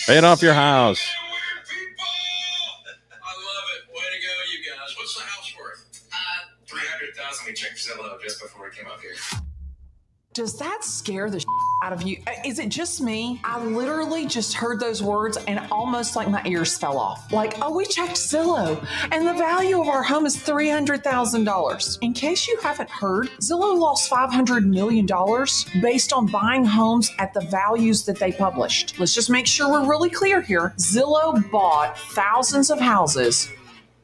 Paying 0.06 0.24
off 0.24 0.44
your 0.44 0.54
house. 0.54 1.02
I 3.10 3.34
love 3.34 3.66
it. 3.74 3.90
Way 3.90 4.06
to 4.14 4.20
go, 4.22 4.34
you 4.54 4.62
guys. 4.70 4.94
What's 4.98 5.16
the 5.16 5.24
house 5.24 5.52
worth? 5.58 5.82
Uh, 6.14 6.46
300,000 6.68 7.46
we 7.48 7.54
checked 7.54 7.78
Zillow 7.78 8.22
just 8.22 8.40
before 8.42 8.66
we 8.70 8.76
came 8.76 8.86
up 8.86 9.02
here. 9.02 9.16
Does 10.36 10.58
that 10.58 10.84
scare 10.84 11.30
the 11.30 11.46
out 11.82 11.94
of 11.94 12.02
you? 12.02 12.22
Uh, 12.28 12.32
Is 12.44 12.60
it 12.60 12.68
just 12.68 13.00
me? 13.00 13.40
I 13.46 13.64
literally 13.64 14.26
just 14.26 14.54
heard 14.54 14.82
those 14.82 15.02
words 15.02 15.38
and 15.48 15.66
almost 15.72 16.18
like 16.18 16.30
my 16.30 16.42
ears 16.46 16.78
fell 16.78 16.98
off. 16.98 17.32
Like, 17.32 17.54
oh, 17.62 17.74
we 17.74 17.86
checked 17.86 18.16
Zillow 18.16 18.86
and 19.14 19.26
the 19.26 19.34
value 19.34 19.80
of 19.80 19.88
our 19.88 20.04
home 20.04 20.26
is 20.26 20.36
$300,000. 20.36 21.98
In 22.02 22.12
case 22.12 22.50
you 22.50 22.58
haven't 22.62 22.90
heard, 22.90 23.30
Zillow 23.40 23.80
lost 23.80 24.12
$500 24.12 24.66
million 24.66 25.08
based 25.82 26.12
on 26.12 26.26
buying 26.28 26.66
homes 26.66 27.12
at 27.18 27.34
the 27.34 27.42
values 27.46 28.04
that 28.04 28.20
they 28.20 28.34
published. 28.34 29.00
Let's 29.00 29.16
just 29.16 29.30
make 29.30 29.48
sure 29.48 29.72
we're 29.72 29.88
really 29.90 30.10
clear 30.10 30.42
here. 30.42 30.74
Zillow 30.78 31.50
bought 31.50 31.98
thousands 31.98 32.70
of 32.72 32.82
houses 32.82 33.50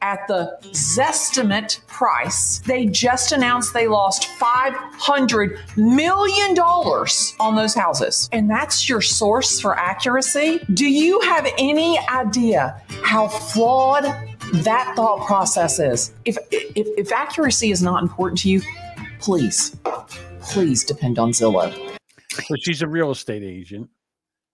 at 0.02 0.26
the 0.28 0.58
Zestimate 0.72 1.86
price. 1.86 2.58
They 2.66 2.86
just 2.86 3.32
announced 3.32 3.72
they 3.72 3.88
lost 3.88 4.28
$500 4.38 5.76
million 5.76 6.58
on 6.58 7.56
those 7.56 7.74
houses. 7.74 8.28
And 8.32 8.50
that's 8.50 8.88
your 8.88 9.00
source 9.00 9.60
for 9.60 9.78
accuracy? 9.78 10.60
Do 10.74 10.86
you 10.86 11.20
have 11.20 11.48
any 11.56 11.98
idea 12.08 12.82
how 13.02 13.28
flawed 13.28 14.04
that 14.52 14.92
thought 14.96 15.24
process 15.26 15.78
is? 15.78 16.12
If, 16.24 16.36
if, 16.50 16.88
if 16.98 17.12
accuracy 17.12 17.70
is 17.70 17.82
not 17.82 18.02
important 18.02 18.40
to 18.40 18.50
you, 18.50 18.60
please, 19.20 19.76
please 20.40 20.84
depend 20.84 21.18
on 21.18 21.30
Zillow. 21.30 21.72
So 22.32 22.56
she's 22.60 22.82
a 22.82 22.88
real 22.88 23.10
estate 23.10 23.42
agent, 23.42 23.88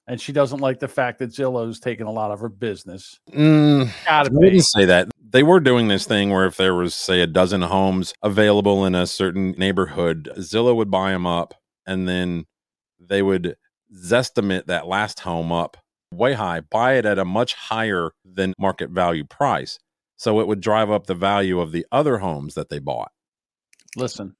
and 0.08 0.20
she 0.20 0.32
doesn't 0.32 0.58
like 0.60 0.80
the 0.80 0.88
fact 0.88 1.18
that 1.20 1.30
Zillow's 1.30 1.78
taking 1.78 2.06
a 2.06 2.10
lot 2.10 2.30
of 2.32 2.40
her 2.40 2.48
business. 2.48 3.20
Mm, 3.32 3.90
Gotta 4.06 4.30
I 4.30 4.32
wouldn't 4.32 4.64
say 4.64 4.84
that. 4.86 5.08
They 5.30 5.42
were 5.42 5.60
doing 5.60 5.88
this 5.88 6.06
thing 6.06 6.30
where 6.30 6.46
if 6.46 6.56
there 6.56 6.74
was, 6.74 6.94
say, 6.94 7.20
a 7.20 7.26
dozen 7.26 7.60
homes 7.62 8.14
available 8.22 8.84
in 8.86 8.94
a 8.94 9.06
certain 9.06 9.50
neighborhood, 9.52 10.30
Zillow 10.38 10.74
would 10.74 10.90
buy 10.90 11.10
them 11.12 11.26
up 11.26 11.54
and 11.86 12.08
then 12.08 12.46
they 12.98 13.20
would 13.22 13.56
zestimate 13.94 14.66
that 14.66 14.86
last 14.86 15.20
home 15.20 15.52
up 15.52 15.76
way 16.12 16.32
high, 16.32 16.60
buy 16.60 16.94
it 16.94 17.04
at 17.04 17.18
a 17.18 17.24
much 17.24 17.52
higher 17.54 18.10
than 18.24 18.54
market 18.58 18.88
value 18.90 19.24
price. 19.24 19.78
So 20.16 20.40
it 20.40 20.48
would 20.48 20.60
drive 20.60 20.90
up 20.90 21.06
the 21.06 21.14
value 21.14 21.60
of 21.60 21.70
the 21.72 21.86
other 21.92 22.18
homes 22.18 22.54
that 22.54 22.70
they 22.70 22.78
bought 22.80 23.12
Listen, 23.96 24.34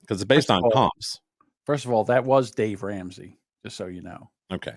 because 0.00 0.20
it's 0.22 0.28
based 0.28 0.50
on 0.50 0.62
all- 0.62 0.70
comps. 0.70 1.18
first 1.66 1.84
of 1.84 1.90
all, 1.92 2.04
that 2.04 2.24
was 2.24 2.50
Dave 2.52 2.82
Ramsey, 2.82 3.38
just 3.64 3.76
so 3.76 3.86
you 3.86 4.02
know. 4.02 4.30
Okay. 4.52 4.74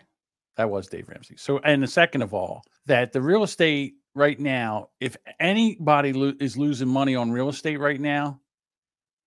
That 0.58 0.70
was 0.70 0.88
Dave 0.88 1.10
Ramsey. 1.10 1.36
So, 1.38 1.60
and 1.60 1.84
the 1.84 1.88
second 1.88 2.22
of 2.22 2.34
all, 2.34 2.64
that 2.86 3.12
the 3.12 3.22
real 3.22 3.44
estate 3.44 3.96
right 4.14 4.40
now, 4.40 4.90
if 5.02 5.18
anybody 5.40 6.14
lo- 6.14 6.34
is 6.40 6.56
losing 6.58 6.88
money 6.88 7.16
on 7.16 7.32
real 7.32 7.50
estate 7.50 7.78
right 7.78 8.00
now, 8.00 8.40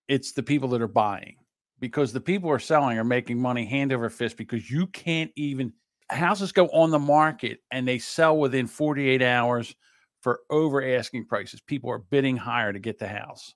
it's 0.07 0.31
the 0.31 0.43
people 0.43 0.69
that 0.69 0.81
are 0.81 0.87
buying 0.87 1.35
because 1.79 2.11
the 2.11 2.19
people 2.21 2.49
who 2.49 2.55
are 2.55 2.59
selling 2.59 2.97
are 2.97 3.03
making 3.03 3.39
money 3.39 3.65
hand 3.65 3.93
over 3.93 4.09
fist 4.09 4.37
because 4.37 4.69
you 4.69 4.87
can't 4.87 5.31
even 5.35 5.71
houses 6.09 6.51
go 6.51 6.67
on 6.69 6.89
the 6.89 6.99
market 6.99 7.59
and 7.71 7.87
they 7.87 7.99
sell 7.99 8.37
within 8.37 8.65
48 8.65 9.21
hours 9.21 9.75
for 10.21 10.41
over 10.49 10.83
asking 10.83 11.27
prices. 11.27 11.61
People 11.61 11.91
are 11.91 11.99
bidding 11.99 12.35
higher 12.35 12.73
to 12.73 12.79
get 12.79 12.97
the 12.97 13.07
house. 13.07 13.53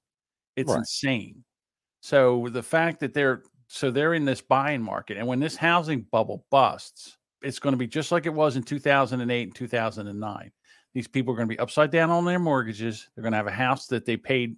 It's 0.56 0.72
Right. 0.72 0.80
insane. 0.80 1.44
So 2.02 2.48
the 2.50 2.64
fact 2.64 3.00
that 3.02 3.14
they're 3.14 3.44
so 3.68 3.90
they're 3.90 4.14
in 4.14 4.26
this 4.26 4.42
buying 4.42 4.84
market 4.84 5.18
and 5.18 5.26
when 5.28 5.40
this 5.40 5.56
housing 5.56 6.02
bubble 6.04 6.46
busts, 6.52 7.18
it's 7.44 7.60
going 7.60 7.74
to 7.74 7.78
be 7.78 7.88
just 7.88 8.12
like 8.12 8.26
it 8.26 8.34
was 8.34 8.56
in 8.56 8.64
2008 8.64 9.44
and 9.44 9.56
2009. 9.56 10.52
These 10.94 11.08
people 11.08 11.34
are 11.34 11.38
going 11.38 11.48
to 11.48 11.54
be 11.54 11.60
upside 11.60 11.92
down 11.92 12.10
on 12.10 12.26
their 12.26 12.40
mortgages. 12.40 13.10
They're 13.16 13.24
going 13.24 13.34
to 13.34 13.38
have 13.38 13.48
a 13.48 13.52
house 13.52 13.88
that 13.88 14.06
they 14.06 14.18
paid 14.18 14.56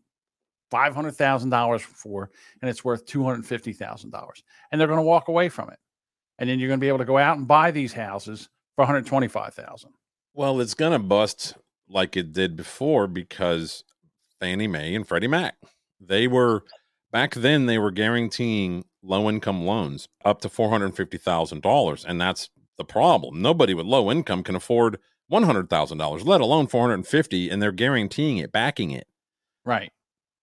$500,000 0.71 1.81
for 1.81 2.31
and 2.61 2.69
it's 2.69 2.83
worth 2.83 3.05
$250,000 3.05 4.41
and 4.71 4.81
they're 4.81 4.87
going 4.87 4.99
to 4.99 5.03
walk 5.03 5.27
away 5.27 5.49
from 5.49 5.69
it. 5.69 5.79
And 6.37 6.49
then 6.49 6.59
you're 6.59 6.67
going 6.67 6.79
to 6.79 6.83
be 6.83 6.89
able 6.89 6.97
to 6.97 7.05
go 7.05 7.17
out 7.17 7.37
and 7.37 7.47
buy 7.47 7.71
these 7.71 7.93
houses 7.93 8.49
for 8.75 8.81
125,000. 8.81 9.91
Well, 10.37 10.59
it's 10.59 10.73
gonna 10.73 10.99
bust 10.99 11.55
like 11.87 12.17
it 12.17 12.33
did 12.33 12.57
before 12.57 13.07
because 13.07 13.85
Fannie 14.41 14.67
Mae 14.67 14.93
and 14.93 15.07
Freddie 15.07 15.29
Mac. 15.29 15.55
They 16.01 16.27
were 16.27 16.65
back 17.09 17.35
then 17.35 17.67
they 17.67 17.77
were 17.77 17.91
guaranteeing 17.91 18.83
low 19.01 19.29
income 19.29 19.65
loans 19.65 20.09
up 20.25 20.41
to 20.41 20.49
four 20.49 20.69
hundred 20.69 20.93
fifty 20.93 21.17
thousand 21.17 21.61
dollars, 21.61 22.03
and 22.03 22.19
that's 22.19 22.49
the 22.77 22.85
problem. 22.85 23.41
Nobody 23.41 23.73
with 23.73 23.85
low 23.85 24.11
income 24.11 24.43
can 24.43 24.55
afford 24.55 24.99
one 25.27 25.43
hundred 25.43 25.69
thousand 25.69 25.97
dollars, 25.97 26.25
let 26.25 26.41
alone 26.41 26.67
four 26.67 26.81
hundred 26.81 26.95
and 26.95 27.07
fifty, 27.07 27.49
and 27.49 27.61
they're 27.61 27.71
guaranteeing 27.71 28.37
it, 28.37 28.51
backing 28.51 28.91
it. 28.91 29.07
Right. 29.63 29.91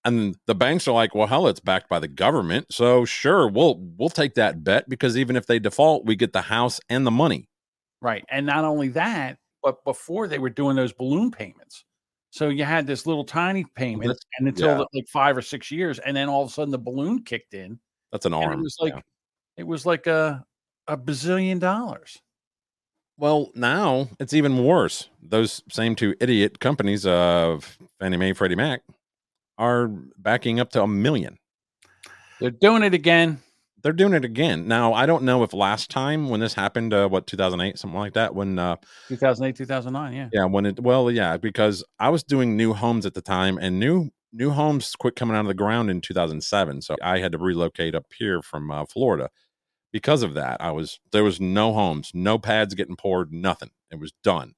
And 0.05 0.37
the 0.47 0.55
banks 0.55 0.89
are 0.89 0.93
like, 0.93 1.15
well, 1.15 1.29
hell, 1.29 1.47
it's 1.47 1.61
backed 1.61 1.89
by 1.89 2.01
the 2.01 2.09
government, 2.09 2.67
so 2.73 3.05
sure, 3.05 3.49
we'll 3.49 3.77
we'll 3.97 4.09
take 4.09 4.35
that 4.35 4.65
bet 4.65 4.89
because 4.89 5.17
even 5.17 5.37
if 5.37 5.47
they 5.47 5.61
default, 5.61 6.05
we 6.05 6.17
get 6.17 6.33
the 6.33 6.43
house 6.43 6.81
and 6.89 7.07
the 7.07 7.11
money. 7.13 7.49
Right. 8.01 8.25
And 8.29 8.45
not 8.45 8.65
only 8.65 8.89
that, 8.89 9.39
but 9.63 9.85
before 9.85 10.27
they 10.27 10.41
were 10.41 10.51
doing 10.51 10.75
those 10.75 10.93
balloon 10.93 11.31
payments. 11.31 11.85
So 12.31 12.49
you 12.49 12.65
had 12.65 12.87
this 12.87 13.07
little 13.07 13.25
tiny 13.25 13.65
payment 13.77 14.09
That's- 14.09 14.25
and 14.39 14.49
until 14.49 14.69
yeah. 14.69 14.85
like 14.93 15.07
five 15.07 15.37
or 15.37 15.43
six 15.43 15.71
years, 15.71 16.01
and 16.01 16.17
then 16.17 16.29
all 16.29 16.43
of 16.43 16.49
a 16.49 16.53
sudden 16.53 16.73
the 16.73 16.79
balloon 16.79 17.23
kicked 17.23 17.55
in. 17.55 17.79
That's 18.11 18.27
an 18.27 18.35
arm. 18.35 18.59
it 18.59 18.63
was 18.63 18.77
like 18.81 18.95
yeah. 18.95 19.01
it 19.59 19.67
was 19.67 19.87
like 19.87 20.07
a 20.09 20.45
a 20.87 20.97
bazillion 20.97 21.59
dollars. 21.59 22.21
Well, 23.19 23.51
now 23.55 24.09
it's 24.19 24.33
even 24.33 24.65
worse. 24.65 25.09
Those 25.23 25.63
same 25.71 25.95
two 25.95 26.15
idiot 26.21 26.59
companies 26.61 27.07
of 27.07 27.79
Fannie 28.01 28.17
Mae, 28.17 28.33
Freddie 28.33 28.57
Mac, 28.57 28.83
are 29.59 29.89
backing 30.17 30.59
up 30.59 30.71
to 30.71 30.83
a 30.83 30.89
million. 30.89 31.39
They're 32.41 32.51
doing 32.51 32.83
it 32.83 32.95
again. 32.95 33.41
They're 33.83 33.93
doing 33.93 34.15
it 34.15 34.25
again. 34.25 34.69
Now, 34.69 34.93
I 34.93 35.07
don't 35.07 35.25
know 35.25 35.43
if 35.43 35.53
last 35.53 35.91
time 35.91 36.29
when 36.29 36.41
this 36.41 36.55
happened, 36.55 36.95
uh, 36.95 37.09
what 37.09 37.27
2008, 37.27 37.79
something 37.79 37.99
like 37.99 38.15
that, 38.15 38.35
when 38.35 38.59
uh, 38.59 38.77
2008, 39.09 39.57
2009. 39.57 40.13
Yeah. 40.13 40.29
yeah, 40.33 40.45
when 40.45 40.67
it 40.67 40.81
well, 40.81 41.11
yeah, 41.11 41.37
because 41.37 41.85
I 41.99 42.09
was 42.09 42.23
doing 42.23 42.57
new 42.57 42.73
homes 42.75 43.07
at 43.07 43.15
the 43.15 43.23
time, 43.23 43.59
and 43.59 43.79
new 43.79 44.11
new 44.33 44.51
homes 44.51 44.95
quit 44.97 45.17
coming 45.17 45.37
out 45.37 45.41
of 45.41 45.49
the 45.49 45.55
ground 45.55 45.91
in 45.91 46.01
2007. 46.01 46.83
So 46.83 46.97
I 47.03 47.19
had 47.19 47.33
to 47.33 47.39
relocate 47.39 47.95
up 47.95 48.07
here 48.17 48.41
from 48.41 48.71
uh, 48.71 48.87
Florida 48.87 49.29
because 49.93 50.23
of 50.23 50.35
that. 50.35 50.61
I 50.61 50.71
was 50.71 50.99
there 51.13 51.25
was 51.25 51.41
no 51.41 51.73
homes, 51.73 52.11
no 52.15 52.39
pads 52.39 52.75
getting 52.75 52.97
poured, 52.97 53.33
nothing. 53.33 53.71
It 53.91 53.99
was 53.99 54.13
done. 54.25 54.55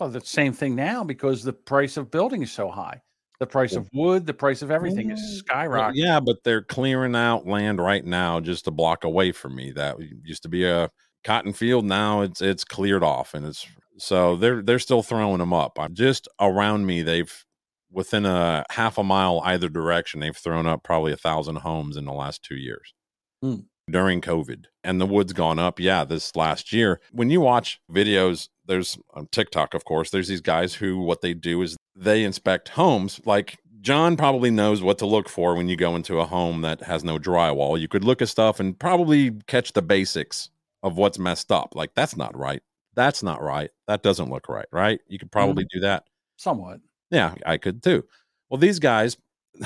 Well, 0.00 0.08
the 0.10 0.20
same 0.20 0.52
thing 0.52 0.74
now 0.74 1.04
because 1.04 1.44
the 1.44 1.52
price 1.52 1.96
of 1.96 2.10
building 2.10 2.42
is 2.42 2.50
so 2.52 2.68
high. 2.68 3.02
The 3.40 3.46
price 3.46 3.74
of 3.74 3.88
wood, 3.92 4.26
the 4.26 4.34
price 4.34 4.62
of 4.62 4.70
everything 4.70 5.10
is 5.10 5.42
skyrocketing. 5.42 5.92
yeah, 5.94 6.20
but 6.20 6.38
they're 6.44 6.62
clearing 6.62 7.16
out 7.16 7.46
land 7.46 7.80
right 7.80 8.04
now 8.04 8.40
just 8.40 8.66
a 8.68 8.70
block 8.70 9.04
away 9.04 9.32
from 9.32 9.56
me. 9.56 9.72
That 9.72 9.96
used 10.22 10.44
to 10.44 10.48
be 10.48 10.64
a 10.64 10.90
cotton 11.24 11.52
field. 11.52 11.84
Now 11.84 12.22
it's 12.22 12.40
it's 12.40 12.64
cleared 12.64 13.02
off, 13.02 13.34
and 13.34 13.44
it's 13.44 13.66
so 13.98 14.36
they're 14.36 14.62
they're 14.62 14.78
still 14.78 15.02
throwing 15.02 15.38
them 15.38 15.52
up. 15.52 15.78
I'm 15.78 15.94
just 15.94 16.28
around 16.40 16.86
me. 16.86 17.02
They've 17.02 17.44
within 17.90 18.24
a 18.24 18.64
half 18.70 18.98
a 18.98 19.04
mile 19.04 19.40
either 19.44 19.68
direction. 19.68 20.20
They've 20.20 20.36
thrown 20.36 20.66
up 20.66 20.82
probably 20.84 21.12
a 21.12 21.16
thousand 21.16 21.56
homes 21.56 21.96
in 21.96 22.04
the 22.04 22.12
last 22.12 22.42
two 22.42 22.56
years 22.56 22.94
Hmm. 23.42 23.56
During 23.90 24.20
COVID, 24.20 24.66
and 24.82 25.00
the 25.00 25.06
wood's 25.06 25.32
gone 25.32 25.58
up. 25.58 25.78
Yeah, 25.78 26.04
this 26.04 26.34
last 26.36 26.72
year. 26.72 27.00
When 27.12 27.30
you 27.30 27.40
watch 27.40 27.80
videos, 27.90 28.48
there's 28.66 28.98
on 29.12 29.26
TikTok, 29.28 29.74
of 29.74 29.84
course. 29.84 30.10
There's 30.10 30.28
these 30.28 30.40
guys 30.40 30.74
who 30.74 30.98
what 30.98 31.20
they 31.20 31.34
do 31.34 31.62
is 31.62 31.76
they 31.94 32.24
inspect 32.24 32.70
homes. 32.70 33.20
Like 33.24 33.58
John 33.80 34.16
probably 34.16 34.50
knows 34.50 34.82
what 34.82 34.98
to 34.98 35.06
look 35.06 35.28
for 35.28 35.54
when 35.54 35.68
you 35.68 35.76
go 35.76 35.94
into 35.96 36.18
a 36.18 36.26
home 36.26 36.62
that 36.62 36.82
has 36.82 37.04
no 37.04 37.18
drywall. 37.18 37.78
You 37.78 37.88
could 37.88 38.04
look 38.04 38.22
at 38.22 38.28
stuff 38.28 38.60
and 38.60 38.78
probably 38.78 39.32
catch 39.46 39.72
the 39.72 39.82
basics 39.82 40.50
of 40.82 40.96
what's 40.96 41.18
messed 41.18 41.52
up. 41.52 41.74
Like 41.74 41.94
that's 41.94 42.16
not 42.16 42.36
right. 42.36 42.62
That's 42.94 43.22
not 43.22 43.42
right. 43.42 43.70
That 43.86 44.02
doesn't 44.02 44.30
look 44.30 44.48
right. 44.48 44.66
Right? 44.72 45.00
You 45.08 45.18
could 45.18 45.30
mm-hmm. 45.30 45.38
probably 45.38 45.66
do 45.70 45.80
that. 45.80 46.04
Somewhat. 46.36 46.80
Yeah, 47.10 47.34
I 47.44 47.58
could 47.58 47.82
too. 47.82 48.04
Well, 48.48 48.58
these 48.58 48.78
guys, 48.78 49.16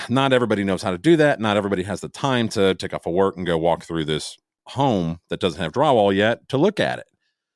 not 0.09 0.33
everybody 0.33 0.65
knows 0.65 0.83
how 0.83 0.91
to 0.91 0.99
do 0.99 1.17
that. 1.17 1.41
Not 1.41 1.57
everybody 1.57 1.83
has 1.85 2.01
the 2.01 2.09
time 2.09 2.49
to 2.51 2.75
take 2.75 2.93
off 2.95 3.07
of 3.07 3.15
work 3.15 3.37
and 3.37 3.47
go 3.47 3.57
walk 3.59 3.85
through 3.85 4.05
this 4.05 4.37
home 4.67 5.21
that 5.31 5.41
doesn't 5.41 5.61
have 5.61 5.73
drywall 5.73 6.15
yet 6.15 6.49
to 6.51 6.59
look 6.59 6.79
at 6.81 6.99
it. 6.99 7.07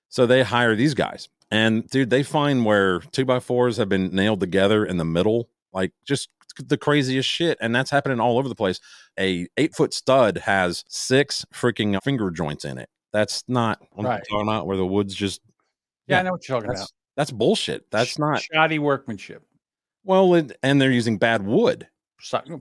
So 0.09 0.27
they 0.27 0.43
hire 0.43 0.75
these 0.75 0.95
guys. 0.95 1.29
And 1.51 1.87
dude, 1.91 2.11
they 2.11 2.23
find 2.23 2.65
where 2.65 3.01
two 3.01 3.25
by 3.27 3.41
fours 3.41 3.77
have 3.77 3.89
been 3.89 4.15
nailed 4.15 4.41
together 4.41 4.85
in 4.87 4.97
the 4.97 5.05
middle, 5.05 5.49
like 5.73 5.93
just 6.07 6.31
the 6.59 6.79
craziest 6.79 7.29
shit. 7.29 7.59
And 7.61 7.75
that's 7.75 7.91
happening 7.91 8.21
all 8.21 8.39
over 8.39 8.49
the 8.49 8.55
place. 8.55 8.81
A 9.19 9.47
eight 9.59 9.75
foot 9.75 9.93
stud 9.93 10.39
has 10.39 10.85
six 10.89 11.45
freaking 11.55 12.03
finger 12.03 12.31
joints 12.31 12.65
in 12.65 12.79
it. 12.79 12.89
That's 13.13 13.45
not 13.49 13.79
I'm 13.99 14.07
Right. 14.07 14.23
talking 14.31 14.49
about 14.49 14.67
where 14.67 14.79
the 14.79 14.87
wood's 14.87 15.15
just 15.15 15.43
Yeah, 16.07 16.21
I 16.21 16.23
know 16.23 16.33
what 16.33 16.49
you're 16.49 16.57
talking 16.57 16.69
that's, 16.71 16.81
about. 16.81 16.91
That's 17.17 17.31
bullshit. 17.31 17.91
That's 17.91 18.19
not 18.19 18.41
shoddy 18.43 18.79
workmanship. 18.79 19.43
well, 20.05 20.35
it, 20.35 20.57
and 20.63 20.81
they're 20.81 20.91
using 20.91 21.19
bad 21.19 21.45
wood. 21.45 21.87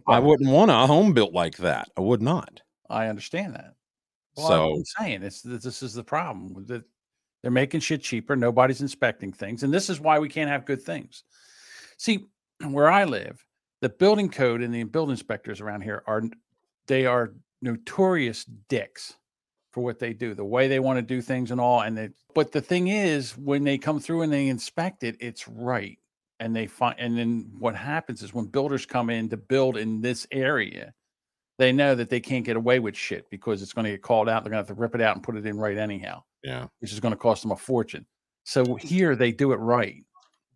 I 0.07 0.20
wouldn't 0.20 0.49
want 0.49 0.72
a 0.72 0.88
home 0.88 1.14
built 1.14 1.34
like 1.34 1.57
that. 1.57 1.89
I 1.97 2.01
would 2.01 2.22
not. 2.22 2.62
I 2.89 3.07
understand 3.07 3.55
that. 3.55 3.74
Well, 4.36 4.47
So- 4.47 4.76
I'm 4.76 4.86
saying 4.86 5.24
it's 5.24 5.41
this 5.41 5.84
is 5.84 5.93
the 5.93 6.03
problem 6.03 6.66
that 6.68 6.84
they're 7.41 7.51
making 7.51 7.80
shit 7.82 8.01
cheaper. 8.01 8.36
Nobody's 8.36 8.82
inspecting 8.82 9.32
things, 9.32 9.64
and 9.64 9.74
this 9.74 9.89
is 9.89 9.99
why 9.99 10.20
we 10.20 10.30
can't 10.30 10.49
have 10.49 10.66
good 10.66 10.82
things. 10.82 11.24
See, 11.97 12.28
where 12.68 12.89
I 12.89 13.05
live, 13.05 13.43
the 13.82 13.89
building 13.89 14.30
code 14.30 14.62
and 14.62 14.74
the 14.74 14.84
building 14.84 15.12
inspectors 15.12 15.62
around 15.62 15.82
here 15.82 16.03
are 16.07 16.24
they 16.88 17.05
are 17.05 17.34
notorious 17.62 18.45
dicks 18.45 19.16
for 19.72 19.84
what 19.84 19.99
they 19.99 20.14
do, 20.14 20.33
the 20.33 20.46
way 20.46 20.67
they 20.67 20.79
want 20.79 20.97
to 20.97 21.01
do 21.01 21.21
things 21.21 21.51
and 21.51 21.62
all. 21.62 21.82
And 21.82 21.97
they, 21.97 22.09
but 22.36 22.51
the 22.51 22.62
thing 22.62 22.89
is, 22.89 23.38
when 23.38 23.63
they 23.63 23.78
come 23.78 24.00
through 24.00 24.24
and 24.24 24.33
they 24.33 24.47
inspect 24.47 25.04
it, 25.04 25.16
it's 25.20 25.47
right. 25.47 25.97
And 26.42 26.55
they 26.55 26.66
find, 26.66 26.96
and 27.00 27.16
then 27.18 27.51
what 27.59 27.76
happens 27.76 28.24
is 28.24 28.34
when 28.34 28.46
builders 28.46 28.86
come 28.86 29.09
in 29.12 29.30
to 29.30 29.38
build 29.38 29.78
in 29.78 30.01
this 30.01 30.26
area, 30.32 30.92
they 31.59 31.72
know 31.72 31.93
that 31.93 32.09
they 32.09 32.20
can't 32.20 32.43
get 32.43 32.55
away 32.58 32.80
with 32.80 32.97
shit 32.97 33.30
because 33.30 33.62
it's 33.62 33.74
going 33.74 33.86
to 33.86 33.92
get 33.92 34.01
called 34.01 34.28
out. 34.28 34.43
They're 34.43 34.50
going 34.50 34.63
to 34.63 34.68
have 34.68 34.76
to 34.76 34.82
rip 34.82 34.96
it 34.96 35.01
out 35.01 35.16
and 35.16 35.24
put 35.24 35.38
it 35.38 35.46
in 35.46 35.58
right 35.59 35.78
anyhow, 35.78 36.24
Yeah. 36.43 36.66
which 36.80 36.92
is 36.92 37.00
going 37.00 37.13
to 37.13 37.18
cost 37.18 37.43
them 37.43 37.51
a 37.51 37.55
fortune. 37.55 38.08
So 38.43 38.74
here 38.76 39.16
they 39.16 39.32
do 39.32 39.51
it 39.51 39.58
right. 39.58 40.04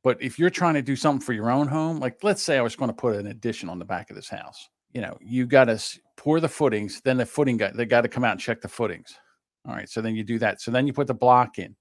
But 0.03 0.17
if 0.21 0.39
you're 0.39 0.49
trying 0.49 0.73
to 0.73 0.81
do 0.81 0.95
something 0.95 1.23
for 1.23 1.33
your 1.33 1.51
own 1.51 1.67
home, 1.67 1.99
like 1.99 2.23
let's 2.23 2.41
say 2.41 2.57
I 2.57 2.61
was 2.63 2.75
going 2.75 2.89
to 2.89 2.95
put 2.95 3.15
an 3.15 3.27
addition 3.27 3.69
on 3.69 3.77
the 3.77 3.85
back 3.85 4.09
of 4.09 4.15
this 4.15 4.27
house, 4.27 4.67
you 4.91 5.01
know, 5.01 5.15
you 5.21 5.45
got 5.45 5.65
to 5.65 5.79
pour 6.17 6.39
the 6.39 6.49
footings, 6.49 6.99
then 7.05 7.17
the 7.17 7.25
footing 7.27 7.57
guy, 7.57 7.71
they 7.75 7.85
got 7.85 8.01
to 8.01 8.07
come 8.07 8.23
out 8.23 8.31
and 8.31 8.39
check 8.41 8.61
the 8.61 8.67
footings. 8.67 9.13
All 9.67 9.75
right. 9.75 9.87
So 9.87 10.01
then 10.01 10.15
you 10.15 10.23
do 10.23 10.39
that. 10.39 10.61
So 10.61 10.71
then 10.71 10.87
you 10.87 10.93
put 10.93 11.05
the 11.05 11.13
block 11.13 11.59
in. 11.59 11.75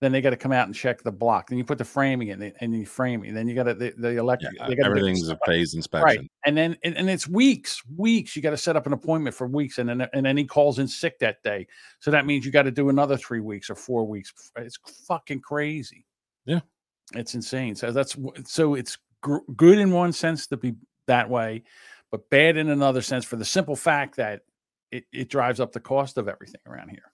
Then 0.00 0.12
they 0.12 0.20
got 0.20 0.30
to 0.30 0.36
come 0.36 0.52
out 0.52 0.66
and 0.66 0.74
check 0.74 1.02
the 1.02 1.10
block. 1.10 1.48
Then 1.48 1.58
you 1.58 1.64
put 1.64 1.78
the 1.78 1.84
framing 1.84 2.28
in, 2.28 2.52
and 2.60 2.72
you 2.72 2.86
frame 2.86 3.24
it. 3.24 3.34
Then 3.34 3.48
you 3.48 3.54
got 3.56 3.64
to 3.64 3.74
the, 3.74 3.92
the 3.96 4.16
electric. 4.16 4.52
Yeah, 4.54 4.84
everything's 4.84 5.28
a 5.28 5.36
phase 5.44 5.74
Right. 5.74 5.78
inspection. 5.78 6.28
And 6.46 6.56
then 6.56 6.76
and, 6.84 6.96
and 6.96 7.10
it's 7.10 7.26
weeks, 7.26 7.82
weeks. 7.96 8.36
You 8.36 8.42
got 8.42 8.50
to 8.50 8.56
set 8.56 8.76
up 8.76 8.86
an 8.86 8.92
appointment 8.92 9.34
for 9.34 9.48
weeks, 9.48 9.78
and 9.78 9.88
then 9.88 10.06
and 10.12 10.24
then 10.24 10.36
he 10.36 10.44
calls 10.44 10.78
in 10.78 10.86
sick 10.86 11.18
that 11.18 11.42
day. 11.42 11.66
So 11.98 12.12
that 12.12 12.26
means 12.26 12.46
you 12.46 12.52
got 12.52 12.62
to 12.62 12.70
do 12.70 12.90
another 12.90 13.16
three 13.16 13.40
weeks 13.40 13.70
or 13.70 13.74
four 13.74 14.06
weeks. 14.06 14.32
It's 14.56 14.78
fucking 15.06 15.40
crazy. 15.40 16.06
Yeah. 16.44 16.60
It's 17.14 17.34
insane. 17.34 17.74
So 17.74 17.90
that's 17.90 18.16
so 18.44 18.74
it's 18.74 18.98
gr- 19.20 19.38
good 19.56 19.78
in 19.78 19.90
one 19.90 20.12
sense 20.12 20.46
to 20.48 20.56
be 20.56 20.74
that 21.06 21.28
way, 21.28 21.64
but 22.10 22.28
bad 22.30 22.56
in 22.56 22.68
another 22.68 23.02
sense 23.02 23.24
for 23.24 23.36
the 23.36 23.44
simple 23.44 23.74
fact 23.74 24.16
that 24.16 24.42
it, 24.92 25.04
it 25.12 25.28
drives 25.28 25.58
up 25.58 25.72
the 25.72 25.80
cost 25.80 26.18
of 26.18 26.28
everything 26.28 26.60
around 26.66 26.90
here. 26.90 27.12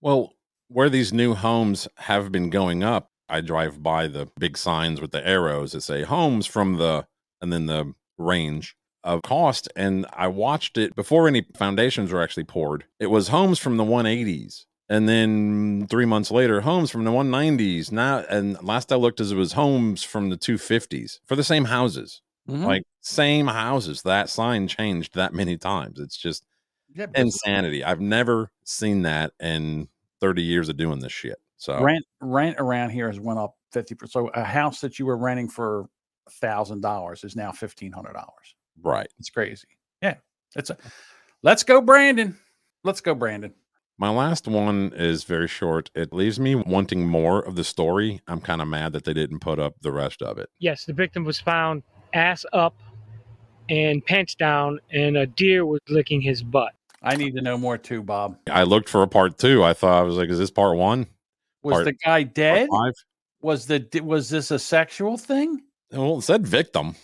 Well, 0.00 0.32
where 0.68 0.90
these 0.90 1.12
new 1.12 1.34
homes 1.34 1.88
have 1.96 2.32
been 2.32 2.50
going 2.50 2.82
up, 2.82 3.10
I 3.28 3.40
drive 3.40 3.82
by 3.82 4.06
the 4.08 4.28
big 4.38 4.56
signs 4.56 5.00
with 5.00 5.10
the 5.12 5.26
arrows 5.26 5.72
that 5.72 5.82
say 5.82 6.02
homes 6.02 6.46
from 6.46 6.76
the 6.76 7.06
and 7.40 7.52
then 7.52 7.66
the 7.66 7.94
range 8.18 8.76
of 9.02 9.22
cost. 9.22 9.68
And 9.76 10.06
I 10.12 10.28
watched 10.28 10.78
it 10.78 10.94
before 10.94 11.28
any 11.28 11.46
foundations 11.56 12.12
were 12.12 12.22
actually 12.22 12.44
poured. 12.44 12.84
It 12.98 13.08
was 13.08 13.28
homes 13.28 13.58
from 13.58 13.76
the 13.76 13.84
180s 13.84 14.66
And 14.88 15.08
then 15.08 15.86
three 15.88 16.04
months 16.04 16.30
later, 16.30 16.60
homes 16.60 16.90
from 16.90 17.04
the 17.04 17.12
190s. 17.12 17.90
Now, 17.90 18.18
and 18.28 18.62
last 18.62 18.92
I 18.92 18.96
looked, 18.96 19.20
as 19.20 19.32
it 19.32 19.36
was 19.36 19.52
homes 19.54 20.02
from 20.02 20.28
the 20.28 20.36
250s 20.36 21.20
for 21.26 21.36
the 21.36 21.44
same 21.44 21.64
houses, 21.64 22.20
Mhm. 22.48 22.64
like 22.66 22.82
same 23.00 23.46
houses. 23.46 24.02
That 24.02 24.28
sign 24.28 24.68
changed 24.68 25.14
that 25.14 25.32
many 25.32 25.56
times. 25.56 25.98
It's 26.00 26.16
just 26.18 26.44
Yeah, 26.92 27.06
insanity. 27.14 27.84
I've 27.84 28.00
never 28.00 28.52
seen 28.64 29.02
that 29.02 29.32
in 29.40 29.88
30 30.24 30.42
years 30.42 30.70
of 30.70 30.78
doing 30.78 31.00
this 31.00 31.12
shit. 31.12 31.36
So 31.58 31.82
rent 31.82 32.04
rent 32.22 32.56
around 32.58 32.90
here 32.90 33.08
has 33.08 33.20
went 33.20 33.38
up 33.38 33.56
fifty 33.72 33.94
percent. 33.94 34.12
So 34.12 34.28
a 34.28 34.42
house 34.42 34.80
that 34.80 34.98
you 34.98 35.04
were 35.04 35.18
renting 35.18 35.50
for 35.50 35.86
thousand 36.40 36.80
dollars 36.80 37.24
is 37.24 37.36
now 37.36 37.52
fifteen 37.52 37.92
hundred 37.92 38.14
dollars. 38.14 38.54
right. 38.82 39.06
It's 39.18 39.28
crazy. 39.28 39.68
Yeah, 40.00 40.14
it's 40.56 40.70
a. 40.70 40.78
Let's 41.42 41.62
go, 41.62 41.82
Brandon. 41.82 42.38
Let's 42.84 43.02
go, 43.02 43.14
Brandon. 43.14 43.52
My 43.98 44.08
last 44.08 44.48
one 44.48 44.92
is 44.96 45.24
very 45.24 45.46
short. 45.46 45.90
It 45.94 46.10
leaves 46.12 46.40
me 46.40 46.54
wanting 46.54 47.06
more 47.06 47.40
of 47.40 47.54
the 47.54 47.64
story. 47.64 48.22
I'm 48.26 48.40
kind 48.40 48.62
of 48.62 48.66
mad 48.68 48.94
that 48.94 49.04
they 49.04 49.12
didn't 49.12 49.40
put 49.40 49.58
up 49.58 49.74
the 49.82 49.92
rest 49.92 50.22
of 50.22 50.38
it. 50.38 50.48
Yes, 50.58 50.86
the 50.86 50.94
victim 50.94 51.22
was 51.22 51.38
found 51.38 51.82
ass 52.14 52.46
up 52.54 52.74
and 53.68 54.04
pants 54.04 54.34
down, 54.34 54.80
and 54.90 55.18
a 55.18 55.26
deer 55.26 55.66
was 55.66 55.80
licking 55.90 56.22
his 56.22 56.42
butt. 56.42 56.72
I 57.04 57.16
need 57.16 57.34
to 57.36 57.42
know 57.42 57.58
more 57.58 57.76
too, 57.78 58.02
Bob. 58.02 58.38
I 58.50 58.62
looked 58.64 58.88
for 58.88 59.02
a 59.02 59.06
part 59.06 59.38
two. 59.38 59.62
I 59.62 59.74
thought 59.74 59.98
I 59.98 60.02
was 60.02 60.16
like, 60.16 60.30
is 60.30 60.38
this 60.38 60.50
part 60.50 60.76
one? 60.76 61.06
Was 61.62 61.74
Part- 61.74 61.84
the 61.84 61.92
guy 61.92 62.22
dead? 62.24 62.68
Was 63.42 63.66
the 63.66 63.86
was 64.02 64.30
this 64.30 64.50
a 64.50 64.58
sexual 64.58 65.16
thing? 65.18 65.62
Well, 65.92 66.18
it 66.18 66.22
said 66.22 66.46
victim. 66.46 66.96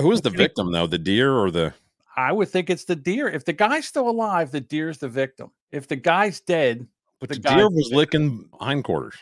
Who 0.00 0.12
is 0.12 0.20
the 0.22 0.30
victim 0.30 0.72
though? 0.72 0.86
The 0.86 0.98
deer 0.98 1.32
or 1.34 1.50
the? 1.50 1.74
I 2.16 2.32
would 2.32 2.48
think 2.48 2.70
it's 2.70 2.84
the 2.84 2.96
deer. 2.96 3.28
If 3.28 3.44
the 3.44 3.52
guy's 3.52 3.86
still 3.86 4.08
alive, 4.08 4.50
the 4.50 4.60
deer's 4.60 4.98
the 4.98 5.08
victim. 5.08 5.50
If 5.70 5.86
the 5.88 5.96
guy's 5.96 6.40
dead, 6.40 6.86
But 7.20 7.28
the, 7.28 7.36
the 7.36 7.48
deer 7.48 7.68
was 7.68 7.88
victim. 7.90 7.96
licking 7.96 8.48
hindquarters. 8.60 9.14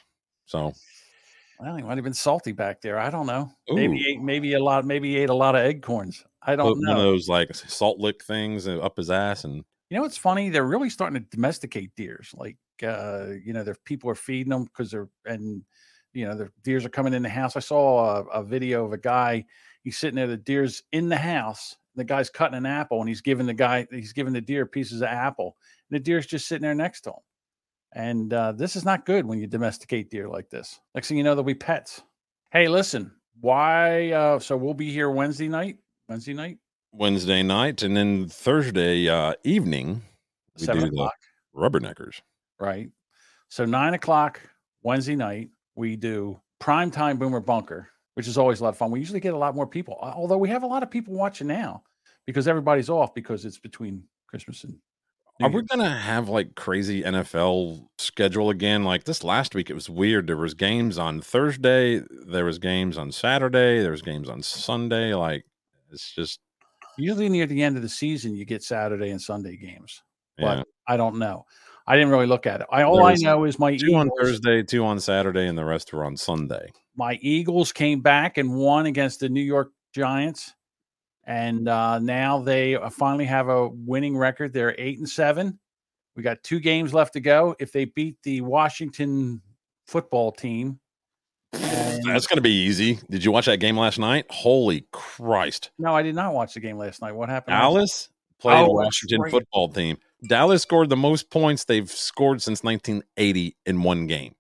So 0.47 0.73
Well, 1.61 1.77
he 1.77 1.83
might 1.83 1.97
have 1.97 2.05
been 2.05 2.15
salty 2.15 2.53
back 2.53 2.81
there. 2.83 2.99
I 2.99 3.11
don't 3.11 3.27
know. 3.27 3.51
Maybe 3.69 3.95
Ooh. 3.95 3.99
he 3.99 4.11
ate, 4.13 4.23
maybe 4.23 4.55
a 4.55 4.63
lot. 4.63 4.85
Maybe 4.87 5.11
he 5.11 5.19
ate 5.19 5.29
a 5.31 5.35
lot 5.35 5.55
of 5.57 5.63
acorns. 5.63 6.25
I 6.43 6.57
don't 6.57 6.81
know. 6.81 6.91
one 6.93 6.97
of 6.99 7.03
those 7.03 7.29
like 7.29 7.55
salt 7.55 7.99
lick 7.99 8.23
things 8.25 8.67
up 8.69 8.97
his 8.97 9.11
ass, 9.11 9.45
and 9.45 9.65
You 9.89 9.97
know 9.97 10.03
what's 10.03 10.17
funny? 10.17 10.49
They're 10.49 10.65
really 10.65 10.91
starting 10.91 11.23
to 11.23 11.29
domesticate 11.31 11.95
deers. 11.95 12.35
Like, 12.37 12.57
uh, 12.83 13.27
you 13.45 13.53
know, 13.53 13.63
there 13.63 13.77
people 13.85 14.11
are 14.11 14.17
feeding 14.17 14.51
them 14.51 14.65
because 14.65 14.91
they're 14.91 15.09
and 15.25 15.63
you 16.13 16.27
know 16.27 16.35
the 16.35 16.49
deers 16.65 16.85
are 16.85 16.91
coming 16.91 17.15
in 17.15 17.23
the 17.23 17.29
house. 17.29 17.57
I 17.57 17.61
saw 17.61 18.17
a, 18.17 18.23
a 18.25 18.43
video 18.43 18.85
of 18.85 18.93
a 18.93 18.99
guy. 18.99 19.45
He's 19.83 19.99
sitting 19.99 20.17
there. 20.17 20.27
The 20.27 20.37
deer's 20.37 20.83
in 20.93 21.09
the 21.09 21.17
house. 21.17 21.77
The 21.95 22.05
guy's 22.05 22.29
cutting 22.29 22.57
an 22.57 22.67
apple, 22.67 23.01
and 23.01 23.09
he's 23.09 23.21
giving 23.21 23.47
the 23.47 23.55
guy 23.55 23.87
he's 23.91 24.13
giving 24.13 24.33
the 24.33 24.41
deer 24.41 24.67
pieces 24.67 25.03
of 25.03 25.09
apple. 25.09 25.57
And 25.91 26.01
the 26.01 26.03
deer's 26.03 26.27
just 26.27 26.49
sitting 26.49 26.63
there 26.63 26.75
next 26.75 27.03
to 27.03 27.11
him. 27.11 27.17
And 27.93 28.33
uh, 28.33 28.53
this 28.53 28.77
is 28.77 28.85
not 28.85 29.07
good 29.07 29.25
when 29.25 29.39
you 29.39 29.47
domesticate 29.47 30.11
deer 30.11 30.29
like 30.29 30.51
this. 30.51 30.81
Next 30.95 31.09
thing 31.09 31.17
you 31.17 31.25
know, 31.25 31.35
they'll 31.35 31.45
be 31.45 31.55
pets. 31.55 32.03
Hey, 32.51 32.69
listen, 32.69 33.13
why? 33.41 34.11
Uh, 34.11 34.39
so 34.39 34.57
we'll 34.57 34.75
be 34.75 34.91
here 34.91 35.11
Wednesday 35.11 35.49
night. 35.49 35.79
Wednesday 36.09 36.35
night, 36.35 36.59
Wednesday 36.97 37.43
night, 37.43 37.83
and 37.83 37.97
then 37.97 38.29
Thursday 38.29 39.09
uh, 39.09 39.35
evening 39.45 40.03
we 40.59 40.65
Seven 40.65 40.83
do 40.85 40.91
the 40.91 40.93
o'clock. 40.95 41.15
rubberneckers. 41.55 42.21
right? 42.59 42.89
So 43.49 43.65
nine 43.65 43.95
o'clock 43.95 44.41
Wednesday 44.83 45.17
night, 45.17 45.51
we 45.75 45.97
do 45.97 46.41
prime 46.59 46.91
time 46.91 47.19
boomer 47.19 47.41
bunker, 47.41 47.89
which 48.15 48.27
is 48.27 48.39
always 48.39 48.61
a 48.61 48.65
lot 48.65 48.71
of 48.71 48.79
fun. 48.79 48.91
We 48.91 48.99
usually 48.99 49.21
get 49.21 49.35
a 49.35 49.39
lot 49.39 49.55
more 49.55 49.67
people, 49.67 49.99
although 50.01 50.39
we 50.39 50.49
have 50.49 50.63
a 50.63 50.67
lot 50.67 50.83
of 50.83 50.91
people 50.91 51.15
watching 51.15 51.47
now 51.47 51.83
because 52.27 52.49
everybody's 52.49 52.89
off 52.89 53.15
because 53.15 53.45
it's 53.45 53.59
between 53.59 54.03
Christmas 54.29 54.65
and 54.65 54.77
Are 55.43 55.51
we 55.51 55.63
gonna 55.63 55.97
have 55.97 56.29
like 56.31 56.55
crazy 56.55 57.03
NFL 57.03 57.87
schedule 57.99 58.49
again? 58.51 58.85
Like 58.85 59.05
this 59.05 59.23
last 59.23 59.55
week, 59.55 59.69
it 59.71 59.75
was 59.75 59.91
weird. 59.91 60.27
There 60.27 60.37
was 60.37 60.55
games 60.55 60.97
on 60.99 61.21
Thursday, 61.21 62.03
there 62.27 62.45
was 62.47 62.59
games 62.59 62.97
on 62.97 63.13
Saturday, 63.13 63.83
there 63.83 63.91
was 63.91 64.03
games 64.03 64.29
on 64.31 64.43
Sunday. 64.43 65.13
Like 65.15 65.45
it's 65.93 66.13
just 66.15 66.41
usually 66.99 67.29
near 67.29 67.47
the 67.47 67.63
end 67.63 67.77
of 67.77 67.83
the 67.83 67.89
season 67.89 68.35
you 68.35 68.45
get 68.45 68.63
Saturday 68.63 69.11
and 69.11 69.21
Sunday 69.21 69.57
games. 69.57 70.03
Yeah. 70.39 70.57
But 70.57 70.69
I 70.87 70.97
don't 70.97 71.19
know. 71.19 71.47
I 71.87 71.95
didn't 71.97 72.11
really 72.11 72.27
look 72.27 72.47
at 72.47 72.61
it. 72.61 72.67
I 72.71 72.83
all 72.83 72.97
There 72.97 73.07
I 73.07 73.15
know 73.15 73.45
is 73.45 73.59
my 73.59 73.77
two 73.77 73.95
on 73.95 74.07
Eagles, 74.07 74.21
Thursday, 74.21 74.63
two 74.63 74.85
on 74.85 74.99
Saturday, 74.99 75.47
and 75.47 75.57
the 75.57 75.65
rest 75.65 75.93
were 75.93 76.05
on 76.05 76.17
Sunday. 76.17 76.73
my 76.97 77.15
Eagles 77.23 77.73
came 77.73 78.01
back 78.01 78.39
and 78.39 78.55
won 78.55 78.87
against 78.87 79.21
the 79.21 79.29
New 79.29 79.43
York 79.43 79.71
Giants, 79.95 80.53
and 81.25 81.69
uh, 81.69 81.99
now 82.01 82.41
they 82.41 82.75
uh, 82.75 82.91
finally 82.91 83.25
have 83.25 83.49
a 83.49 83.69
winning 83.69 84.17
record. 84.17 84.53
They're 84.53 84.75
eight 84.79 84.99
and 84.99 85.09
seven. 85.09 85.59
We 86.17 86.23
got 86.23 86.43
two 86.43 86.59
games 86.59 86.93
left 86.93 87.13
to 87.13 87.21
go. 87.21 87.55
If 87.61 87.71
they 87.73 87.85
beat 87.85 88.17
the 88.23 88.41
Washington 88.41 89.41
football 89.87 90.33
team, 90.33 90.81
and 91.53 92.05
That's 92.05 92.27
gonna 92.27 92.41
be 92.41 92.51
easy. 92.65 92.99
Did 93.11 93.25
you 93.25 93.33
watch 93.33 93.47
that 93.47 93.59
game 93.59 93.77
last 93.77 93.99
night? 93.99 94.27
Holy 94.31 94.87
Christ! 94.93 95.71
no, 95.79 95.95
I 95.95 96.03
did 96.03 96.15
not 96.15 96.33
watch 96.35 96.55
the 96.55 96.61
game 96.61 96.79
last 96.79 97.01
night. 97.03 97.13
What 97.13 97.29
happened? 97.29 97.57
Dallas 97.57 98.09
played 98.41 98.67
Oh, 98.67 98.71
Washington 98.73 99.23
right. 99.23 99.31
football 99.31 99.69
team. 99.69 99.99
Dallas 100.29 100.63
scored 100.63 100.89
the 100.89 100.97
most 100.97 101.31
points 101.31 101.65
they've 101.65 101.91
scored 101.91 102.43
since 102.43 102.63
1980 102.65 103.57
in 103.67 103.83
one 103.83 104.07
game. 104.07 104.35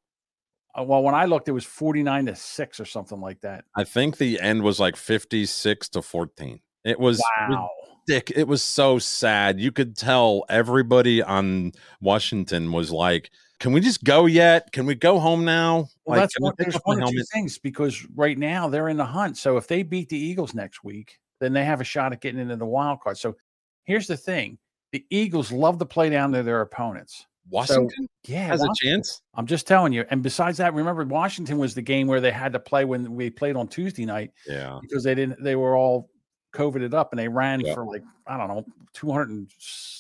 Uh, 0.78 0.82
well, 0.82 1.02
when 1.02 1.14
I 1.14 1.24
looked, 1.24 1.48
it 1.48 1.52
was 1.52 1.64
forty 1.64 2.02
nine 2.02 2.26
to 2.26 2.34
six 2.36 2.80
or 2.80 2.84
something 2.84 3.20
like 3.20 3.40
that. 3.40 3.64
I 3.74 3.84
think 3.84 4.18
the 4.18 4.40
end 4.40 4.62
was 4.62 4.78
like 4.80 4.96
56 4.96 5.88
to 5.90 6.02
14. 6.02 6.60
It 6.84 7.00
was 7.00 7.22
Wow. 7.38 7.70
Dick, 8.06 8.30
it 8.34 8.46
was 8.46 8.62
so 8.62 8.98
sad. 8.98 9.60
You 9.60 9.72
could 9.72 9.96
tell 9.96 10.44
everybody 10.48 11.22
on 11.22 11.72
Washington 12.00 12.72
was 12.72 12.90
like, 12.92 13.30
"Can 13.58 13.72
we 13.72 13.80
just 13.80 14.04
go 14.04 14.26
yet? 14.26 14.70
Can 14.72 14.86
we 14.86 14.94
go 14.94 15.18
home 15.18 15.44
now?" 15.44 15.88
Well, 16.04 16.18
like, 16.18 16.20
that's 16.20 16.34
"Can 16.34 16.44
I 16.44 16.46
one, 16.46 16.54
there's 16.58 16.76
one 16.84 17.02
or 17.02 17.10
two 17.10 17.24
things 17.32 17.58
because 17.58 18.06
right 18.14 18.38
now 18.38 18.68
they're 18.68 18.88
in 18.88 18.96
the 18.96 19.04
hunt. 19.04 19.36
So 19.36 19.56
if 19.56 19.66
they 19.66 19.82
beat 19.82 20.08
the 20.08 20.18
Eagles 20.18 20.54
next 20.54 20.84
week, 20.84 21.18
then 21.40 21.52
they 21.52 21.64
have 21.64 21.80
a 21.80 21.84
shot 21.84 22.12
at 22.12 22.20
getting 22.20 22.40
into 22.40 22.56
the 22.56 22.66
wild 22.66 23.00
card. 23.00 23.18
So 23.18 23.36
here's 23.84 24.06
the 24.06 24.16
thing: 24.16 24.58
the 24.92 25.04
Eagles 25.10 25.50
love 25.50 25.78
to 25.78 25.86
play 25.86 26.08
down 26.08 26.32
to 26.32 26.42
their 26.42 26.60
opponents. 26.60 27.18
So, 27.18 27.50
Washington 27.50 28.08
yeah, 28.24 28.46
has 28.46 28.62
a 28.62 28.68
chance. 28.82 29.22
I'm 29.34 29.46
just 29.46 29.68
telling 29.68 29.92
you. 29.92 30.04
And 30.10 30.20
besides 30.20 30.58
that, 30.58 30.74
remember 30.74 31.04
Washington 31.04 31.58
was 31.58 31.74
the 31.74 31.82
game 31.82 32.08
where 32.08 32.20
they 32.20 32.32
had 32.32 32.52
to 32.52 32.58
play 32.58 32.84
when 32.84 33.14
we 33.14 33.30
played 33.30 33.54
on 33.54 33.68
Tuesday 33.68 34.04
night 34.04 34.32
Yeah. 34.48 34.80
because 34.82 35.04
they 35.04 35.14
didn't. 35.14 35.40
They 35.42 35.54
were 35.54 35.76
all 35.76 36.10
coveted 36.56 36.94
up 36.94 37.12
and 37.12 37.18
they 37.18 37.28
ran 37.28 37.60
Yeah. 37.60 37.74
for 37.74 37.84
like 37.84 38.02
I 38.26 38.36
don't 38.36 38.48
know 38.48 38.64
200 38.94 39.28
and 39.30 39.50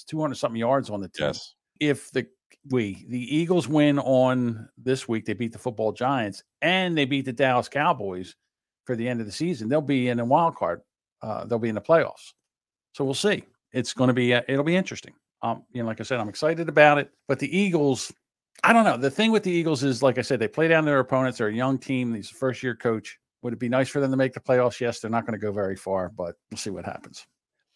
200 0.06 0.34
something 0.34 0.58
yards 0.58 0.88
on 0.90 1.00
the 1.00 1.08
team 1.08 1.26
Yes. 1.28 1.54
if 1.80 2.10
the 2.12 2.26
we 2.70 3.04
the 3.08 3.36
Eagles 3.36 3.68
win 3.68 3.98
on 4.00 4.68
this 4.76 5.06
week, 5.06 5.24
they 5.24 5.34
beat 5.34 5.52
the 5.52 5.58
football 5.58 5.92
Giants 5.92 6.42
and 6.62 6.96
they 6.98 7.04
beat 7.04 7.24
the 7.26 7.32
Dallas 7.32 7.68
Cowboys 7.68 8.34
for 8.84 8.96
the 8.96 9.08
end 9.08 9.20
of 9.20 9.26
the 9.26 9.32
season. 9.32 9.68
They'll 9.68 9.80
be 9.80 10.08
in 10.08 10.18
a 10.20 10.24
wild 10.24 10.56
card. 10.56 10.80
Uh, 11.22 11.44
they'll 11.44 11.58
be 11.60 11.68
in 11.68 11.74
the 11.76 11.80
playoffs. 11.80 12.32
So 12.92 13.04
we'll 13.04 13.14
see. 13.14 13.44
It's 13.72 13.92
going 13.92 14.08
to 14.08 14.14
be 14.14 14.34
uh, 14.34 14.42
it'll 14.48 14.64
be 14.64 14.76
interesting. 14.76 15.12
Um, 15.42 15.62
you 15.72 15.82
know, 15.82 15.86
like 15.88 16.00
I 16.00 16.04
said, 16.04 16.18
I'm 16.18 16.28
excited 16.28 16.68
about 16.68 16.98
it. 16.98 17.10
But 17.28 17.38
the 17.38 17.56
Eagles, 17.56 18.12
I 18.64 18.72
don't 18.72 18.84
know. 18.84 18.96
The 18.96 19.10
thing 19.10 19.30
with 19.32 19.42
the 19.44 19.50
Eagles 19.50 19.84
is, 19.84 20.02
like 20.02 20.18
I 20.18 20.22
said, 20.22 20.38
they 20.40 20.48
play 20.48 20.66
down 20.66 20.84
their 20.84 20.98
opponents. 20.98 21.38
They're 21.38 21.48
a 21.48 21.54
young 21.54 21.78
team. 21.78 22.14
He's 22.14 22.30
a 22.30 22.34
first 22.34 22.62
year 22.62 22.74
coach. 22.74 23.18
Would 23.42 23.52
it 23.52 23.58
be 23.58 23.68
nice 23.68 23.88
for 23.88 24.00
them 24.00 24.10
to 24.10 24.16
make 24.16 24.32
the 24.32 24.40
playoffs? 24.40 24.80
Yes, 24.80 25.00
they're 25.00 25.10
not 25.10 25.26
going 25.26 25.38
to 25.38 25.44
go 25.44 25.52
very 25.52 25.76
far, 25.76 26.08
but 26.08 26.34
we'll 26.50 26.58
see 26.58 26.70
what 26.70 26.84
happens. 26.84 27.26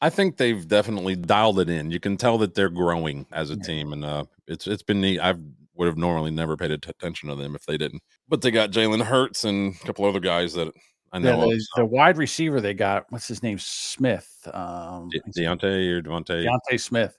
I 0.01 0.09
think 0.11 0.37
they've 0.39 0.67
definitely 0.67 1.15
dialed 1.15 1.61
it 1.61 1.69
in. 1.69 1.91
You 1.91 2.01
can 2.01 2.17
tell 2.17 2.39
that 2.39 2.55
they're 2.55 2.71
growing 2.71 3.27
as 3.33 3.51
a 3.51 3.57
team, 3.57 3.93
and 3.93 4.05
uh, 4.05 4.25
it's 4.49 4.67
it's 4.67 4.83
been 4.83 5.01
neat. 5.01 5.21
I 5.21 5.35
would 5.75 5.87
have 5.87 5.99
normally 5.99 6.31
never 6.31 6.57
paid 6.57 6.71
attention 6.71 7.29
to 7.29 7.37
them 7.37 7.55
if 7.55 7.67
they 7.67 7.77
didn't, 7.77 8.03
but 8.29 8.41
they 8.41 8.51
got 8.51 8.71
Jalen 8.71 9.03
Hurts 9.05 9.45
and 9.45 9.75
a 9.75 9.87
couple 9.87 10.07
other 10.07 10.21
guys 10.21 10.55
that 10.55 10.73
I 11.13 11.19
Yeah, 11.19 11.37
know. 11.37 11.43
of. 11.43 11.51
the, 11.51 11.67
the 11.77 11.85
wide 11.85 12.17
receiver 12.17 12.61
they 12.61 12.75
got, 12.75 13.07
what's 13.11 13.29
his 13.29 13.43
name? 13.43 13.59
Smith. 13.59 14.49
Um, 14.53 15.11
De- 15.11 15.43
Deontay 15.43 15.91
or 15.91 16.03
DeVonta. 16.03 16.47
Deontay 16.47 16.81
Smith. 16.81 17.17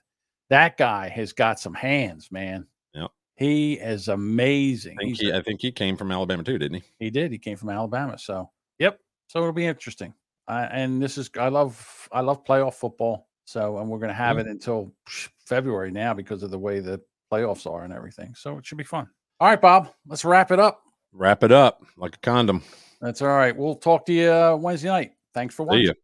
That 0.50 0.76
guy 0.76 1.08
has 1.08 1.32
got 1.32 1.60
some 1.60 1.74
hands, 1.74 2.30
man. 2.30 2.66
He 3.36 3.74
is 3.74 4.08
amazing. 4.08 4.96
I 5.00 5.04
think, 5.04 5.18
he, 5.18 5.32
I 5.32 5.42
think 5.42 5.60
he 5.60 5.72
came 5.72 5.96
from 5.96 6.12
Alabama 6.12 6.44
too, 6.44 6.58
didn't 6.58 6.82
he? 6.82 6.82
He 6.98 7.10
did. 7.10 7.32
He 7.32 7.38
came 7.38 7.56
from 7.56 7.70
Alabama. 7.70 8.18
So, 8.18 8.50
yep. 8.78 8.98
So 9.28 9.40
it'll 9.40 9.52
be 9.52 9.66
interesting. 9.66 10.14
Uh, 10.48 10.68
and 10.70 11.02
this 11.02 11.16
is 11.18 11.30
I 11.38 11.48
love 11.48 12.08
I 12.12 12.20
love 12.20 12.44
playoff 12.44 12.74
football. 12.74 13.28
So, 13.44 13.78
and 13.78 13.88
we're 13.88 13.98
going 13.98 14.08
to 14.08 14.14
have 14.14 14.36
Yeah. 14.36 14.42
it 14.42 14.46
until 14.48 14.92
February 15.46 15.90
now 15.90 16.14
because 16.14 16.42
of 16.42 16.50
the 16.50 16.58
way 16.58 16.80
the 16.80 17.00
playoffs 17.32 17.66
are 17.70 17.84
and 17.84 17.92
everything. 17.92 18.34
So 18.34 18.58
it 18.58 18.66
should 18.66 18.78
be 18.78 18.84
fun. 18.84 19.08
All 19.40 19.48
right, 19.48 19.60
Bob. 19.60 19.88
Let's 20.06 20.24
wrap 20.24 20.50
it 20.50 20.60
up. 20.60 20.82
Wrap 21.12 21.42
it 21.42 21.52
up 21.52 21.82
like 21.96 22.16
a 22.16 22.18
condom. 22.18 22.62
That's 23.00 23.20
all 23.22 23.28
right. 23.28 23.56
We'll 23.56 23.74
talk 23.74 24.06
to 24.06 24.12
you 24.12 24.30
uh, 24.30 24.56
Wednesday 24.56 24.88
night. 24.88 25.12
Thanks 25.34 25.54
for 25.54 25.64
See 25.64 25.68
watching. 25.68 25.94